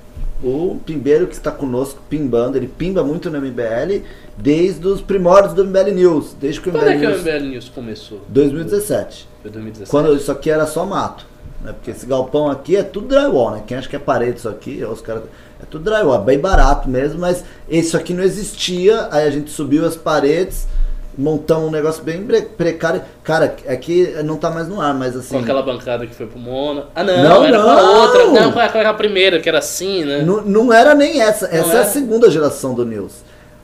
o 0.43 0.79
pimbeiro 0.87 1.27
que 1.27 1.35
está 1.35 1.51
conosco, 1.51 2.01
pimbando. 2.09 2.57
Ele 2.57 2.67
pimba 2.67 3.05
muito 3.05 3.31
no 3.31 3.41
MBL 3.41 4.05
desde 4.37 4.87
os 4.87 5.01
primórdios 5.01 5.55
do 5.55 5.65
MBL 5.65 5.91
News. 5.95 6.35
Desde 6.41 6.61
que 6.61 6.69
o 6.69 6.73
Quando 6.73 6.85
MBL 6.85 6.93
é 6.93 6.99
que 6.99 7.07
o. 7.07 7.19
MBL 7.19 7.47
News 7.51 7.69
começou? 7.69 8.21
2017. 8.29 9.29
Foi 9.43 9.51
2017. 9.51 9.91
Quando 9.91 10.17
isso 10.17 10.33
aqui 10.33 10.51
era 10.51 10.67
só 10.67 10.87
mato. 10.87 11.27
Né? 11.63 11.73
Porque 11.73 11.91
esse 11.91 12.07
galpão 12.07 12.51
aqui 12.51 12.77
é 12.77 12.83
tudo 12.83 13.09
drywall, 13.09 13.53
né? 13.53 13.63
Quem 13.67 13.77
acha 13.77 13.89
que 13.89 13.97
é 13.97 13.99
parede 13.99 14.39
isso 14.39 14.49
aqui, 14.49 14.83
os 14.85 15.01
caras. 15.01 15.25
É 15.63 15.67
tudo 15.67 15.85
drywall, 15.85 16.23
é 16.23 16.25
bem 16.25 16.39
barato 16.39 16.89
mesmo, 16.89 17.19
mas 17.19 17.45
isso 17.69 17.97
aqui 17.97 18.15
não 18.15 18.23
existia. 18.23 19.09
Aí 19.11 19.27
a 19.27 19.31
gente 19.31 19.51
subiu 19.51 19.85
as 19.85 19.95
paredes, 19.97 20.67
montamos 21.17 21.69
um 21.69 21.71
negócio 21.71 22.03
bem 22.03 22.27
precário. 22.57 23.03
Cara, 23.23 23.57
aqui 23.69 24.15
não 24.25 24.37
tá 24.37 24.51
mais 24.51 24.69
no 24.69 24.81
ar, 24.81 24.95
mas 24.95 25.17
assim. 25.17 25.37
Com 25.37 25.43
aquela 25.43 25.63
bancada 25.63 26.07
que 26.07 26.15
foi 26.15 26.27
pro 26.27 26.39
Mona. 26.39 26.87
Ah, 26.95 27.03
não, 27.05 27.23
Não, 27.23 27.45
era 27.45 27.63
com 27.63 27.69
a 27.69 27.77
não. 27.77 28.01
outra. 28.01 28.27
Não, 28.27 28.53
com 28.53 28.59
a, 28.59 28.69
com 28.69 28.79
a 28.79 28.95
primeira, 28.95 29.41
que 29.41 29.49
era 29.49 29.59
assim, 29.59 30.05
né? 30.05 30.23
Não, 30.23 30.43
não 30.43 30.73
era 30.73 30.95
nem 30.95 31.21
essa. 31.21 31.47
Essa 31.47 31.73
é 31.73 31.77
a 31.77 31.81
era? 31.81 31.85
segunda 31.89 32.31
geração 32.31 32.75
do 32.75 32.85
News. 32.85 33.13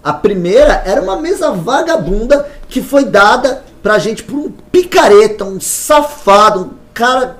A 0.02 0.12
primeira 0.12 0.82
era 0.84 1.02
uma 1.02 1.16
mesa 1.16 1.50
vagabunda 1.50 2.46
que 2.68 2.80
foi 2.80 3.04
dada 3.04 3.62
pra 3.82 3.98
gente 3.98 4.22
por 4.22 4.36
um 4.36 4.50
picareta, 4.70 5.44
um 5.44 5.60
safado, 5.60 6.60
um 6.60 6.70
cara 6.94 7.38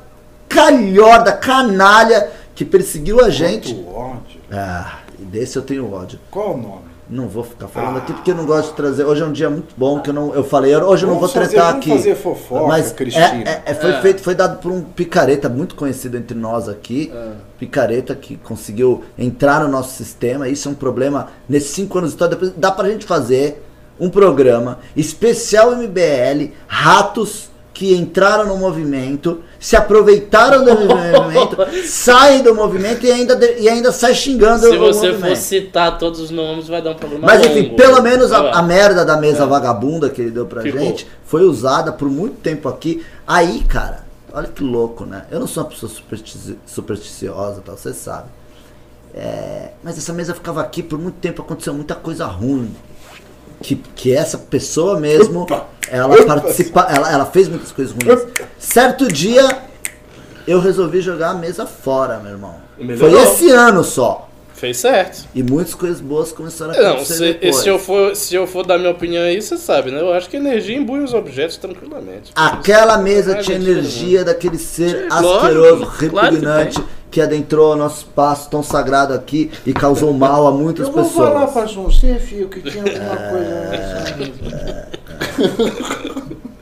calhorda, 0.49 1.33
canalha, 1.33 2.31
que 2.55 2.65
perseguiu 2.65 3.21
a 3.21 3.31
gente. 3.31 3.75
Quanto 3.75 3.97
ódio. 3.97 4.41
Ah, 4.51 4.99
e 5.19 5.23
desse 5.25 5.57
eu 5.57 5.63
tenho 5.63 5.93
ódio. 5.93 6.19
Qual 6.31 6.55
o 6.55 6.57
nome? 6.57 6.86
Não 7.09 7.29
vou 7.29 7.45
ficar 7.45 7.69
falando 7.69 7.99
aqui 7.99 8.13
porque 8.13 8.33
eu 8.33 8.35
não 8.35 8.45
gosto 8.45 8.71
de 8.71 8.77
trazer. 8.77 9.05
Hoje 9.05 9.23
é 9.23 9.25
um 9.25 9.31
dia 9.31 9.49
muito 9.49 9.73
bom 9.77 10.01
que 10.01 10.11
eu 10.11 10.15
não. 10.15 10.35
Eu 10.35 10.43
falei, 10.43 10.75
hoje 10.77 11.05
eu 11.05 11.09
não 11.09 11.21
vou 11.21 11.29
fazer- 11.29 11.51
tretar 11.51 11.67
vamos 11.75 11.87
aqui. 11.87 11.91
fazer 11.97 12.15
fofoca, 12.17 12.67
Mas 12.67 12.91
Cristina. 12.91 13.27
é, 13.49 13.49
é- 13.49 13.63
é- 13.67 13.75
foi 13.75 13.91
É. 13.93 14.01
feito, 14.01 14.21
foi 14.23 14.35
dado 14.35 14.59
por 14.61 14.73
um 14.73 14.83
picareta 14.83 15.49
muito 15.49 15.77
conhecido 15.77 16.17
entre 16.17 16.37
nós 16.37 16.69
aqui. 16.69 17.13
Picareta 17.61 18.13
que 18.17 18.37
conseguiu 18.39 19.05
entrar 19.17 19.61
no 19.63 19.69
nosso 19.69 19.95
sistema. 19.97 20.49
Isso 20.49 20.69
é 20.69 20.73
um 20.73 20.75
problema 20.75 21.29
nesses 21.49 21.71
cinco 21.71 21.97
anos 21.99 22.11
de 22.11 22.15
história. 22.17 22.35
Depois 22.35 22.53
dá 22.57 22.73
pra 22.73 22.89
gente 22.89 23.07
fazer 23.07 23.63
um 24.01 24.11
programa 24.11 24.81
especial 24.97 25.73
MBL, 25.77 26.53
ratos 26.67 27.51
que 27.77 27.95
entraram 27.95 28.47
no 28.47 28.57
movimento, 28.57 29.43
se 29.61 29.77
aproveitaram 29.77 30.65
do 30.65 30.71
movimento, 30.89 31.59
saem 31.87 32.43
do 32.43 32.55
movimento 32.55 33.05
e 33.05 33.13
ainda, 33.13 33.39
e 33.59 33.69
ainda 33.69 33.93
sai 33.93 34.15
xingando 34.15 34.61
Se 34.67 34.69
o 34.75 34.79
você 34.79 35.09
movimento. 35.11 35.29
for 35.29 35.37
citar 35.37 35.99
todos 35.99 36.19
os 36.21 36.31
nomes, 36.31 36.69
vai 36.69 36.81
dar 36.81 36.93
um 36.93 36.95
problema 36.95 37.27
Mas 37.27 37.43
longo. 37.47 37.53
enfim, 37.59 37.75
pelo 37.77 38.01
menos 38.01 38.31
Vai 38.31 38.43
lá. 38.45 38.51
a, 38.53 38.59
a 38.61 38.63
merda 38.63 39.05
da 39.05 39.19
mesa 39.19 39.45
vagabunda 39.47 40.09
que 40.09 40.23
ele 40.23 40.31
deu 40.31 40.47
pra 40.47 40.63
Ficou. 40.63 40.81
gente 40.81 41.07
foi 41.27 41.43
usada 41.45 41.93
por 41.93 42.09
muito 42.09 42.37
tempo 42.41 42.67
aqui. 42.67 43.05
Aí, 43.27 43.63
cara, 43.65 44.07
olha 44.33 44.49
que 44.49 44.65
louco, 44.65 45.05
né? 45.05 45.27
Eu 45.31 45.39
não 45.39 45.47
sou 45.47 45.63
uma 45.63 45.69
pessoa 45.69 45.93
superstici- 45.93 46.57
supersticiosa, 46.65 47.61
tal, 47.63 47.77
você 47.77 47.93
sabe. 47.93 48.29
É, 49.15 49.73
mas 49.85 49.99
essa 49.99 50.15
mesa 50.15 50.33
ficava 50.33 50.63
aqui 50.63 50.83
por 50.83 50.99
muito 50.99 51.17
tempo, 51.17 51.43
aconteceu 51.43 51.75
muita 51.75 51.95
coisa 51.95 52.25
ruim. 52.25 52.75
Que, 53.61 53.77
que 53.95 54.13
essa 54.15 54.37
pessoa 54.39 55.01
mesmo, 55.01 55.43
Opa! 55.43 55.67
ela 55.91 56.15
Opa! 56.15 56.25
participa, 56.25 56.87
ela, 56.91 57.11
ela 57.11 57.27
fez 57.27 57.49
muitas 57.49 57.73
coisas 57.73 57.95
ruins. 57.95 58.27
Certo 58.59 59.09
dia, 59.09 59.63
eu 60.47 60.61
resolvi 60.61 61.01
jogar 61.01 61.31
a 61.31 61.35
mesa 61.35 61.67
fora, 61.67 62.19
meu 62.19 62.33
irmão. 62.33 62.55
Melhorou. 62.79 63.11
Foi 63.11 63.23
esse 63.23 63.51
ano 63.51 63.83
só. 63.83 64.29
Fez 64.57 64.79
certo. 64.79 65.29
E 65.35 65.43
muitas 65.43 65.75
coisas 65.75 66.01
boas 66.01 66.33
começaram 66.33 66.73
a 66.73 66.77
Não, 66.77 66.91
acontecer 66.93 67.15
se, 67.15 67.33
depois. 67.35 67.57
se, 67.57 67.69
eu 67.69 67.79
for, 67.79 68.17
se 68.17 68.35
eu 68.35 68.47
for 68.47 68.65
dar 68.67 68.79
minha 68.79 68.91
opinião 68.91 69.23
aí, 69.23 69.41
você 69.41 69.59
sabe, 69.59 69.91
né? 69.91 70.01
Eu 70.01 70.15
acho 70.15 70.31
que 70.31 70.37
energia 70.39 70.75
imbui 70.75 71.01
os 71.01 71.13
objetos 71.13 71.59
tranquilamente. 71.59 72.33
Aquela 72.35 72.97
mesa 72.97 73.33
Não 73.33 73.41
é 73.41 73.43
tinha 73.43 73.59
energia 73.59 74.25
daquele 74.25 74.57
ser 74.57 75.09
asqueroso, 75.11 75.85
lógico, 75.85 76.09
claro 76.09 76.29
que 76.29 76.35
repugnante, 76.37 76.83
que, 77.11 77.21
adentrou 77.21 77.75
o 77.75 77.77
nosso 77.77 77.99
espaço 77.99 78.49
tão 78.49 78.63
sagrado 78.63 79.13
aqui 79.13 79.51
e 79.67 79.75
causou 79.75 80.15
mal 80.15 80.47
a 80.47 80.51
muitas 80.53 80.87
Eu 80.87 80.93
vou 80.95 81.05
pessoas. 81.05 81.29
falar 81.29 81.47
pra 81.49 81.67
você, 81.67 82.15
filho, 82.15 82.49
que 82.49 82.63
tinha 82.63 82.83
alguma 82.83 83.17
coisa 83.17 83.61
nessa 83.71 84.17
mesa. 84.17 84.89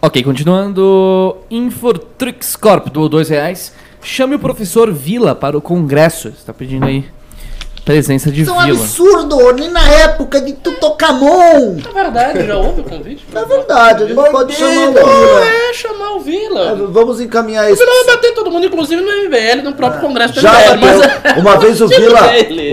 Ok, 0.03 0.23
continuando. 0.25 1.37
Infortrix 1.49 2.57
Corp 2.57 2.89
doou 2.89 3.09
dois 3.09 3.29
reais. 3.29 3.73
Chame 4.03 4.35
o 4.35 4.39
professor 4.41 4.93
Vila 4.93 5.33
para 5.35 5.57
o 5.57 5.61
congresso. 5.63 6.29
Está 6.29 6.53
pedindo 6.53 6.85
aí 6.87 7.05
presença 7.85 8.31
de 8.31 8.43
Isso 8.43 8.51
é 8.51 8.55
um 8.55 8.63
Vila. 8.63 8.79
absurdo, 8.79 9.53
nem 9.53 9.71
na 9.71 9.87
época 9.87 10.41
de 10.41 10.55
Tutankhamon. 10.55 11.77
É 11.89 11.93
verdade, 11.93 12.47
já 12.47 12.57
houve 12.57 12.81
o 12.81 12.85
convite? 12.85 13.25
É 13.35 13.45
verdade, 13.45 14.05
a 14.05 14.07
gente 14.07 14.31
pode 14.31 14.55
chamar 14.55 14.89
o! 14.89 14.93
Vila. 14.93 15.45
É, 15.45 15.73
chamar 15.75 16.11
o 16.13 16.21
Vila. 16.21 16.71
É, 16.71 16.75
Vamos 16.75 17.21
encaminhar 17.21 17.71
isso. 17.71 17.77
Você 17.77 17.85
não 17.85 18.05
vai 18.05 18.17
bater 18.17 18.35
todo 18.35 18.51
mundo, 18.51 18.67
inclusive 18.67 19.03
no 19.03 19.11
MBL, 19.25 19.63
no 19.63 19.75
próprio 19.75 20.01
congresso 20.01 20.35
do 20.35 20.41
Já 20.41 20.75
MBL. 20.77 20.81
Mas... 20.81 21.37
Uma 21.37 21.57
vez 21.59 21.81
o 21.81 21.89
Vila, 21.89 22.21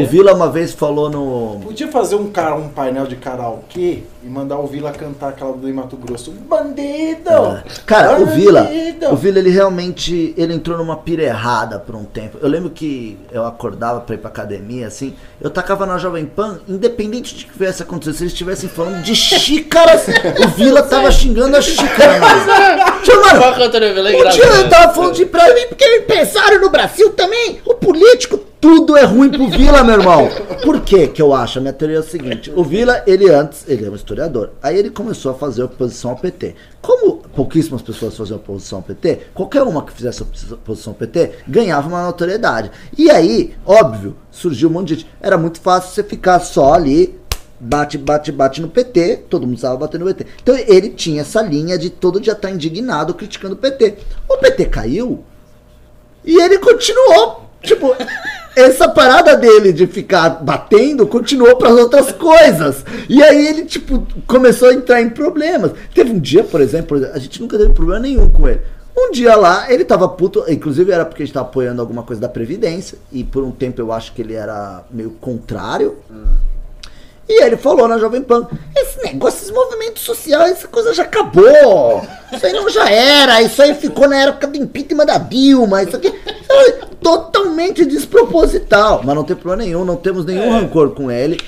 o 0.02 0.06
Vila 0.06 0.34
uma 0.34 0.50
vez 0.50 0.74
falou 0.74 1.10
no 1.10 1.60
Podia 1.62 1.88
fazer 1.88 2.16
um, 2.16 2.30
cara, 2.32 2.56
um 2.56 2.70
painel 2.70 3.06
de 3.06 3.16
karaokê 3.16 4.04
e 4.24 4.28
mandar 4.28 4.58
o 4.60 4.68
Vila 4.68 4.92
cantar 4.92 5.30
aquela 5.30 5.54
do 5.54 5.74
Mato 5.74 5.98
Grosso. 5.98 6.32
Bandido! 6.32 7.62
Cara, 7.86 8.22
o 8.22 8.26
Vila, 8.26 8.64
Bandido! 8.64 9.10
o 9.12 9.16
Vila 9.16 9.40
ele 9.40 9.50
realmente 9.50 10.34
ele 10.38 10.54
entrou 10.54 10.78
numa 10.78 10.98
pira 10.98 11.24
errada 11.24 11.80
por 11.80 11.96
um 11.96 12.04
tempo. 12.04 12.38
Eu 12.42 12.48
lembro 12.50 12.70
que 12.70 13.18
eu 13.32 13.46
acordava 13.46 14.02
pra 14.02 14.16
ir 14.16 14.18
pra 14.20 14.30
academia 14.30 14.88
assim, 14.88 15.16
eu 15.40 15.50
tacava 15.50 15.86
na 15.86 15.98
Jovem 15.98 16.26
Pan, 16.26 16.60
independente 16.68 17.36
de 17.36 17.46
que 17.46 17.58
viesse 17.58 17.82
acontecer, 17.82 18.14
se 18.14 18.24
eles 18.24 18.34
estivessem 18.34 18.70
falando 18.70 19.02
de 19.02 19.16
xícaras, 19.16 20.06
o 20.44 20.48
Vila 20.50 20.84
tava 20.84 21.12
xingando 21.12 21.58
a 21.58 21.62
xícara, 21.62 22.20
mano. 23.10 23.40
Tio, 24.32 24.44
é 24.44 24.48
um 24.48 24.52
dia 24.52 24.62
eu 24.62 24.70
tava 24.70 24.94
falando 24.94 25.14
de 25.16 25.26
pra 25.26 25.54
mim, 25.54 25.68
porque 25.68 25.86
empresário 25.98 26.60
no 26.62 26.70
Brasil 26.70 27.10
também, 27.12 27.60
o 27.66 27.74
político, 27.74 28.38
tudo 28.60 28.96
é 28.96 29.04
ruim 29.04 29.30
pro 29.30 29.48
Vila, 29.48 29.84
meu 29.84 29.96
irmão. 29.96 30.30
Por 30.64 30.82
que 30.82 31.08
que 31.08 31.22
eu 31.22 31.34
acho? 31.34 31.58
A 31.58 31.62
minha 31.62 31.74
teoria 31.74 31.98
é 31.98 32.00
o 32.00 32.04
seguinte, 32.04 32.52
o 32.56 32.64
Vila, 32.64 33.02
ele 33.08 33.30
antes, 33.30 33.66
ele 33.68 33.86
é 33.86 33.90
um 33.90 33.96
historiador, 33.96 34.52
aí 34.62 34.78
ele 34.78 34.92
começou 34.92 35.32
a 35.32 35.36
fazer 35.36 35.64
oposição 35.64 36.12
ao 36.12 36.18
PT. 36.18 36.56
Como 36.80 37.18
pouquíssimas 37.36 37.82
pessoas 37.82 38.16
faziam 38.16 38.38
oposição 38.38 38.80
ao 38.80 38.84
PT, 38.84 39.20
qualquer 39.34 39.64
uma 39.64 39.84
que 39.84 39.92
fizesse 39.92 40.22
oposição 40.22 40.94
ao 40.94 41.00
PT 41.00 41.32
ganhava 41.48 41.88
uma 41.88 42.06
notoriedade. 42.06 42.72
E 42.98 43.10
aí, 43.10 43.56
óbvio, 43.66 44.16
surgiu 44.30 44.70
um 44.70 44.74
monte 44.74 44.90
de 44.90 44.96
gente. 44.96 45.08
Era 45.20 45.38
muito 45.38 45.60
fácil 45.60 45.92
você 45.92 46.04
ficar 46.04 46.40
só 46.40 46.74
ali 46.74 47.21
bate, 47.62 47.98
bate, 47.98 48.32
bate 48.32 48.62
no 48.62 48.68
PT, 48.68 49.26
todo 49.30 49.46
mundo 49.46 49.56
estava 49.56 49.78
batendo 49.78 50.04
no 50.04 50.14
PT. 50.14 50.30
Então 50.42 50.58
ele 50.58 50.90
tinha 50.90 51.22
essa 51.22 51.42
linha 51.42 51.78
de 51.78 51.92
todo 51.92 52.20
dia 52.20 52.34
estar 52.34 52.50
indignado 52.50 53.14
criticando 53.14 53.54
o 53.54 53.58
PT. 53.58 53.98
O 54.28 54.38
PT 54.38 54.66
caiu 54.66 55.24
e 56.26 56.42
ele 56.42 56.58
continuou. 56.58 57.50
Tipo, 57.62 57.96
essa 58.58 58.90
parada 58.90 59.38
dele 59.38 59.72
de 59.72 59.86
ficar 59.86 60.44
batendo 60.44 61.06
continuou 61.06 61.56
para 61.56 61.70
as 61.70 61.78
outras 61.78 62.12
coisas. 62.12 62.84
E 63.08 63.22
aí 63.22 63.48
ele, 63.48 63.66
tipo, 63.66 64.08
começou 64.26 64.70
a 64.70 64.74
entrar 64.74 65.00
em 65.00 65.10
problemas. 65.10 65.74
Teve 65.94 66.12
um 66.12 66.20
dia, 66.20 66.44
por 66.44 66.62
exemplo, 66.62 66.98
a 67.14 67.20
gente 67.20 67.40
nunca 67.40 67.60
teve 67.60 67.74
problema 67.74 68.00
nenhum 68.00 68.28
com 68.30 68.50
ele. 68.50 68.62
Um 68.98 69.12
dia 69.12 69.36
lá, 69.36 69.72
ele 69.72 69.86
tava 69.86 70.08
puto, 70.10 70.44
inclusive 70.50 70.92
era 70.92 71.06
porque 71.06 71.24
a 71.24 71.26
gente 71.26 71.34
tava 71.34 71.48
apoiando 71.48 71.80
alguma 71.80 72.04
coisa 72.04 72.22
da 72.22 72.28
Previdência, 72.28 72.98
e 73.10 73.24
por 73.24 73.42
um 73.42 73.50
tempo 73.50 73.80
eu 73.80 73.92
acho 73.92 74.12
que 74.14 74.22
ele 74.22 74.34
era 74.34 74.84
meio 74.92 75.12
contrário. 75.12 75.98
E 77.32 77.44
ele 77.44 77.56
falou 77.56 77.88
na 77.88 77.98
Jovem 77.98 78.22
Pan: 78.22 78.46
esse 78.76 79.02
negócio, 79.04 79.38
esses 79.40 79.52
movimentos 79.52 80.04
sociais, 80.04 80.52
essa 80.52 80.68
coisa 80.68 80.94
já 80.94 81.04
acabou. 81.04 82.06
Isso 82.32 82.46
aí 82.46 82.52
não 82.52 82.70
já 82.70 82.90
era. 82.90 83.42
Isso 83.42 83.62
aí 83.62 83.74
ficou 83.74 84.08
na 84.08 84.18
época 84.18 84.48
do 84.48 84.58
impeachment 84.58 85.06
da 85.06 85.18
Dilma. 85.18 85.82
Isso 85.82 85.96
aqui 85.96 86.14
é 86.50 86.72
totalmente 87.02 87.86
desproposital. 87.86 89.02
Mas 89.04 89.16
não 89.16 89.24
tem 89.24 89.36
problema 89.36 89.64
nenhum, 89.64 89.86
não 89.86 89.96
temos 89.96 90.26
nenhum 90.26 90.52
rancor 90.52 90.92
com 90.92 91.10
ele. 91.10 91.40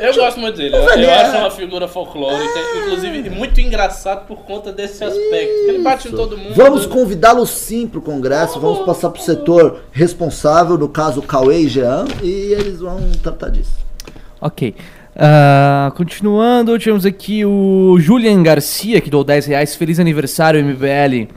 Eu 0.00 0.14
gosto 0.14 0.40
muito 0.40 0.56
dele. 0.56 0.74
Eu, 0.74 0.80
eu 0.82 0.88
é- 0.88 1.22
acho 1.22 1.36
uma 1.38 1.50
figura 1.50 1.86
folclórica, 1.86 2.58
inclusive 2.78 3.30
muito 3.30 3.60
engraçado 3.60 4.26
por 4.26 4.38
conta 4.38 4.72
desse 4.72 5.02
aspecto. 5.04 5.30
que 5.30 5.70
Ele 5.70 5.78
bate 5.82 6.08
em 6.08 6.10
todo 6.10 6.36
mundo. 6.36 6.54
Vamos 6.54 6.86
convidá-lo 6.86 7.46
sim 7.46 7.86
pro 7.86 8.00
Congresso, 8.00 8.58
vamos 8.60 8.84
passar 8.84 9.10
pro 9.10 9.22
setor 9.22 9.80
responsável, 9.92 10.76
no 10.76 10.88
caso 10.88 11.22
Cauê 11.22 11.60
e 11.60 11.68
Jean, 11.68 12.06
e 12.22 12.52
eles 12.52 12.80
vão 12.80 12.98
tratar 13.22 13.50
disso. 13.50 13.84
Ok. 14.44 14.74
Ah, 15.16 15.90
continuando, 15.96 16.78
tivemos 16.78 17.06
aqui 17.06 17.46
o 17.46 17.96
Julian 17.98 18.42
Garcia, 18.42 19.00
que 19.00 19.08
deu 19.08 19.24
10 19.24 19.46
reais. 19.46 19.74
Feliz 19.74 19.98
aniversário, 19.98 20.62
MBL. 20.62 21.32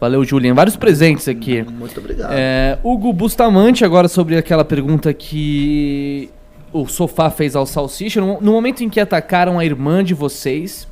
Valeu, 0.00 0.24
Julian. 0.24 0.54
Vários 0.54 0.74
presentes 0.74 1.28
aqui. 1.28 1.62
Muito 1.62 2.00
obrigado. 2.00 2.32
É, 2.32 2.76
Hugo 2.82 3.12
Bustamante, 3.12 3.84
agora 3.84 4.08
sobre 4.08 4.36
aquela 4.36 4.64
pergunta 4.64 5.14
que 5.14 6.30
o 6.72 6.84
Sofá 6.88 7.30
fez 7.30 7.54
ao 7.54 7.64
Salsicha. 7.64 8.20
No, 8.20 8.40
no 8.40 8.50
momento 8.50 8.82
em 8.82 8.88
que 8.88 8.98
atacaram 8.98 9.56
a 9.56 9.64
irmã 9.64 10.02
de 10.02 10.14
vocês, 10.14 10.88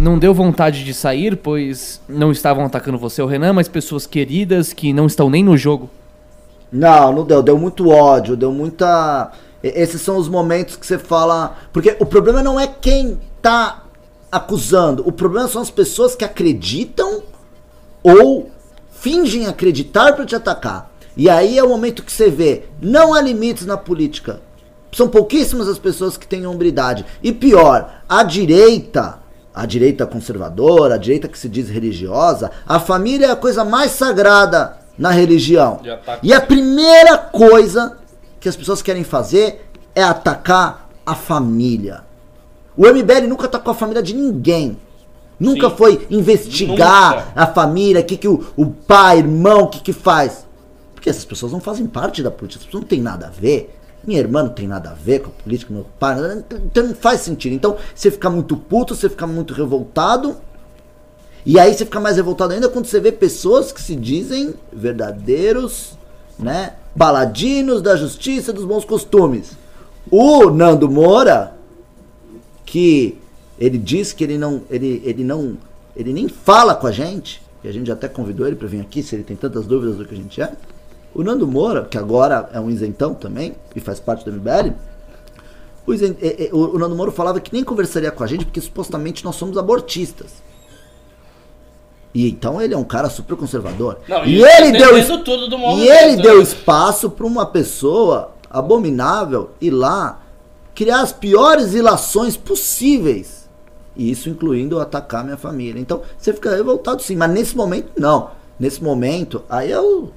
não 0.00 0.18
deu 0.18 0.32
vontade 0.32 0.82
de 0.82 0.94
sair, 0.94 1.36
pois 1.36 2.00
não 2.08 2.32
estavam 2.32 2.64
atacando 2.64 2.96
você, 2.96 3.20
o 3.20 3.26
Renan, 3.26 3.52
mas 3.52 3.68
pessoas 3.68 4.06
queridas 4.06 4.72
que 4.72 4.94
não 4.94 5.06
estão 5.06 5.28
nem 5.28 5.44
no 5.44 5.58
jogo. 5.58 5.90
Não, 6.72 7.12
não 7.12 7.24
deu. 7.26 7.42
Deu 7.42 7.58
muito 7.58 7.90
ódio, 7.90 8.34
deu 8.34 8.50
muita. 8.50 9.30
Esses 9.62 10.00
são 10.00 10.16
os 10.16 10.28
momentos 10.28 10.76
que 10.76 10.86
você 10.86 10.98
fala. 10.98 11.56
Porque 11.72 11.96
o 12.00 12.06
problema 12.06 12.42
não 12.42 12.58
é 12.58 12.66
quem 12.66 13.20
tá 13.40 13.84
acusando. 14.30 15.06
O 15.06 15.12
problema 15.12 15.48
são 15.48 15.62
as 15.62 15.70
pessoas 15.70 16.14
que 16.14 16.24
acreditam 16.24 17.22
ou 18.02 18.50
fingem 18.90 19.46
acreditar 19.46 20.14
pra 20.14 20.26
te 20.26 20.34
atacar. 20.34 20.90
E 21.16 21.28
aí 21.28 21.58
é 21.58 21.62
o 21.62 21.68
momento 21.68 22.02
que 22.02 22.12
você 22.12 22.30
vê. 22.30 22.64
Não 22.80 23.12
há 23.12 23.20
limites 23.20 23.66
na 23.66 23.76
política. 23.76 24.40
São 24.92 25.08
pouquíssimas 25.08 25.68
as 25.68 25.78
pessoas 25.78 26.16
que 26.16 26.26
têm 26.26 26.46
hombridade. 26.46 27.04
E 27.22 27.32
pior, 27.32 28.02
a 28.08 28.22
direita. 28.22 29.20
A 29.54 29.66
direita 29.66 30.06
conservadora, 30.06 30.94
a 30.94 30.98
direita 30.98 31.28
que 31.28 31.38
se 31.38 31.46
diz 31.46 31.68
religiosa, 31.68 32.50
a 32.66 32.80
família 32.80 33.26
é 33.26 33.30
a 33.30 33.36
coisa 33.36 33.62
mais 33.62 33.90
sagrada 33.90 34.78
na 34.96 35.10
religião. 35.10 35.80
E 36.22 36.32
a 36.32 36.40
primeira 36.40 37.18
coisa 37.18 37.98
que 38.42 38.48
as 38.48 38.56
pessoas 38.56 38.82
querem 38.82 39.04
fazer 39.04 39.64
é 39.94 40.02
atacar 40.02 40.90
a 41.06 41.14
família. 41.14 42.02
O 42.76 42.84
MBL 42.86 43.28
nunca 43.28 43.46
atacou 43.46 43.70
a 43.70 43.74
família 43.74 44.02
de 44.02 44.14
ninguém. 44.14 44.76
Nunca 45.38 45.70
Sim. 45.70 45.76
foi 45.76 46.06
investigar 46.10 47.26
Nunca. 47.26 47.32
a 47.40 47.46
família, 47.46 48.00
o 48.00 48.04
que, 48.04 48.16
que 48.16 48.26
o, 48.26 48.44
o 48.56 48.66
pai, 48.66 49.18
irmão, 49.18 49.62
o 49.62 49.68
que, 49.68 49.80
que 49.80 49.92
faz. 49.92 50.44
Porque 50.92 51.08
essas 51.08 51.24
pessoas 51.24 51.52
não 51.52 51.60
fazem 51.60 51.86
parte 51.86 52.20
da 52.20 52.32
política, 52.32 52.60
essas 52.60 52.66
pessoas 52.66 52.82
não 52.82 52.88
têm 52.88 53.00
nada 53.00 53.28
a 53.28 53.30
ver. 53.30 53.76
Minha 54.04 54.18
irmã 54.18 54.42
não 54.42 54.50
tem 54.50 54.66
nada 54.66 54.90
a 54.90 54.94
ver 54.94 55.20
com 55.20 55.28
a 55.28 55.42
política, 55.42 55.72
meu 55.72 55.86
pai, 56.00 56.16
então 56.64 56.82
não 56.82 56.94
faz 56.96 57.20
sentido. 57.20 57.54
Então 57.54 57.76
você 57.94 58.10
fica 58.10 58.28
muito 58.28 58.56
puto, 58.56 58.96
você 58.96 59.08
fica 59.08 59.26
muito 59.26 59.54
revoltado. 59.54 60.36
E 61.46 61.60
aí 61.60 61.72
você 61.72 61.84
fica 61.84 62.00
mais 62.00 62.16
revoltado 62.16 62.52
ainda 62.52 62.68
quando 62.68 62.86
você 62.86 62.98
vê 62.98 63.12
pessoas 63.12 63.70
que 63.70 63.80
se 63.80 63.94
dizem 63.94 64.54
verdadeiros, 64.72 65.96
né, 66.38 66.74
paladinos 66.96 67.80
da 67.82 67.96
justiça 67.96 68.50
e 68.50 68.54
dos 68.54 68.64
bons 68.64 68.84
costumes. 68.84 69.56
O 70.10 70.50
Nando 70.50 70.90
Moura, 70.90 71.54
que 72.64 73.18
ele 73.58 73.78
diz 73.78 74.12
que 74.12 74.24
ele 74.24 74.36
não, 74.38 74.62
ele, 74.70 75.00
ele 75.04 75.24
não, 75.24 75.56
ele 75.96 76.12
nem 76.12 76.28
fala 76.28 76.74
com 76.74 76.86
a 76.86 76.92
gente, 76.92 77.40
e 77.62 77.68
a 77.68 77.72
gente 77.72 77.90
até 77.92 78.08
convidou 78.08 78.46
ele 78.46 78.56
para 78.56 78.66
vir 78.68 78.80
aqui, 78.80 79.02
se 79.02 79.14
ele 79.14 79.22
tem 79.22 79.36
tantas 79.36 79.66
dúvidas 79.66 79.96
do 79.96 80.04
que 80.04 80.14
a 80.14 80.16
gente 80.16 80.40
é. 80.42 80.52
O 81.14 81.22
Nando 81.22 81.46
Moura, 81.46 81.84
que 81.84 81.98
agora 81.98 82.48
é 82.52 82.58
um 82.58 82.70
isentão 82.70 83.14
também, 83.14 83.54
e 83.76 83.80
faz 83.80 84.00
parte 84.00 84.24
do 84.24 84.32
MBL, 84.32 84.72
o, 85.86 85.92
o- 86.56 86.74
o 86.76 86.78
Nando 86.78 86.94
Moura 86.96 87.12
falava 87.12 87.40
que 87.40 87.52
nem 87.52 87.62
conversaria 87.64 88.10
com 88.10 88.24
a 88.24 88.26
gente 88.26 88.44
porque 88.44 88.60
supostamente 88.60 89.24
nós 89.24 89.36
somos 89.36 89.56
abortistas. 89.58 90.42
E 92.14 92.28
então 92.28 92.60
ele 92.60 92.74
é 92.74 92.76
um 92.76 92.84
cara 92.84 93.08
super 93.08 93.36
conservador. 93.36 93.98
Não, 94.06 94.24
e 94.24 94.42
ele 94.42 94.72
deu 94.72 94.98
e 94.98 95.88
ele 95.88 96.16
né? 96.16 96.22
deu 96.22 96.42
espaço 96.42 97.10
para 97.10 97.26
uma 97.26 97.46
pessoa 97.46 98.32
abominável 98.50 99.50
ir 99.60 99.70
lá 99.70 100.20
criar 100.74 101.00
as 101.00 101.12
piores 101.12 101.74
ilações 101.74 102.36
possíveis. 102.36 103.48
E 103.96 104.10
isso 104.10 104.28
incluindo 104.28 104.80
atacar 104.80 105.24
minha 105.24 105.36
família. 105.36 105.80
Então 105.80 106.02
você 106.16 106.32
fica 106.32 106.54
revoltado 106.54 107.02
sim, 107.02 107.16
mas 107.16 107.30
nesse 107.30 107.56
momento 107.56 107.90
não. 107.98 108.30
Nesse 108.58 108.82
momento, 108.82 109.42
aí 109.48 109.72
é 109.72 109.80
o 109.80 110.08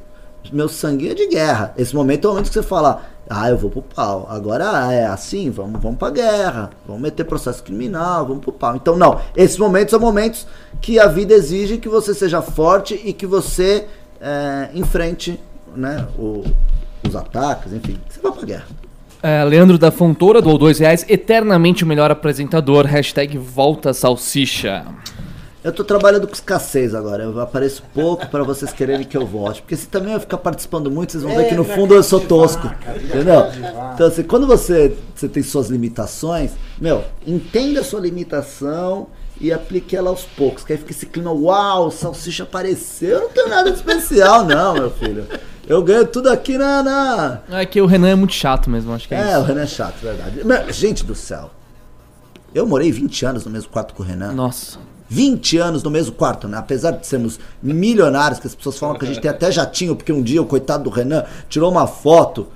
meu 0.51 0.69
sangue 0.69 1.09
é 1.09 1.13
de 1.13 1.27
guerra. 1.27 1.73
Esse 1.77 1.95
momento 1.95 2.25
é 2.25 2.27
o 2.27 2.31
momento 2.33 2.47
que 2.47 2.53
você 2.53 2.63
fala, 2.63 3.03
ah, 3.29 3.49
eu 3.49 3.57
vou 3.57 3.69
pro 3.71 3.81
pau. 3.81 4.27
Agora 4.29 4.91
é 4.93 5.05
assim, 5.05 5.49
vamos, 5.49 5.81
vamos 5.81 5.97
pra 5.97 6.09
guerra, 6.09 6.69
vamos 6.85 7.01
meter 7.01 7.23
processo 7.23 7.63
criminal, 7.63 8.25
vamos 8.25 8.43
pro 8.43 8.51
pau. 8.51 8.75
Então 8.75 8.95
não, 8.95 9.19
esses 9.35 9.57
momentos 9.57 9.91
são 9.91 9.99
momentos 9.99 10.45
que 10.81 10.99
a 10.99 11.07
vida 11.07 11.33
exige 11.33 11.77
que 11.77 11.89
você 11.89 12.13
seja 12.13 12.41
forte 12.41 12.99
e 13.03 13.11
que 13.13 13.25
você 13.25 13.85
é, 14.21 14.69
enfrente 14.73 15.39
né, 15.75 16.05
o- 16.17 16.43
os 17.07 17.15
ataques, 17.15 17.71
enfim, 17.73 17.97
você 18.09 18.19
vá 18.21 18.31
pra 18.31 18.43
guerra. 18.43 18.65
É, 19.21 19.43
Leandro 19.43 19.77
da 19.79 19.89
Fontoura 19.89 20.39
doou 20.41 20.57
2 20.57 20.77
reais. 20.79 21.03
Eternamente 21.09 21.83
o 21.83 21.87
melhor 21.87 22.11
apresentador. 22.11 22.85
Hashtag 22.85 23.37
volta 23.39 23.91
salsicha. 23.91 24.85
Eu 25.65 25.71
tô 25.71 25.83
trabalhando 25.83 26.27
com 26.27 26.33
escassez 26.35 26.93
agora. 26.93 27.23
Eu 27.23 27.39
apareço 27.41 27.81
pouco 27.91 28.27
para 28.27 28.43
vocês 28.43 28.71
quererem 28.71 29.03
que 29.03 29.17
eu 29.17 29.25
volte. 29.25 29.63
Porque 29.63 29.75
se 29.75 29.87
também 29.87 30.13
eu 30.13 30.19
ficar 30.19 30.37
participando 30.37 30.91
muito, 30.91 31.13
vocês 31.13 31.23
vão 31.23 31.35
ver 31.35 31.49
que 31.49 31.55
no 31.55 31.63
fundo 31.63 31.95
eu 31.95 32.03
sou 32.03 32.19
tosco. 32.19 32.69
Entendeu? 33.03 33.47
Então, 33.95 34.05
assim, 34.05 34.21
quando 34.21 34.45
você, 34.45 34.95
você 35.15 35.27
tem 35.27 35.41
suas 35.41 35.69
limitações, 35.69 36.51
meu, 36.79 37.03
entenda 37.25 37.79
a 37.79 37.83
sua 37.83 37.99
limitação 37.99 39.07
e 39.41 39.51
aplique 39.51 39.95
ela 39.95 40.11
aos 40.11 40.21
poucos. 40.21 40.63
Que 40.63 40.73
aí 40.73 40.77
fica 40.77 40.91
esse 40.91 41.07
clima, 41.07 41.31
uau, 41.31 41.87
o 41.87 41.91
salsicha 41.91 42.43
apareceu. 42.43 43.17
Eu 43.17 43.21
não 43.21 43.29
tenho 43.29 43.49
nada 43.49 43.71
de 43.71 43.77
especial, 43.77 44.45
não, 44.45 44.75
meu 44.75 44.91
filho. 44.91 45.25
Eu 45.67 45.81
ganho 45.81 46.05
tudo 46.05 46.29
aqui 46.29 46.59
na. 46.59 46.83
na... 46.83 47.39
É 47.49 47.65
que 47.65 47.81
o 47.81 47.87
Renan 47.87 48.09
é 48.09 48.15
muito 48.15 48.35
chato 48.35 48.69
mesmo, 48.69 48.93
acho 48.93 49.07
que 49.07 49.15
é, 49.15 49.17
É, 49.19 49.31
isso. 49.31 49.39
o 49.39 49.43
Renan 49.45 49.63
é 49.63 49.67
chato, 49.67 49.95
verdade. 49.99 50.45
Meu, 50.45 50.71
gente 50.71 51.03
do 51.03 51.15
céu. 51.15 51.49
Eu 52.53 52.67
morei 52.67 52.91
20 52.91 53.25
anos 53.25 53.45
no 53.45 53.49
mesmo 53.49 53.71
quarto 53.71 53.95
com 53.95 54.03
o 54.03 54.05
Renan. 54.05 54.31
Nossa. 54.31 54.77
20 55.07 55.57
anos 55.57 55.83
no 55.83 55.91
mesmo 55.91 56.13
quarto, 56.13 56.47
né? 56.47 56.57
Apesar 56.57 56.91
de 56.91 57.05
sermos 57.05 57.39
milionários, 57.61 58.39
que 58.39 58.47
as 58.47 58.55
pessoas 58.55 58.77
falam 58.77 58.97
que 58.97 59.05
a 59.05 59.07
gente 59.07 59.21
tem 59.21 59.29
até 59.29 59.51
jatinho, 59.51 59.95
porque 59.95 60.11
um 60.11 60.21
dia 60.21 60.41
o 60.41 60.45
coitado 60.45 60.85
do 60.85 60.89
Renan 60.89 61.23
tirou 61.49 61.71
uma 61.71 61.87
foto. 61.87 62.47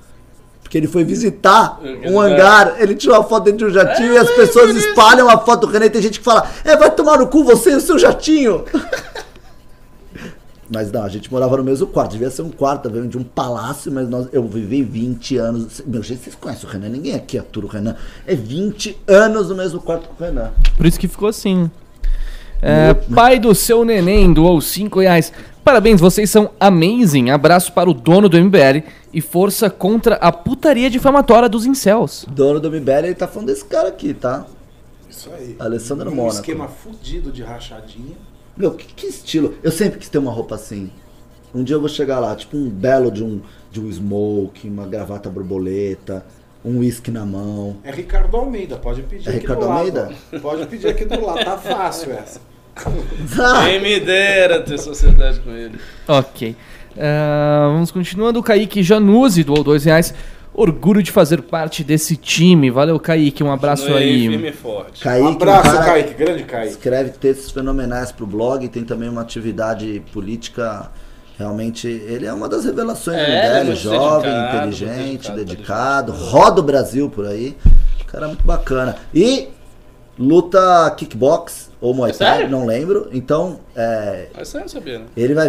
Porque 0.62 0.78
ele 0.78 0.86
foi 0.86 1.02
visitar 1.02 1.80
um 2.06 2.20
hangar, 2.20 2.80
ele 2.80 2.94
tirou 2.94 3.16
uma 3.16 3.24
foto 3.24 3.44
dentro 3.44 3.58
de 3.58 3.72
um 3.72 3.74
jatinho 3.74 4.12
e 4.12 4.18
as 4.18 4.30
pessoas 4.30 4.76
espalham 4.76 5.28
a 5.28 5.36
foto 5.36 5.66
do 5.66 5.72
Renan 5.72 5.86
e 5.86 5.90
tem 5.90 6.00
gente 6.00 6.20
que 6.20 6.24
fala, 6.24 6.48
é, 6.64 6.76
vai 6.76 6.90
tomar 6.92 7.18
no 7.18 7.26
cu 7.26 7.42
você 7.42 7.72
e 7.72 7.74
o 7.74 7.80
seu 7.80 7.98
jatinho. 7.98 8.64
Mas 10.72 10.92
não, 10.92 11.02
a 11.02 11.08
gente 11.08 11.30
morava 11.30 11.56
no 11.56 11.64
mesmo 11.64 11.88
quarto, 11.88 12.12
devia 12.12 12.30
ser 12.30 12.42
um 12.42 12.50
quarto, 12.50 12.88
de 12.88 13.18
um 13.18 13.24
palácio, 13.24 13.90
mas 13.90 14.08
nós, 14.08 14.28
eu 14.32 14.46
vivi 14.46 14.84
20 14.84 15.36
anos. 15.36 15.82
Meu, 15.84 16.00
gente, 16.00 16.22
vocês 16.22 16.36
conhecem 16.36 16.68
o 16.68 16.72
Renan? 16.72 16.88
Ninguém 16.88 17.16
aqui 17.16 17.36
atura 17.36 17.66
o 17.66 17.68
Renan. 17.68 17.96
É 18.24 18.36
20 18.36 18.96
anos 19.08 19.48
no 19.48 19.56
mesmo 19.56 19.80
quarto 19.80 20.08
com 20.08 20.22
o 20.22 20.26
Renan. 20.26 20.52
Por 20.76 20.86
isso 20.86 21.00
que 21.00 21.08
ficou 21.08 21.28
assim. 21.28 21.68
É, 22.62 22.92
pai 22.94 23.38
do 23.38 23.54
seu 23.54 23.84
neném 23.84 24.32
doou 24.32 24.60
5 24.60 25.00
reais. 25.00 25.32
Parabéns, 25.64 26.00
vocês 26.00 26.28
são 26.28 26.50
amazing. 26.58 27.30
Abraço 27.30 27.72
para 27.72 27.88
o 27.88 27.94
dono 27.94 28.28
do 28.28 28.38
MBL 28.42 28.82
e 29.12 29.20
força 29.20 29.68
contra 29.70 30.16
a 30.16 30.32
putaria 30.32 30.90
difamatória 30.90 31.48
dos 31.48 31.66
incels. 31.66 32.26
dono 32.28 32.60
do 32.60 32.70
MBL, 32.70 33.06
ele 33.06 33.14
tá 33.14 33.28
falando 33.28 33.48
desse 33.48 33.64
cara 33.64 33.88
aqui, 33.88 34.14
tá? 34.14 34.46
Isso 35.08 35.30
aí. 35.36 35.56
Alessandro 35.58 36.10
um 36.10 36.14
Mônaco. 36.14 36.36
esquema 36.36 36.68
fudido 36.68 37.32
de 37.32 37.42
rachadinha. 37.42 38.16
Meu, 38.56 38.72
que, 38.72 38.86
que 38.86 39.06
estilo. 39.06 39.54
Eu 39.62 39.72
sempre 39.72 39.98
quis 39.98 40.08
ter 40.08 40.18
uma 40.18 40.30
roupa 40.30 40.54
assim. 40.54 40.90
Um 41.54 41.64
dia 41.64 41.76
eu 41.76 41.80
vou 41.80 41.88
chegar 41.88 42.20
lá, 42.20 42.34
tipo 42.36 42.56
um 42.56 42.68
belo 42.68 43.10
de 43.10 43.24
um, 43.24 43.40
de 43.72 43.80
um 43.80 43.90
smoke, 43.90 44.68
uma 44.68 44.86
gravata 44.86 45.28
borboleta, 45.28 46.24
um 46.64 46.78
uísque 46.78 47.10
na 47.10 47.24
mão. 47.24 47.76
É 47.84 47.90
Ricardo 47.90 48.36
Almeida, 48.36 48.76
pode 48.76 49.02
pedir 49.02 49.28
É 49.28 49.30
aqui 49.30 49.40
Ricardo 49.40 49.60
do 49.60 49.66
lado. 49.68 49.78
Almeida? 49.78 50.10
Pode 50.40 50.66
pedir 50.66 50.88
aqui 50.88 51.04
do 51.04 51.24
lado, 51.24 51.44
tá 51.44 51.56
fácil 51.56 52.12
essa. 52.12 52.40
Quem 53.64 53.80
me 53.80 54.00
dera 54.00 54.60
ter 54.62 54.78
sociedade 54.78 55.40
com 55.40 55.50
ele. 55.50 55.78
Ok. 56.06 56.56
Ah, 56.98 57.68
vamos 57.72 57.90
continuando. 57.90 58.38
O 58.38 58.42
Kaique 58.42 58.82
Januzzi 58.82 59.44
doou 59.44 59.62
2 59.62 59.84
reais. 59.84 60.14
Orgulho 60.52 61.02
de 61.02 61.12
fazer 61.12 61.42
parte 61.42 61.84
desse 61.84 62.16
time. 62.16 62.70
Valeu, 62.70 62.98
Kaique. 62.98 63.42
Um 63.42 63.52
abraço 63.52 63.92
aí. 63.94 64.28
Firme 64.28 64.48
e 64.48 64.52
forte. 64.52 65.02
Kaique, 65.02 65.24
Um 65.24 65.28
abraço, 65.28 65.70
um 65.76 65.78
Kaique, 65.78 66.14
grande 66.14 66.42
Kaique. 66.44 66.72
Escreve 66.72 67.10
textos 67.10 67.50
fenomenais 67.50 68.10
pro 68.10 68.26
blog, 68.26 68.66
tem 68.68 68.84
também 68.84 69.08
uma 69.08 69.20
atividade 69.22 70.02
política. 70.12 70.90
Realmente, 71.44 71.88
ele 71.88 72.26
é 72.26 72.32
uma 72.34 72.46
das 72.50 72.66
revelações 72.66 73.16
É, 73.16 73.24
do 73.24 73.30
ele 73.30 73.34
é 73.38 73.48
MBL, 73.60 73.64
muito 73.68 73.80
jovem, 73.80 74.30
dedicado, 74.30 74.56
inteligente, 74.58 75.28
muito 75.32 75.44
dedicado, 75.46 76.12
dedicado, 76.12 76.12
roda 76.12 76.60
o 76.60 76.62
Brasil 76.62 77.08
por 77.08 77.24
aí. 77.26 77.56
Cara 78.06 78.26
muito 78.28 78.44
bacana. 78.44 78.96
E 79.14 79.48
luta 80.18 80.90
kickbox 80.98 81.70
ou 81.80 81.94
Muay 81.94 82.10
É 82.10 82.14
Thai, 82.14 82.36
sério? 82.36 82.50
não 82.50 82.66
lembro. 82.66 83.08
Então, 83.10 83.58
é, 83.74 84.26
você 84.38 84.58
não 84.60 84.68
sabia, 84.68 84.98
né? 84.98 85.06
Ele 85.16 85.32
vai, 85.32 85.48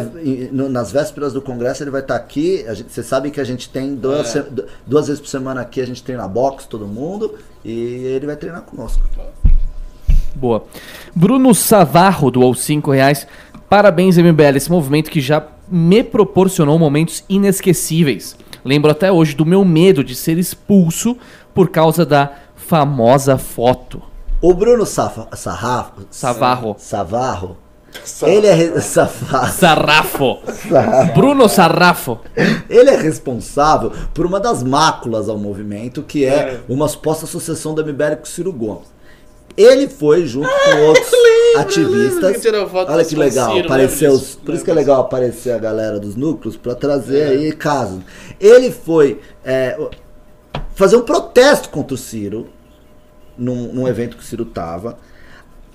no- 0.54 0.70
nas 0.70 0.94
vésperas 0.94 1.34
do 1.34 1.42
congresso, 1.42 1.84
ele 1.84 1.92
vai 1.92 2.00
estar 2.00 2.16
aqui. 2.16 2.64
A 2.70 2.74
gente- 2.74 2.90
Você 2.94 3.04
sabe 3.04 3.30
que 3.30 3.42
a 3.42 3.44
gente 3.44 3.68
tem 3.68 3.94
duas, 3.94 4.34
É. 4.34 4.46
duas 4.88 5.08
vezes 5.08 5.20
por 5.22 5.28
semana 5.28 5.60
aqui, 5.60 5.82
a 5.82 5.86
gente 5.86 6.02
treina 6.02 6.26
boxe, 6.26 6.70
todo 6.70 6.88
mundo. 6.88 7.36
E 7.66 7.72
ele 8.16 8.26
vai 8.28 8.38
treinar 8.38 8.62
conosco. 8.62 9.04
Boa. 10.36 10.64
Bruno 11.14 11.54
Savarro 11.54 12.32
doou 12.32 12.54
5 12.56 12.92
reais. 12.94 13.28
Parabéns, 13.70 14.18
MBL, 14.18 14.56
esse 14.56 14.72
movimento 14.72 15.10
que 15.12 15.20
já 15.20 15.46
me 15.72 16.04
proporcionou 16.04 16.78
momentos 16.78 17.24
inesquecíveis. 17.30 18.36
Lembro 18.64 18.92
até 18.92 19.12
hoje 19.12 19.36
do 19.36 19.46
meu 19.46 19.64
medo 19.66 20.04
de 20.04 20.14
ser 20.14 20.38
expulso 20.38 21.18
por 21.54 21.70
causa 21.70 22.06
da 22.06 22.32
famosa 22.56 23.38
foto? 23.38 24.02
O 24.42 24.54
Bruno 24.54 24.86
Safa, 24.86 25.28
Sarrafo, 25.36 26.02
Savarro. 26.10 26.76
Savarro, 26.78 27.58
ele 28.24 28.48
é 28.48 28.54
re- 28.54 28.82
Safa- 28.82 29.48
Sarrafo. 29.48 30.38
Bruno 31.16 31.48
Sarrafo. 31.50 32.20
ele 32.70 32.90
é 32.90 32.98
responsável 32.98 33.92
por 34.14 34.26
uma 34.26 34.40
das 34.40 34.64
máculas 34.64 35.30
ao 35.30 35.38
movimento, 35.38 36.02
que 36.04 36.26
é, 36.26 36.60
uma 36.70 36.88
suposta 36.88 37.26
associação 37.26 37.74
da 37.76 37.84
MBL 37.84 38.16
com 38.18 38.24
o 38.24 38.28
Ciro 38.28 38.52
Gomes. 38.54 38.92
Ele 39.58 39.88
foi 39.88 40.26
junto 40.26 40.48
com 40.50 40.82
outros 40.88 41.12
ativistas. 41.58 42.44
lembro 42.44 42.70
foto 42.70 42.92
Olha 42.92 43.04
que 43.06 43.16
legal, 43.16 43.54
Ciro, 43.54 43.66
apareceu 43.66 44.12
lembro 44.12 44.26
os- 44.26 44.36
por 44.36 44.54
isso 44.54 44.64
que 44.64 44.72
é 44.72 44.74
legal 44.74 45.02
aparecer 45.02 45.52
a 45.52 45.58
galera 45.58 46.00
dos 46.00 46.16
núcleos 46.16 46.56
para 46.58 46.74
trazer 46.76 47.24
aí 47.24 47.52
casos. 47.52 48.02
Ele 48.40 48.72
foi 48.72 49.20
é, 49.44 49.78
fazer 50.74 50.96
um 50.96 51.02
protesto 51.02 51.70
contra 51.70 51.94
o 51.94 51.98
Ciro 51.98 52.48
num, 53.38 53.74
num 53.74 53.88
evento 53.88 54.18
que 54.18 54.24
o 54.24 54.26
Ciro 54.26 54.46
tava. 54.46 54.98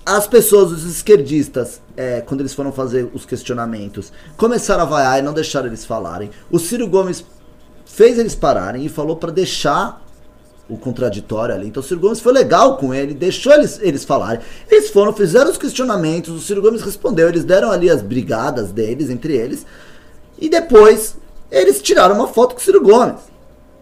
As 0.05 0.25
pessoas, 0.25 0.71
os 0.71 0.85
esquerdistas, 0.85 1.81
é, 1.97 2.21
quando 2.21 2.39
eles 2.39 2.53
foram 2.53 2.71
fazer 2.71 3.09
os 3.13 3.25
questionamentos, 3.25 4.11
começaram 4.37 4.83
a 4.83 4.85
vaiar 4.85 5.19
e 5.19 5.21
não 5.21 5.33
deixaram 5.33 5.67
eles 5.67 5.85
falarem. 5.85 6.29
O 6.49 6.57
Ciro 6.59 6.87
Gomes 6.87 7.25
fez 7.85 8.17
eles 8.17 8.33
pararem 8.33 8.85
e 8.85 8.89
falou 8.89 9.17
para 9.17 9.31
deixar 9.33 10.01
o 10.69 10.77
contraditório 10.77 11.55
ali. 11.55 11.67
Então 11.67 11.81
o 11.81 11.85
Ciro 11.85 11.99
Gomes 11.99 12.19
foi 12.19 12.33
legal 12.33 12.77
com 12.77 12.93
ele, 12.93 13.13
deixou 13.13 13.53
eles, 13.53 13.79
eles 13.81 14.03
falarem. 14.03 14.41
Eles 14.69 14.89
foram, 14.89 15.13
fizeram 15.13 15.49
os 15.49 15.57
questionamentos, 15.57 16.35
o 16.35 16.39
Ciro 16.39 16.61
Gomes 16.61 16.81
respondeu, 16.81 17.29
eles 17.29 17.43
deram 17.43 17.71
ali 17.71 17.89
as 17.89 18.01
brigadas 18.01 18.71
deles, 18.71 19.09
entre 19.09 19.35
eles. 19.35 19.65
E 20.39 20.49
depois 20.49 21.17
eles 21.49 21.81
tiraram 21.81 22.15
uma 22.15 22.27
foto 22.27 22.55
com 22.55 22.61
o 22.61 22.63
Ciro 22.63 22.81
Gomes. 22.81 23.21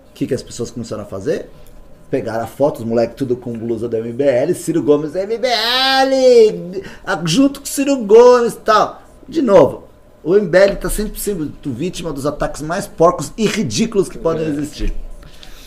O 0.10 0.14
que, 0.14 0.28
que 0.28 0.34
as 0.34 0.44
pessoas 0.44 0.72
começaram 0.72 1.04
a 1.04 1.06
fazer? 1.06 1.50
Pegaram 2.10 2.44
a 2.44 2.48
foto, 2.48 2.80
os 2.80 2.86
moleques 2.86 3.18
tudo 3.18 3.36
com 3.36 3.52
blusa 3.52 3.90
da 3.90 4.00
MBL, 4.00 4.54
Ciro 4.54 4.84
Gomes 4.84 5.14
MBL, 5.14 6.82
junto 7.26 7.60
com 7.60 7.66
o 7.66 7.70
Ciro 7.70 7.98
Gomes 7.98 8.54
e 8.54 8.58
tal. 8.58 9.02
De 9.28 9.42
novo, 9.42 9.86
o 10.24 10.36
MBL 10.36 10.76
tá 10.80 10.90
sempre 10.90 11.20
sendo 11.20 11.52
vítima 11.66 12.14
dos 12.14 12.26
ataques 12.26 12.62
mais 12.62 12.88
porcos 12.88 13.34
e 13.36 13.48
ridículos 13.48 14.08
que 14.08 14.20
podem 14.20 14.48
existir. 14.48 14.94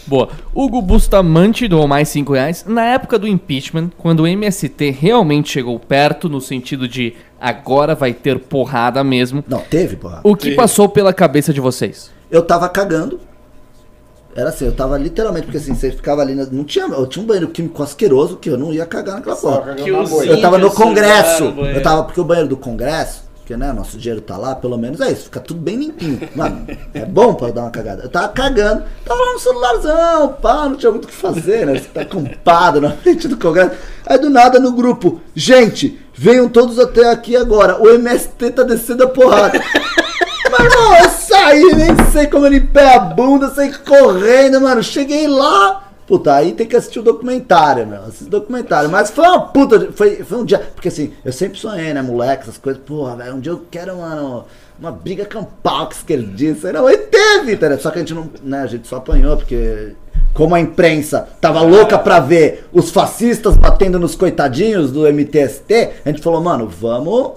Boa. 0.08 0.30
Hugo 0.54 0.80
Bustamante 0.80 1.68
doou 1.68 1.86
mais 1.86 2.08
5 2.08 2.32
reais. 2.32 2.64
Na 2.66 2.84
época 2.84 3.18
do 3.18 3.28
impeachment, 3.28 3.90
quando 3.98 4.20
o 4.20 4.26
MST 4.26 4.90
realmente 4.90 5.50
chegou 5.50 5.78
perto, 5.78 6.28
no 6.28 6.40
sentido 6.40 6.88
de 6.88 7.14
agora 7.40 7.94
vai 7.94 8.12
ter 8.14 8.38
porrada 8.38 9.04
mesmo, 9.04 9.44
Não, 9.46 9.60
teve, 9.60 9.96
porra. 9.96 10.20
o 10.24 10.34
que 10.34 10.52
passou 10.52 10.88
pela 10.88 11.12
cabeça 11.12 11.52
de 11.52 11.60
vocês? 11.60 12.10
eu 12.30 12.42
tava 12.42 12.68
cagando. 12.68 13.20
Era 14.36 14.50
assim, 14.50 14.66
eu 14.66 14.72
tava 14.72 14.96
literalmente, 14.98 15.46
porque 15.46 15.56
assim, 15.58 15.74
você 15.74 15.90
ficava 15.90 16.20
ali, 16.22 16.34
não 16.34 16.62
tinha, 16.62 16.84
eu 16.84 17.06
tinha 17.06 17.22
um 17.22 17.26
banheiro 17.26 17.48
químico 17.48 17.82
asqueroso 17.82 18.36
que 18.36 18.48
eu 18.48 18.56
não 18.58 18.72
ia 18.72 18.86
cagar 18.86 19.16
naquela 19.16 19.34
porra. 19.34 19.74
Eu 20.24 20.40
tava 20.40 20.58
no 20.58 20.70
congresso, 20.70 21.44
eu 21.44 21.82
tava, 21.82 22.04
porque 22.04 22.20
o 22.20 22.24
banheiro 22.24 22.48
do 22.48 22.56
congresso, 22.56 23.27
que 23.48 23.56
né, 23.56 23.72
nosso 23.72 23.96
dinheiro 23.96 24.20
tá 24.20 24.36
lá, 24.36 24.54
pelo 24.54 24.76
menos 24.76 25.00
é 25.00 25.10
isso, 25.10 25.24
fica 25.24 25.40
tudo 25.40 25.58
bem 25.58 25.76
limpinho. 25.76 26.20
Mano, 26.36 26.66
é 26.92 27.06
bom 27.06 27.32
pra 27.32 27.50
dar 27.50 27.62
uma 27.62 27.70
cagada. 27.70 28.02
Eu 28.02 28.10
tava 28.10 28.28
cagando, 28.28 28.84
tava 29.06 29.24
lá 29.24 29.32
no 29.32 29.38
celularzão, 29.38 30.28
pá, 30.34 30.68
não 30.68 30.76
tinha 30.76 30.92
muito 30.92 31.06
o 31.06 31.08
que 31.08 31.14
fazer, 31.14 31.64
né? 31.64 31.78
Você 31.78 31.88
tá 31.88 32.04
compado 32.04 32.78
na 32.78 32.90
frente 32.90 33.26
do 33.26 33.38
congresso. 33.38 33.70
Aí 34.04 34.18
do 34.18 34.28
nada 34.28 34.60
no 34.60 34.72
grupo, 34.72 35.22
gente, 35.34 35.98
venham 36.12 36.46
todos 36.46 36.78
até 36.78 37.10
aqui 37.10 37.38
agora, 37.38 37.82
o 37.82 37.88
MST 37.88 38.50
tá 38.50 38.64
descendo 38.64 39.04
a 39.04 39.08
porrada. 39.08 39.58
Mas, 40.50 40.60
irmão, 40.60 40.96
eu 40.96 41.08
saí, 41.08 41.74
nem 41.74 42.10
sei 42.12 42.26
como 42.26 42.44
eu 42.44 42.50
limpei 42.50 42.84
a 42.84 42.98
bunda, 42.98 43.48
saí 43.48 43.72
correndo, 43.72 44.60
mano. 44.60 44.82
Cheguei 44.82 45.26
lá. 45.26 45.87
Puta, 46.08 46.34
aí 46.34 46.52
tem 46.52 46.66
que 46.66 46.74
assistir 46.74 47.00
o 47.00 47.02
documentário, 47.02 47.86
meu. 47.86 48.00
Assistir 48.04 48.24
o 48.24 48.30
documentário. 48.30 48.88
Mas 48.88 49.10
foi 49.10 49.26
uma 49.26 49.40
puta. 49.40 49.92
Foi, 49.92 50.24
foi 50.24 50.38
um 50.38 50.44
dia. 50.44 50.58
Porque 50.58 50.88
assim, 50.88 51.12
eu 51.22 51.30
sempre 51.30 51.58
sonhei, 51.58 51.92
né, 51.92 52.00
moleque, 52.00 52.44
essas 52.44 52.56
coisas. 52.56 52.82
Porra, 52.82 53.14
velho, 53.16 53.34
um 53.34 53.40
dia 53.40 53.52
eu 53.52 53.62
quero, 53.70 53.98
mano, 53.98 54.46
uma 54.80 54.90
briga 54.90 55.26
campal 55.26 55.84
com 55.84 55.92
esquerdista. 55.92 56.72
Não, 56.72 56.88
e 56.88 56.96
teve, 56.96 57.58
tá? 57.58 57.76
Só 57.76 57.90
que 57.90 57.98
a 57.98 58.00
gente 58.00 58.14
não. 58.14 58.30
Né, 58.42 58.62
a 58.62 58.66
gente 58.66 58.88
só 58.88 58.96
apanhou, 58.96 59.36
porque. 59.36 59.94
Como 60.32 60.54
a 60.54 60.60
imprensa 60.60 61.28
tava 61.40 61.60
louca 61.62 61.98
pra 61.98 62.20
ver 62.20 62.66
os 62.72 62.90
fascistas 62.90 63.56
batendo 63.56 63.98
nos 63.98 64.14
coitadinhos 64.14 64.92
do 64.92 65.06
MTST, 65.06 65.90
a 66.04 66.10
gente 66.10 66.22
falou, 66.22 66.40
mano, 66.40 66.68
vamos 66.68 67.32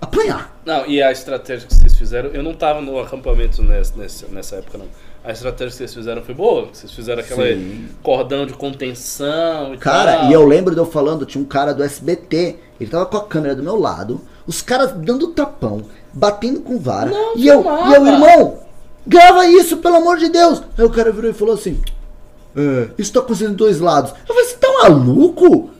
apanhar. 0.00 0.56
Não, 0.64 0.86
e 0.86 1.02
a 1.02 1.10
estratégia 1.10 1.66
que 1.66 1.74
vocês 1.74 1.96
fizeram, 1.96 2.30
eu 2.30 2.42
não 2.42 2.54
tava 2.54 2.80
no 2.80 2.98
acampamento 2.98 3.62
nessa, 3.62 4.26
nessa 4.28 4.56
época, 4.56 4.78
não. 4.78 4.86
A 5.26 5.32
estratégia 5.32 5.72
que 5.72 5.76
vocês 5.78 5.92
fizeram 5.92 6.22
foi 6.22 6.34
boa. 6.36 6.68
Vocês 6.72 6.92
fizeram 6.92 7.20
aquela 7.20 7.42
Sim. 7.42 7.88
cordão 8.00 8.46
de 8.46 8.52
contenção 8.52 9.74
e 9.74 9.76
Cara, 9.76 10.18
tal. 10.18 10.30
e 10.30 10.32
eu 10.32 10.46
lembro 10.46 10.72
de 10.72 10.80
eu 10.80 10.86
falando, 10.86 11.26
tinha 11.26 11.42
um 11.42 11.46
cara 11.46 11.74
do 11.74 11.82
SBT, 11.82 12.56
ele 12.80 12.88
tava 12.88 13.06
com 13.06 13.16
a 13.16 13.24
câmera 13.24 13.56
do 13.56 13.62
meu 13.62 13.76
lado, 13.76 14.20
os 14.46 14.62
caras 14.62 14.92
dando 14.92 15.26
tapão, 15.32 15.82
batendo 16.12 16.60
com 16.60 16.78
vara. 16.78 17.10
Não, 17.10 17.36
e 17.36 17.48
eu, 17.48 17.60
e 17.60 17.94
eu, 17.94 18.06
irmão, 18.06 18.58
grava 19.04 19.44
isso, 19.46 19.78
pelo 19.78 19.96
amor 19.96 20.16
de 20.16 20.28
Deus. 20.28 20.62
Aí 20.78 20.84
o 20.84 20.90
cara 20.90 21.10
virou 21.10 21.28
e 21.28 21.34
falou 21.34 21.54
assim: 21.54 21.80
é, 22.54 22.90
isso 22.96 23.12
tá 23.12 23.18
acontecendo 23.18 23.50
em 23.50 23.56
dois 23.56 23.80
lados. 23.80 24.12
Eu 24.28 24.32
falei, 24.32 24.44
você 24.44 24.56
tá 24.58 24.68
maluco? 24.84 25.70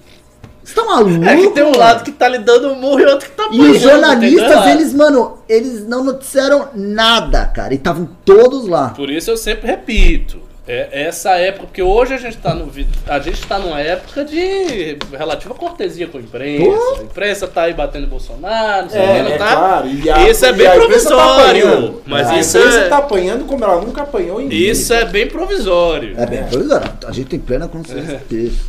Você 0.67 0.75
tá 0.75 0.85
maluco? 0.85 1.25
É 1.25 1.37
que 1.37 1.51
tem 1.51 1.63
um 1.63 1.67
mano?" 1.69 1.79
lado 1.79 2.03
que 2.05 2.11
tá 2.11 2.29
lhe 2.29 2.39
dando 2.39 2.73
um 2.73 2.75
murro 2.75 3.01
e 3.01 3.07
outro 3.07 3.29
que 3.31 3.37
tá 3.37 3.49
E 3.53 3.61
os 3.61 3.81
jornalistas, 3.81 4.51
entendeu? 4.51 4.69
eles, 4.69 4.93
mano, 4.93 5.39
eles 5.49 5.87
não 5.87 6.03
noticiaram 6.03 6.69
nada, 6.75 7.47
cara. 7.47 7.73
E 7.73 7.77
estavam 7.77 8.09
todos 8.25 8.67
lá. 8.67 8.89
Por 8.91 9.09
isso 9.09 9.31
eu 9.31 9.37
sempre 9.37 9.69
repito. 9.69 10.45
É 10.69 11.05
essa 11.07 11.31
época, 11.37 11.67
porque 11.67 11.81
hoje 11.81 12.15
a 12.15 12.17
gente 12.19 12.39
tá 12.39 12.53
no 12.53 12.69
a 13.07 13.19
gente 13.21 13.47
tá 13.47 13.57
numa 13.57 13.79
época 13.81 14.25
de 14.25 14.99
relativa 15.17 15.55
cortesia 15.55 16.09
com 16.09 16.19
a 16.19 16.21
imprensa. 16.21 16.65
Pô. 16.65 16.97
A 16.99 17.03
imprensa 17.05 17.47
tá 17.47 17.63
aí 17.63 17.73
batendo 17.73 18.09
Bolsonaro, 18.09 18.83
não 18.83 18.91
sei 18.91 19.01
o 19.01 19.05
É, 19.05 19.25
que, 19.25 19.33
é 19.35 19.39
tá? 19.39 19.57
claro. 19.57 19.87
E 19.89 20.11
a- 20.11 20.29
isso 20.29 20.45
é 20.45 20.53
bem 20.53 20.67
tá 20.67 20.75
provisório. 20.75 21.69
apanhando. 21.69 22.03
mas 22.05 22.27
a 22.27 22.39
isso 22.41 22.59
imprensa 22.59 22.79
é, 22.79 22.89
tá 22.89 22.97
apanhando 22.99 23.45
como 23.45 23.63
ela 23.63 23.81
nunca 23.81 24.03
apanhou 24.03 24.41
em 24.41 24.49
isso 24.53 24.93
é 24.93 25.05
bem 25.05 25.29
provisório. 25.29 26.15
É 26.19 26.27
bem, 26.27 26.41
é, 26.41 27.07
a 27.07 27.13
gente 27.13 27.29
tem 27.29 27.39
plena 27.39 27.69
consciência 27.69 28.21
disso. 28.29 28.69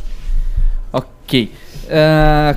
Ok. 0.92 1.50
Ah, 1.90 2.56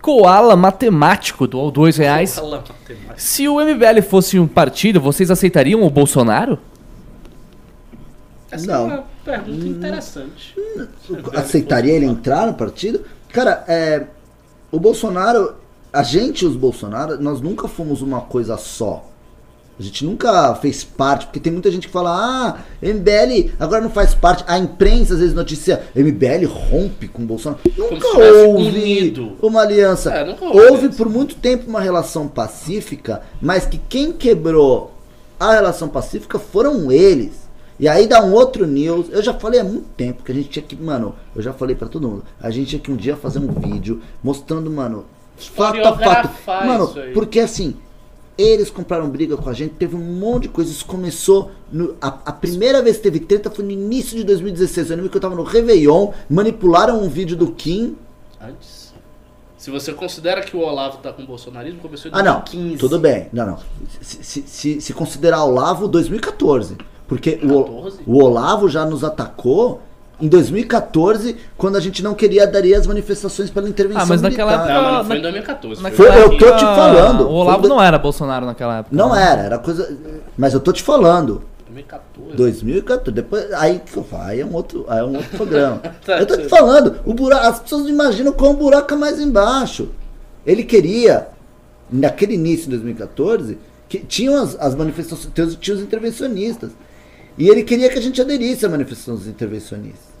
Koala 0.00 0.56
Matemático 0.56 1.46
doou 1.46 1.70
2 1.70 1.96
reais. 1.96 2.36
Matemática. 2.36 3.14
Se 3.16 3.48
o 3.48 3.60
MBL 3.60 4.02
fosse 4.02 4.38
um 4.38 4.48
partido, 4.48 5.00
vocês 5.00 5.30
aceitariam 5.30 5.82
o 5.82 5.90
Bolsonaro? 5.90 6.58
Essa 8.50 8.66
Não. 8.66 8.90
é 8.90 8.94
uma 8.94 9.04
pergunta 9.24 9.66
interessante. 9.66 10.54
aceitaria 11.34 11.92
ele 11.92 12.04
entrar 12.04 12.46
no 12.46 12.54
partido? 12.54 13.04
Cara, 13.30 13.64
é, 13.66 14.06
o 14.70 14.78
Bolsonaro, 14.78 15.54
a 15.92 16.02
gente, 16.02 16.44
os 16.44 16.56
Bolsonaro, 16.56 17.22
nós 17.22 17.40
nunca 17.40 17.66
fomos 17.68 18.02
uma 18.02 18.20
coisa 18.20 18.56
só. 18.58 19.06
A 19.78 19.82
gente 19.82 20.04
nunca 20.04 20.54
fez 20.56 20.84
parte, 20.84 21.26
porque 21.26 21.40
tem 21.40 21.52
muita 21.52 21.70
gente 21.70 21.86
que 21.86 21.92
fala, 21.92 22.10
ah, 22.10 22.58
MBL 22.82 23.52
agora 23.58 23.80
não 23.80 23.90
faz 23.90 24.14
parte. 24.14 24.44
A 24.46 24.58
imprensa 24.58 25.14
às 25.14 25.20
vezes 25.20 25.34
noticia, 25.34 25.82
MBL 25.94 26.46
rompe 26.46 27.08
com 27.08 27.22
o 27.22 27.26
Bolsonaro. 27.26 27.60
Nunca 27.76 28.08
houve 28.08 28.68
unido. 28.68 29.32
uma 29.40 29.62
aliança. 29.62 30.12
É, 30.12 30.36
houve 30.40 30.82
houve 30.82 30.88
por 30.90 31.08
muito 31.08 31.34
tempo 31.36 31.68
uma 31.68 31.80
relação 31.80 32.28
pacífica, 32.28 33.22
mas 33.40 33.66
que 33.66 33.78
quem 33.78 34.12
quebrou 34.12 34.92
a 35.38 35.52
relação 35.52 35.88
pacífica 35.88 36.38
foram 36.38 36.90
eles. 36.90 37.42
E 37.78 37.88
aí 37.88 38.06
dá 38.06 38.22
um 38.22 38.32
outro 38.32 38.66
news. 38.66 39.06
Eu 39.10 39.22
já 39.22 39.34
falei 39.34 39.60
há 39.60 39.64
muito 39.64 39.88
tempo 39.96 40.22
que 40.22 40.30
a 40.30 40.34
gente 40.34 40.48
tinha 40.48 40.62
que, 40.64 40.76
mano, 40.76 41.14
eu 41.34 41.42
já 41.42 41.52
falei 41.52 41.74
pra 41.74 41.88
todo 41.88 42.08
mundo. 42.08 42.24
A 42.40 42.50
gente 42.50 42.68
tinha 42.68 42.80
que 42.80 42.92
um 42.92 42.96
dia 42.96 43.16
fazer 43.16 43.38
um 43.38 43.48
vídeo 43.48 44.00
mostrando, 44.22 44.70
mano, 44.70 45.04
fato 45.36 45.80
a 45.80 45.96
fato. 45.96 46.66
Mano, 46.66 46.92
porque 47.14 47.40
assim, 47.40 47.74
eles 48.36 48.70
compraram 48.70 49.08
briga 49.10 49.36
com 49.36 49.48
a 49.48 49.52
gente, 49.52 49.74
teve 49.74 49.94
um 49.94 49.98
monte 49.98 50.44
de 50.44 50.48
coisa. 50.48 50.70
Isso 50.70 50.86
começou. 50.86 51.50
No, 51.70 51.94
a, 52.00 52.08
a 52.26 52.32
primeira 52.32 52.82
vez 52.82 52.96
que 52.96 53.02
teve 53.02 53.20
treta 53.20 53.50
foi 53.50 53.64
no 53.64 53.70
início 53.70 54.16
de 54.16 54.24
2016. 54.24 54.90
Eu 54.90 54.96
lembro 54.96 55.10
que 55.10 55.16
eu 55.16 55.20
tava 55.20 55.34
no 55.34 55.42
Réveillon, 55.42 56.12
manipularam 56.28 57.02
um 57.02 57.08
vídeo 57.08 57.36
do 57.36 57.52
Kim. 57.52 57.96
Antes. 58.40 58.92
Se 59.56 59.70
você 59.70 59.92
considera 59.92 60.40
que 60.42 60.56
o 60.56 60.60
Olavo 60.60 60.98
tá 60.98 61.12
com 61.12 61.22
o 61.22 61.26
bolsonarismo, 61.26 61.78
começou 61.80 62.10
em 62.10 62.14
Ah, 62.14 62.22
não. 62.22 62.40
2015. 62.40 62.78
Tudo 62.78 62.98
bem. 62.98 63.28
Não, 63.32 63.46
não. 63.46 63.58
Se, 64.00 64.24
se, 64.24 64.42
se, 64.44 64.80
se 64.80 64.92
considerar 64.92 65.44
Olavo, 65.44 65.86
2014. 65.86 66.76
Porque 67.06 67.38
o, 67.44 67.62
14? 67.64 68.00
o 68.06 68.24
Olavo 68.24 68.68
já 68.68 68.84
nos 68.84 69.04
atacou 69.04 69.80
em 70.22 70.28
2014, 70.28 71.36
quando 71.56 71.76
a 71.76 71.80
gente 71.80 72.02
não 72.02 72.14
queria 72.14 72.44
aderir 72.44 72.78
às 72.78 72.86
manifestações 72.86 73.50
pela 73.50 73.68
intervenção 73.68 74.02
Ah, 74.02 74.06
mas 74.06 74.22
naquela 74.22 74.52
militar. 74.52 74.74
Não, 74.74 74.82
mas 74.82 74.92
não 74.92 74.98
Na- 74.98 75.04
foi 75.04 75.18
em 75.18 75.22
2014. 75.22 75.82
naquela 75.82 76.12
Foi, 76.12 76.22
eu 76.22 76.28
tô 76.38 76.46
época, 76.46 76.56
te 76.56 76.64
falando. 76.64 77.20
O 77.24 77.32
Olavo 77.32 77.60
Foi- 77.60 77.68
não 77.68 77.82
era 77.82 77.98
Bolsonaro 77.98 78.46
naquela 78.46 78.78
época. 78.78 78.94
Não 78.96 79.12
né? 79.14 79.22
era, 79.22 79.42
era 79.42 79.58
coisa... 79.58 79.98
Mas 80.38 80.54
eu 80.54 80.60
tô 80.60 80.72
te 80.72 80.82
falando. 80.82 81.42
2014. 81.66 82.36
2014, 82.36 83.10
depois, 83.12 83.52
aí 83.54 83.80
que 83.84 83.96
eu 83.96 84.04
falo, 84.04 84.22
aí 84.24 84.40
é 84.40 84.46
um 84.46 84.52
outro, 84.54 84.84
aí 84.88 84.98
é 85.00 85.04
um 85.04 85.16
outro 85.16 85.36
programa. 85.36 85.80
Tá 86.04 86.18
eu 86.20 86.26
tô 86.26 86.36
te 86.36 86.48
falando, 86.48 87.00
o 87.04 87.14
buraco, 87.14 87.46
as 87.46 87.58
pessoas 87.60 87.82
não 87.82 87.88
imaginam 87.90 88.32
qual 88.32 88.52
buraco 88.54 88.92
é 88.94 88.96
mais 88.96 89.18
embaixo. 89.18 89.88
Ele 90.46 90.62
queria, 90.64 91.28
naquele 91.90 92.34
início 92.34 92.64
de 92.64 92.70
2014, 92.76 93.58
que 93.88 93.98
tinham 93.98 94.40
as, 94.42 94.54
as 94.60 94.74
manifestações, 94.74 95.32
tinha 95.34 95.46
os- 95.46 95.56
tinha 95.56 95.76
os 95.76 95.82
intervencionistas. 95.82 96.70
E 97.38 97.48
ele 97.48 97.62
queria 97.62 97.88
que 97.88 97.98
a 97.98 98.02
gente 98.02 98.20
aderisse 98.20 98.66
à 98.66 98.68
manifestação 98.68 99.14
dos 99.14 99.26
intervencionistas. 99.26 100.11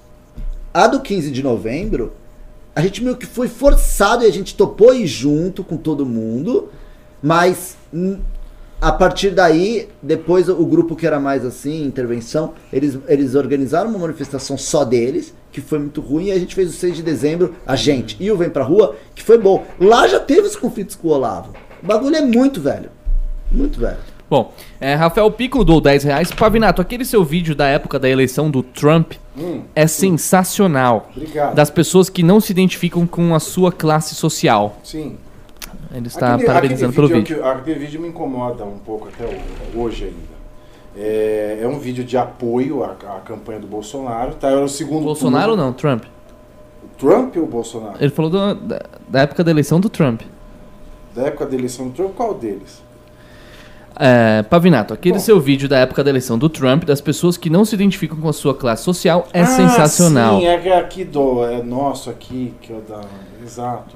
A 0.72 0.86
do 0.86 1.00
15 1.00 1.30
de 1.30 1.42
novembro, 1.42 2.12
a 2.74 2.80
gente 2.80 3.02
meio 3.02 3.16
que 3.16 3.26
foi 3.26 3.48
forçado 3.48 4.24
e 4.24 4.26
a 4.26 4.32
gente 4.32 4.54
topou 4.54 4.94
ir 4.94 5.06
junto 5.06 5.62
com 5.62 5.76
todo 5.76 6.06
mundo, 6.06 6.70
mas 7.22 7.76
hum, 7.92 8.18
a 8.80 8.90
partir 8.90 9.30
daí, 9.30 9.88
depois 10.02 10.48
o 10.48 10.66
grupo 10.66 10.96
que 10.96 11.06
era 11.06 11.20
mais 11.20 11.44
assim, 11.44 11.84
intervenção, 11.84 12.54
eles, 12.72 12.98
eles 13.06 13.34
organizaram 13.34 13.90
uma 13.90 13.98
manifestação 14.00 14.58
só 14.58 14.84
deles, 14.84 15.32
que 15.52 15.60
foi 15.60 15.78
muito 15.78 16.00
ruim, 16.00 16.26
e 16.26 16.32
a 16.32 16.38
gente 16.38 16.54
fez 16.54 16.70
o 16.70 16.72
6 16.72 16.96
de 16.96 17.02
dezembro, 17.02 17.54
a 17.66 17.76
gente 17.76 18.16
e 18.18 18.28
o 18.30 18.36
Vem 18.36 18.50
Pra 18.50 18.64
Rua, 18.64 18.96
que 19.14 19.22
foi 19.22 19.38
bom. 19.38 19.64
Lá 19.78 20.08
já 20.08 20.18
teve 20.18 20.48
os 20.48 20.56
conflitos 20.56 20.96
com 20.96 21.08
o 21.08 21.10
Olavo. 21.12 21.52
O 21.82 21.86
bagulho 21.86 22.16
é 22.16 22.22
muito 22.22 22.60
velho. 22.60 22.90
Muito 23.52 23.78
velho. 23.78 24.11
Bom, 24.32 24.50
é, 24.80 24.94
Rafael 24.94 25.30
Piccolo 25.30 25.62
doou 25.62 25.78
10 25.78 26.04
reais. 26.04 26.30
Pavinato, 26.32 26.80
aquele 26.80 27.04
seu 27.04 27.22
vídeo 27.22 27.54
da 27.54 27.66
época 27.66 27.98
da 27.98 28.08
eleição 28.08 28.50
do 28.50 28.62
Trump 28.62 29.12
é 29.76 29.86
sensacional. 29.86 31.10
Obrigado. 31.14 31.54
Das 31.54 31.68
pessoas 31.68 32.08
que 32.08 32.22
não 32.22 32.40
se 32.40 32.50
identificam 32.50 33.06
com 33.06 33.34
a 33.34 33.38
sua 33.38 33.70
classe 33.70 34.14
social. 34.14 34.76
Sim. 34.82 35.18
Ele 35.94 36.06
está 36.06 36.32
Aquele- 36.32 36.46
parabenizando 36.46 36.92
aquele 36.92 37.08
pelo 37.08 37.20
vídeo 37.20 37.36
vídeo. 37.36 37.46
é 37.46 37.52
Aquele 37.52 37.78
vídeo 37.80 38.00
me 38.00 38.08
incomoda 38.08 38.64
um 38.64 38.78
pouco 38.78 39.06
até 39.08 39.26
ho- 39.26 39.78
hoje 39.82 40.04
ainda. 40.04 40.32
É, 40.96 41.58
é 41.60 41.68
um 41.68 41.78
vídeo 41.78 42.02
de 42.02 42.16
apoio 42.16 42.82
à, 42.82 42.92
à 42.92 43.20
campanha 43.20 43.60
do 43.60 43.66
Bolsonaro. 43.66 44.32
Tá, 44.36 44.48
era 44.48 44.64
o 44.64 44.68
segundo 44.68 45.04
Bolsonaro 45.04 45.50
ou 45.50 45.56
turno. 45.58 45.66
não? 45.66 45.72
Trump. 45.74 46.04
Trump 46.98 47.36
ou 47.36 47.46
Bolsonaro? 47.46 47.96
Ele 48.00 48.10
falou 48.10 48.30
do- 48.30 48.54
da, 48.54 48.82
da 49.06 49.20
época 49.20 49.44
da 49.44 49.50
eleição 49.50 49.78
do 49.78 49.90
Trump. 49.90 50.22
Da 51.14 51.24
época 51.24 51.44
da 51.44 51.54
eleição 51.54 51.88
do 51.88 51.92
Trump, 51.94 52.14
qual 52.16 52.32
deles? 52.32 52.81
É, 53.98 54.42
Pavinato, 54.42 54.94
aquele 54.94 55.14
Bom. 55.16 55.20
seu 55.20 55.40
vídeo 55.40 55.68
da 55.68 55.78
época 55.78 56.02
da 56.02 56.10
eleição 56.10 56.38
do 56.38 56.48
Trump, 56.48 56.84
das 56.84 57.00
pessoas 57.00 57.36
que 57.36 57.50
não 57.50 57.64
se 57.64 57.74
identificam 57.74 58.16
com 58.18 58.28
a 58.28 58.32
sua 58.32 58.54
classe 58.54 58.82
social, 58.82 59.28
é 59.32 59.42
Ah, 59.42 59.46
sensacional. 59.46 60.40
Sim, 60.40 60.46
é 60.46 60.78
aqui 60.78 61.04
do. 61.04 61.44
É 61.44 61.62
nosso 61.62 62.08
aqui, 62.10 62.54
que 62.62 62.72
é 62.72 62.76
o 62.76 62.80
da. 62.80 63.00
Exato. 63.42 63.94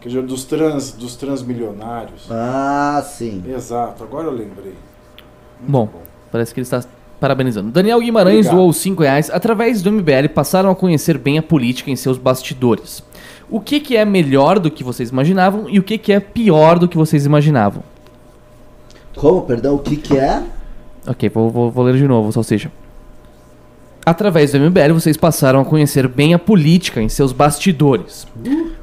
Que 0.00 0.16
é 0.16 0.22
dos 0.22 0.44
trans, 0.44 0.92
dos 0.92 1.16
transmilionários. 1.16 2.26
Ah, 2.30 3.02
sim. 3.04 3.42
Exato, 3.48 4.04
agora 4.04 4.26
eu 4.26 4.32
lembrei. 4.32 4.74
Muito 5.60 5.68
Bom, 5.68 5.88
parece 6.30 6.54
que 6.54 6.60
ele 6.60 6.64
está 6.66 6.84
parabenizando. 7.18 7.70
Daniel 7.72 7.98
Guimarães 8.00 8.40
Obrigado. 8.46 8.56
doou 8.56 8.72
5 8.72 9.02
reais. 9.02 9.30
Através 9.30 9.82
do 9.82 9.90
MBL, 9.90 10.28
passaram 10.34 10.70
a 10.70 10.76
conhecer 10.76 11.18
bem 11.18 11.38
a 11.38 11.42
política 11.42 11.90
em 11.90 11.96
seus 11.96 12.18
bastidores. 12.18 13.02
O 13.50 13.58
que, 13.58 13.80
que 13.80 13.96
é 13.96 14.04
melhor 14.04 14.58
do 14.58 14.70
que 14.70 14.84
vocês 14.84 15.10
imaginavam 15.10 15.64
e 15.68 15.78
o 15.78 15.82
que, 15.82 15.96
que 15.98 16.12
é 16.12 16.20
pior 16.20 16.78
do 16.78 16.86
que 16.86 16.96
vocês 16.96 17.24
imaginavam? 17.26 17.82
Como, 19.16 19.42
perdão, 19.42 19.74
o 19.74 19.78
que 19.78 19.96
que 19.96 20.16
é? 20.16 20.42
Ok, 21.06 21.28
vou, 21.30 21.50
vou, 21.50 21.70
vou 21.70 21.84
ler 21.84 21.96
de 21.96 22.06
novo, 22.06 22.30
Salsicha. 22.32 22.70
Através 24.04 24.52
do 24.52 24.58
MBL, 24.60 24.92
vocês 24.92 25.16
passaram 25.16 25.60
a 25.60 25.64
conhecer 25.64 26.06
bem 26.06 26.32
a 26.32 26.38
política 26.38 27.02
em 27.02 27.08
seus 27.08 27.32
bastidores. 27.32 28.24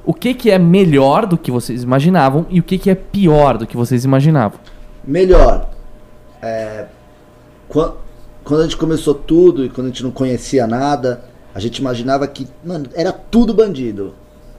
O 0.03 0.13
que, 0.13 0.33
que 0.33 0.51
é 0.51 0.59
melhor 0.59 1.25
do 1.25 1.37
que 1.37 1.49
vocês 1.49 1.81
imaginavam 1.83 2.45
e 2.49 2.59
o 2.59 2.63
que, 2.63 2.77
que 2.77 2.89
é 2.89 2.95
pior 2.95 3.57
do 3.57 3.65
que 3.65 3.77
vocês 3.77 4.03
imaginavam? 4.03 4.59
Melhor. 5.05 5.69
É, 6.41 6.87
quan- 7.69 7.93
quando 8.43 8.61
a 8.61 8.63
gente 8.63 8.75
começou 8.75 9.13
tudo 9.13 9.63
e 9.63 9.69
quando 9.69 9.87
a 9.87 9.89
gente 9.91 10.03
não 10.03 10.11
conhecia 10.11 10.67
nada, 10.67 11.23
a 11.55 11.59
gente 11.59 11.77
imaginava 11.77 12.27
que, 12.27 12.45
mano, 12.65 12.87
era 12.93 13.13
tudo 13.13 13.53
bandido. 13.53 14.13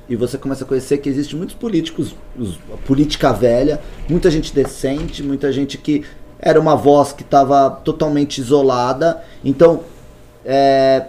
E 0.09 0.17
você 0.17 0.37
começa 0.37 0.65
a 0.65 0.67
conhecer 0.67 0.99
que 0.99 1.09
existe 1.09 1.35
muitos 1.35 1.55
políticos, 1.55 2.15
os- 2.39 2.59
política 2.87 3.33
velha, 3.33 3.81
muita 4.09 4.31
gente 4.31 4.55
decente, 4.55 5.23
muita 5.23 5.51
gente 5.53 5.79
que 5.79 6.03
era 6.39 6.61
uma 6.61 6.77
voz 6.77 7.13
que 7.13 7.23
estava 7.23 7.71
totalmente 7.71 8.39
isolada. 8.39 9.23
Então, 9.43 9.81
é, 10.45 11.07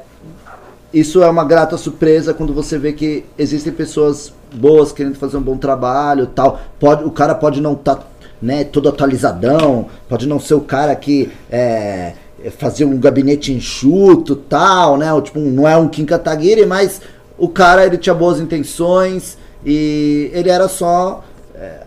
isso 0.93 1.21
é 1.21 1.29
uma 1.29 1.43
grata 1.43 1.77
surpresa 1.77 2.33
quando 2.33 2.53
você 2.53 2.77
vê 2.77 2.93
que 2.93 3.25
existem 3.37 3.73
pessoas 3.73 4.31
boas 4.53 4.93
querendo 4.93 5.15
fazer 5.15 5.35
um 5.35 5.41
bom 5.41 5.57
trabalho 5.57 6.27
tal. 6.27 6.61
Pode, 6.79 7.03
o 7.03 7.11
cara 7.11 7.35
pode 7.35 7.59
não 7.59 7.73
estar 7.73 8.09
né, 8.41 8.63
todo 8.63 8.87
atualizadão, 8.87 9.87
pode 10.07 10.25
não 10.27 10.39
ser 10.39 10.53
o 10.53 10.61
cara 10.61 10.95
que 10.95 11.29
é, 11.49 12.13
fazer 12.57 12.85
um 12.85 12.97
gabinete 12.97 13.51
enxuto 13.51 14.35
tal, 14.35 14.97
né? 14.97 15.11
Ou, 15.11 15.21
tipo, 15.21 15.39
não 15.39 15.67
é 15.67 15.75
um 15.75 15.89
Kim 15.89 16.05
Kataguiri, 16.05 16.65
mas 16.65 17.01
o 17.37 17.49
cara 17.49 17.85
ele 17.85 17.97
tinha 17.97 18.15
boas 18.15 18.39
intenções 18.39 19.37
e 19.65 20.29
ele 20.33 20.49
era 20.49 20.67
só 20.67 21.23
é, 21.55 21.81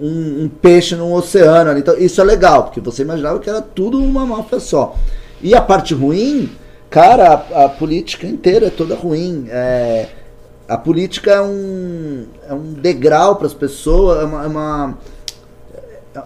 um, 0.00 0.44
um 0.44 0.48
peixe 0.48 0.94
num 0.96 1.12
oceano. 1.12 1.76
Então, 1.78 1.96
isso 1.98 2.20
é 2.20 2.24
legal, 2.24 2.64
porque 2.64 2.80
você 2.80 3.02
imaginava 3.02 3.38
que 3.38 3.50
era 3.50 3.60
tudo 3.60 4.02
uma 4.02 4.24
máfia 4.24 4.60
só. 4.60 4.96
E 5.42 5.54
a 5.54 5.60
parte 5.60 5.94
ruim, 5.94 6.50
cara, 6.88 7.44
a, 7.52 7.64
a 7.64 7.68
política 7.68 8.26
inteira 8.26 8.66
é 8.66 8.70
toda 8.70 8.94
ruim. 8.94 9.46
É, 9.48 10.08
a 10.68 10.76
política 10.76 11.32
é 11.32 11.40
um, 11.42 12.26
é 12.48 12.54
um 12.54 12.72
degrau 12.72 13.36
para 13.36 13.46
as 13.46 13.54
pessoas, 13.54 14.22
é 14.22 14.24
uma, 14.24 14.44
é 14.44 14.46
uma- 14.46 14.98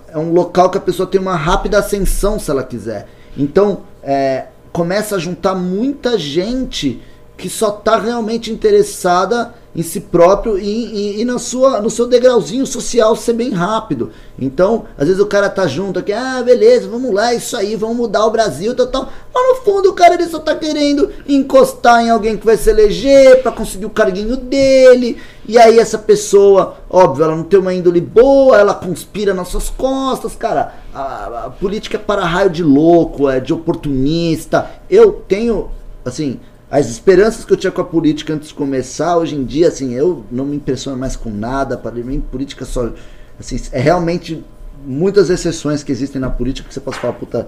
é 0.09 0.19
um 0.19 0.33
local 0.33 0.71
que 0.71 0.79
a 0.79 0.81
pessoa 0.81 1.07
tem 1.07 1.21
uma 1.21 1.37
rápida 1.37 1.79
ascensão 1.79 2.39
se 2.39 2.51
ela 2.51 2.63
quiser. 2.63 3.07
Então, 3.37 3.81
é, 4.03 4.47
começa 4.73 5.17
a 5.17 5.19
juntar 5.19 5.55
muita 5.55 6.19
gente 6.19 7.03
que 7.37 7.49
só 7.49 7.71
tá 7.71 7.99
realmente 7.99 8.53
interessada 8.53 9.55
em 9.77 9.83
si 9.83 10.01
próprio 10.01 10.57
e, 10.57 10.63
e, 10.63 11.21
e 11.21 11.25
na 11.25 11.39
sua, 11.39 11.81
no 11.81 11.91
seu 11.91 12.07
degrauzinho 12.07 12.65
social 12.65 13.17
ser 13.17 13.33
bem 13.33 13.51
rápido. 13.51 14.13
Então, 14.39 14.85
às 14.97 15.09
vezes 15.09 15.21
o 15.21 15.27
cara 15.27 15.51
tá 15.51 15.67
junto 15.67 15.99
aqui, 15.99 16.13
ah, 16.13 16.41
beleza, 16.45 16.89
vamos 16.89 17.13
lá, 17.13 17.33
é 17.33 17.37
isso 17.37 17.57
aí, 17.57 17.75
vamos 17.75 17.97
mudar 17.97 18.25
o 18.25 18.31
Brasil, 18.31 18.75
tal, 18.75 18.87
tal. 18.87 19.09
Mas 19.35 19.49
no 19.49 19.65
fundo 19.65 19.91
o 19.91 19.95
cara 19.95 20.15
ele 20.15 20.29
só 20.29 20.39
tá 20.39 20.55
querendo 20.55 21.11
encostar 21.27 22.05
em 22.05 22.11
alguém 22.11 22.37
que 22.37 22.47
vai 22.47 22.57
se 22.57 22.71
eleger 22.71 23.43
para 23.43 23.51
conseguir 23.51 23.87
o 23.87 23.91
carguinho 23.91 24.37
dele. 24.37 25.21
E 25.47 25.59
aí 25.59 25.79
essa 25.79 25.99
pessoa, 25.99 26.77
óbvio, 26.89 27.25
ela 27.25 27.37
não 27.37 27.45
tem 27.45 27.59
uma 27.59 27.75
índole 27.75 28.01
boa, 28.01 28.57
ela 28.57 28.75
conspira 28.75 29.35
nas 29.35 29.49
suas 29.49 29.71
costas, 29.71 30.37
cara. 30.37 30.75
A, 30.95 31.47
a 31.47 31.51
política 31.51 31.97
é 31.97 32.01
para 32.01 32.25
raio 32.25 32.49
de 32.49 32.63
louco, 32.63 33.29
é 33.29 33.41
de 33.41 33.53
oportunista. 33.53 34.71
Eu 34.89 35.13
tenho, 35.13 35.71
assim, 36.05 36.39
as 36.75 36.91
esperanças 36.91 37.45
que 37.45 37.53
eu 37.53 37.57
tinha 37.57 37.71
com 37.71 37.81
a 37.81 37.85
política 37.85 38.35
antes 38.35 38.49
de 38.49 38.55
começar, 38.55 39.17
hoje 39.17 39.37
em 39.37 39.45
dia, 39.45 39.69
assim, 39.69 39.95
eu 39.95 40.25
não 40.29 40.45
me 40.45 40.57
impressiono 40.57 40.99
mais 40.99 41.15
com 41.15 41.31
nada. 41.31 41.79
Para 41.79 41.93
mim, 41.93 42.19
política 42.19 42.65
só, 42.65 42.91
assim, 43.39 43.61
é 43.71 43.81
realmente 43.81 44.43
muitas 44.85 45.31
exceções 45.31 45.85
que 45.85 45.93
existem 45.93 46.21
na 46.21 46.29
política 46.29 46.67
que 46.67 46.75
você 46.75 46.81
pode 46.81 46.99
falar, 46.99 47.13
puta, 47.13 47.47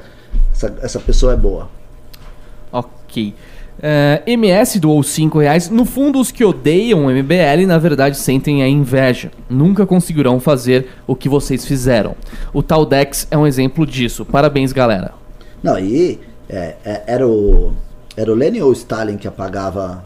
essa, 0.52 0.72
essa 0.80 1.00
pessoa 1.00 1.32
é 1.32 1.36
boa. 1.36 1.68
Ok. 2.70 3.34
É, 3.82 4.22
MS 4.28 4.78
doou 4.78 5.02
5 5.02 5.40
reais. 5.40 5.70
No 5.70 5.84
fundo, 5.84 6.20
os 6.20 6.30
que 6.30 6.44
odeiam 6.44 7.06
o 7.06 7.10
MBL, 7.10 7.66
na 7.66 7.78
verdade, 7.78 8.16
sentem 8.16 8.62
a 8.62 8.68
inveja. 8.68 9.32
Nunca 9.50 9.84
conseguirão 9.84 10.38
fazer 10.38 10.86
o 11.04 11.16
que 11.16 11.28
vocês 11.28 11.66
fizeram. 11.66 12.14
O 12.54 12.62
tal 12.62 12.86
Dex 12.86 13.26
é 13.28 13.36
um 13.36 13.44
exemplo 13.44 13.84
disso. 13.84 14.24
Parabéns, 14.24 14.72
galera. 14.72 15.14
Não, 15.64 15.76
e 15.76 16.20
é, 16.48 16.76
é, 16.84 17.02
era 17.08 17.26
o. 17.26 17.72
Era 18.16 18.32
o 18.32 18.34
Lenin 18.34 18.60
ou 18.60 18.70
o 18.70 18.72
Stalin 18.72 19.16
que 19.16 19.28
apagava 19.28 20.04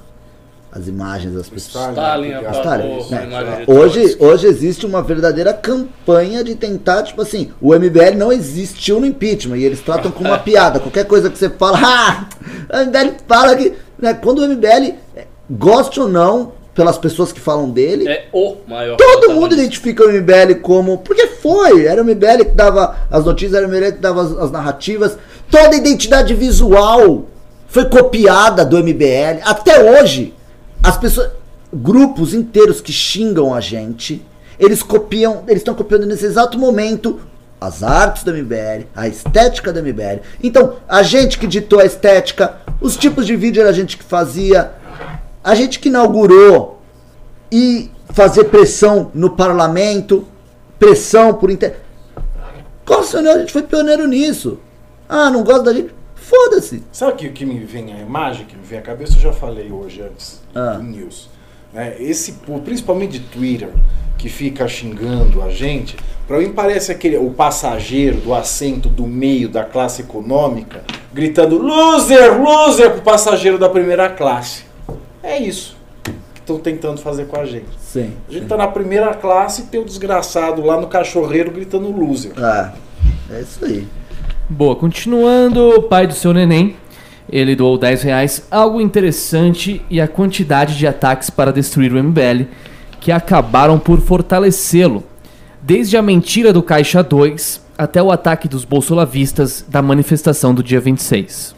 as 0.72 0.88
imagens 0.88 1.34
das 1.34 1.48
pessoas? 1.48 1.90
Stalin 1.90 2.34
obrigado. 2.34 2.56
apagou 2.56 2.98
Stalin, 2.98 3.28
né? 3.28 3.64
Hoje, 3.66 4.16
hoje 4.18 4.46
existe 4.46 4.84
uma 4.86 5.02
verdadeira 5.02 5.52
campanha 5.52 6.42
de 6.42 6.54
tentar, 6.54 7.02
tipo 7.04 7.22
assim, 7.22 7.52
o 7.60 7.74
MBL 7.74 8.16
não 8.16 8.32
existiu 8.32 9.00
no 9.00 9.06
impeachment 9.06 9.58
e 9.58 9.64
eles 9.64 9.80
tratam 9.80 10.10
como 10.10 10.28
uma 10.28 10.38
piada. 10.42 10.80
Qualquer 10.80 11.06
coisa 11.06 11.30
que 11.30 11.38
você 11.38 11.48
fala, 11.48 11.78
ah, 11.82 12.28
o 12.72 12.86
MBL 12.86 13.14
fala 13.28 13.56
que. 13.56 13.74
Né, 13.98 14.14
quando 14.14 14.38
o 14.38 14.48
MBL, 14.48 14.94
é, 15.14 15.26
goste 15.50 16.00
ou 16.00 16.08
não, 16.08 16.52
pelas 16.74 16.96
pessoas 16.96 17.32
que 17.32 17.40
falam 17.40 17.68
dele, 17.70 18.08
É 18.08 18.28
o 18.32 18.56
maior. 18.66 18.96
Todo 18.96 19.32
mundo 19.32 19.54
identifica 19.54 20.04
o 20.04 20.12
MBL 20.12 20.60
como. 20.62 20.98
Porque 20.98 21.26
foi! 21.26 21.84
Era 21.84 22.02
o 22.02 22.04
MBL 22.04 22.44
que 22.44 22.56
dava 22.56 22.96
as 23.10 23.24
notícias, 23.24 23.54
era 23.54 23.66
o 23.66 23.70
MBL 23.70 23.92
que 23.92 24.00
dava 24.00 24.22
as, 24.22 24.32
as 24.38 24.50
narrativas. 24.50 25.18
Toda 25.50 25.74
a 25.74 25.76
identidade 25.76 26.32
visual 26.32 27.26
foi 27.70 27.84
copiada 27.86 28.64
do 28.64 28.76
MBL. 28.76 29.40
Até 29.44 30.00
hoje, 30.00 30.34
as 30.82 30.96
pessoas. 30.98 31.30
Grupos 31.72 32.34
inteiros 32.34 32.80
que 32.80 32.92
xingam 32.92 33.54
a 33.54 33.60
gente, 33.60 34.26
eles 34.58 34.82
copiam, 34.82 35.44
eles 35.46 35.60
estão 35.60 35.72
copiando 35.72 36.04
nesse 36.04 36.26
exato 36.26 36.58
momento 36.58 37.20
as 37.60 37.84
artes 37.84 38.24
do 38.24 38.32
MBL, 38.32 38.86
a 38.92 39.06
estética 39.06 39.72
do 39.72 39.80
MBL. 39.80 40.20
Então, 40.42 40.78
a 40.88 41.04
gente 41.04 41.38
que 41.38 41.46
ditou 41.46 41.78
a 41.78 41.84
estética, 41.84 42.56
os 42.80 42.96
tipos 42.96 43.24
de 43.24 43.36
vídeo 43.36 43.60
era 43.60 43.70
a 43.70 43.72
gente 43.72 43.96
que 43.96 44.02
fazia, 44.02 44.72
a 45.44 45.54
gente 45.54 45.78
que 45.78 45.88
inaugurou 45.88 46.82
e 47.52 47.88
fazer 48.12 48.46
pressão 48.46 49.12
no 49.14 49.30
parlamento, 49.30 50.26
pressão 50.76 51.34
por 51.34 51.52
inter... 51.52 51.78
Constitucional, 52.84 53.34
a 53.34 53.38
gente 53.38 53.52
foi 53.52 53.62
pioneiro 53.62 54.08
nisso. 54.08 54.58
Ah, 55.08 55.30
não 55.30 55.44
gosta 55.44 55.62
da 55.62 55.72
gente? 55.72 55.99
Foda-se. 56.30 56.84
Sabe 56.92 57.12
o 57.12 57.16
que, 57.16 57.28
que 57.30 57.44
me 57.44 57.58
vem 57.58 57.92
a 57.92 57.98
imagem, 57.98 58.46
que 58.46 58.56
me 58.56 58.64
vem 58.64 58.78
à 58.78 58.82
cabeça? 58.82 59.16
Eu 59.16 59.20
já 59.20 59.32
falei 59.32 59.72
hoje 59.72 60.00
antes 60.00 60.40
Ah. 60.54 60.74
do 60.74 60.84
News. 60.84 61.28
É, 61.74 61.96
esse 62.00 62.34
principalmente 62.64 63.18
de 63.18 63.20
Twitter, 63.20 63.70
que 64.16 64.28
fica 64.28 64.68
xingando 64.68 65.42
a 65.42 65.50
gente, 65.50 65.96
pra 66.28 66.38
mim 66.38 66.52
parece 66.52 66.92
aquele 66.92 67.16
o 67.16 67.30
passageiro 67.30 68.18
do 68.20 68.32
assento 68.32 68.88
do 68.88 69.06
meio 69.08 69.48
da 69.48 69.64
classe 69.64 70.02
econômica 70.02 70.82
gritando 71.12 71.58
loser, 71.58 72.40
loser 72.40 72.92
pro 72.92 73.02
passageiro 73.02 73.58
da 73.58 73.68
primeira 73.68 74.08
classe. 74.08 74.62
É 75.24 75.36
isso 75.36 75.76
que 76.32 76.40
estão 76.40 76.58
tentando 76.60 77.00
fazer 77.00 77.26
com 77.26 77.40
a 77.40 77.44
gente. 77.44 77.66
Sim. 77.80 78.12
A 78.28 78.32
gente 78.32 78.46
tá 78.46 78.56
na 78.56 78.68
primeira 78.68 79.12
classe 79.14 79.62
e 79.62 79.64
tem 79.64 79.80
o 79.80 79.84
desgraçado 79.84 80.62
lá 80.64 80.80
no 80.80 80.86
cachorreiro 80.86 81.50
gritando 81.50 81.90
loser. 81.90 82.32
É, 82.38 82.70
é 83.36 83.40
isso 83.40 83.64
aí. 83.64 83.86
Boa, 84.50 84.74
continuando, 84.74 85.60
o 85.76 85.82
pai 85.82 86.08
do 86.08 86.12
seu 86.12 86.32
neném, 86.34 86.74
ele 87.30 87.54
doou 87.54 87.78
10 87.78 88.02
reais. 88.02 88.46
Algo 88.50 88.80
interessante 88.80 89.80
e 89.88 90.00
a 90.00 90.08
quantidade 90.08 90.76
de 90.76 90.86
ataques 90.88 91.30
para 91.30 91.52
destruir 91.52 91.92
o 91.92 92.02
MBL 92.02 92.46
que 93.00 93.12
acabaram 93.12 93.78
por 93.78 94.00
fortalecê-lo. 94.00 95.04
Desde 95.62 95.96
a 95.96 96.02
mentira 96.02 96.52
do 96.52 96.62
Caixa 96.64 97.00
2 97.02 97.64
até 97.78 98.02
o 98.02 98.10
ataque 98.10 98.48
dos 98.48 98.64
bolsolavistas 98.64 99.64
da 99.68 99.80
manifestação 99.80 100.52
do 100.52 100.62
dia 100.64 100.80
26. 100.80 101.54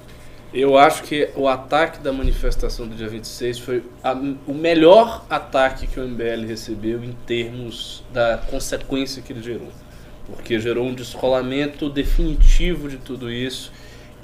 Eu 0.52 0.76
acho 0.76 1.04
que 1.04 1.30
o 1.34 1.48
ataque 1.48 1.98
da 2.00 2.12
manifestação 2.12 2.86
do 2.86 2.94
dia 2.94 3.08
26 3.08 3.58
foi 3.58 3.82
a- 4.04 4.12
o 4.46 4.52
melhor 4.52 5.24
ataque 5.30 5.86
que 5.86 5.98
o 5.98 6.04
MBL 6.04 6.46
recebeu 6.46 7.02
em 7.02 7.16
termos 7.26 8.04
da 8.12 8.38
consequência 8.50 9.22
que 9.22 9.32
ele 9.32 9.42
gerou. 9.42 9.68
Porque 10.34 10.58
gerou 10.60 10.86
um 10.86 10.94
descolamento 10.94 11.88
definitivo 11.88 12.88
de 12.88 12.96
tudo 12.96 13.30
isso. 13.30 13.72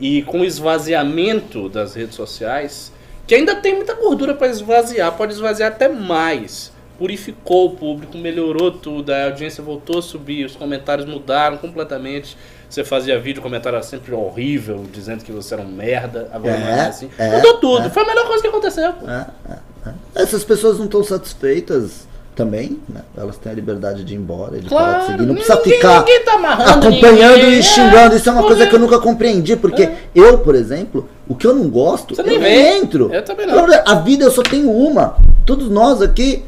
E 0.01 0.23
com 0.23 0.41
o 0.41 0.45
esvaziamento 0.45 1.69
das 1.69 1.95
redes 1.95 2.15
sociais, 2.15 2.93
que 3.27 3.35
ainda 3.35 3.55
tem 3.57 3.75
muita 3.77 3.95
gordura 3.95 4.35
para 4.35 4.49
esvaziar, 4.49 5.13
pode 5.17 5.33
esvaziar 5.33 5.71
até 5.73 5.89
mais. 5.89 6.73
Purificou 6.99 7.67
o 7.67 7.71
público, 7.77 8.19
melhorou 8.19 8.73
tudo, 8.73 9.13
a 9.13 9.27
audiência 9.27 9.63
voltou 9.63 9.99
a 9.99 10.03
subir, 10.03 10.45
os 10.45 10.57
comentários 10.57 11.07
mudaram 11.07 11.57
completamente. 11.57 12.37
Você 12.69 12.83
fazia 12.85 13.19
vídeo, 13.21 13.39
o 13.39 13.43
comentário 13.43 13.77
era 13.77 13.85
sempre 13.85 14.13
horrível, 14.13 14.85
dizendo 14.93 15.23
que 15.25 15.31
você 15.31 15.55
era 15.55 15.63
um 15.63 15.69
merda, 15.69 16.29
agora 16.33 16.59
não 16.59 16.67
é 16.67 16.71
É, 16.73 16.77
mais 16.77 16.89
assim. 16.89 17.11
é, 17.17 17.37
Mudou 17.37 17.59
tudo, 17.59 17.89
foi 17.91 18.03
a 18.03 18.07
melhor 18.07 18.27
coisa 18.27 18.43
que 18.43 18.49
aconteceu. 18.49 18.89
É, 19.07 19.27
é, 19.53 19.89
é. 19.91 19.93
Essas 20.23 20.43
pessoas 20.43 20.77
não 20.79 20.87
estão 20.87 21.05
satisfeitas 21.05 22.08
também, 22.39 22.79
né? 22.89 23.01
Elas 23.17 23.37
têm 23.37 23.51
a 23.51 23.55
liberdade 23.57 24.05
de 24.05 24.15
ir 24.15 24.17
embora, 24.17 24.61
de 24.61 24.71
parar 24.71 25.01
de 25.01 25.07
seguir. 25.07 25.27
Não 25.27 25.35
precisa 25.35 25.57
ninguém- 25.57 25.73
ficar 25.75 25.99
ninguém 25.99 26.25
tá 26.25 26.33
acompanhando 26.71 27.35
ninguém, 27.35 27.55
e 27.55 27.59
é, 27.59 27.63
xingando. 27.63 28.15
Isso 28.17 28.29
é 28.29 28.33
uma 28.33 28.43
por 28.43 28.49
coisa 28.49 28.67
que 28.69 28.75
eu 28.77 28.79
nunca 28.79 28.99
compreendi, 29.01 29.57
porque 29.57 29.89
eu, 30.15 30.39
por 30.39 30.55
exemplo, 30.55 31.09
o 31.29 31.35
que 31.35 31.47
eu 31.49 31.53
não 31.55 31.69
gosto, 31.69 32.15
Você 32.15 32.23
eu 32.23 32.27
nem 32.27 32.79
entro. 32.79 33.13
Eu 33.13 33.25
também 33.25 33.45
não. 33.45 33.67
A 33.85 33.95
vida 33.97 34.25
eu 34.25 34.31
só 34.31 34.43
tenho 34.43 34.71
uma. 34.71 35.17
Todos 35.45 35.69
nós 35.69 36.01
aqui. 36.01 36.45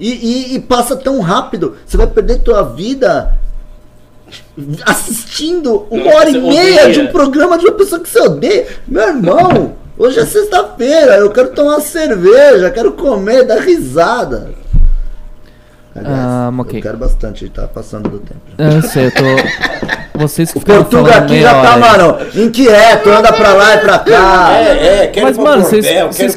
E, 0.00 0.12
e- 0.12 0.54
e 0.56 0.60
passa 0.60 0.96
tão 0.96 1.20
rápido. 1.20 1.76
Você 1.86 1.96
vai 1.96 2.06
perder 2.08 2.40
tua 2.42 2.62
vida 2.62 3.38
assistindo 4.84 5.86
uma 5.90 6.04
Não, 6.04 6.12
hora 6.16 6.30
e 6.30 6.40
meia 6.40 6.82
odeia. 6.82 6.92
de 6.92 7.00
um 7.00 7.06
programa 7.08 7.56
de 7.58 7.64
uma 7.66 7.74
pessoa 7.74 8.00
que 8.00 8.08
você 8.08 8.20
odeia. 8.20 8.66
Meu 8.86 9.08
irmão, 9.08 9.72
hoje 9.96 10.18
é 10.20 10.26
sexta-feira, 10.26 11.16
eu 11.16 11.30
quero 11.30 11.50
tomar 11.50 11.80
cerveja, 11.80 12.70
quero 12.70 12.92
comer, 12.92 13.44
dar 13.44 13.60
risada. 13.60 14.50
Aliás, 15.98 16.18
Ah, 16.18 16.50
ok. 16.58 16.78
eu 16.78 16.82
quero 16.82 16.96
bastante, 16.98 17.48
tá 17.48 17.66
passando 17.68 18.08
do 18.08 18.18
tempo. 18.18 18.40
Eu 18.56 18.82
sei, 18.82 19.06
eu 19.06 19.10
tô. 19.12 19.98
Vocês 20.18 20.50
que 20.50 20.58
O 20.58 20.60
Portuga 20.60 21.16
aqui 21.18 21.40
já 21.40 21.62
tá, 21.62 21.76
mano, 21.76 22.16
inquieto, 22.34 23.08
anda 23.08 23.32
pra 23.32 23.52
lá 23.54 23.74
e 23.76 23.78
pra 23.78 23.98
cá. 24.00 24.50
É, 24.52 25.04
é, 25.04 25.06
quero 25.06 25.26
Mas, 25.26 25.38
mano, 25.38 25.62
vocês- 25.62 25.86
quiseram- 25.86 26.08
tá 26.08 26.12
Vocês 26.12 26.34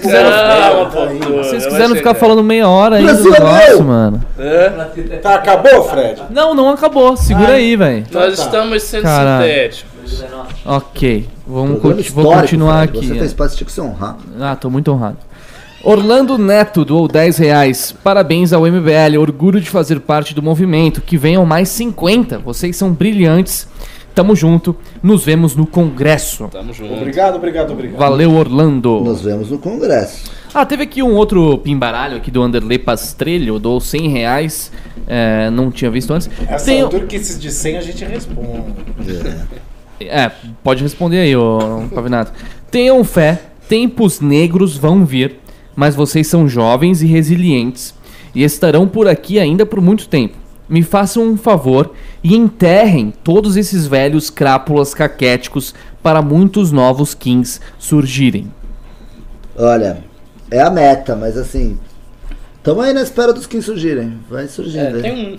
quiseram 1.66 1.96
ficar 1.96 2.10
chegar. 2.10 2.14
falando 2.16 2.44
meia 2.44 2.68
hora 2.70 3.02
do 3.02 3.10
é 3.10 3.14
negócio, 3.14 3.78
meu! 3.78 3.84
mano. 3.84 4.24
É, 4.38 4.70
Tá, 5.22 5.36
acabou, 5.36 5.84
Fred? 5.86 6.22
Não, 6.30 6.54
não 6.54 6.70
acabou. 6.70 7.18
Segura 7.18 7.54
aí, 7.54 7.76
velho. 7.76 8.06
nós 8.12 8.38
tá. 8.38 8.44
estamos 8.46 8.84
sendo 8.84 9.04
Caralho. 9.04 9.48
sintéticos. 9.48 9.92
Ok. 10.66 11.28
Vamos 11.48 11.82
vou 12.12 12.34
continuar 12.34 12.88
Fred. 12.88 12.98
aqui. 12.98 13.08
Você 13.08 13.14
né? 13.14 13.20
fez 13.20 13.34
parte, 13.34 13.56
tinha 13.58 13.66
que 13.66 13.72
se 13.72 13.82
honrar. 13.82 14.16
Ah, 14.40 14.56
tô 14.56 14.70
muito 14.70 14.92
honrado. 14.92 15.18
Orlando 15.84 16.38
Neto 16.38 16.86
doou 16.86 17.08
10 17.08 17.38
reais. 17.38 17.96
Parabéns 18.04 18.54
ao 18.54 18.64
MBL, 18.68 19.18
orgulho 19.20 19.60
de 19.60 19.70
fazer 19.70 20.00
parte 20.00 20.34
do 20.36 20.42
movimento. 20.42 21.02
Que 21.02 21.18
venham 21.18 21.46
mais 21.46 21.70
50. 21.70 22.40
Vocês 22.40 22.76
são 22.76 22.92
brilhantes. 22.94 23.68
Tamo 24.14 24.36
junto. 24.36 24.76
Nos 25.02 25.24
vemos 25.24 25.56
no 25.56 25.66
Congresso. 25.66 26.48
Tamo 26.52 26.74
junto. 26.74 26.94
Obrigado, 26.94 27.36
obrigado, 27.36 27.72
obrigado. 27.72 27.98
Valeu, 27.98 28.34
Orlando. 28.34 29.00
Nos 29.02 29.22
vemos 29.22 29.50
no 29.50 29.58
Congresso. 29.58 30.30
Ah, 30.54 30.66
teve 30.66 30.84
aqui 30.84 31.02
um 31.02 31.14
outro 31.16 31.58
pimbaralho 31.60 32.18
aqui 32.18 32.30
do 32.30 32.42
Anderley 32.44 32.78
Pastrelho. 32.78 33.58
Doou 33.58 33.80
100 33.80 34.10
reais. 34.10 34.72
É, 35.08 35.50
não 35.50 35.72
tinha 35.72 35.90
visto 35.90 36.14
antes. 36.14 36.30
Essa 36.48 36.66
Tem- 36.66 36.82
altura 36.82 37.06
que 37.08 37.16
esses 37.16 37.40
de 37.40 37.52
100 37.52 37.78
a 37.78 37.82
gente 37.82 38.04
responde. 38.06 38.50
É. 40.00 40.16
É, 40.24 40.32
pode 40.64 40.84
responder 40.84 41.20
aí, 41.22 41.36
ô 41.36 41.84
Pavinato. 41.94 42.32
Tenham 42.70 43.04
fé, 43.04 43.40
tempos 43.70 44.20
negros 44.20 44.76
vão 44.76 45.06
vir, 45.06 45.38
mas 45.76 45.96
vocês 45.96 46.28
são 46.28 46.48
jovens 46.48 47.02
e 47.02 47.06
resilientes 47.06 47.94
e 48.34 48.44
estarão 48.44 48.88
por 48.88 49.08
aqui 49.08 49.40
ainda 49.40 49.66
por 49.66 49.82
muito 49.82 50.08
tempo. 50.08 50.38
Me 50.68 50.84
façam 50.84 51.24
um 51.24 51.38
favor 51.38 51.94
e 52.24 52.36
enterrem 52.36 53.14
todos 53.24 53.58
esses 53.58 53.86
velhos 53.86 54.30
crápulas 54.30 54.94
caquéticos 54.94 55.76
para 56.02 56.22
muitos 56.22 56.72
novos 56.72 57.14
kings 57.14 57.60
surgirem. 57.78 58.52
Olha, 59.58 60.04
é 60.50 60.62
a 60.62 60.70
meta, 60.70 61.16
mas 61.16 61.38
assim. 61.38 61.78
Tamo 62.64 62.80
aí 62.82 62.94
na 62.94 63.02
espera 63.02 63.34
dos 63.34 63.48
que 63.48 63.60
surgirem. 63.62 64.20
Vai 64.30 64.48
surgindo. 64.48 64.84
É, 64.84 64.94
aí. 64.98 65.02
tem 65.02 65.34
um 65.34 65.38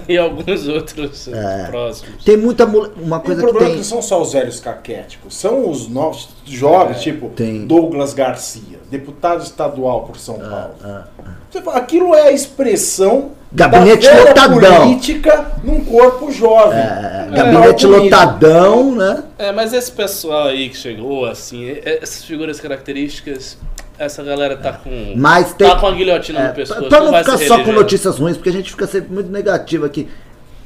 e 0.08 0.16
alguns 0.16 0.66
outros 0.66 1.28
É. 1.28 1.66
próximos. 1.70 2.24
Tem 2.24 2.36
muita 2.38 2.64
mole- 2.64 2.90
uma 2.96 3.18
O 3.18 3.20
coisa 3.20 3.40
que 3.42 3.46
problema 3.46 3.66
é 3.66 3.70
que 3.70 3.70
tem. 3.72 3.76
não 3.76 3.84
são 3.84 4.00
só 4.00 4.22
os 4.22 4.32
velhos 4.32 4.60
caquéticos, 4.60 5.34
são 5.36 5.68
os 5.68 5.88
novos 5.88 6.28
jovens, 6.46 7.02
tipo 7.02 7.28
Tem. 7.30 7.66
Douglas 7.66 8.14
Garcia, 8.14 8.78
deputado 8.90 9.42
estadual 9.42 10.04
por 10.04 10.18
São 10.18 10.38
Paulo. 10.38 10.74
ah, 10.82 11.04
Você 11.50 11.60
fala, 11.60 11.76
Aquilo 11.76 12.14
é 12.14 12.28
a 12.28 12.32
expressão 12.32 13.32
Gabinete 13.52 14.06
da 14.06 14.46
lotadão. 14.46 14.80
política 14.80 15.52
num 15.62 15.84
corpo 15.84 16.32
jovem. 16.32 16.78
É, 16.78 17.26
Num 17.28 17.36
gabinete 17.36 17.82
tal 17.82 17.90
bonito. 17.92 18.04
lotadão, 18.12 18.94
né? 18.96 19.22
É, 19.38 19.52
mas 19.52 19.72
esse 19.74 19.92
pessoal 19.92 20.48
aí 20.48 20.70
que 20.70 20.76
chegou, 20.76 21.26
assim, 21.26 21.68
é- 21.68 21.98
essas 22.02 22.24
figuras 22.24 22.58
características, 22.58 23.56
essa 23.98 24.22
galera 24.22 24.56
tá 24.56 24.72
com. 24.72 25.14
Mas 25.16 25.52
tem. 25.54 25.68
Tá 25.68 25.76
com 25.76 25.86
a 25.86 25.92
guilhotina 25.92 26.40
É, 26.40 26.48
no 26.48 26.54
pescoço. 26.54 26.88
pra 26.88 27.00
não 27.00 27.10
vai 27.10 27.22
ficar 27.24 27.38
só 27.38 27.44
com 27.46 27.54
reeleger. 27.56 27.74
notícias 27.74 28.18
ruins, 28.18 28.36
porque 28.36 28.48
a 28.50 28.52
gente 28.52 28.70
fica 28.70 28.86
sempre 28.86 29.12
muito 29.12 29.30
negativo 29.30 29.84
aqui. 29.84 30.08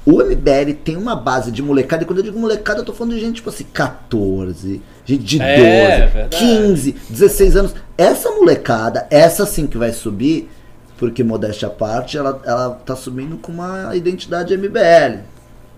O 0.07 0.23
MBL 0.23 0.73
tem 0.83 0.97
uma 0.97 1.15
base 1.15 1.51
de 1.53 1.63
molecada, 1.63 2.03
e 2.03 2.07
quando 2.07 2.19
eu 2.21 2.25
digo 2.25 2.39
molecada, 2.39 2.81
eu 2.81 2.85
tô 2.85 2.95
falando 2.95 3.15
de 3.15 3.21
gente 3.21 3.37
tipo 3.37 3.51
assim, 3.51 3.65
14, 3.73 4.81
gente 5.05 5.23
de 5.23 5.39
12, 5.39 5.51
É, 5.51 6.07
verdade. 6.07 6.37
15, 6.39 6.93
16 7.11 7.57
anos. 7.57 7.75
Essa 7.97 8.31
molecada, 8.31 9.07
essa 9.11 9.45
sim 9.45 9.67
que 9.67 9.77
vai 9.77 9.93
subir, 9.93 10.49
porque 10.97 11.23
modéstia 11.23 11.69
à 11.69 11.71
parte, 11.71 12.17
ela, 12.17 12.41
ela 12.47 12.71
tá 12.87 12.97
subindo 12.97 13.37
com 13.37 13.53
uma 13.53 13.95
identidade 13.95 14.57
MBL. 14.57 15.19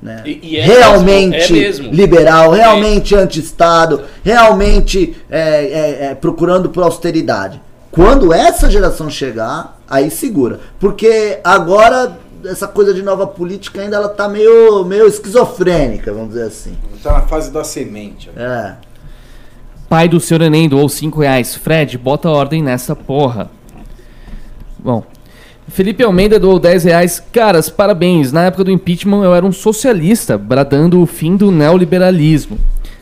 Né? 0.02 0.22
E- 0.24 0.40
e 0.42 0.56
é 0.56 0.64
realmente 0.64 1.52
mesmo, 1.52 1.56
é 1.56 1.60
mesmo. 1.60 1.92
liberal, 1.92 2.50
realmente 2.52 3.14
anti-Estado, 3.14 4.02
realmente 4.24 5.14
é, 5.30 5.40
é, 5.40 6.04
é, 6.06 6.14
procurando 6.14 6.70
por 6.70 6.82
austeridade. 6.82 7.60
Quando 7.90 8.32
essa 8.32 8.70
geração 8.70 9.10
chegar, 9.10 9.78
aí 9.88 10.10
segura. 10.10 10.60
Porque 10.78 11.38
agora 11.44 12.16
essa 12.46 12.66
coisa 12.66 12.94
de 12.94 13.02
nova 13.02 13.26
política 13.26 13.82
ainda 13.82 13.96
ela 13.96 14.08
tá 14.08 14.28
meio, 14.28 14.84
meio 14.84 15.06
esquizofrênica, 15.06 16.12
vamos 16.12 16.30
dizer 16.30 16.44
assim. 16.44 16.74
Tá 17.02 17.12
na 17.12 17.22
fase 17.22 17.50
da 17.50 17.62
semente. 17.62 18.30
É. 18.36 18.74
Pai 19.88 20.08
do 20.08 20.20
seu 20.20 20.38
neném 20.38 20.68
doou 20.68 20.88
5 20.88 21.20
reais. 21.20 21.54
Fred, 21.56 21.98
bota 21.98 22.30
ordem 22.30 22.62
nessa 22.62 22.94
porra. 22.94 23.50
Bom. 24.78 25.02
Felipe 25.70 26.02
Almeida 26.02 26.38
doou 26.38 26.58
10 26.58 26.84
reais. 26.84 27.22
Caras, 27.32 27.68
parabéns. 27.70 28.32
Na 28.32 28.44
época 28.44 28.64
do 28.64 28.70
impeachment 28.70 29.24
eu 29.24 29.34
era 29.34 29.46
um 29.46 29.52
socialista, 29.52 30.36
bradando 30.36 31.00
o 31.00 31.06
fim 31.06 31.36
do 31.36 31.50
neoliberalismo. 31.50 32.58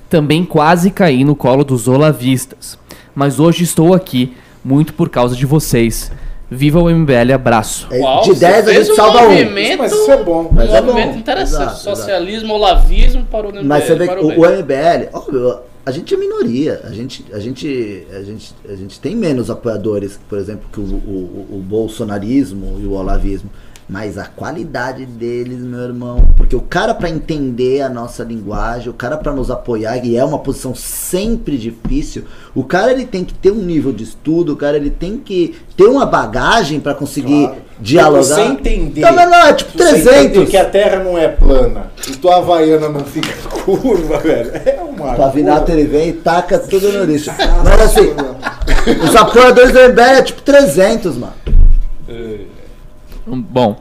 Também 0.08 0.44
quase 0.44 0.90
caí 0.90 1.24
no 1.24 1.34
colo 1.34 1.64
dos 1.64 1.88
olavistas. 1.88 2.78
Mas 3.14 3.40
hoje 3.40 3.64
estou 3.64 3.94
aqui, 3.94 4.34
muito 4.64 4.94
por 4.94 5.08
causa 5.08 5.34
de 5.34 5.44
vocês. 5.44 6.12
Viva 6.50 6.80
o 6.80 6.88
MBL, 6.88 7.32
abraço. 7.34 7.86
É, 7.90 8.00
Uau, 8.00 8.22
de 8.22 8.28
você 8.30 8.40
10 8.40 8.68
a 8.68 8.72
gente 8.72 8.92
um 8.92 8.94
salva 8.94 9.18
um. 9.18 9.30
movimento, 9.30 9.78
Mas 9.78 9.92
isso 9.92 10.10
é 10.10 10.22
bom. 10.22 10.50
Mas 10.50 10.70
um 10.70 10.76
é 10.76 10.80
movimento 10.80 11.12
bom. 11.12 11.18
interessante. 11.18 11.62
Exato, 11.62 11.80
exato. 11.80 11.96
Socialismo, 11.96 12.54
olavismo 12.54 13.24
para 13.30 13.46
o 13.46 13.50
MBL. 13.50 13.64
Mas 13.64 13.84
você 13.84 13.94
vê 13.96 14.08
que 14.08 14.14
o 14.14 14.28
o 14.28 14.48
MBL, 14.48 15.08
óbvio, 15.12 15.56
a 15.88 15.90
gente 15.90 16.14
é 16.14 16.16
minoria. 16.18 16.82
A 16.84 16.92
gente, 16.92 17.24
a 17.32 17.38
gente, 17.38 18.06
a 18.12 18.22
gente, 18.22 18.54
a 18.68 18.74
gente 18.74 19.00
tem 19.00 19.16
menos 19.16 19.48
apoiadores, 19.48 20.20
por 20.28 20.38
exemplo, 20.38 20.68
que 20.70 20.78
o, 20.78 20.84
o, 20.84 21.58
o 21.58 21.64
bolsonarismo 21.66 22.78
e 22.78 22.84
o 22.84 22.92
olavismo. 22.92 23.50
Mas 23.88 24.18
a 24.18 24.26
qualidade 24.26 25.06
deles, 25.06 25.60
meu 25.62 25.80
irmão. 25.80 26.28
Porque 26.36 26.54
o 26.54 26.60
cara, 26.60 26.92
pra 26.94 27.08
entender 27.08 27.80
a 27.80 27.88
nossa 27.88 28.22
linguagem, 28.22 28.90
o 28.90 28.92
cara, 28.92 29.16
pra 29.16 29.32
nos 29.32 29.50
apoiar, 29.50 29.96
e 30.04 30.14
é 30.14 30.22
uma 30.22 30.38
posição 30.40 30.74
sempre 30.74 31.56
difícil, 31.56 32.24
o 32.54 32.62
cara 32.64 32.92
ele 32.92 33.06
tem 33.06 33.24
que 33.24 33.32
ter 33.32 33.50
um 33.50 33.62
nível 33.62 33.90
de 33.90 34.04
estudo, 34.04 34.52
o 34.52 34.56
cara 34.56 34.76
ele 34.76 34.90
tem 34.90 35.16
que 35.16 35.54
ter 35.74 35.84
uma 35.86 36.04
bagagem 36.04 36.80
pra 36.80 36.92
conseguir 36.92 37.46
Claro. 37.46 37.56
dialogar. 37.80 38.22
Você 38.24 38.40
entender. 38.42 39.00
Não, 39.00 39.12
não, 39.14 39.46
é 39.46 39.52
tipo 39.54 39.78
você 39.78 39.84
entender 39.84 40.10
300. 40.10 40.50
que 40.50 40.56
a 40.58 40.64
Terra 40.66 41.02
não 41.02 41.16
é 41.16 41.28
plana 41.28 41.90
e 42.10 42.16
tua 42.16 42.36
Havaiana 42.36 42.90
não 42.90 43.04
fica 43.06 43.32
curva, 43.64 44.18
velho. 44.18 44.50
É 44.66 44.80
uma. 44.82 45.12
O 45.14 45.16
curva. 45.16 45.64
ele 45.72 45.84
vem 45.86 46.08
e 46.10 46.12
taca 46.12 46.58
tudo 46.58 46.92
no 46.92 47.04
lixo. 47.04 47.30
Mas 47.64 47.80
assim, 47.80 48.10
Os 49.02 49.16
apoiadores 49.16 49.72
do 49.72 49.78
MBL 49.80 50.00
é 50.18 50.22
tipo 50.22 50.42
300, 50.42 51.16
mano. 51.16 51.32
Um, 52.06 52.57
Bom, 53.36 53.76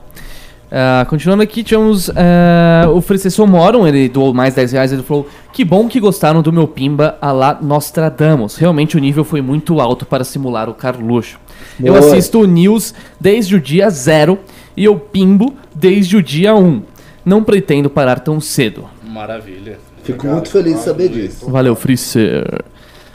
ah, 0.70 1.06
continuando 1.08 1.42
aqui, 1.42 1.64
tivemos 1.64 2.10
ah, 2.10 2.88
o 2.90 3.00
Francisco 3.00 3.46
Moron, 3.46 3.86
ele 3.86 4.08
doou 4.08 4.34
mais 4.34 4.54
10 4.54 4.72
reais, 4.72 4.92
ele 4.92 5.02
falou 5.02 5.26
Que 5.52 5.64
bom 5.64 5.88
que 5.88 5.98
gostaram 5.98 6.42
do 6.42 6.52
meu 6.52 6.68
pimba 6.68 7.16
a 7.20 7.32
lá 7.32 7.58
Nostradamus. 7.60 8.56
Realmente 8.56 8.96
o 8.96 9.00
nível 9.00 9.24
foi 9.24 9.40
muito 9.40 9.80
alto 9.80 10.04
para 10.04 10.24
simular 10.24 10.68
o 10.68 10.74
Carluxo. 10.74 11.38
Eu 11.82 11.94
assisto 11.94 12.40
o 12.40 12.46
News 12.46 12.94
desde 13.18 13.56
o 13.56 13.60
dia 13.60 13.88
zero 13.90 14.38
e 14.76 14.84
eu 14.84 14.98
pimbo 14.98 15.54
desde 15.74 16.16
o 16.16 16.22
dia 16.22 16.54
1. 16.54 16.82
Não 17.24 17.42
pretendo 17.42 17.88
parar 17.90 18.20
tão 18.20 18.40
cedo. 18.40 18.84
Maravilha. 19.06 19.78
Fico 20.02 20.26
muito 20.26 20.50
feliz 20.50 20.76
de 20.76 20.80
saber 20.80 21.08
disso. 21.08 21.50
Valeu, 21.50 21.74
Frisser. 21.74 22.64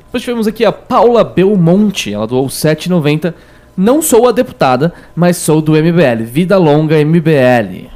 Depois 0.06 0.22
tivemos 0.22 0.46
aqui 0.46 0.64
a 0.64 0.72
Paula 0.72 1.24
Belmonte, 1.24 2.14
ela 2.14 2.28
doou 2.28 2.48
7,90. 2.48 3.34
Não 3.76 4.02
sou 4.02 4.28
a 4.28 4.32
deputada, 4.32 4.94
mas 5.16 5.38
sou 5.38 5.62
do 5.62 5.72
MBL. 5.74 6.24
Vida 6.26 6.58
longa 6.58 7.04
MBL. 7.04 7.90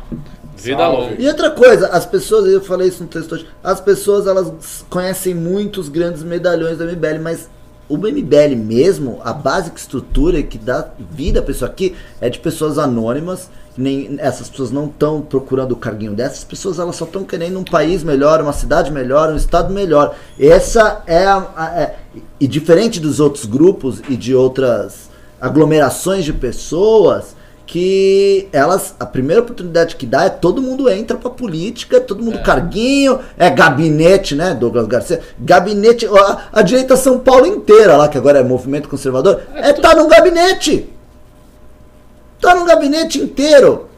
Vida 0.58 0.88
longa. 0.88 1.16
E 1.20 1.28
outra 1.28 1.52
coisa, 1.52 1.88
as 1.90 2.06
pessoas, 2.06 2.52
eu 2.52 2.62
falei 2.62 2.88
isso 2.88 3.04
no 3.04 3.10
texto 3.10 3.34
hoje, 3.34 3.48
as 3.64 3.80
pessoas 3.80 4.26
elas 4.26 4.84
conhecem 4.90 5.36
muitos 5.36 5.88
grandes 5.88 6.24
medalhões 6.24 6.78
do 6.80 6.84
MBL, 6.86 7.20
mas 7.22 7.48
o 7.88 7.96
MBL 7.98 8.56
mesmo, 8.58 9.20
a 9.24 9.32
básica 9.32 9.78
estrutura 9.78 10.42
que 10.42 10.58
dá 10.58 10.88
vida 11.12 11.40
a 11.40 11.44
pessoa 11.44 11.70
aqui 11.70 11.96
é 12.20 12.28
de 12.30 12.40
pessoas 12.40 12.78
anônimas. 12.78 13.50
Nem, 13.78 14.16
essas 14.18 14.50
pessoas 14.50 14.72
não 14.72 14.86
estão 14.88 15.22
procurando 15.22 15.74
o 15.74 15.76
carguinho 15.76 16.16
dessas 16.16 16.44
pessoas, 16.44 16.80
elas 16.80 16.96
só 16.96 17.06
estão 17.06 17.24
querendo 17.24 17.60
um 17.60 17.64
país 17.64 18.04
melhor, 18.04 18.42
uma 18.42 18.52
cidade 18.52 18.92
melhor, 18.92 19.32
um 19.32 19.36
estado 19.36 19.72
melhor. 19.72 20.16
Essa 20.40 21.04
é 21.06 21.24
a, 21.28 21.48
a- 21.56 21.80
é- 21.80 21.96
e 22.40 22.48
diferente 22.48 23.00
dos 23.00 23.20
outros 23.20 23.46
grupos 23.46 24.02
e 24.10 24.18
de 24.18 24.34
outras 24.34 25.07
aglomerações 25.40 26.26
de 26.26 26.34
pessoas, 26.34 27.36
que 27.68 28.48
elas, 28.54 28.96
a 28.98 29.06
primeira 29.06 29.42
oportunidade 29.42 29.98
que 29.98 30.06
dá 30.06 30.24
é 30.24 30.30
todo 30.30 30.62
mundo 30.62 30.90
entra 30.90 31.18
pra 31.18 31.30
política, 31.30 32.00
todo 32.00 32.24
mundo 32.24 32.42
carguinho, 32.42 33.20
é 33.38 33.50
gabinete, 33.50 34.36
né, 34.36 34.54
Douglas 34.54 34.88
Garcia? 34.88 35.22
Gabinete, 35.38 36.08
a, 36.08 36.48
a 36.54 36.62
direita 36.62 36.96
São 36.96 37.20
Paulo 37.20 37.46
inteira 37.46 37.98
lá, 37.98 38.08
que 38.08 38.18
agora 38.18 38.40
é 38.40 38.44
movimento 38.44 38.88
conservador, 38.88 39.42
é 39.54 39.74
tá 39.74 39.94
num 39.94 40.08
gabinete. 40.08 40.90
Tá 42.40 42.56
num 42.56 42.66
gabinete 42.66 43.20
inteiro. 43.20 43.90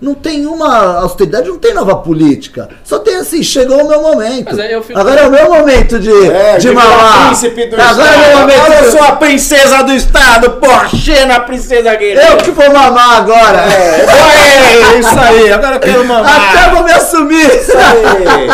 Não 0.00 0.14
tem 0.14 0.46
uma 0.46 1.00
austeridade, 1.00 1.48
não 1.48 1.58
tem 1.58 1.74
nova 1.74 1.96
política. 1.96 2.68
Só 2.84 3.00
tem 3.00 3.16
assim, 3.16 3.42
chegou 3.42 3.84
o 3.84 3.88
meu 3.88 4.00
momento. 4.00 4.46
Mas 4.50 4.58
aí 4.60 4.72
eu 4.72 4.80
fico- 4.82 4.96
Agora 4.98 5.22
é 5.22 5.26
o 5.26 5.30
meu 5.30 5.48
momento 5.50 5.98
de, 5.98 6.12
É, 6.30 6.56
de 6.56 6.70
mamar. 6.70 7.26
príncipe 7.26 7.66
do 7.66 7.74
Agora 7.80 8.08
é 8.08 8.14
o 8.14 8.18
meu 8.18 8.26
estado. 8.28 8.40
momento. 8.40 8.60
Agora 8.60 8.84
eu 8.84 8.90
sou 8.92 9.02
a 9.02 9.12
princesa 9.16 9.82
do 9.82 9.92
estado, 9.92 10.50
Porsche 10.52 11.24
na 11.24 11.40
princesa 11.40 11.94
guerreira. 11.96 12.28
Eu 12.30 12.36
que 12.36 12.50
vou 12.52 12.72
mamar 12.72 13.16
agora. 13.16 13.58
É, 13.72 14.98
isso 15.00 15.18
aí, 15.18 15.52
agora 15.52 15.74
eu 15.76 15.80
quero 15.80 16.04
mamar. 16.06 16.48
Até 16.56 16.70
vou 16.74 16.84
me 16.84 16.92
assumir. 16.92 17.46
Isso 17.56 17.72
aí. 17.76 18.46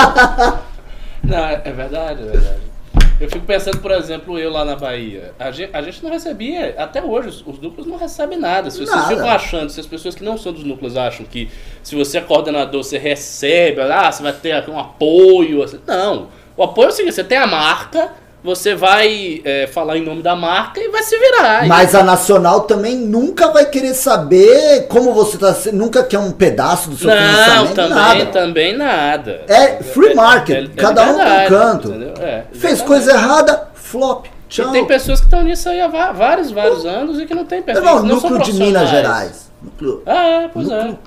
Não, 1.24 1.38
é 1.44 1.60
é 1.64 1.72
verdade, 1.72 2.22
é 2.22 2.26
verdade. 2.30 2.73
Eu 3.20 3.30
fico 3.30 3.46
pensando, 3.46 3.78
por 3.78 3.92
exemplo, 3.92 4.38
eu 4.38 4.50
lá 4.50 4.64
na 4.64 4.74
Bahia. 4.74 5.34
A 5.38 5.50
gente, 5.50 5.70
a 5.72 5.80
gente 5.82 6.02
não 6.02 6.10
recebia, 6.10 6.74
até 6.76 7.02
hoje, 7.02 7.28
os, 7.28 7.46
os 7.46 7.58
núcleos 7.60 7.86
não 7.86 7.96
recebem 7.96 8.38
nada. 8.38 8.70
Se 8.70 8.78
vocês 8.78 8.90
Nada. 8.90 9.08
ficam 9.08 9.28
achando, 9.28 9.70
se 9.70 9.78
as 9.78 9.86
pessoas 9.86 10.14
que 10.14 10.24
não 10.24 10.36
são 10.36 10.52
dos 10.52 10.64
núcleos 10.64 10.96
acham 10.96 11.24
que 11.24 11.48
se 11.82 11.94
você 11.94 12.18
é 12.18 12.20
coordenador, 12.20 12.82
você 12.82 12.98
recebe, 12.98 13.80
ah, 13.80 14.10
você 14.10 14.22
vai 14.22 14.32
ter 14.32 14.68
um 14.68 14.78
apoio. 14.78 15.62
assim. 15.62 15.78
Não. 15.86 16.28
O 16.56 16.62
apoio 16.64 16.86
é 16.86 16.88
o 16.88 16.92
seguinte: 16.92 17.14
você 17.14 17.24
tem 17.24 17.38
a 17.38 17.46
marca, 17.46 18.12
você 18.44 18.74
vai 18.74 19.40
é, 19.42 19.66
falar 19.66 19.96
em 19.96 20.04
nome 20.04 20.22
da 20.22 20.36
marca 20.36 20.78
e 20.78 20.90
vai 20.90 21.02
se 21.02 21.18
virar. 21.18 21.66
Mas 21.66 21.94
a 21.94 22.02
Nacional 22.04 22.60
também 22.60 22.94
nunca 22.94 23.50
vai 23.50 23.64
querer 23.64 23.94
saber 23.94 24.86
como 24.86 25.14
você 25.14 25.38
tá 25.38 25.54
sendo. 25.54 25.78
Nunca 25.78 26.02
quer 26.02 26.18
um 26.18 26.30
pedaço 26.30 26.90
do 26.90 26.96
seu 26.96 27.08
Não, 27.08 27.16
financiamento. 27.16 27.74
também, 27.74 27.94
nada. 27.94 28.26
também 28.26 28.76
nada. 28.76 29.40
É 29.48 29.82
free 29.82 30.14
market, 30.14 30.70
cada 30.76 31.04
um 31.04 31.16
verdade, 31.16 31.46
pro 31.46 31.56
canto. 31.58 31.94
É, 32.20 32.44
Fez 32.52 32.82
coisa 32.82 33.12
errada, 33.12 33.68
flop. 33.72 34.26
Tchau. 34.46 34.68
E 34.68 34.72
tem 34.72 34.86
pessoas 34.86 35.20
que 35.20 35.26
estão 35.26 35.42
nisso 35.42 35.66
aí 35.70 35.80
há 35.80 35.88
vários, 36.12 36.50
vários 36.50 36.84
anos 36.84 37.18
e 37.18 37.24
que 37.24 37.34
não 37.34 37.46
tem 37.46 37.62
perfil. 37.62 37.82
não, 37.82 38.02
núcleo 38.02 38.38
de 38.40 38.52
Minas. 38.52 38.90
Gerais. 38.90 39.50
Núcleo, 39.64 40.02
Ah, 40.06 40.48
pois 40.52 40.68
núcleo 40.68 40.98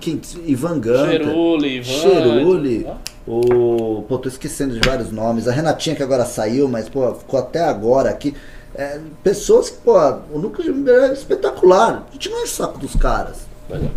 é. 0.45 0.49
Ivan 0.49 0.79
Ganta. 0.79 1.11
Cheruli, 1.11 1.75
Ivan. 1.77 1.83
Cheruli. 1.83 2.87
O. 3.27 4.03
Pô, 4.07 4.17
tô 4.17 4.29
esquecendo 4.29 4.73
de 4.79 4.87
vários 4.87 5.11
nomes. 5.11 5.47
A 5.47 5.51
Renatinha 5.51 5.95
que 5.95 6.01
agora 6.03 6.25
saiu, 6.25 6.67
mas, 6.67 6.87
pô, 6.89 7.13
ficou 7.13 7.39
até 7.39 7.63
agora 7.63 8.09
aqui. 8.09 8.33
É, 8.73 8.99
pessoas 9.23 9.69
que, 9.69 9.77
pô, 9.77 9.93
o 10.31 10.39
núcleo 10.39 10.73
de 10.73 10.89
é 10.89 11.13
espetacular. 11.13 12.05
A 12.09 12.13
gente 12.13 12.29
não 12.29 12.39
é 12.39 12.43
o 12.43 12.47
saco 12.47 12.79
dos 12.79 12.95
caras. 12.95 13.45
Pois 13.67 13.83
é. 13.83 13.87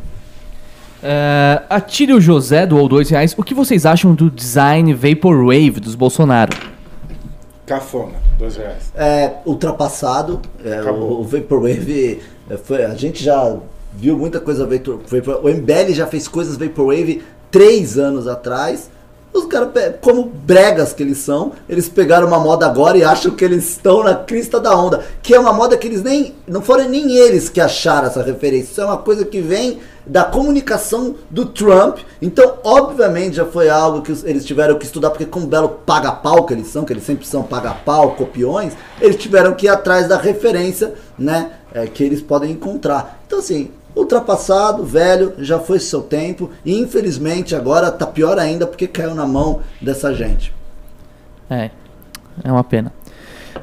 É, 1.02 1.62
Atílio 1.70 2.20
José 2.20 2.66
doou 2.66 2.88
2 2.88 3.08
reais. 3.10 3.34
O 3.38 3.42
que 3.42 3.54
vocês 3.54 3.86
acham 3.86 4.14
do 4.14 4.30
design 4.30 4.92
Vaporwave 4.92 5.80
dos 5.80 5.94
Bolsonaro? 5.94 6.52
Cafona, 7.64 8.18
dois 8.38 8.56
reais. 8.56 8.92
é, 8.96 9.34
ultrapassado. 9.46 10.40
É, 10.64 10.82
o, 10.90 11.20
o 11.20 11.22
Vaporwave, 11.22 12.20
é, 12.50 12.56
foi, 12.56 12.84
a 12.84 12.94
gente 12.94 13.22
já 13.22 13.56
viu 13.92 14.16
muita 14.16 14.40
coisa 14.40 14.66
Vapor, 14.66 15.00
Vapor- 15.06 15.40
O 15.44 15.48
MBL 15.48 15.92
já 15.92 16.06
fez 16.06 16.28
coisas 16.28 16.56
Vaporwave 16.56 17.22
três 17.50 17.98
anos 17.98 18.26
atrás. 18.26 18.90
Os 19.32 19.44
caras, 19.44 19.68
como 20.00 20.24
bregas 20.24 20.92
que 20.92 21.04
eles 21.04 21.18
são, 21.18 21.52
eles 21.68 21.88
pegaram 21.88 22.26
uma 22.26 22.40
moda 22.40 22.66
agora 22.66 22.98
e 22.98 23.04
acham 23.04 23.30
que 23.30 23.44
eles 23.44 23.68
estão 23.70 24.02
na 24.02 24.12
crista 24.12 24.58
da 24.58 24.76
onda. 24.76 25.04
Que 25.22 25.34
é 25.34 25.38
uma 25.38 25.52
moda 25.52 25.76
que 25.76 25.86
eles 25.86 26.02
nem. 26.02 26.34
Não 26.48 26.60
foram 26.60 26.88
nem 26.88 27.12
eles 27.16 27.48
que 27.48 27.60
acharam 27.60 28.08
essa 28.08 28.24
referência. 28.24 28.72
Isso 28.72 28.80
é 28.80 28.84
uma 28.84 28.98
coisa 28.98 29.24
que 29.24 29.40
vem 29.40 29.78
da 30.04 30.24
comunicação 30.24 31.14
do 31.30 31.46
Trump. 31.46 31.98
Então, 32.20 32.54
obviamente, 32.64 33.36
já 33.36 33.44
foi 33.44 33.68
algo 33.68 34.02
que 34.02 34.10
eles 34.24 34.44
tiveram 34.44 34.76
que 34.76 34.84
estudar, 34.84 35.10
porque 35.10 35.26
como 35.26 35.46
belo 35.46 35.68
paga-pau 35.86 36.44
que 36.44 36.52
eles 36.52 36.66
são, 36.66 36.84
que 36.84 36.92
eles 36.92 37.04
sempre 37.04 37.24
são 37.24 37.44
paga-pau, 37.44 38.16
copiões, 38.16 38.72
eles 39.00 39.14
tiveram 39.14 39.54
que 39.54 39.66
ir 39.66 39.68
atrás 39.68 40.08
da 40.08 40.16
referência, 40.16 40.94
né? 41.16 41.52
é, 41.72 41.86
que 41.86 42.02
eles 42.02 42.20
podem 42.20 42.50
encontrar. 42.50 43.20
Então, 43.26 43.38
assim, 43.38 43.70
ultrapassado, 43.94 44.84
velho, 44.84 45.34
já 45.38 45.58
foi 45.58 45.78
seu 45.78 46.02
tempo. 46.02 46.50
E 46.64 46.78
infelizmente 46.78 47.54
agora 47.54 47.90
tá 47.90 48.06
pior 48.06 48.38
ainda 48.38 48.66
porque 48.66 48.86
caiu 48.86 49.14
na 49.14 49.26
mão 49.26 49.60
dessa 49.80 50.14
gente. 50.14 50.52
É, 51.48 51.70
é 52.44 52.52
uma 52.52 52.64
pena. 52.64 52.92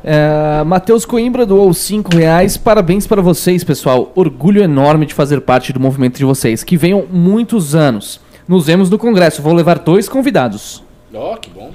É, 0.03 0.63
Matheus 0.63 1.05
Coimbra 1.05 1.45
doou 1.45 1.73
5 1.73 2.15
reais. 2.15 2.57
Parabéns 2.57 3.07
para 3.07 3.21
vocês, 3.21 3.63
pessoal. 3.63 4.11
Orgulho 4.15 4.61
enorme 4.61 5.05
de 5.05 5.13
fazer 5.13 5.41
parte 5.41 5.73
do 5.73 5.79
movimento 5.79 6.17
de 6.17 6.25
vocês. 6.25 6.63
Que 6.63 6.77
venham 6.77 7.05
muitos 7.09 7.75
anos. 7.75 8.19
Nos 8.47 8.67
vemos 8.67 8.89
no 8.89 8.97
congresso. 8.97 9.41
Vou 9.41 9.53
levar 9.53 9.79
dois 9.79 10.07
convidados. 10.07 10.83
Ó, 11.13 11.35
que 11.37 11.49
bom. 11.49 11.71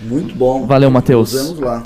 Muito 0.00 0.34
bom. 0.34 0.66
Valeu, 0.66 0.90
Matheus. 0.90 1.32
Nos 1.32 1.42
vemos 1.42 1.60
lá. 1.60 1.82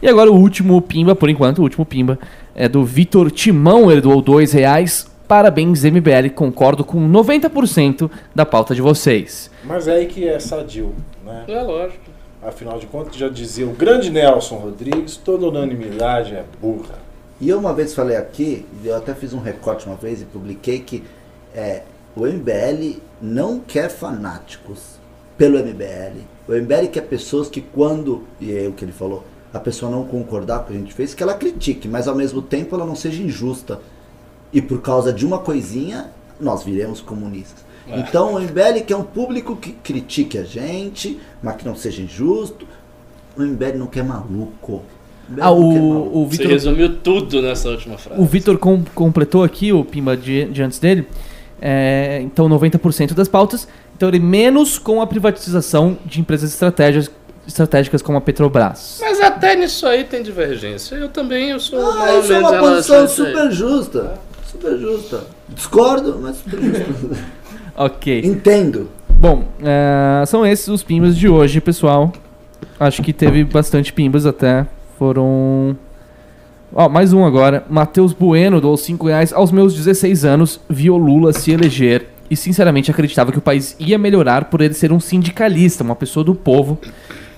E 0.00 0.08
agora 0.08 0.30
o 0.30 0.36
último 0.36 0.80
Pimba, 0.80 1.14
por 1.14 1.28
enquanto, 1.28 1.58
o 1.58 1.62
último 1.62 1.84
Pimba 1.84 2.18
é 2.54 2.68
do 2.68 2.84
Vitor 2.84 3.30
Timão. 3.30 3.90
Ele 3.90 4.00
doou 4.00 4.22
2 4.22 4.52
reais. 4.52 5.06
Parabéns, 5.26 5.82
MBL. 5.82 6.30
Concordo 6.34 6.84
com 6.84 6.98
90% 7.10 8.10
da 8.34 8.46
pauta 8.46 8.74
de 8.74 8.80
vocês. 8.80 9.50
Mas 9.64 9.88
é 9.88 9.94
aí 9.94 10.06
que 10.06 10.26
é 10.26 10.38
sadio, 10.38 10.94
né? 11.24 11.44
É 11.48 11.62
lógico. 11.62 12.04
Afinal 12.42 12.78
de 12.78 12.86
contas, 12.86 13.16
já 13.16 13.28
dizia 13.28 13.66
o 13.66 13.72
grande 13.72 14.08
Nelson 14.08 14.56
Rodrigues, 14.56 15.16
toda 15.16 15.48
unanimidade 15.48 16.34
é 16.34 16.44
burra. 16.60 16.94
E 17.40 17.48
eu 17.48 17.58
uma 17.58 17.74
vez 17.74 17.92
falei 17.92 18.16
aqui, 18.16 18.64
eu 18.84 18.94
até 18.94 19.14
fiz 19.14 19.32
um 19.34 19.40
recorte 19.40 19.86
uma 19.86 19.96
vez 19.96 20.22
e 20.22 20.24
publiquei 20.24 20.78
que 20.78 21.02
é, 21.54 21.82
o 22.14 22.24
MBL 22.24 23.00
não 23.20 23.58
quer 23.58 23.90
fanáticos 23.90 24.96
pelo 25.36 25.58
MBL. 25.58 26.20
O 26.48 26.52
MBL 26.52 26.86
quer 26.92 27.02
pessoas 27.02 27.48
que 27.48 27.60
quando, 27.60 28.22
e 28.40 28.56
é 28.56 28.68
o 28.68 28.72
que 28.72 28.84
ele 28.84 28.92
falou, 28.92 29.24
a 29.52 29.58
pessoa 29.58 29.90
não 29.90 30.04
concordar 30.04 30.60
com 30.60 30.64
o 30.64 30.66
que 30.68 30.72
a 30.74 30.78
gente 30.78 30.94
fez, 30.94 31.14
que 31.14 31.22
ela 31.22 31.34
critique, 31.34 31.88
mas 31.88 32.06
ao 32.06 32.14
mesmo 32.14 32.40
tempo 32.40 32.76
ela 32.76 32.86
não 32.86 32.94
seja 32.94 33.22
injusta. 33.22 33.80
E 34.56 34.62
por 34.62 34.80
causa 34.80 35.12
de 35.12 35.26
uma 35.26 35.38
coisinha, 35.38 36.06
nós 36.40 36.62
viremos 36.64 37.00
comunistas. 37.02 37.64
Então 37.88 38.34
o 38.34 38.40
MBL 38.40 38.80
quer 38.86 38.96
um 38.96 39.02
público 39.04 39.54
que 39.54 39.70
critique 39.72 40.38
a 40.38 40.42
gente, 40.44 41.20
mas 41.42 41.56
que 41.56 41.64
não 41.66 41.76
seja 41.76 42.00
injusto. 42.02 42.66
O 43.36 43.42
MBL 43.42 43.76
não 43.76 43.86
quer 43.86 44.02
maluco. 44.02 44.82
MBL 45.28 45.40
Ah, 45.42 45.50
não 45.50 45.72
quer 45.72 45.80
maluco. 45.80 46.08
o, 46.18 46.22
o 46.22 46.26
Você 46.26 46.36
Vitor. 46.38 46.50
resumiu 46.52 46.96
tudo 46.96 47.42
nessa 47.42 47.68
última 47.68 47.98
frase. 47.98 48.20
O 48.20 48.24
Vitor 48.24 48.56
com- 48.58 48.82
completou 48.94 49.44
aqui, 49.44 49.72
o 49.72 49.84
Pimba 49.84 50.16
de, 50.16 50.46
de 50.46 50.62
antes 50.62 50.78
dele, 50.78 51.06
é, 51.60 52.20
então 52.24 52.48
90% 52.48 53.12
das 53.14 53.28
pautas. 53.28 53.68
Então 53.96 54.08
ele 54.08 54.18
menos 54.20 54.78
com 54.78 55.00
a 55.02 55.06
privatização 55.06 55.96
de 56.04 56.20
empresas 56.20 56.50
estratégias, 56.52 57.10
estratégicas 57.46 58.02
como 58.02 58.18
a 58.18 58.20
Petrobras. 58.20 58.98
Mas 59.00 59.20
até 59.20 59.54
nisso 59.54 59.86
aí 59.86 60.02
tem 60.04 60.22
divergência. 60.22 60.96
Eu 60.96 61.08
também, 61.08 61.50
eu 61.50 61.60
sou 61.60 61.78
Ah, 61.92 62.18
isso 62.18 62.32
é 62.32 62.38
uma 62.38 62.58
posição 62.58 63.06
super 63.06 63.50
justa. 63.52 64.18
Super 64.50 64.78
justa. 64.78 65.24
Discordo, 65.48 66.18
mas 66.20 66.36
super 66.36 66.60
justa. 66.60 67.36
Ok. 67.78 68.22
Entendo. 68.24 68.88
Bom, 69.10 69.44
é, 69.62 70.24
são 70.24 70.46
esses 70.46 70.66
os 70.66 70.82
Pimbas 70.82 71.14
de 71.14 71.28
hoje, 71.28 71.60
pessoal. 71.60 72.10
Acho 72.80 73.02
que 73.02 73.12
teve 73.12 73.44
bastante 73.44 73.92
Pimbas 73.92 74.24
até. 74.24 74.66
Foram 74.98 75.76
Ó, 76.74 76.88
mais 76.88 77.12
um 77.12 77.24
agora. 77.24 77.64
Matheus 77.70 78.12
Bueno 78.12 78.60
doou 78.60 78.76
5 78.76 79.06
reais. 79.06 79.32
Aos 79.32 79.52
meus 79.52 79.74
16 79.74 80.24
anos, 80.24 80.60
vi 80.68 80.90
o 80.90 80.96
Lula 80.96 81.32
se 81.32 81.52
eleger 81.52 82.06
e 82.30 82.36
sinceramente 82.36 82.90
acreditava 82.90 83.30
que 83.32 83.38
o 83.38 83.42
país 83.42 83.76
ia 83.78 83.96
melhorar 83.98 84.46
por 84.46 84.60
ele 84.60 84.74
ser 84.74 84.92
um 84.92 85.00
sindicalista, 85.00 85.84
uma 85.84 85.96
pessoa 85.96 86.24
do 86.24 86.34
povo. 86.34 86.78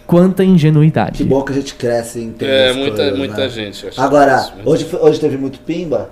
Quanta 0.07 0.43
ingenuidade. 0.43 1.19
Que 1.19 1.25
bom 1.25 1.43
que 1.43 1.53
a 1.53 1.55
gente 1.55 1.75
cresce 1.75 2.21
em 2.21 2.35
É, 2.41 2.73
muita, 2.73 3.15
muita 3.15 3.49
gente. 3.49 3.87
acha 3.87 4.03
Agora, 4.03 4.37
isso, 4.39 4.53
muita 4.55 4.71
hoje, 4.71 4.89
hoje 4.99 5.21
teve 5.21 5.37
muito 5.37 5.61
pimba. 5.61 6.11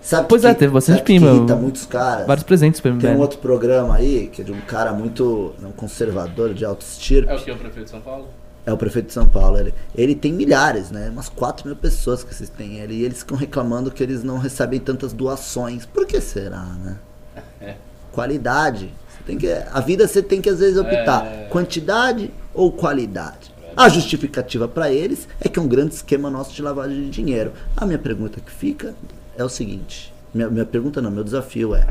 Sabe 0.00 0.28
Pois 0.28 0.42
que, 0.42 0.48
é, 0.48 0.54
teve 0.54 0.72
bastante 0.72 1.02
pimba. 1.02 1.26
irrita 1.26 1.56
muitos 1.56 1.84
caras. 1.84 2.26
Vários 2.26 2.44
presentes 2.44 2.80
pra 2.80 2.92
mim. 2.92 2.98
Tem 2.98 3.10
um 3.10 3.18
outro 3.18 3.38
programa 3.38 3.96
aí, 3.96 4.28
que 4.32 4.42
é 4.42 4.44
de 4.44 4.52
um 4.52 4.60
cara 4.60 4.92
muito 4.92 5.54
um 5.62 5.72
conservador, 5.72 6.54
de 6.54 6.64
alto 6.64 6.82
estirpe. 6.82 7.30
É 7.30 7.34
o 7.34 7.38
que, 7.38 7.50
o 7.50 7.56
prefeito 7.56 7.84
de 7.84 7.90
São 7.90 8.00
Paulo? 8.00 8.28
É 8.64 8.72
o 8.72 8.76
prefeito 8.76 9.06
de 9.06 9.12
São 9.12 9.26
Paulo. 9.26 9.58
Ele, 9.58 9.74
ele 9.94 10.14
tem 10.14 10.32
milhares, 10.32 10.90
né? 10.90 11.08
Umas 11.10 11.28
4 11.28 11.66
mil 11.66 11.76
pessoas 11.76 12.22
que 12.22 12.34
vocês 12.34 12.48
têm 12.48 12.78
ele. 12.78 12.94
E 12.94 13.04
eles 13.04 13.18
ficam 13.18 13.36
reclamando 13.36 13.90
que 13.90 14.02
eles 14.02 14.22
não 14.22 14.38
recebem 14.38 14.78
tantas 14.78 15.12
doações. 15.12 15.84
Por 15.84 16.06
que 16.06 16.20
será, 16.20 16.62
né? 16.62 16.96
É. 17.60 17.74
Qualidade. 18.12 18.92
Você 19.08 19.22
tem 19.24 19.36
que, 19.36 19.50
a 19.50 19.80
vida 19.80 20.06
você 20.06 20.22
tem 20.22 20.40
que 20.40 20.48
às 20.48 20.60
vezes 20.60 20.78
optar. 20.78 21.26
É. 21.26 21.48
Quantidade 21.50 22.30
ou 22.54 22.70
qualidade? 22.72 23.52
A 23.76 23.88
justificativa 23.88 24.66
para 24.66 24.90
eles 24.90 25.28
é 25.40 25.48
que 25.48 25.58
é 25.58 25.62
um 25.62 25.68
grande 25.68 25.94
esquema 25.94 26.28
nosso 26.30 26.52
de 26.52 26.62
lavagem 26.62 27.02
de 27.02 27.10
dinheiro. 27.10 27.52
A 27.76 27.86
minha 27.86 27.98
pergunta 27.98 28.40
que 28.40 28.50
fica 28.50 28.94
é 29.38 29.44
o 29.44 29.48
seguinte. 29.48 30.12
Minha, 30.34 30.48
minha 30.48 30.66
pergunta 30.66 31.00
não, 31.00 31.10
meu 31.10 31.24
desafio 31.24 31.74
é. 31.74 31.86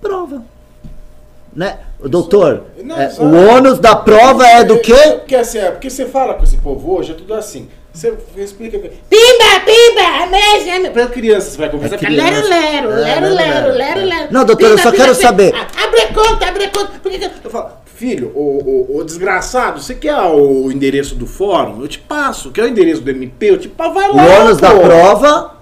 Prova. 0.00 0.42
Né? 1.54 1.78
O 1.98 2.08
doutor, 2.08 2.64
Não, 2.84 2.96
é, 2.96 3.12
o 3.18 3.56
ônus 3.56 3.78
da 3.78 3.96
prova 3.96 4.46
é 4.46 4.62
do 4.62 4.78
quê? 4.78 4.94
Porque 5.18 5.34
assim, 5.34 5.58
é, 5.58 5.70
porque 5.72 5.90
você 5.90 6.06
fala 6.06 6.34
com 6.34 6.44
esse 6.44 6.56
povo 6.58 6.94
hoje, 6.96 7.12
é 7.12 7.14
tudo 7.14 7.34
assim. 7.34 7.68
Você 7.92 8.14
explica. 8.36 8.78
Pimba, 8.78 8.94
Pimba, 9.10 9.60
pimba, 9.64 10.24
amazing, 10.24 10.70
amazing. 10.70 10.90
Pra 10.92 11.06
criança, 11.08 11.50
você 11.50 11.58
vai 11.58 11.68
conversar 11.70 11.96
É 11.96 11.98
com 11.98 12.04
criança. 12.04 12.48
Lero, 12.48 12.48
lero, 12.48 12.90
É, 12.90 12.92
lero, 12.92 13.34
lero, 13.34 13.72
lero, 13.76 14.04
lero. 14.06 14.28
Não, 14.32 14.44
doutor, 14.44 14.70
eu 14.70 14.78
só 14.78 14.92
quero 14.92 15.14
saber. 15.16 15.52
Abre 15.54 16.06
conta, 16.14 16.46
abre 16.48 16.68
conta. 16.68 16.92
Por 17.02 17.10
que 17.10 17.18
que- 17.18 17.30
Eu 17.42 17.50
falo, 17.50 17.70
filho, 17.86 18.30
o, 18.36 18.92
o, 18.94 18.98
o 18.98 19.04
desgraçado, 19.04 19.80
você 19.82 19.96
quer 19.96 20.14
o 20.16 20.70
endereço 20.70 21.16
do 21.16 21.26
fórum? 21.26 21.80
Eu 21.80 21.88
te 21.88 21.98
passo. 21.98 22.52
Quer 22.52 22.62
o 22.64 22.68
endereço 22.68 23.00
do 23.00 23.10
MP? 23.10 23.50
Eu 23.50 23.58
te 23.58 23.68
passo. 23.68 23.94
Vai 23.94 24.10
O 24.10 24.16
lá. 24.16 24.22
ônus 24.42 24.58
da 24.58 24.70
prova 24.78 25.57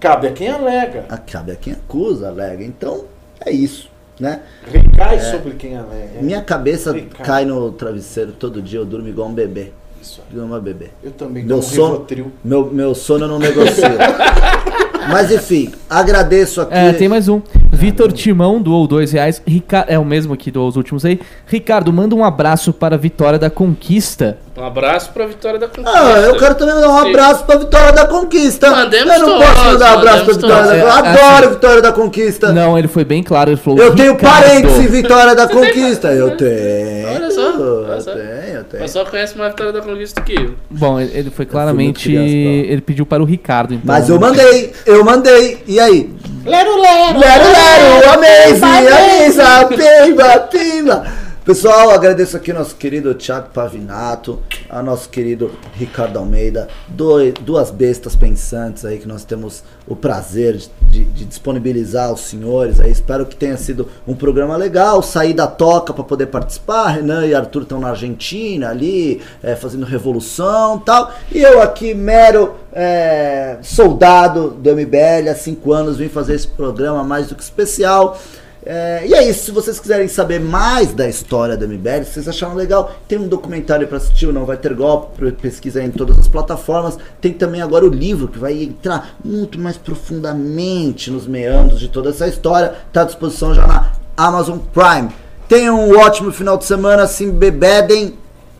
Cabe 0.00 0.28
a 0.28 0.32
quem 0.32 0.48
alega. 0.48 1.02
cabe 1.26 1.52
a 1.52 1.56
quem 1.56 1.74
acusa, 1.74 2.28
alega. 2.28 2.64
Então, 2.64 3.04
é 3.44 3.50
isso, 3.50 3.90
né? 4.18 4.40
Recai 4.66 5.20
sobre 5.20 5.52
quem 5.54 5.76
alega. 5.76 6.22
Minha 6.22 6.42
cabeça 6.42 6.90
Ricardo. 6.92 7.26
cai 7.26 7.44
no 7.44 7.70
travesseiro 7.72 8.32
todo 8.32 8.62
dia, 8.62 8.78
eu 8.78 8.86
durmo 8.86 9.08
igual 9.08 9.28
um 9.28 9.34
bebê. 9.34 9.72
Isso 10.00 10.22
aí. 10.22 10.32
Igual 10.32 10.46
uma 10.46 10.60
bebê. 10.60 10.88
Eu 11.04 11.10
também 11.10 11.44
Meu 11.44 11.60
sono, 11.60 12.06
meu, 12.42 12.64
meu 12.72 12.94
sono 12.94 13.26
eu 13.26 13.28
não 13.28 13.38
negocio. 13.38 13.84
Mas 15.08 15.30
enfim, 15.32 15.72
agradeço 15.88 16.60
aqui. 16.60 16.74
É, 16.74 16.92
tem 16.92 17.08
mais 17.08 17.28
um. 17.28 17.40
Vitor 17.72 18.12
Timão 18.12 18.60
doou 18.60 18.86
dois 18.86 19.12
reais. 19.12 19.40
Rica... 19.46 19.84
É 19.88 19.98
o 19.98 20.04
mesmo 20.04 20.36
que 20.36 20.50
doou 20.50 20.68
os 20.68 20.76
últimos 20.76 21.04
aí. 21.04 21.18
Ricardo, 21.46 21.92
manda 21.92 22.14
um 22.14 22.24
abraço 22.24 22.72
para 22.72 22.94
a 22.96 22.98
vitória 22.98 23.38
da 23.38 23.48
conquista. 23.48 24.36
Um 24.56 24.64
abraço 24.66 25.10
pra 25.12 25.26
Vitória 25.26 25.58
da 25.58 25.68
Conquista. 25.68 25.90
Ah, 25.90 26.20
eu 26.20 26.36
quero 26.36 26.54
também 26.54 26.74
mandar 26.74 26.90
um 26.90 26.98
abraço 26.98 27.44
pra 27.46 27.56
Vitória 27.56 27.92
da 27.92 28.06
Conquista. 28.06 28.68
Mandemos 28.70 29.14
eu 29.14 29.20
não 29.20 29.28
todos, 29.38 29.46
posso 29.46 29.64
mandar 29.64 29.96
um 29.96 29.98
abraço 30.00 30.24
pra 30.26 30.34
mandemos 30.34 30.36
Vitória 30.36 30.66
da 30.66 30.70
todos. 30.70 30.82
Conquista. 30.82 31.08
É, 31.08 31.22
Adoro 31.22 31.44
assim- 31.46 31.54
Vitória 31.54 31.82
da 31.82 31.92
Conquista. 31.92 32.52
Não, 32.52 32.78
ele 32.78 32.88
foi 32.88 33.04
bem 33.04 33.22
claro. 33.22 33.50
Ele 33.50 33.56
falou. 33.56 33.78
Eu 33.78 33.94
tenho 33.94 34.12
Ricardo. 34.12 34.42
parentes 34.42 34.76
em 34.76 34.86
Vitória 34.86 35.34
da 35.34 35.48
Conquista. 35.48 36.08
Eu 36.12 36.36
tenho. 36.36 37.08
Olha 37.08 37.30
só, 37.30 37.58
olha 37.58 38.00
só. 38.02 38.12
tenho, 38.12 38.24
eu 38.26 38.40
tenho. 38.42 38.49
Mas 38.78 38.90
só 38.92 39.04
conhece 39.04 39.36
mais 39.36 39.50
Vitória 39.50 39.72
da 39.72 39.80
Conquista 39.80 40.20
que 40.20 40.34
eu. 40.34 40.54
Bom, 40.70 41.00
ele 41.00 41.10
ele 41.18 41.30
foi 41.30 41.46
claramente. 41.46 42.08
criança, 42.08 42.28
então. 42.28 42.72
ele 42.72 42.80
pediu 42.80 43.06
para 43.06 43.22
o 43.22 43.26
Ricardo. 43.26 43.74
Então, 43.74 43.86
Mas 43.86 44.08
eu 44.08 44.18
mandei, 44.18 44.72
eu 44.86 45.04
mandei. 45.04 45.62
E 45.66 45.78
aí? 45.80 46.10
Lero, 46.44 46.80
lero. 46.80 47.18
Lero, 47.18 47.44
lero, 47.44 48.10
amazing, 48.14 48.64
amazing, 48.88 49.76
pimba, 49.76 50.38
pimba. 50.50 51.06
Pessoal, 51.50 51.90
agradeço 51.90 52.36
aqui 52.36 52.52
nosso 52.52 52.76
querido 52.76 53.12
Thiago 53.12 53.48
Pavinato, 53.52 54.38
a 54.68 54.80
nosso 54.84 55.08
querido 55.08 55.50
Ricardo 55.74 56.16
Almeida, 56.16 56.68
doi- 56.86 57.32
duas 57.40 57.72
bestas 57.72 58.14
pensantes 58.14 58.84
aí 58.84 58.98
que 59.00 59.08
nós 59.08 59.24
temos 59.24 59.64
o 59.84 59.96
prazer 59.96 60.56
de, 60.58 60.68
de- 60.82 61.04
de 61.06 61.24
disponibilizar 61.24 62.08
aos 62.10 62.20
senhores 62.20 62.78
aí. 62.78 62.92
Espero 62.92 63.26
que 63.26 63.34
tenha 63.34 63.56
sido 63.56 63.88
um 64.06 64.14
programa 64.14 64.56
legal, 64.56 65.02
sair 65.02 65.34
da 65.34 65.48
toca 65.48 65.92
para 65.92 66.04
poder 66.04 66.26
participar. 66.26 66.86
Renan 66.90 67.26
e 67.26 67.34
Arthur 67.34 67.62
estão 67.62 67.80
na 67.80 67.88
Argentina 67.88 68.68
ali, 68.70 69.20
eh, 69.42 69.56
fazendo 69.56 69.84
revolução 69.84 70.78
tal. 70.78 71.10
E 71.32 71.40
eu 71.42 71.60
aqui, 71.60 71.94
mero 71.94 72.54
eh, 72.72 73.58
soldado 73.60 74.50
do 74.50 74.70
MBL, 74.70 75.28
há 75.28 75.34
cinco 75.34 75.72
anos, 75.72 75.96
vim 75.96 76.08
fazer 76.08 76.34
esse 76.36 76.46
programa 76.46 77.02
mais 77.02 77.26
do 77.26 77.34
que 77.34 77.42
especial. 77.42 78.16
É, 78.64 79.06
e 79.06 79.14
é 79.14 79.26
isso, 79.28 79.44
se 79.44 79.50
vocês 79.50 79.80
quiserem 79.80 80.06
saber 80.06 80.38
mais 80.38 80.92
da 80.92 81.08
história 81.08 81.56
do 81.56 81.66
MBL, 81.66 82.04
se 82.04 82.12
vocês 82.12 82.28
acharam 82.28 82.54
legal, 82.54 82.94
tem 83.08 83.18
um 83.18 83.26
documentário 83.26 83.88
para 83.88 83.96
assistir, 83.96 84.26
o 84.26 84.32
não 84.32 84.44
vai 84.44 84.58
ter 84.58 84.74
golpe, 84.74 85.32
pesquisa 85.32 85.80
aí 85.80 85.86
em 85.86 85.90
todas 85.90 86.18
as 86.18 86.28
plataformas. 86.28 86.98
Tem 87.20 87.32
também 87.32 87.62
agora 87.62 87.86
o 87.86 87.88
livro 87.88 88.28
que 88.28 88.38
vai 88.38 88.62
entrar 88.62 89.16
muito 89.24 89.58
mais 89.58 89.78
profundamente 89.78 91.10
nos 91.10 91.26
meandros 91.26 91.80
de 91.80 91.88
toda 91.88 92.10
essa 92.10 92.26
história. 92.26 92.74
Está 92.86 93.02
à 93.02 93.04
disposição 93.04 93.54
já 93.54 93.66
na 93.66 93.92
Amazon 94.16 94.58
Prime. 94.58 95.08
Tenham 95.48 95.88
um 95.88 95.98
ótimo 95.98 96.30
final 96.30 96.56
de 96.56 96.64
semana, 96.64 97.06
se 97.06 97.26
bebedem, 97.26 98.14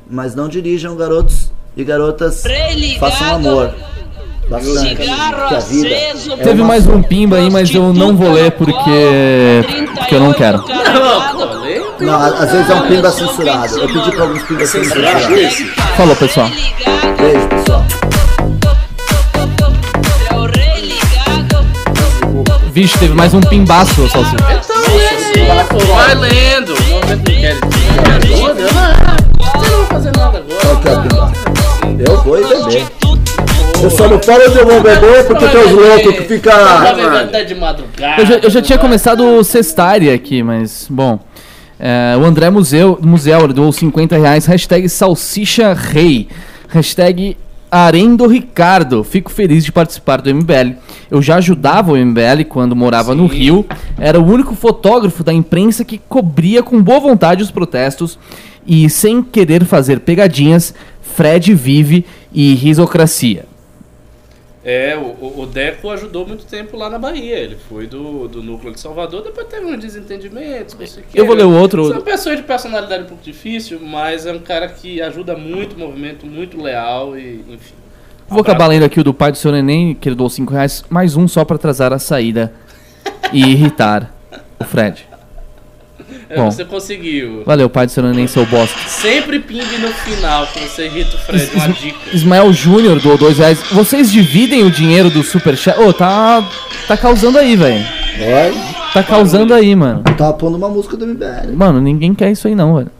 mas 0.08 0.34
não 0.34 0.48
dirijam, 0.48 0.96
garotos 0.96 1.52
e 1.76 1.84
garotas. 1.84 2.42
Façam 2.98 3.34
amor. 3.36 3.74
Bastante. 4.50 4.96
que 4.96 5.08
a 5.54 5.60
vida 5.60 5.88
é 5.88 6.12
Teve 6.42 6.64
mais 6.64 6.84
um 6.88 7.00
pimba 7.00 7.36
aí, 7.36 7.48
mas 7.48 7.72
eu 7.72 7.94
não 7.94 8.16
vou 8.16 8.32
ler 8.32 8.50
porque. 8.50 9.64
porque 9.94 10.14
eu 10.16 10.20
não 10.20 10.32
quero. 10.32 10.64
Não. 10.66 11.60
Não, 12.00 12.20
às 12.20 12.50
vezes 12.50 12.68
é 12.68 12.74
um 12.74 12.88
pimba 12.88 13.12
censurado. 13.12 13.78
Eu 13.78 13.86
pedi 13.86 14.10
pra 14.10 14.22
alguns 14.22 14.42
pimbas 14.42 14.70
censurados. 14.70 15.62
Falou, 15.96 16.16
pessoal. 16.16 16.50
Beijo, 17.16 17.48
pessoal. 17.48 17.84
Vixe, 22.72 22.98
teve 22.98 23.14
mais 23.14 23.32
um 23.32 23.40
pimbaço. 23.40 24.00
Então 24.02 24.22
assim, 24.22 24.36
pô, 25.68 25.78
vai 25.94 26.14
lendo. 26.16 26.74
Não 26.80 28.48
não. 28.48 28.60
Você 29.60 29.70
não 29.70 29.78
vai 29.78 29.86
fazer 29.86 30.12
nada 30.16 30.38
agora. 30.38 30.60
Qual 30.60 30.76
que 30.80 30.88
é 30.88 30.92
o 30.92 31.02
pimba? 31.02 31.32
Eu 32.00 32.22
vou 32.22 32.38
e 32.38 32.44
beber. 32.48 33.00
Eu 33.82 33.90
só 33.90 34.08
não 34.08 34.22
falo 34.22 34.42
onde 34.46 34.58
eu 34.58 34.66
vou 34.66 34.82
beber 34.82 35.26
porque 35.26 35.48
tem 35.48 35.64
os 35.64 35.72
loucos 35.72 36.26
que 36.26 36.48
até 36.48 37.44
de 37.44 37.54
madrugada. 37.54 38.20
Eu 38.20 38.26
já, 38.26 38.34
eu 38.36 38.50
já 38.50 38.62
tinha 38.62 38.78
começado 38.78 39.24
o 39.24 39.42
Sextária 39.42 40.14
aqui, 40.14 40.42
mas, 40.42 40.86
bom. 40.90 41.18
É, 41.78 42.14
o 42.16 42.24
André 42.24 42.50
Museu, 42.50 42.98
Museu 43.00 43.42
ele 43.42 43.54
doou 43.54 43.72
50 43.72 44.18
reais. 44.18 44.44
Hashtag 44.44 44.86
Salsicha 44.88 45.72
Rei. 45.72 46.28
Hashtag 46.68 47.36
Arendo 47.70 48.26
Ricardo. 48.26 49.02
Fico 49.02 49.30
feliz 49.30 49.64
de 49.64 49.72
participar 49.72 50.20
do 50.20 50.34
MBL. 50.34 50.74
Eu 51.10 51.22
já 51.22 51.36
ajudava 51.36 51.92
o 51.92 51.96
MBL 51.96 52.44
quando 52.48 52.76
morava 52.76 53.14
no 53.14 53.26
Rio. 53.26 53.64
Era 53.98 54.20
o 54.20 54.26
único 54.26 54.54
fotógrafo 54.54 55.24
da 55.24 55.32
imprensa 55.32 55.84
que 55.84 55.96
cobria 55.96 56.62
com 56.62 56.82
boa 56.82 57.00
vontade 57.00 57.42
os 57.42 57.50
protestos. 57.50 58.18
E 58.66 58.90
sem 58.90 59.22
querer 59.22 59.64
fazer 59.64 60.00
pegadinhas, 60.00 60.74
Fred 61.00 61.54
vive 61.54 62.04
e 62.32 62.54
risocracia. 62.54 63.49
É, 64.62 64.94
o, 64.94 65.40
o- 65.40 65.46
Deco 65.46 65.88
ajudou 65.90 66.26
muito 66.26 66.44
tempo 66.44 66.76
lá 66.76 66.90
na 66.90 66.98
Bahia. 66.98 67.38
Ele 67.38 67.56
foi 67.68 67.86
do, 67.86 68.28
do 68.28 68.42
núcleo 68.42 68.74
de 68.74 68.78
Salvador, 68.80 69.22
depois 69.22 69.46
teve 69.46 69.64
uns 69.64 69.80
desentendimentos. 69.80 70.74
não 70.78 70.86
sei 70.86 71.02
o 71.02 71.06
quê. 71.06 71.18
Eu 71.20 71.24
vou 71.26 71.34
ler 71.34 71.44
o 71.44 71.52
outro. 71.52 71.90
É 71.90 71.94
uma 71.96 72.02
pessoa 72.02 72.36
de 72.36 72.42
personalidade 72.42 73.04
um 73.04 73.06
pouco 73.06 73.22
difícil, 73.22 73.80
mas 73.80 74.26
é 74.26 74.32
um 74.32 74.38
cara 74.38 74.68
que 74.68 75.00
ajuda 75.00 75.34
muito 75.34 75.74
o 75.76 75.78
movimento, 75.78 76.26
muito 76.26 76.60
leal 76.60 77.16
e, 77.18 77.42
enfim. 77.48 77.74
Vou 78.28 78.42
acabar 78.42 78.66
lendo 78.68 78.84
aqui 78.84 79.00
o 79.00 79.04
do 79.04 79.14
pai 79.14 79.32
do 79.32 79.38
seu 79.38 79.50
neném, 79.50 79.94
que 79.94 80.08
ele 80.08 80.14
doou 80.14 80.28
5 80.30 80.52
reais, 80.52 80.84
mais 80.90 81.16
um 81.16 81.26
só 81.26 81.44
pra 81.44 81.56
atrasar 81.56 81.92
a 81.92 81.98
saída 81.98 82.52
e 83.32 83.40
irritar 83.42 84.14
o 84.60 84.64
Fred. 84.64 85.08
É, 86.28 86.36
Bom. 86.36 86.50
Você 86.50 86.64
conseguiu. 86.64 87.42
Valeu, 87.44 87.68
pai 87.68 87.86
do 87.86 87.92
seu 87.92 88.02
neném, 88.02 88.26
seu 88.26 88.46
bosta. 88.46 88.78
Sempre 88.88 89.40
ping 89.40 89.78
no 89.78 89.88
final, 89.88 90.46
que 90.46 90.60
você 90.60 90.86
irrita 90.86 91.16
o 91.16 91.18
Fred. 91.18 91.50
Uma 91.54 91.68
dica. 91.68 91.98
Ismael 92.12 92.52
Júnior 92.52 93.00
doou 93.00 93.18
2 93.18 93.38
reais. 93.38 93.58
Vocês 93.72 94.10
dividem 94.10 94.62
o 94.64 94.70
dinheiro 94.70 95.10
do 95.10 95.22
superchat? 95.22 95.78
Ô, 95.80 95.92
tá. 95.92 96.48
Tá 96.86 96.96
causando 96.96 97.38
aí, 97.38 97.56
velho. 97.56 97.84
Oi? 97.84 98.54
Tá 98.92 99.02
causando 99.02 99.54
aí, 99.54 99.74
mano. 99.74 100.02
Eu 100.06 100.16
tava 100.16 100.32
pondo 100.34 100.56
uma 100.56 100.68
música 100.68 100.96
do 100.96 101.06
MBL. 101.06 101.52
Mano, 101.54 101.80
ninguém 101.80 102.14
quer 102.14 102.30
isso 102.30 102.48
aí 102.48 102.54
não, 102.54 102.76
velho. 102.76 102.90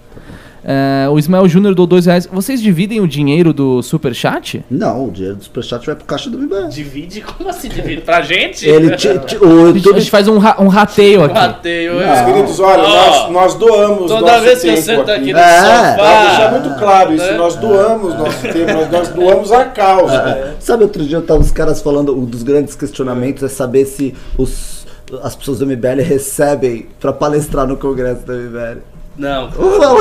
É, 0.65 1.09
o 1.09 1.19
Ismael 1.19 1.49
Júnior 1.49 1.75
deu 1.75 1.87
dois 1.87 2.07
reais. 2.07 2.29
Vocês 2.31 2.61
dividem 2.61 3.01
o 3.01 3.09
dinheiro 3.09 3.53
do 3.53 3.83
superchat? 3.83 4.65
Não, 4.71 5.07
o 5.07 5.11
dinheiro 5.11 5.37
do 5.37 5.45
Superchat 5.45 5.85
vai 5.87 5.95
pro 5.95 6.05
caixa 6.05 6.29
do 6.29 6.39
MBL. 6.39 6.69
Divide? 6.69 7.21
Como 7.23 7.49
assim 7.49 7.69
divide? 7.69 8.03
Pra 8.03 8.21
gente? 8.23 8.69
Ele, 8.69 8.95
ti- 8.97 9.19
ti- 9.27 9.37
o 9.37 9.45
A 9.45 9.67
gente, 9.67 9.77
a 9.77 9.77
YouTube 9.79 9.99
gente 10.01 10.11
faz 10.11 10.29
um, 10.29 10.39
ra- 10.39 10.57
um 10.59 10.69
rateio 10.69 11.25
aqui. 11.25 11.35
Rateio, 11.39 11.95
Meus 11.95 12.05
é. 12.19 12.25
queridos, 12.25 12.61
olha, 12.61 12.83
Ó, 12.83 12.89
nós, 12.89 13.31
nós 13.33 13.55
doamos 13.55 14.07
Toda 14.11 14.21
nosso 14.33 14.45
vez 14.45 14.61
que 14.61 14.69
eu 14.69 14.77
sento 14.77 15.11
aqui 15.11 15.33
no 15.33 15.39
É, 15.39 15.95
Pra 15.95 16.21
deixar 16.27 16.37
sofá. 16.37 16.51
muito 16.61 16.79
claro 16.79 17.15
isso, 17.15 17.25
né? 17.25 17.33
nós 17.33 17.57
doamos 17.57 18.15
nosso 18.19 18.41
tempo, 18.43 18.73
nós, 18.73 18.91
nós 18.91 19.09
doamos 19.09 19.53
a 19.53 19.65
causa. 19.65 20.55
Sabe, 20.61 20.83
outro 20.85 21.05
dia 21.05 21.17
eu 21.17 21.23
tava 21.23 21.41
os 21.41 21.51
caras 21.51 21.81
falando, 21.81 22.15
um 22.17 22.25
dos 22.25 22.43
grandes 22.43 22.75
questionamentos 22.75 23.43
é 23.43 23.49
saber 23.49 23.87
se 23.87 24.15
os, 24.37 24.87
as 25.23 25.35
pessoas 25.35 25.59
do 25.61 25.67
MBL 25.67 26.03
recebem 26.03 26.87
pra 27.01 27.13
palestrar 27.13 27.67
no 27.67 27.77
congresso 27.77 28.27
do 28.27 28.33
MBL. 28.35 28.79
Não, 29.21 29.51
Não. 29.51 29.99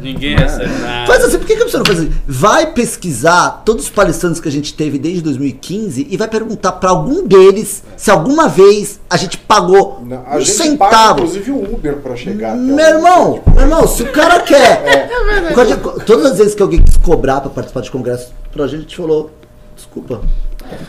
ninguém 0.00 0.36
recebe 0.36 0.68
nada. 0.82 1.06
Faz 1.06 1.24
assim, 1.24 1.38
por 1.38 1.46
que, 1.46 1.56
que 1.56 1.64
você 1.64 1.78
não 1.78 1.84
faz 1.84 1.98
assim? 1.98 2.12
Vai 2.28 2.66
pesquisar 2.72 3.62
todos 3.64 3.84
os 3.84 3.90
palestrantes 3.90 4.40
que 4.40 4.48
a 4.48 4.52
gente 4.52 4.74
teve 4.74 4.98
desde 4.98 5.22
2015 5.22 6.06
e 6.10 6.16
vai 6.16 6.28
perguntar 6.28 6.72
pra 6.72 6.90
algum 6.90 7.26
deles 7.26 7.82
se 7.96 8.10
alguma 8.10 8.48
vez 8.48 9.00
a 9.08 9.16
gente 9.16 9.38
pagou 9.38 10.02
Não, 10.06 10.22
A 10.26 10.36
um 10.36 10.40
gente 10.40 10.76
paga, 10.76 10.90
centavo. 10.96 11.20
inclusive, 11.20 11.50
o 11.50 11.74
Uber 11.74 11.96
pra 11.96 12.14
chegar 12.16 12.54
Meu 12.56 12.78
irmão, 12.86 13.40
meu 13.54 13.62
irmão, 13.62 13.86
se 13.88 14.02
o 14.02 14.12
cara 14.12 14.40
quer. 14.44 15.08
Quando- 15.54 16.04
Todas 16.04 16.26
as 16.32 16.38
vezes 16.38 16.54
que 16.54 16.62
alguém 16.62 16.82
quis 16.82 16.96
cobrar 16.98 17.40
pra 17.40 17.50
participar 17.50 17.80
de 17.80 17.90
congresso 17.90 18.32
pra 18.52 18.66
gente, 18.66 18.76
a 18.76 18.82
gente 18.82 18.96
falou, 18.96 19.30
desculpa. 19.74 20.20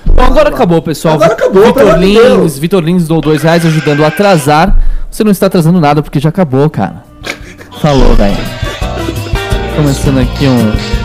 Bom, 0.06 0.22
agora 0.24 0.50
acabou, 0.50 0.82
pessoal. 0.82 1.16
Agora 1.16 1.34
acabou, 1.34 1.66
Vitor 1.66 1.98
Lins. 1.98 2.58
Vitor 2.60 2.84
Lins 2.84 3.08
deu 3.08 3.22
dois 3.22 3.42
reais 3.44 3.66
ajudando 3.66 4.04
a 4.04 4.08
atrasar. 4.08 4.78
Você 5.10 5.24
não 5.24 5.32
está 5.32 5.48
atrasando 5.48 5.80
nada 5.80 6.02
porque 6.04 6.20
já 6.20 6.30
acabou, 6.30 6.70
cara. 6.70 7.04
Falou, 7.80 8.16
velho. 8.16 8.38
Começando 9.76 10.20
aqui 10.20 10.48
um 10.48 11.01